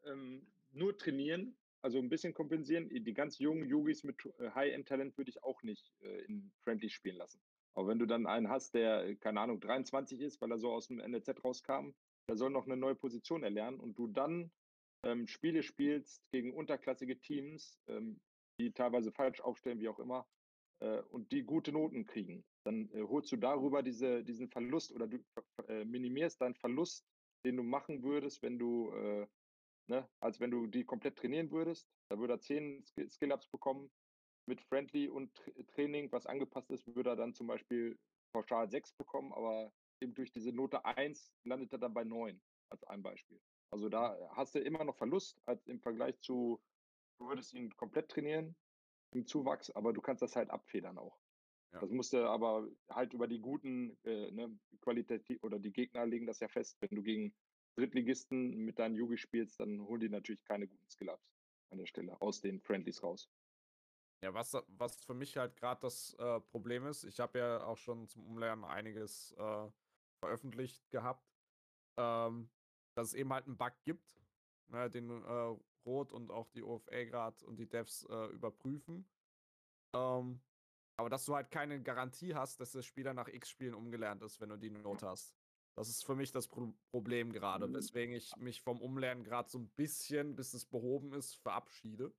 ähm, 0.05 0.45
nur 0.71 0.95
trainieren, 0.97 1.57
also 1.81 1.97
ein 1.97 2.09
bisschen 2.09 2.33
kompensieren. 2.33 2.89
Die 2.89 3.13
ganz 3.13 3.39
jungen 3.39 3.67
Yogis 3.67 4.03
mit 4.03 4.23
äh, 4.39 4.51
High-End-Talent 4.51 5.17
würde 5.17 5.29
ich 5.29 5.43
auch 5.43 5.63
nicht 5.63 5.91
äh, 6.01 6.21
in 6.25 6.51
Friendly 6.59 6.89
spielen 6.89 7.17
lassen. 7.17 7.41
Aber 7.73 7.87
wenn 7.87 7.99
du 7.99 8.05
dann 8.05 8.27
einen 8.27 8.49
hast, 8.49 8.73
der, 8.73 9.05
äh, 9.05 9.15
keine 9.15 9.39
Ahnung, 9.39 9.59
23 9.59 10.21
ist, 10.21 10.41
weil 10.41 10.51
er 10.51 10.59
so 10.59 10.71
aus 10.71 10.87
dem 10.87 10.97
NLZ 10.97 11.43
rauskam, 11.43 11.91
der 12.27 12.35
soll 12.35 12.51
noch 12.51 12.65
eine 12.65 12.77
neue 12.77 12.95
Position 12.95 13.43
erlernen 13.43 13.79
und 13.79 13.97
du 13.97 14.07
dann 14.07 14.51
ähm, 15.03 15.27
Spiele 15.27 15.63
spielst 15.63 16.29
gegen 16.31 16.53
unterklassige 16.53 17.19
Teams, 17.19 17.79
ähm, 17.87 18.19
die 18.59 18.71
teilweise 18.71 19.11
falsch 19.11 19.39
aufstellen, 19.41 19.79
wie 19.79 19.87
auch 19.87 19.99
immer, 19.99 20.27
äh, 20.79 21.01
und 21.09 21.31
die 21.31 21.43
gute 21.43 21.71
Noten 21.71 22.05
kriegen, 22.05 22.45
dann 22.65 22.89
äh, 22.91 23.01
holst 23.03 23.31
du 23.31 23.37
darüber 23.37 23.83
diese, 23.83 24.23
diesen 24.23 24.49
Verlust 24.49 24.91
oder 24.91 25.07
du 25.07 25.23
äh, 25.67 25.85
minimierst 25.85 26.41
deinen 26.41 26.55
Verlust, 26.55 27.05
den 27.45 27.57
du 27.57 27.63
machen 27.63 28.03
würdest, 28.03 28.41
wenn 28.41 28.59
du, 28.59 28.91
äh, 28.91 29.27
ne, 29.89 30.09
als 30.19 30.39
wenn 30.39 30.51
du 30.51 30.67
die 30.67 30.85
komplett 30.85 31.17
trainieren 31.17 31.51
würdest. 31.51 31.89
Da 32.09 32.19
würde 32.19 32.33
er 32.33 32.39
10 32.39 32.83
Skill- 32.85 33.09
Skill-Ups 33.09 33.47
bekommen. 33.49 33.89
Mit 34.47 34.61
Friendly 34.61 35.07
und 35.07 35.35
Tra 35.35 35.51
Training, 35.67 36.11
was 36.11 36.25
angepasst 36.25 36.71
ist, 36.71 36.87
würde 36.95 37.11
er 37.11 37.15
dann 37.15 37.35
zum 37.35 37.45
Beispiel 37.45 37.99
pauschal 38.33 38.67
6 38.69 38.93
bekommen, 38.93 39.31
aber 39.33 39.71
eben 40.01 40.15
durch 40.15 40.31
diese 40.31 40.51
Note 40.51 40.83
1 40.85 41.31
landet 41.43 41.71
er 41.71 41.77
dann 41.77 41.93
bei 41.93 42.03
9, 42.03 42.41
als 42.71 42.83
ein 42.85 43.03
Beispiel. 43.03 43.39
Also 43.71 43.89
da 43.89 44.17
hast 44.35 44.55
du 44.55 44.59
immer 44.59 44.83
noch 44.83 44.97
Verlust 44.97 45.39
als 45.45 45.67
im 45.67 45.79
Vergleich 45.79 46.19
zu, 46.21 46.59
du 47.19 47.27
würdest 47.27 47.53
ihn 47.53 47.75
komplett 47.75 48.09
trainieren 48.09 48.55
im 49.11 49.25
Zuwachs, 49.25 49.69
aber 49.71 49.93
du 49.93 50.01
kannst 50.01 50.21
das 50.21 50.35
halt 50.35 50.49
abfedern 50.49 50.97
auch. 50.97 51.19
Ja. 51.73 51.79
Das 51.81 51.89
musst 51.91 52.13
du 52.13 52.27
aber 52.27 52.67
halt 52.89 53.13
über 53.13 53.27
die 53.27 53.39
guten 53.39 53.97
äh, 54.03 54.31
ne, 54.31 54.57
qualitativ 54.81 55.43
oder 55.43 55.59
die 55.59 55.71
Gegner 55.71 56.05
legen 56.05 56.25
das 56.25 56.39
ja 56.39 56.47
fest. 56.47 56.77
Wenn 56.81 56.95
du 56.95 57.03
gegen 57.03 57.35
Drittligisten 57.75 58.65
mit 58.65 58.79
deinen 58.79 58.95
Yugi 58.95 59.17
spielst, 59.17 59.59
dann 59.59 59.79
holen 59.81 60.01
die 60.01 60.09
natürlich 60.09 60.43
keine 60.43 60.67
guten 60.67 60.89
Skill-Ups 60.89 61.31
an 61.71 61.77
der 61.77 61.85
Stelle 61.85 62.19
aus 62.21 62.41
den 62.41 62.59
Friendlies 62.61 63.03
raus. 63.03 63.29
Ja, 64.21 64.33
was, 64.33 64.53
was 64.67 65.05
für 65.05 65.13
mich 65.13 65.37
halt 65.37 65.55
gerade 65.55 65.79
das 65.81 66.13
äh, 66.15 66.41
Problem 66.41 66.85
ist, 66.85 67.05
ich 67.05 67.19
habe 67.19 67.39
ja 67.39 67.63
auch 67.63 67.77
schon 67.77 68.07
zum 68.07 68.25
Umlernen 68.25 68.65
einiges 68.65 69.31
äh, 69.37 69.69
veröffentlicht 70.19 70.89
gehabt, 70.89 71.25
ähm, 71.97 72.49
dass 72.95 73.09
es 73.09 73.13
eben 73.13 73.31
halt 73.31 73.45
einen 73.45 73.57
Bug 73.57 73.73
gibt, 73.85 74.19
ne, 74.67 74.89
den 74.89 75.09
äh, 75.09 75.55
Rot 75.85 76.11
und 76.11 76.31
auch 76.31 76.49
die 76.51 76.63
OFA 76.63 77.03
gerade 77.05 77.45
und 77.45 77.57
die 77.57 77.67
Devs 77.67 78.03
äh, 78.09 78.25
überprüfen. 78.27 79.09
Ähm, 79.95 80.41
aber 80.97 81.09
dass 81.09 81.25
du 81.25 81.35
halt 81.35 81.49
keine 81.49 81.81
Garantie 81.81 82.35
hast, 82.35 82.59
dass 82.59 82.73
der 82.73 82.81
Spieler 82.81 83.13
nach 83.13 83.27
X 83.27 83.49
Spielen 83.49 83.73
umgelernt 83.73 84.21
ist, 84.21 84.39
wenn 84.41 84.49
du 84.49 84.57
die 84.57 84.69
Note 84.69 85.07
hast. 85.07 85.33
Das 85.75 85.87
ist 85.87 86.05
für 86.05 86.15
mich 86.15 86.31
das 86.31 86.47
Pro 86.47 86.73
Problem 86.91 87.31
gerade, 87.31 87.67
Mhm. 87.67 87.73
weswegen 87.75 88.13
ich 88.15 88.35
mich 88.35 88.61
vom 88.61 88.81
Umlernen 88.81 89.23
gerade 89.23 89.49
so 89.49 89.59
ein 89.59 89.69
bisschen, 89.69 90.35
bis 90.35 90.53
es 90.53 90.65
behoben 90.65 91.13
ist, 91.13 91.35
verabschiede. 91.35 92.13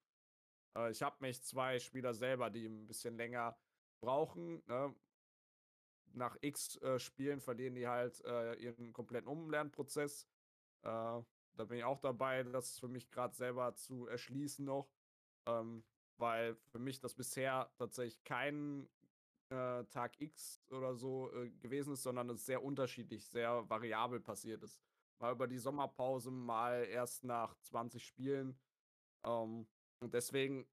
Äh, 0.77 0.91
ich 0.93 1.03
habe 1.03 1.17
mich 1.21 1.43
zwei 1.43 1.79
Spieler 1.79 2.15
selber, 2.15 2.49
die 2.49 2.65
ein 2.67 2.87
bisschen 2.87 3.17
länger 3.17 3.59
brauchen. 4.03 4.63
Ne? 4.67 4.95
Nach 6.13 6.39
X 6.41 6.77
äh, 6.77 6.99
Spielen 6.99 7.41
verlieren 7.41 7.75
die 7.75 7.87
halt 7.87 8.25
äh, 8.25 8.55
ihren 8.55 8.93
kompletten 8.95 9.29
Umlernprozess. 9.29 10.27
Äh, 10.83 11.23
da 11.57 11.65
bin 11.65 11.79
ich 11.79 11.85
auch 11.85 12.01
dabei, 12.01 12.43
das 12.43 12.79
für 12.79 12.89
mich 12.89 13.11
gerade 13.11 13.35
selber 13.35 13.75
zu 13.75 14.07
erschließen 14.07 14.65
noch. 14.65 14.89
Ähm, 15.47 15.85
weil 16.21 16.55
für 16.71 16.79
mich 16.79 17.01
das 17.01 17.15
bisher 17.15 17.71
tatsächlich 17.77 18.23
kein 18.25 18.89
äh, 19.49 19.85
Tag 19.87 20.21
X 20.21 20.61
oder 20.71 20.95
so 20.95 21.33
äh, 21.33 21.51
gewesen 21.51 21.95
ist, 21.95 22.03
sondern 22.03 22.29
es 22.31 22.47
sehr 22.47 22.63
unterschiedlich, 22.63 23.27
sehr 23.27 23.69
variabel 23.69 24.21
passiert 24.21 24.63
ist. 24.63 24.81
Mal 25.19 25.33
über 25.33 25.49
die 25.49 25.59
Sommerpause, 25.59 26.31
mal 26.31 26.85
erst 26.85 27.25
nach 27.25 27.57
20 27.63 28.05
Spielen. 28.05 28.59
Ähm, 29.25 29.67
und 30.01 30.15
deswegen 30.15 30.67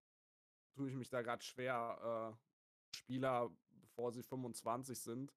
tue 0.76 0.90
ich 0.90 0.96
mich 0.96 1.10
da 1.10 1.22
gerade 1.22 1.44
schwer, 1.44 2.36
äh, 2.36 2.96
Spieler, 2.96 3.50
bevor 3.70 4.12
sie 4.12 4.24
25 4.24 5.00
sind, 5.00 5.34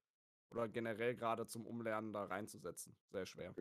oder 0.51 0.69
generell 0.69 1.15
gerade 1.15 1.47
zum 1.47 1.67
Umlernen 1.67 2.13
da 2.13 2.25
reinzusetzen. 2.25 2.97
Sehr 3.09 3.27
schwer. 3.27 3.53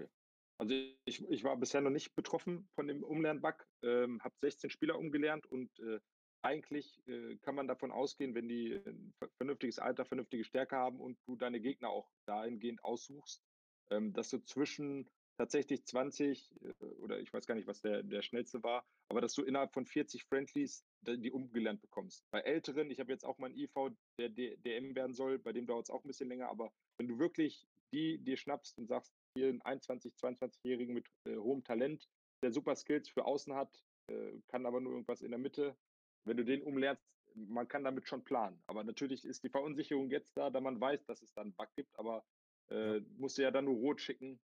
Also 0.60 0.76
ich, 1.06 1.24
ich 1.30 1.44
war 1.44 1.58
bisher 1.58 1.82
noch 1.82 1.90
nicht 1.90 2.16
betroffen 2.16 2.70
von 2.76 2.88
dem 2.88 3.04
Umlernbug, 3.04 3.66
ähm, 3.84 4.22
habe 4.22 4.36
16 4.42 4.70
Spieler 4.70 4.98
umgelernt 5.00 5.46
und 5.48 5.80
äh, 5.80 6.00
eigentlich 6.42 7.02
äh, 7.08 7.38
kann 7.38 7.56
man 7.56 7.68
davon 7.68 7.92
ausgehen, 7.92 8.36
wenn 8.36 8.48
die 8.50 8.74
ein 8.74 9.14
ver- 9.18 9.30
vernünftiges 9.38 9.80
Alter, 9.80 10.06
vernünftige 10.06 10.44
Stärke 10.44 10.76
haben 10.76 11.00
und 11.00 11.18
du 11.28 11.36
deine 11.38 11.62
Gegner 11.62 11.90
auch 11.90 12.12
dahingehend 12.26 12.84
aussuchst, 12.84 13.44
ähm, 13.90 14.14
dass 14.14 14.30
du 14.30 14.40
zwischen 14.40 15.10
tatsächlich 15.38 15.86
20 15.86 16.54
äh, 16.62 16.86
oder 16.86 17.20
ich 17.22 17.32
weiß 17.34 17.46
gar 17.46 17.56
nicht, 17.56 17.68
was 17.68 17.82
der, 17.82 18.04
der 18.04 18.22
schnellste 18.22 18.62
war, 18.62 18.86
aber 19.10 19.22
dass 19.22 19.34
du 19.34 19.44
innerhalb 19.44 19.74
von 19.74 19.86
40 19.86 20.26
Friendlies 20.26 20.86
die 21.08 21.32
umgelernt 21.32 21.82
bekommst. 21.82 22.26
Bei 22.32 22.42
Älteren, 22.42 22.92
ich 22.92 23.00
habe 23.00 23.12
jetzt 23.14 23.24
auch 23.26 23.38
mal 23.38 23.48
einen 23.48 23.58
IV, 23.58 23.96
der 24.20 24.30
DM 24.30 24.96
werden 24.96 25.14
soll, 25.14 25.40
bei 25.40 25.54
dem 25.54 25.66
dauert 25.66 25.86
es 25.86 25.90
auch 25.90 26.04
ein 26.04 26.08
bisschen 26.08 26.28
länger, 26.28 26.50
aber 26.50 26.74
wenn 26.98 27.08
du 27.08 27.18
wirklich 27.20 27.66
die 27.94 28.20
dir 28.24 28.38
schnappst 28.38 28.78
und 28.78 28.88
sagst, 28.88 29.16
einen 29.36 29.62
21, 29.62 30.14
22-Jährigen 30.16 30.94
mit 30.94 31.08
äh, 31.26 31.36
hohem 31.38 31.64
Talent, 31.64 32.10
der 32.42 32.52
super 32.52 32.76
Skills 32.76 33.10
für 33.10 33.26
außen 33.26 33.54
hat, 33.54 33.84
äh, 34.08 34.40
kann 34.48 34.66
aber 34.66 34.82
nur 34.82 34.94
irgendwas 34.94 35.22
in 35.22 35.32
der 35.32 35.40
Mitte. 35.40 35.78
Wenn 36.26 36.38
du 36.38 36.46
den 36.46 36.64
umlernst, 36.64 37.04
man 37.36 37.68
kann 37.68 37.84
damit 37.84 38.08
schon 38.08 38.24
planen. 38.24 38.62
Aber 38.68 38.84
natürlich 38.84 39.26
ist 39.26 39.44
die 39.44 39.50
Verunsicherung 39.50 40.10
jetzt 40.10 40.36
da, 40.36 40.50
da 40.50 40.60
man 40.60 40.80
weiß, 40.80 41.06
dass 41.06 41.22
es 41.22 41.34
dann 41.34 41.48
einen 41.48 41.56
Bug 41.56 41.70
gibt, 41.76 41.98
aber 41.98 42.26
äh, 42.70 43.00
musst 43.18 43.38
du 43.38 43.44
ja 43.44 43.52
dann 43.52 43.66
nur 43.66 43.76
rot 43.76 44.02
schicken. 44.02 44.40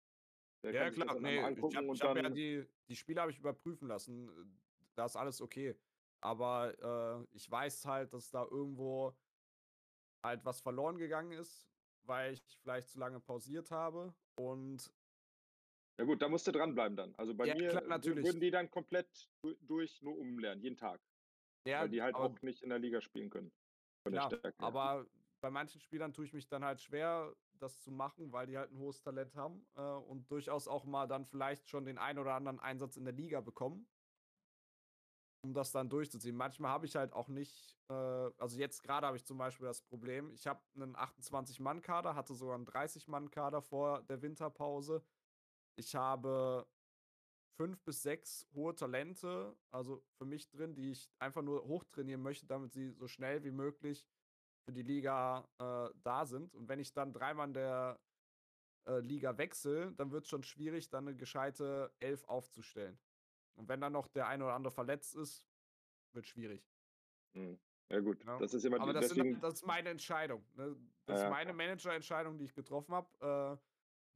Der 0.62 0.72
Ja, 0.72 0.90
klar. 0.90 1.18
Nee, 1.20 1.38
ich 1.38 1.76
habe 1.76 1.92
hab 1.92 2.16
ja 2.16 2.28
die, 2.30 2.64
die 2.88 2.96
Spiele 2.96 3.20
habe 3.20 3.32
ich 3.32 3.38
überprüfen 3.38 3.88
lassen. 3.88 4.30
Da 4.94 5.06
ist 5.06 5.16
alles 5.16 5.40
okay. 5.40 5.76
Aber 6.20 7.26
äh, 7.28 7.36
ich 7.36 7.50
weiß 7.50 7.84
halt, 7.86 8.12
dass 8.12 8.30
da 8.30 8.44
irgendwo 8.44 9.16
halt 10.22 10.44
was 10.44 10.60
verloren 10.60 10.98
gegangen 10.98 11.32
ist, 11.32 11.71
weil 12.06 12.34
ich 12.34 12.42
vielleicht 12.62 12.88
zu 12.90 12.98
lange 12.98 13.20
pausiert 13.20 13.70
habe. 13.70 14.14
Und 14.36 14.92
Ja 15.98 16.04
gut, 16.04 16.22
da 16.22 16.28
musst 16.28 16.46
du 16.46 16.52
dranbleiben 16.52 16.96
dann. 16.96 17.14
Also 17.16 17.34
bei 17.34 17.46
Ja, 17.46 17.54
mir 17.54 17.72
klar, 17.72 18.02
würden 18.04 18.40
die 18.40 18.50
dann 18.50 18.70
komplett 18.70 19.28
du- 19.42 19.54
durch 19.60 20.02
nur 20.02 20.16
umlernen, 20.18 20.62
jeden 20.62 20.76
Tag. 20.76 21.00
ja, 21.64 21.80
weil 21.82 21.90
die 21.90 22.02
halt 22.02 22.14
auch 22.14 22.40
nicht 22.42 22.62
in 22.62 22.70
der 22.70 22.78
Liga 22.78 23.00
spielen 23.00 23.30
können. 23.30 23.52
Klar, 24.04 24.32
aber 24.58 25.06
bei 25.40 25.50
manchen 25.50 25.80
Spielern 25.80 26.12
tue 26.12 26.24
ich 26.24 26.32
mich 26.32 26.48
dann 26.48 26.64
halt 26.64 26.80
schwer, 26.80 27.36
das 27.58 27.80
zu 27.80 27.90
machen, 27.92 28.32
weil 28.32 28.46
die 28.46 28.56
halt 28.58 28.72
ein 28.72 28.78
hohes 28.78 29.02
Talent 29.02 29.34
haben 29.36 29.66
äh, 29.76 29.80
und 29.82 30.30
durchaus 30.30 30.66
auch 30.66 30.84
mal 30.84 31.06
dann 31.06 31.26
vielleicht 31.26 31.68
schon 31.68 31.84
den 31.84 31.98
ein 31.98 32.18
oder 32.18 32.34
anderen 32.34 32.58
Einsatz 32.58 32.96
in 32.96 33.04
der 33.04 33.14
Liga 33.14 33.40
bekommen, 33.40 33.91
um 35.42 35.52
das 35.52 35.72
dann 35.72 35.88
durchzuziehen. 35.88 36.36
Manchmal 36.36 36.70
habe 36.70 36.86
ich 36.86 36.96
halt 36.96 37.12
auch 37.12 37.28
nicht, 37.28 37.76
äh, 37.88 37.92
also 37.92 38.58
jetzt 38.58 38.82
gerade 38.82 39.06
habe 39.06 39.16
ich 39.16 39.24
zum 39.24 39.38
Beispiel 39.38 39.66
das 39.66 39.82
Problem, 39.82 40.32
ich 40.32 40.46
habe 40.46 40.60
einen 40.74 40.96
28-Mann-Kader, 40.96 42.14
hatte 42.14 42.34
sogar 42.34 42.54
einen 42.54 42.66
30-Mann-Kader 42.66 43.60
vor 43.60 44.02
der 44.04 44.22
Winterpause. 44.22 45.02
Ich 45.76 45.94
habe 45.94 46.66
fünf 47.56 47.82
bis 47.82 48.02
sechs 48.02 48.46
hohe 48.54 48.74
Talente, 48.74 49.56
also 49.70 50.02
für 50.16 50.24
mich 50.24 50.48
drin, 50.48 50.74
die 50.74 50.92
ich 50.92 51.10
einfach 51.18 51.42
nur 51.42 51.64
hochtrainieren 51.64 52.22
möchte, 52.22 52.46
damit 52.46 52.72
sie 52.72 52.90
so 52.90 53.08
schnell 53.08 53.42
wie 53.44 53.50
möglich 53.50 54.06
für 54.64 54.72
die 54.72 54.82
Liga 54.82 55.48
äh, 55.58 55.90
da 56.02 56.24
sind. 56.24 56.54
Und 56.54 56.68
wenn 56.68 56.78
ich 56.78 56.92
dann 56.92 57.12
dreimal 57.12 57.48
in 57.48 57.54
der 57.54 58.00
äh, 58.86 59.00
Liga 59.00 59.36
wechsle, 59.38 59.92
dann 59.92 60.12
wird 60.12 60.24
es 60.24 60.30
schon 60.30 60.44
schwierig, 60.44 60.88
dann 60.88 61.08
eine 61.08 61.16
gescheite 61.16 61.92
Elf 62.00 62.24
aufzustellen. 62.24 62.98
Und 63.54 63.68
wenn 63.68 63.80
dann 63.80 63.92
noch 63.92 64.08
der 64.08 64.26
eine 64.26 64.44
oder 64.44 64.54
andere 64.54 64.72
verletzt 64.72 65.14
ist, 65.14 65.46
wird 66.12 66.26
schwierig. 66.26 66.68
Hm. 67.32 67.58
Ja 67.88 68.00
gut, 68.00 68.24
Ja. 68.24 68.38
das 68.38 68.54
ist 68.54 68.64
immer 68.64 68.80
Aber 68.80 68.92
die, 68.92 69.00
das, 69.00 69.08
sind, 69.08 69.18
deswegen, 69.18 69.40
das 69.40 69.54
ist 69.54 69.66
meine 69.66 69.90
Entscheidung. 69.90 70.44
Ne? 70.54 70.76
Das 71.04 71.20
Ja. 71.20 71.26
ist 71.26 71.30
meine 71.30 71.52
Managerentscheidung, 71.52 72.38
die 72.38 72.44
ich 72.44 72.54
getroffen 72.54 72.94
habe, 72.94 73.58
äh, 73.60 73.66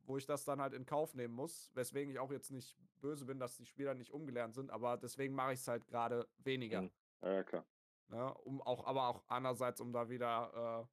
wo 0.07 0.17
ich 0.17 0.25
das 0.25 0.45
dann 0.45 0.61
halt 0.61 0.73
in 0.73 0.87
Kauf 0.87 1.15
nehmen 1.15 1.35
muss. 1.35 1.71
Weswegen 1.75 2.11
ich 2.11 2.19
auch 2.19 2.31
jetzt 2.31 2.51
nicht 2.51 2.79
böse 3.01 3.27
bin, 3.27 3.39
dass 3.39 3.57
die 3.57 3.67
Spieler 3.67 3.95
nicht 3.95 4.13
umgelernt 4.13 4.55
sind, 4.55 4.71
aber 4.71 4.97
deswegen 4.97 5.35
mache 5.35 5.53
ich 5.53 5.61
es 5.61 5.69
halt 5.69 5.87
gerade 5.87 6.27
weniger. 6.39 6.83
Mhm. 6.83 6.91
ja 7.23 7.43
klar. 7.43 7.67
Ne? 8.09 8.35
Um 8.35 8.63
auch, 8.63 8.87
aber 8.87 9.09
auch 9.09 9.25
andererseits, 9.27 9.81
um 9.81 9.93
da 9.93 10.09
wieder 10.09 10.89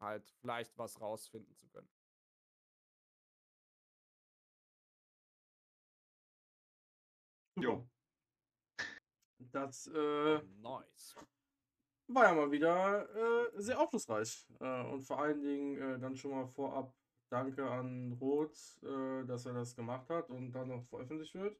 äh, 0.00 0.02
halt 0.04 0.28
vielleicht 0.40 0.76
was 0.78 1.00
rausfinden 1.00 1.54
zu 1.56 1.66
können. 1.68 1.88
Jo. 7.64 7.88
Das 9.38 9.86
äh, 9.86 10.40
Nice. 10.60 11.16
war 12.08 12.24
ja 12.24 12.34
mal 12.34 12.50
wieder 12.50 13.08
äh, 13.16 13.62
sehr 13.62 13.80
aufschlussreich. 13.80 14.46
Äh, 14.60 14.84
und 14.84 15.02
vor 15.02 15.18
allen 15.18 15.40
Dingen 15.40 15.78
äh, 15.78 15.98
dann 15.98 16.14
schon 16.14 16.32
mal 16.32 16.46
vorab 16.46 16.94
Danke 17.30 17.68
an 17.68 18.12
Roth, 18.20 18.82
äh, 18.82 19.24
dass 19.24 19.46
er 19.46 19.54
das 19.54 19.74
gemacht 19.74 20.08
hat 20.10 20.28
und 20.28 20.52
dann 20.52 20.68
noch 20.68 20.84
veröffentlicht 20.84 21.34
wird. 21.34 21.58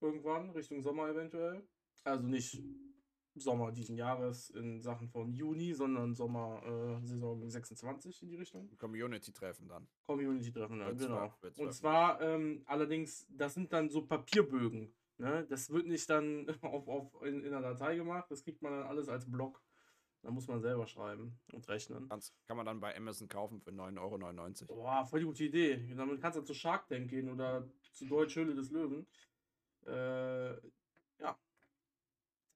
Irgendwann, 0.00 0.50
Richtung 0.50 0.82
Sommer 0.82 1.08
eventuell. 1.08 1.66
Also 2.04 2.26
nicht 2.26 2.60
Sommer 3.34 3.70
diesen 3.72 3.96
Jahres 3.96 4.50
in 4.50 4.82
Sachen 4.82 5.08
von 5.08 5.32
Juni, 5.32 5.72
sondern 5.72 6.14
Sommer 6.14 6.62
äh, 6.64 7.06
Saison 7.06 7.48
26 7.48 8.22
in 8.22 8.28
die 8.28 8.36
Richtung. 8.36 8.76
Community-Treffen 8.76 9.68
dann. 9.68 9.88
Community-Treffen, 10.06 10.80
ja, 10.80 10.88
Wird's 10.88 11.06
genau. 11.06 11.32
Und 11.56 11.72
zwar 11.72 12.20
ähm, 12.20 12.62
allerdings, 12.66 13.26
das 13.30 13.54
sind 13.54 13.72
dann 13.72 13.88
so 13.88 14.04
Papierbögen. 14.04 14.92
Ne? 15.18 15.46
Das 15.48 15.70
wird 15.70 15.86
nicht 15.86 16.08
dann 16.08 16.48
auf, 16.62 16.88
auf, 16.88 17.22
in, 17.22 17.44
in 17.44 17.52
einer 17.52 17.60
Datei 17.74 17.96
gemacht, 17.96 18.30
das 18.30 18.42
kriegt 18.44 18.62
man 18.62 18.72
dann 18.72 18.86
alles 18.86 19.08
als 19.08 19.30
Block. 19.30 19.62
Da 20.22 20.30
muss 20.32 20.48
man 20.48 20.60
selber 20.60 20.86
schreiben 20.88 21.38
und 21.52 21.68
rechnen. 21.68 22.08
Kannst, 22.08 22.34
kann 22.46 22.56
man 22.56 22.66
dann 22.66 22.80
bei 22.80 22.96
Amazon 22.96 23.28
kaufen 23.28 23.60
für 23.60 23.70
9,99 23.70 24.68
Euro. 24.68 24.82
Boah, 24.82 25.04
voll 25.06 25.20
die 25.20 25.26
gute 25.26 25.44
Idee. 25.44 25.94
Damit 25.94 26.20
kannst 26.20 26.38
du 26.38 26.42
zu 26.42 26.54
Shark 26.54 26.88
Tank 26.88 27.08
gehen 27.08 27.30
oder 27.30 27.68
zu 27.92 28.04
Deutsch 28.04 28.34
Höhle 28.34 28.54
des 28.54 28.70
Löwen. 28.70 29.06
Äh, 29.86 30.54
ja. 31.20 31.38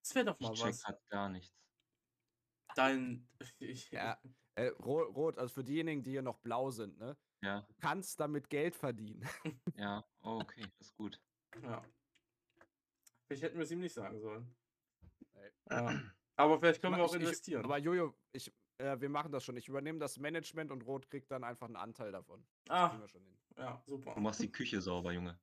Das 0.00 0.14
wäre 0.14 0.24
doch 0.26 0.40
mal 0.40 0.52
Ich 0.52 0.58
check 0.60 0.70
was. 0.70 0.82
grad 0.82 1.08
gar 1.08 1.28
nichts. 1.28 1.56
Dein. 2.74 3.28
Ich, 3.60 3.90
Ja, 3.92 4.18
äh, 4.56 4.68
rot, 4.68 5.14
rot, 5.14 5.38
also 5.38 5.54
für 5.54 5.64
diejenigen, 5.64 6.02
die 6.02 6.10
hier 6.10 6.22
noch 6.22 6.38
blau 6.38 6.70
sind, 6.70 6.98
ne? 6.98 7.16
Ja, 7.42 7.60
Du 7.60 7.74
kannst 7.80 8.18
damit 8.18 8.50
Geld 8.50 8.74
verdienen. 8.74 9.24
ja. 9.76 10.04
Oh, 10.22 10.40
okay, 10.42 10.62
das 10.78 10.88
ist 10.88 10.96
gut. 10.96 11.20
ja. 11.62 11.84
Vielleicht 13.32 13.42
hätten 13.44 13.56
wir 13.58 13.64
es 13.64 13.70
ihm 13.70 13.80
nicht 13.80 13.94
sagen 13.94 14.20
sollen. 14.20 14.54
Ey. 15.34 15.50
Ja. 15.70 16.02
Aber 16.36 16.58
vielleicht 16.58 16.80
können 16.82 16.96
wir 16.96 17.04
Ich- 17.04 17.10
auch 17.10 17.14
ich- 17.14 17.20
investieren. 17.22 17.64
Aber 17.64 17.78
Jojo, 17.78 18.14
ich, 18.32 18.52
äh, 18.78 19.00
wir 19.00 19.08
machen 19.08 19.32
das 19.32 19.44
schon. 19.44 19.56
Ich 19.56 19.68
übernehme 19.68 19.98
das 19.98 20.18
Management 20.18 20.70
und 20.70 20.82
Rot 20.82 21.08
kriegt 21.08 21.30
dann 21.30 21.44
einfach 21.44 21.66
einen 21.66 21.76
Anteil 21.76 22.12
davon. 22.12 22.44
Ah, 22.68 22.88
kriegen 22.88 23.00
wir 23.02 23.08
schon 23.08 23.22
hin. 23.22 23.38
ja, 23.56 23.82
super. 23.86 24.14
Du 24.14 24.20
machst 24.20 24.42
die 24.42 24.52
Küche 24.52 24.80
sauber, 24.82 25.12
Junge. 25.12 25.38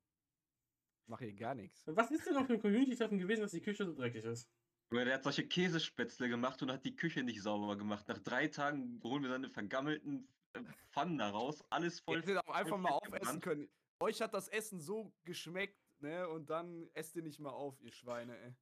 Mach 1.08 1.20
hier 1.20 1.34
gar 1.34 1.56
nichts. 1.56 1.82
Was 1.88 2.12
ist 2.12 2.28
denn 2.28 2.38
auf 2.38 2.46
dem 2.48 2.60
Community-Treffen 2.62 3.18
gewesen, 3.18 3.42
dass 3.42 3.52
die 3.52 3.62
Küche 3.62 3.86
so 3.86 3.94
dreckig 3.96 4.24
ist? 4.26 4.48
Der 4.92 5.14
hat 5.14 5.24
solche 5.24 5.48
Käsespätzle 5.48 6.30
gemacht 6.30 6.62
und 6.62 6.72
hat 6.72 6.86
die 6.86 6.96
Küche 6.96 7.24
nicht 7.24 7.42
sauber 7.42 7.76
gemacht. 7.78 8.08
Nach 8.08 8.20
drei 8.20 8.48
Tagen 8.48 9.00
holen 9.04 9.24
wir 9.24 9.30
seine 9.30 9.50
vergammelten 9.50 10.28
äh, 10.54 10.62
Pfannen 10.92 11.18
da 11.18 11.30
raus. 11.30 11.64
Alles 11.70 12.00
voll. 12.00 12.18
Ihr 12.18 12.22
hättet 12.22 12.38
auch 12.48 12.54
einfach 12.54 12.78
mal 12.78 12.92
aufessen 12.92 13.40
können. 13.40 13.70
Euch 14.02 14.22
hat 14.22 14.34
das 14.34 14.48
Essen 14.48 14.80
so 14.80 15.12
geschmeckt, 15.26 15.80
ne? 16.02 16.28
Und 16.28 16.50
dann 16.50 16.90
esst 16.94 17.16
ihr 17.16 17.24
nicht 17.24 17.40
mal 17.40 17.52
auf, 17.52 17.80
ihr 17.82 17.92
Schweine, 17.92 18.38
ey. 18.38 18.54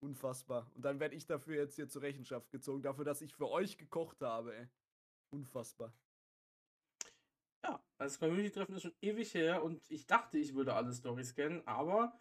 Unfassbar. 0.00 0.70
Und 0.74 0.84
dann 0.84 0.98
werde 0.98 1.14
ich 1.14 1.26
dafür 1.26 1.56
jetzt 1.56 1.76
hier 1.76 1.88
zur 1.88 2.02
Rechenschaft 2.02 2.50
gezogen, 2.50 2.82
dafür, 2.82 3.04
dass 3.04 3.22
ich 3.22 3.34
für 3.34 3.48
euch 3.48 3.78
gekocht 3.78 4.20
habe, 4.20 4.56
ey. 4.56 4.66
Unfassbar. 5.30 5.94
Ja, 7.64 7.82
das 7.98 8.18
Community-Treffen 8.18 8.74
ist 8.74 8.82
schon 8.82 8.94
ewig 9.00 9.32
her 9.34 9.62
und 9.62 9.88
ich 9.90 10.06
dachte, 10.06 10.38
ich 10.38 10.54
würde 10.54 10.74
alle 10.74 10.92
Stories 10.92 11.34
kennen, 11.34 11.62
aber 11.66 12.18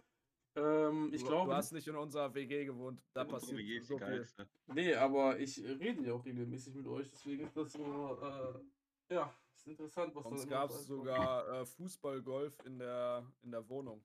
ähm, 0.55 1.11
ich 1.13 1.21
du, 1.21 1.27
glaube. 1.29 1.49
du 1.49 1.55
hast 1.55 1.71
nicht 1.71 1.87
in 1.87 1.95
unserer 1.95 2.33
WG 2.35 2.65
gewohnt. 2.65 3.03
Da 3.13 3.23
passiert 3.25 3.57
WG 3.57 3.79
so 3.79 3.97
viel. 3.97 4.05
geilste. 4.07 4.47
Nee, 4.67 4.93
aber 4.93 5.39
ich 5.39 5.57
rede 5.63 6.03
ja 6.03 6.13
auch 6.13 6.25
regelmäßig 6.25 6.75
mit 6.75 6.85
euch, 6.87 7.09
deswegen 7.09 7.45
ist 7.45 7.57
das 7.57 7.73
so, 7.73 8.19
äh, 8.21 9.15
ja, 9.15 9.33
ist 9.55 9.67
interessant, 9.67 10.13
was 10.15 10.47
gab 10.47 10.69
so 10.71 10.77
es 10.77 10.87
kommt. 10.87 10.99
sogar 10.99 11.61
äh, 11.61 11.65
Fußballgolf 11.65 12.65
in 12.65 12.77
der, 12.77 13.25
in 13.41 13.51
der 13.51 13.67
Wohnung. 13.67 14.03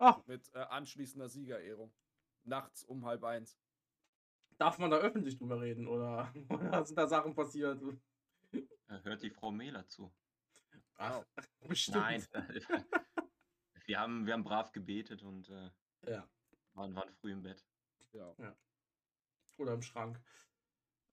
Ah. 0.00 0.22
Mit 0.26 0.50
äh, 0.54 0.60
anschließender 0.60 1.28
Siegerehrung. 1.28 1.92
Nachts 2.44 2.82
um 2.84 3.04
halb 3.04 3.22
eins. 3.22 3.58
Darf 4.56 4.78
man 4.78 4.90
da 4.90 4.96
öffentlich 4.96 5.36
drüber 5.38 5.60
reden 5.60 5.86
oder, 5.86 6.32
oder 6.48 6.84
sind 6.84 6.96
da 6.96 7.06
Sachen 7.06 7.34
passiert? 7.34 7.80
Hört 8.88 9.22
die 9.22 9.30
Frau 9.30 9.50
Mehler 9.50 9.86
zu? 9.86 10.12
Ach, 10.96 11.22
bestimmt. 11.68 11.98
Nein. 11.98 12.26
wir, 13.86 14.00
haben, 14.00 14.26
wir 14.26 14.32
haben 14.32 14.42
brav 14.44 14.72
gebetet 14.72 15.22
und 15.22 15.48
äh, 15.50 15.70
Ja, 16.10 16.28
waren, 16.72 16.94
waren 16.94 17.12
früh 17.12 17.32
im 17.32 17.42
Bett. 17.42 17.64
Ja. 18.12 18.34
oder 19.58 19.74
im 19.74 19.82
Schrank. 19.82 20.20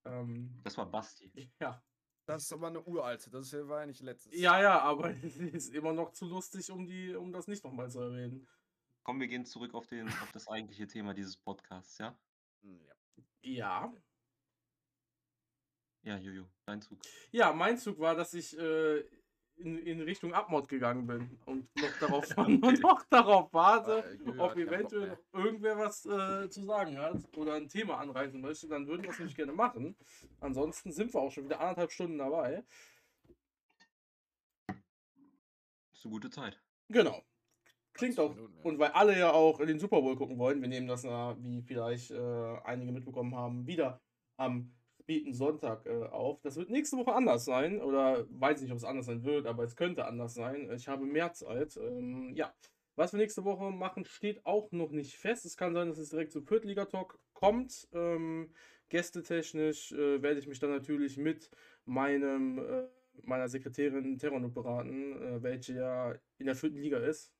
Ähm, 0.04 0.60
Das 0.64 0.76
war 0.78 0.90
Basti. 0.90 1.30
ja. 1.60 1.82
Das 2.26 2.42
ist 2.42 2.52
aber 2.52 2.66
eine 2.66 2.82
uralte. 2.82 3.30
Das 3.30 3.50
war 3.54 3.80
ja 3.80 3.86
nicht 3.86 4.02
letztes. 4.02 4.38
ja, 4.38 4.60
ja, 4.60 4.80
aber 4.80 5.10
es 5.24 5.36
ist 5.38 5.72
immer 5.74 5.94
noch 5.94 6.12
zu 6.12 6.26
lustig, 6.26 6.70
um, 6.70 6.86
die, 6.86 7.14
um 7.14 7.32
das 7.32 7.46
nicht 7.46 7.64
nochmal 7.64 7.90
zu 7.90 8.00
erwähnen. 8.00 8.46
Komm, 9.08 9.20
wir 9.20 9.26
gehen 9.26 9.46
zurück 9.46 9.72
auf, 9.72 9.86
den, 9.86 10.06
auf 10.06 10.32
das 10.34 10.48
eigentliche 10.48 10.86
Thema 10.86 11.14
dieses 11.14 11.34
Podcasts, 11.34 11.96
ja? 11.96 12.14
Hm, 12.60 12.78
ja. 12.84 12.94
Ja. 13.40 13.92
Ja, 16.02 16.18
Jojo, 16.18 16.44
dein 16.66 16.82
Zug. 16.82 16.98
Ja, 17.30 17.54
mein 17.54 17.78
Zug 17.78 17.98
war, 18.00 18.14
dass 18.14 18.34
ich 18.34 18.58
äh, 18.58 18.98
in, 19.56 19.78
in 19.78 20.02
Richtung 20.02 20.34
Abmod 20.34 20.68
gegangen 20.68 21.06
bin 21.06 21.40
und 21.46 21.74
noch 21.76 21.98
darauf, 22.00 22.26
und 22.36 22.82
noch 22.82 23.02
darauf 23.08 23.50
warte, 23.54 24.04
Äh, 24.06 24.16
Jojo 24.16 24.44
ob 24.44 24.56
eventuell 24.58 25.08
noch 25.08 25.40
irgendwer 25.40 25.78
was 25.78 26.04
äh, 26.04 26.50
zu 26.50 26.64
sagen 26.64 26.98
hat 26.98 27.16
oder 27.34 27.54
ein 27.54 27.66
Thema 27.66 28.00
anreißen 28.00 28.38
möchte, 28.38 28.68
dann 28.68 28.86
würden 28.88 29.04
wir 29.04 29.08
das 29.08 29.20
nämlich 29.20 29.36
gerne 29.36 29.54
machen. 29.54 29.96
Ansonsten 30.40 30.92
sind 30.92 31.14
wir 31.14 31.20
auch 31.22 31.32
schon 31.32 31.44
wieder 31.44 31.60
anderthalb 31.60 31.92
Stunden 31.92 32.18
dabei. 32.18 32.62
Ist 35.94 36.04
eine 36.04 36.12
gute 36.12 36.28
Zeit. 36.28 36.62
Genau. 36.90 37.24
Klingt 37.98 38.14
20 38.14 38.18
auch. 38.18 38.34
Minuten, 38.34 38.56
ja. 38.56 38.64
Und 38.64 38.78
weil 38.78 38.90
alle 38.90 39.18
ja 39.18 39.32
auch 39.32 39.58
den 39.58 39.78
Super 39.78 40.00
Bowl 40.00 40.16
gucken 40.16 40.38
wollen, 40.38 40.60
wir 40.60 40.68
nehmen 40.68 40.86
das, 40.86 41.04
wie 41.04 41.62
vielleicht 41.62 42.12
äh, 42.12 42.56
einige 42.64 42.92
mitbekommen 42.92 43.34
haben, 43.34 43.66
wieder 43.66 44.00
am 44.36 44.72
späten 45.00 45.34
Sonntag 45.34 45.84
äh, 45.86 46.04
auf. 46.04 46.40
Das 46.42 46.56
wird 46.56 46.70
nächste 46.70 46.96
Woche 46.96 47.12
anders 47.12 47.44
sein. 47.44 47.82
Oder 47.82 48.24
weiß 48.30 48.62
nicht, 48.62 48.70
ob 48.70 48.78
es 48.78 48.84
anders 48.84 49.06
sein 49.06 49.24
wird, 49.24 49.46
aber 49.46 49.64
es 49.64 49.74
könnte 49.74 50.06
anders 50.06 50.34
sein. 50.34 50.70
Ich 50.74 50.86
habe 50.86 51.04
mehr 51.06 51.32
Zeit. 51.32 51.76
Ähm, 51.76 52.32
ja. 52.34 52.54
Was 52.94 53.12
wir 53.12 53.18
nächste 53.18 53.44
Woche 53.44 53.70
machen, 53.70 54.04
steht 54.04 54.44
auch 54.44 54.70
noch 54.70 54.90
nicht 54.90 55.16
fest. 55.16 55.44
Es 55.44 55.56
kann 55.56 55.74
sein, 55.74 55.88
dass 55.88 55.98
es 55.98 56.10
direkt 56.10 56.32
zum 56.32 56.46
Viertliga-Talk 56.46 57.18
kommt. 57.32 57.88
Ähm, 57.92 58.52
gästetechnisch 58.90 59.92
äh, 59.92 60.22
werde 60.22 60.40
ich 60.40 60.46
mich 60.46 60.58
dann 60.58 60.70
natürlich 60.70 61.16
mit 61.16 61.50
meinem, 61.84 62.58
äh, 62.58 62.88
meiner 63.22 63.48
Sekretärin 63.48 64.18
Terranuk 64.18 64.54
beraten, 64.54 65.20
äh, 65.22 65.42
welche 65.42 65.74
ja 65.74 66.14
in 66.38 66.46
der 66.46 66.56
vierten 66.56 66.78
Liga 66.78 66.98
ist 66.98 67.32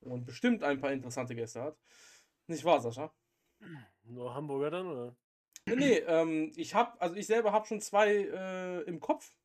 und 0.00 0.24
bestimmt 0.24 0.62
ein 0.62 0.80
paar 0.80 0.92
interessante 0.92 1.34
Gäste 1.34 1.62
hat. 1.62 1.78
Nicht 2.46 2.64
wahr, 2.64 2.80
Sascha? 2.80 3.12
Nur 4.04 4.34
Hamburger 4.34 4.70
dann, 4.70 4.86
oder? 4.86 5.16
Nee, 5.66 5.76
nee 5.76 5.98
ähm, 5.98 6.52
ich 6.56 6.74
habe, 6.74 7.00
also 7.00 7.14
ich 7.14 7.26
selber 7.26 7.52
habe 7.52 7.66
schon 7.66 7.80
zwei 7.80 8.12
äh, 8.14 8.80
im 8.82 9.00
Kopf, 9.00 9.36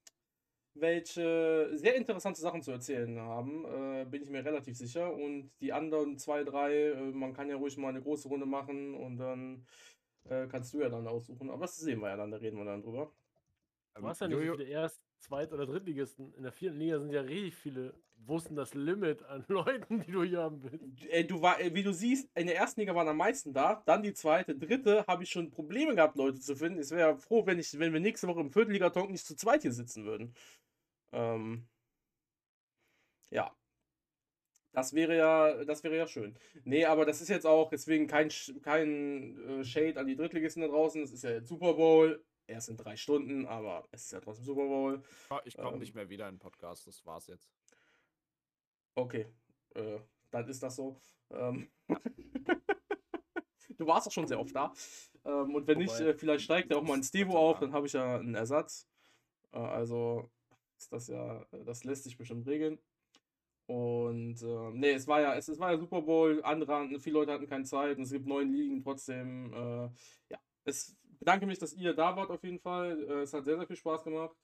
welche 0.73 1.69
sehr 1.73 1.95
interessante 1.95 2.41
Sachen 2.41 2.61
zu 2.61 2.72
erzählen 2.72 3.19
haben, 3.19 3.65
äh, 3.65 4.06
bin 4.06 4.22
ich 4.23 4.30
mir 4.30 4.44
relativ 4.44 4.77
sicher. 4.77 5.14
Und 5.14 5.52
die 5.61 5.73
anderen 5.73 6.18
zwei, 6.18 6.44
drei, 6.44 6.91
äh, 6.91 7.11
man 7.11 7.34
kann 7.34 7.49
ja 7.49 7.56
ruhig 7.56 7.77
mal 7.77 7.90
eine 7.90 8.02
große 8.02 8.27
Runde 8.27 8.45
machen 8.45 8.95
und 8.95 9.18
dann 9.18 9.65
äh, 10.26 10.48
kannst 10.48 10.73
du 10.73 10.80
ja 10.80 10.90
dann 10.90 11.07
aussuchen. 11.07 11.49
Aber 11.49 11.61
das 11.61 11.77
sehen 11.77 11.99
wir 11.99 12.10
ja 12.10 12.18
dann, 12.18 12.32
da 12.32 12.38
reden 12.38 12.57
wir 12.57 12.65
dann 12.65 12.82
drüber. 12.82 13.14
Du 13.95 14.07
hast 14.07 14.19
ja 14.19 14.27
nicht 14.27 14.38
so 14.38 14.56
viele 14.56 14.69
Erst-, 14.69 15.02
Zweit- 15.19 15.53
oder 15.53 15.65
Drittligisten. 15.65 16.34
In 16.36 16.44
der 16.44 16.52
vierten 16.52 16.77
Liga 16.77 16.99
sind 16.99 17.11
ja 17.11 17.22
richtig 17.22 17.56
viele. 17.56 17.94
Wo 18.18 18.38
ist 18.38 18.48
denn 18.50 18.56
das 18.56 18.74
Limit 18.74 19.24
an 19.24 19.46
Leuten, 19.50 20.02
die 20.02 20.12
du 20.12 20.24
hier 20.24 20.42
haben 20.42 20.64
willst? 20.64 21.06
Äh, 21.10 21.26
du 21.26 21.42
war, 21.42 21.60
äh, 21.62 21.74
wie 21.76 21.84
du 21.84 21.94
siehst, 21.94 22.30
in 22.36 22.48
der 22.48 22.56
ersten 22.58 22.80
Liga 22.80 22.96
waren 22.96 23.08
am 23.08 23.18
meisten 23.18 23.54
da, 23.54 23.84
dann 23.86 24.02
die 24.04 24.14
zweite, 24.14 24.56
dritte 24.56 25.06
habe 25.08 25.24
ich 25.24 25.30
schon 25.30 25.52
Probleme 25.52 25.96
gehabt, 25.96 26.18
Leute 26.18 26.40
zu 26.40 26.56
finden. 26.56 26.80
Ich 26.82 26.90
wäre 26.92 27.18
froh, 27.18 27.46
wenn 27.46 27.60
ich, 27.60 27.78
wenn 27.78 27.94
wir 27.94 28.00
nächste 28.00 28.28
Woche 28.28 28.42
im 28.42 28.52
Viertliga-Talk 28.52 29.10
nicht 29.12 29.26
zu 29.26 29.36
zweit 29.36 29.62
hier 29.62 29.74
sitzen 29.74 30.06
würden. 30.06 30.34
Ähm, 31.14 31.68
ja. 33.32 33.56
Das 34.74 34.94
wäre 34.94 35.16
ja, 35.16 35.64
das 35.64 35.84
wäre 35.84 35.96
ja 35.96 36.06
schön. 36.08 36.38
Nee, 36.66 36.86
aber 36.86 37.06
das 37.06 37.22
ist 37.22 37.30
jetzt 37.30 37.46
auch 37.46 37.70
deswegen 37.70 38.08
kein, 38.08 38.30
kein 38.62 39.62
äh, 39.62 39.64
Shade 39.64 39.98
an 40.00 40.08
die 40.08 40.16
Drittligisten 40.18 40.62
da 40.62 40.68
draußen. 40.68 41.02
Es 41.04 41.12
ist 41.14 41.24
ja 41.24 41.32
jetzt 41.32 41.48
Super 41.48 41.74
Bowl. 41.76 42.26
Erst 42.48 42.70
in 42.70 42.78
drei 42.78 42.96
Stunden, 42.96 43.46
aber 43.48 43.88
es 43.92 44.04
ist 44.06 44.12
ja 44.12 44.20
trotzdem 44.20 44.46
Super 44.46 44.68
Bowl. 44.68 45.02
Ich 45.46 45.56
komme 45.56 45.74
Ähm. 45.74 45.80
nicht 45.80 45.96
mehr 45.96 46.10
wieder 46.10 46.28
in 46.28 46.36
den 46.36 46.40
Podcast, 46.40 46.86
das 46.88 47.06
war's 47.06 47.28
jetzt. 47.28 47.50
Okay, 48.96 49.26
äh, 49.76 50.00
dann 50.32 50.48
ist 50.48 50.64
das 50.64 50.76
so. 50.76 51.00
Ähm, 51.32 51.68
du 53.78 53.88
warst 53.88 54.08
doch 54.08 54.12
schon 54.12 54.28
sehr 54.28 54.40
oft 54.40 54.56
da. 54.56 54.74
Ähm, 55.26 55.56
und 55.56 55.68
wenn 55.68 55.78
nicht, 55.80 56.00
Wobei, 56.00 56.10
äh, 56.10 56.14
vielleicht 56.14 56.44
steigt 56.46 56.72
ja 56.72 56.78
auch 56.78 56.84
mal 56.84 56.96
ein 56.96 57.04
Stevo 57.04 57.38
auf, 57.38 57.60
dann 57.60 57.74
habe 57.74 57.88
ich 57.88 57.94
ja 57.94 58.16
einen 58.18 58.36
Ersatz. 58.36 58.88
Äh, 59.54 59.58
also 59.60 60.30
ist 60.78 60.92
das 60.92 61.08
ja, 61.08 61.46
das 61.66 61.84
lässt 61.84 62.04
sich 62.04 62.18
bestimmt 62.18 62.48
regeln. 62.48 62.80
Und 63.68 64.42
äh, 64.44 64.72
nee, 64.74 64.92
es 64.92 65.08
war 65.08 65.22
ja, 65.22 65.36
es, 65.36 65.48
es 65.48 65.60
war 65.60 65.72
ja 65.72 65.78
Super 65.80 66.02
Bowl, 66.02 66.42
andere, 66.44 66.76
hatten- 66.76 67.00
viele 67.00 67.16
Leute 67.16 67.34
hatten 67.34 67.48
keine 67.48 67.64
Zeit 67.66 67.98
und 67.98 68.04
es 68.04 68.12
gibt 68.12 68.28
neun 68.28 68.54
Ligen 68.54 68.84
trotzdem. 68.84 69.52
Äh, 69.54 69.90
ja, 70.30 70.40
es 70.66 70.96
bedanke 71.20 71.48
mich, 71.48 71.60
dass 71.60 71.74
ihr 71.74 71.94
da 71.94 72.16
wart 72.16 72.30
auf 72.30 72.44
jeden 72.44 72.60
Fall. 72.60 73.04
Äh, 73.10 73.22
es 73.24 73.34
hat 73.34 73.46
sehr, 73.46 73.58
sehr 73.58 73.68
viel 73.68 73.76
Spaß 73.78 74.04
gemacht. 74.04 74.36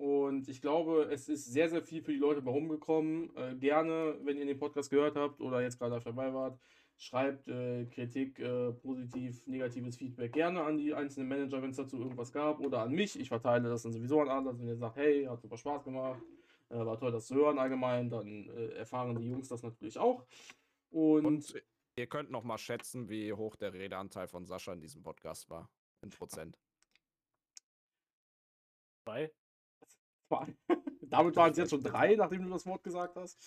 Und 0.00 0.48
ich 0.48 0.62
glaube, 0.62 1.10
es 1.12 1.28
ist 1.28 1.44
sehr, 1.44 1.68
sehr 1.68 1.82
viel 1.82 2.00
für 2.00 2.12
die 2.12 2.18
Leute 2.18 2.40
bei 2.40 2.50
rumgekommen. 2.50 3.36
Äh, 3.36 3.54
gerne, 3.56 4.16
wenn 4.22 4.38
ihr 4.38 4.46
den 4.46 4.56
Podcast 4.56 4.88
gehört 4.88 5.14
habt 5.14 5.42
oder 5.42 5.60
jetzt 5.60 5.78
gerade 5.78 6.00
dabei 6.00 6.32
wart, 6.32 6.58
schreibt 6.96 7.48
äh, 7.48 7.84
Kritik, 7.84 8.38
äh, 8.38 8.72
positiv, 8.72 9.46
negatives 9.46 9.98
Feedback 9.98 10.32
gerne 10.32 10.62
an 10.62 10.78
die 10.78 10.94
einzelnen 10.94 11.28
Manager, 11.28 11.60
wenn 11.60 11.68
es 11.68 11.76
dazu 11.76 11.98
irgendwas 11.98 12.32
gab, 12.32 12.60
oder 12.60 12.80
an 12.80 12.92
mich. 12.92 13.20
Ich 13.20 13.28
verteile 13.28 13.68
das 13.68 13.82
dann 13.82 13.92
sowieso 13.92 14.22
an 14.22 14.30
andere. 14.30 14.58
Wenn 14.58 14.68
ihr 14.68 14.76
sagt, 14.76 14.96
hey, 14.96 15.26
hat 15.26 15.42
super 15.42 15.58
Spaß 15.58 15.84
gemacht, 15.84 16.22
äh, 16.70 16.78
war 16.78 16.98
toll, 16.98 17.12
das 17.12 17.26
zu 17.26 17.34
hören 17.34 17.58
allgemein, 17.58 18.08
dann 18.08 18.48
äh, 18.48 18.68
erfahren 18.76 19.20
die 19.20 19.28
Jungs 19.28 19.48
das 19.48 19.62
natürlich 19.62 19.98
auch. 19.98 20.24
Und, 20.88 21.26
Und 21.26 21.62
ihr 21.96 22.06
könnt 22.06 22.30
noch 22.30 22.42
mal 22.42 22.56
schätzen, 22.56 23.10
wie 23.10 23.34
hoch 23.34 23.54
der 23.54 23.74
Redeanteil 23.74 24.28
von 24.28 24.46
Sascha 24.46 24.72
in 24.72 24.80
diesem 24.80 25.02
Podcast 25.02 25.50
war. 25.50 25.68
In 26.00 26.08
Prozent. 26.08 26.58
Zwei? 29.04 29.30
damit 31.02 31.36
waren 31.36 31.50
es 31.52 31.58
jetzt 31.58 31.70
schon 31.70 31.82
drei, 31.82 32.14
nachdem 32.14 32.44
du 32.44 32.50
das 32.50 32.66
Wort 32.66 32.82
gesagt 32.82 33.16
hast. 33.16 33.38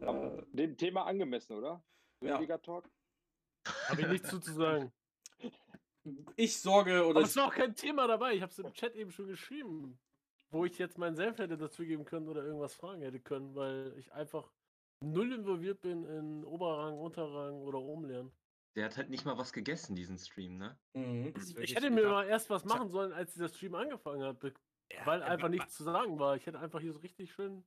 Äh, 0.00 0.42
dem 0.52 0.76
Thema 0.76 1.06
angemessen, 1.06 1.54
oder? 1.56 1.82
Ja. 2.20 2.38
Talk. 2.58 2.88
Habe 3.88 4.02
ich 4.02 4.08
nichts 4.08 4.28
zu, 4.30 4.40
zu 4.40 4.52
sagen. 4.52 4.92
ich 6.36 6.60
sorge 6.60 7.04
oder 7.04 7.18
Aber 7.18 7.20
ich, 7.20 7.26
es 7.26 7.36
war 7.36 7.46
auch 7.48 7.54
kein 7.54 7.74
Thema 7.74 8.06
dabei. 8.06 8.34
Ich 8.34 8.42
habe 8.42 8.50
es 8.50 8.58
im 8.58 8.72
Chat 8.72 8.94
eben 8.94 9.10
schon 9.10 9.26
geschrieben. 9.26 9.98
Wo 10.50 10.64
ich 10.64 10.78
jetzt 10.78 10.98
meinen 10.98 11.16
Senf 11.16 11.38
hätte 11.38 11.56
dazugeben 11.56 12.04
können 12.04 12.28
oder 12.28 12.44
irgendwas 12.44 12.74
fragen 12.74 13.02
hätte 13.02 13.18
können, 13.18 13.54
weil 13.56 13.92
ich 13.98 14.12
einfach 14.12 14.52
null 15.00 15.32
involviert 15.32 15.80
bin 15.80 16.04
in 16.04 16.44
Oberrang, 16.44 16.96
Unterrang 16.96 17.54
oder 17.62 17.80
Obenlernen. 17.80 18.30
Der 18.76 18.84
hat 18.86 18.96
halt 18.96 19.10
nicht 19.10 19.24
mal 19.24 19.36
was 19.38 19.52
gegessen, 19.52 19.94
diesen 19.94 20.18
Stream, 20.18 20.56
ne? 20.56 20.78
Mhm. 20.94 21.32
Ich 21.60 21.74
hätte 21.74 21.90
mir 21.90 22.02
gedacht- 22.02 22.12
mal 22.12 22.26
erst 22.26 22.50
was 22.50 22.64
machen 22.64 22.88
sollen, 22.88 23.12
als 23.12 23.32
dieser 23.32 23.48
Stream 23.48 23.74
angefangen 23.74 24.22
hat, 24.22 24.38
Ja, 24.94 25.06
weil 25.06 25.20
äh, 25.22 25.24
einfach 25.24 25.48
nichts 25.48 25.74
zu 25.76 25.84
sagen 25.84 26.18
war. 26.18 26.36
Ich 26.36 26.46
hätte 26.46 26.58
einfach 26.58 26.80
hier 26.80 26.92
so 26.92 27.00
richtig 27.00 27.32
schön. 27.32 27.64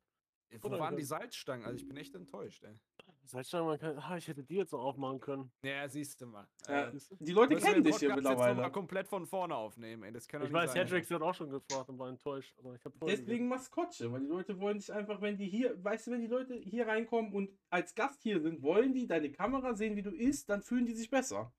Wo 0.61 0.71
waren 0.71 0.95
die 0.95 1.03
was? 1.03 1.09
Salzstangen? 1.09 1.65
Also 1.65 1.77
ich 1.77 1.87
bin 1.87 1.97
echt 1.97 2.15
enttäuscht, 2.15 2.63
ey. 2.63 2.79
Salzstangen, 3.25 3.67
man 3.67 3.77
kann, 3.77 3.97
ah, 3.99 4.15
ich 4.15 4.25
hätte 4.29 4.41
die 4.41 4.55
jetzt 4.55 4.71
noch 4.71 4.79
aufmachen 4.79 5.19
können. 5.19 5.51
Ja, 5.61 5.89
siehst 5.89 6.21
du 6.21 6.27
mal. 6.27 6.47
Ja, 6.69 6.87
Äh, 6.87 6.93
die 7.19 7.33
Leute 7.33 7.57
kennen 7.57 7.83
dich 7.83 7.97
hier 7.97 8.07
Podcast 8.09 8.15
jetzt 8.15 8.15
mittlerweile. 8.15 8.61
mal 8.61 8.69
komplett 8.69 9.07
von 9.09 9.25
vorne 9.25 9.53
aufnehmen, 9.53 10.03
ey. 10.03 10.13
Das 10.13 10.25
kann 10.29 10.41
Ich 10.41 10.47
nicht 10.47 10.53
weiß. 10.53 10.73
Hedrix 10.75 11.11
hat 11.11 11.21
auch 11.21 11.33
schon 11.33 11.49
gefragt 11.49 11.89
und 11.89 11.99
war 11.99 12.07
enttäuscht, 12.07 12.55
aber 12.59 12.75
ich 12.75 12.85
habe 12.85 12.95
Deswegen 13.05 13.49
Maskottche, 13.49 14.09
weil 14.09 14.21
die 14.21 14.27
Leute 14.27 14.57
wollen 14.61 14.77
dich 14.79 14.93
einfach, 14.93 15.19
wenn 15.19 15.35
die 15.37 15.49
hier, 15.49 15.83
weißt 15.83 16.07
du, 16.07 16.11
wenn 16.11 16.21
die 16.21 16.27
Leute 16.27 16.55
hier 16.55 16.87
reinkommen 16.87 17.33
und 17.33 17.49
als 17.69 17.93
Gast 17.93 18.23
hier 18.23 18.39
sind, 18.39 18.61
wollen 18.61 18.93
die 18.93 19.07
deine 19.07 19.29
Kamera 19.29 19.73
sehen, 19.73 19.97
wie 19.97 20.03
du 20.03 20.11
isst, 20.11 20.49
dann 20.49 20.61
fühlen 20.61 20.85
die 20.85 20.93
sich 20.93 21.09
besser. 21.09 21.51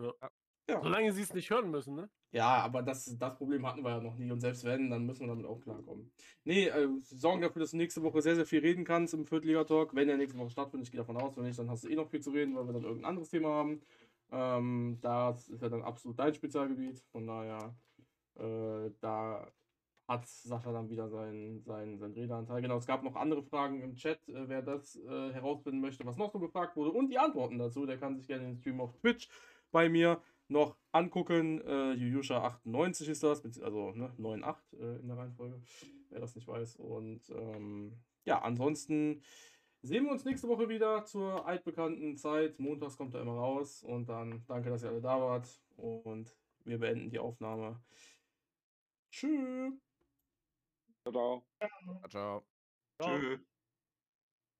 Ja. 0.00 0.12
Ja, 0.68 0.80
Solange 0.82 1.12
sie 1.12 1.22
es 1.22 1.32
nicht 1.32 1.48
hören 1.50 1.70
müssen, 1.70 1.94
ne? 1.94 2.10
ja 2.32 2.58
aber 2.58 2.82
das, 2.82 3.16
das 3.16 3.36
Problem 3.36 3.64
hatten 3.66 3.82
wir 3.82 3.90
ja 3.90 4.00
noch 4.00 4.16
nie 4.16 4.30
und 4.30 4.40
selbst 4.40 4.64
wenn, 4.64 4.90
dann 4.90 5.06
müssen 5.06 5.20
wir 5.20 5.28
damit 5.28 5.46
auch 5.46 5.60
klarkommen. 5.60 6.10
Nee, 6.44 6.66
äh, 6.66 6.88
sorgen 7.02 7.40
dafür, 7.40 7.60
dass 7.60 7.70
du 7.70 7.76
nächste 7.76 8.02
Woche 8.02 8.20
sehr, 8.20 8.34
sehr 8.34 8.46
viel 8.46 8.60
reden 8.60 8.84
kannst 8.84 9.14
im 9.14 9.26
Viertliga-Talk. 9.26 9.94
Wenn 9.94 10.08
der 10.08 10.16
nächste 10.16 10.38
Woche 10.38 10.50
stattfindet, 10.50 10.88
ich 10.88 10.92
gehe 10.92 11.00
davon 11.00 11.16
aus, 11.16 11.36
wenn 11.36 11.44
nicht, 11.44 11.58
dann 11.58 11.70
hast 11.70 11.84
du 11.84 11.88
eh 11.88 11.94
noch 11.94 12.10
viel 12.10 12.20
zu 12.20 12.30
reden, 12.30 12.56
weil 12.56 12.66
wir 12.66 12.72
dann 12.72 12.82
irgendein 12.82 13.10
anderes 13.10 13.30
Thema 13.30 13.48
haben. 13.50 13.80
Ähm, 14.32 14.98
das 15.00 15.48
ist 15.48 15.62
ja 15.62 15.68
dann 15.68 15.82
absolut 15.82 16.18
dein 16.18 16.34
Spezialgebiet, 16.34 17.00
von 17.12 17.26
daher, 17.28 17.76
äh, 18.34 18.90
da 19.00 19.46
hat 20.08 20.26
Sascha 20.26 20.72
dann 20.72 20.88
wieder 20.88 21.08
seinen, 21.08 21.62
seinen, 21.62 21.98
seinen 21.98 22.14
Redeanteil. 22.14 22.62
Genau, 22.62 22.78
es 22.78 22.86
gab 22.86 23.02
noch 23.02 23.16
andere 23.16 23.42
Fragen 23.42 23.80
im 23.82 23.96
Chat, 23.96 24.28
äh, 24.28 24.48
wer 24.48 24.62
das 24.62 24.96
äh, 24.96 25.32
herausfinden 25.32 25.80
möchte, 25.80 26.04
was 26.06 26.16
noch 26.16 26.32
so 26.32 26.38
gefragt 26.38 26.76
wurde 26.76 26.92
und 26.92 27.08
die 27.08 27.18
Antworten 27.18 27.58
dazu, 27.58 27.86
der 27.86 27.98
kann 27.98 28.16
sich 28.16 28.26
gerne 28.26 28.44
den 28.44 28.56
Stream 28.56 28.80
auf 28.80 28.92
Twitch 28.94 29.28
bei 29.72 29.88
mir 29.88 30.20
noch 30.48 30.76
angucken. 30.92 31.60
Äh, 31.62 31.92
Jujusha98 31.92 33.08
ist 33.08 33.22
das, 33.22 33.42
also 33.60 33.92
ne, 33.92 34.10
98 34.18 34.80
äh, 34.80 34.96
in 34.96 35.08
der 35.08 35.18
Reihenfolge, 35.18 35.62
wer 36.10 36.20
das 36.20 36.34
nicht 36.34 36.48
weiß. 36.48 36.76
Und 36.76 37.28
ähm, 37.30 37.98
ja, 38.24 38.42
ansonsten 38.42 39.22
sehen 39.82 40.04
wir 40.04 40.12
uns 40.12 40.24
nächste 40.24 40.48
Woche 40.48 40.68
wieder 40.68 41.04
zur 41.04 41.46
altbekannten 41.46 42.16
Zeit. 42.16 42.58
Montags 42.58 42.96
kommt 42.96 43.14
er 43.14 43.22
immer 43.22 43.36
raus. 43.36 43.82
Und 43.82 44.08
dann 44.08 44.44
danke, 44.46 44.70
dass 44.70 44.82
ihr 44.82 44.90
alle 44.90 45.00
da 45.00 45.20
wart. 45.20 45.48
Und 45.76 46.36
wir 46.64 46.78
beenden 46.78 47.10
die 47.10 47.18
Aufnahme. 47.18 47.80
Tschüss. 49.10 49.72
Ciao. 51.04 51.46
Ciao. 52.08 52.46
Ciao. 53.00 53.18
Tschö. 53.18 53.38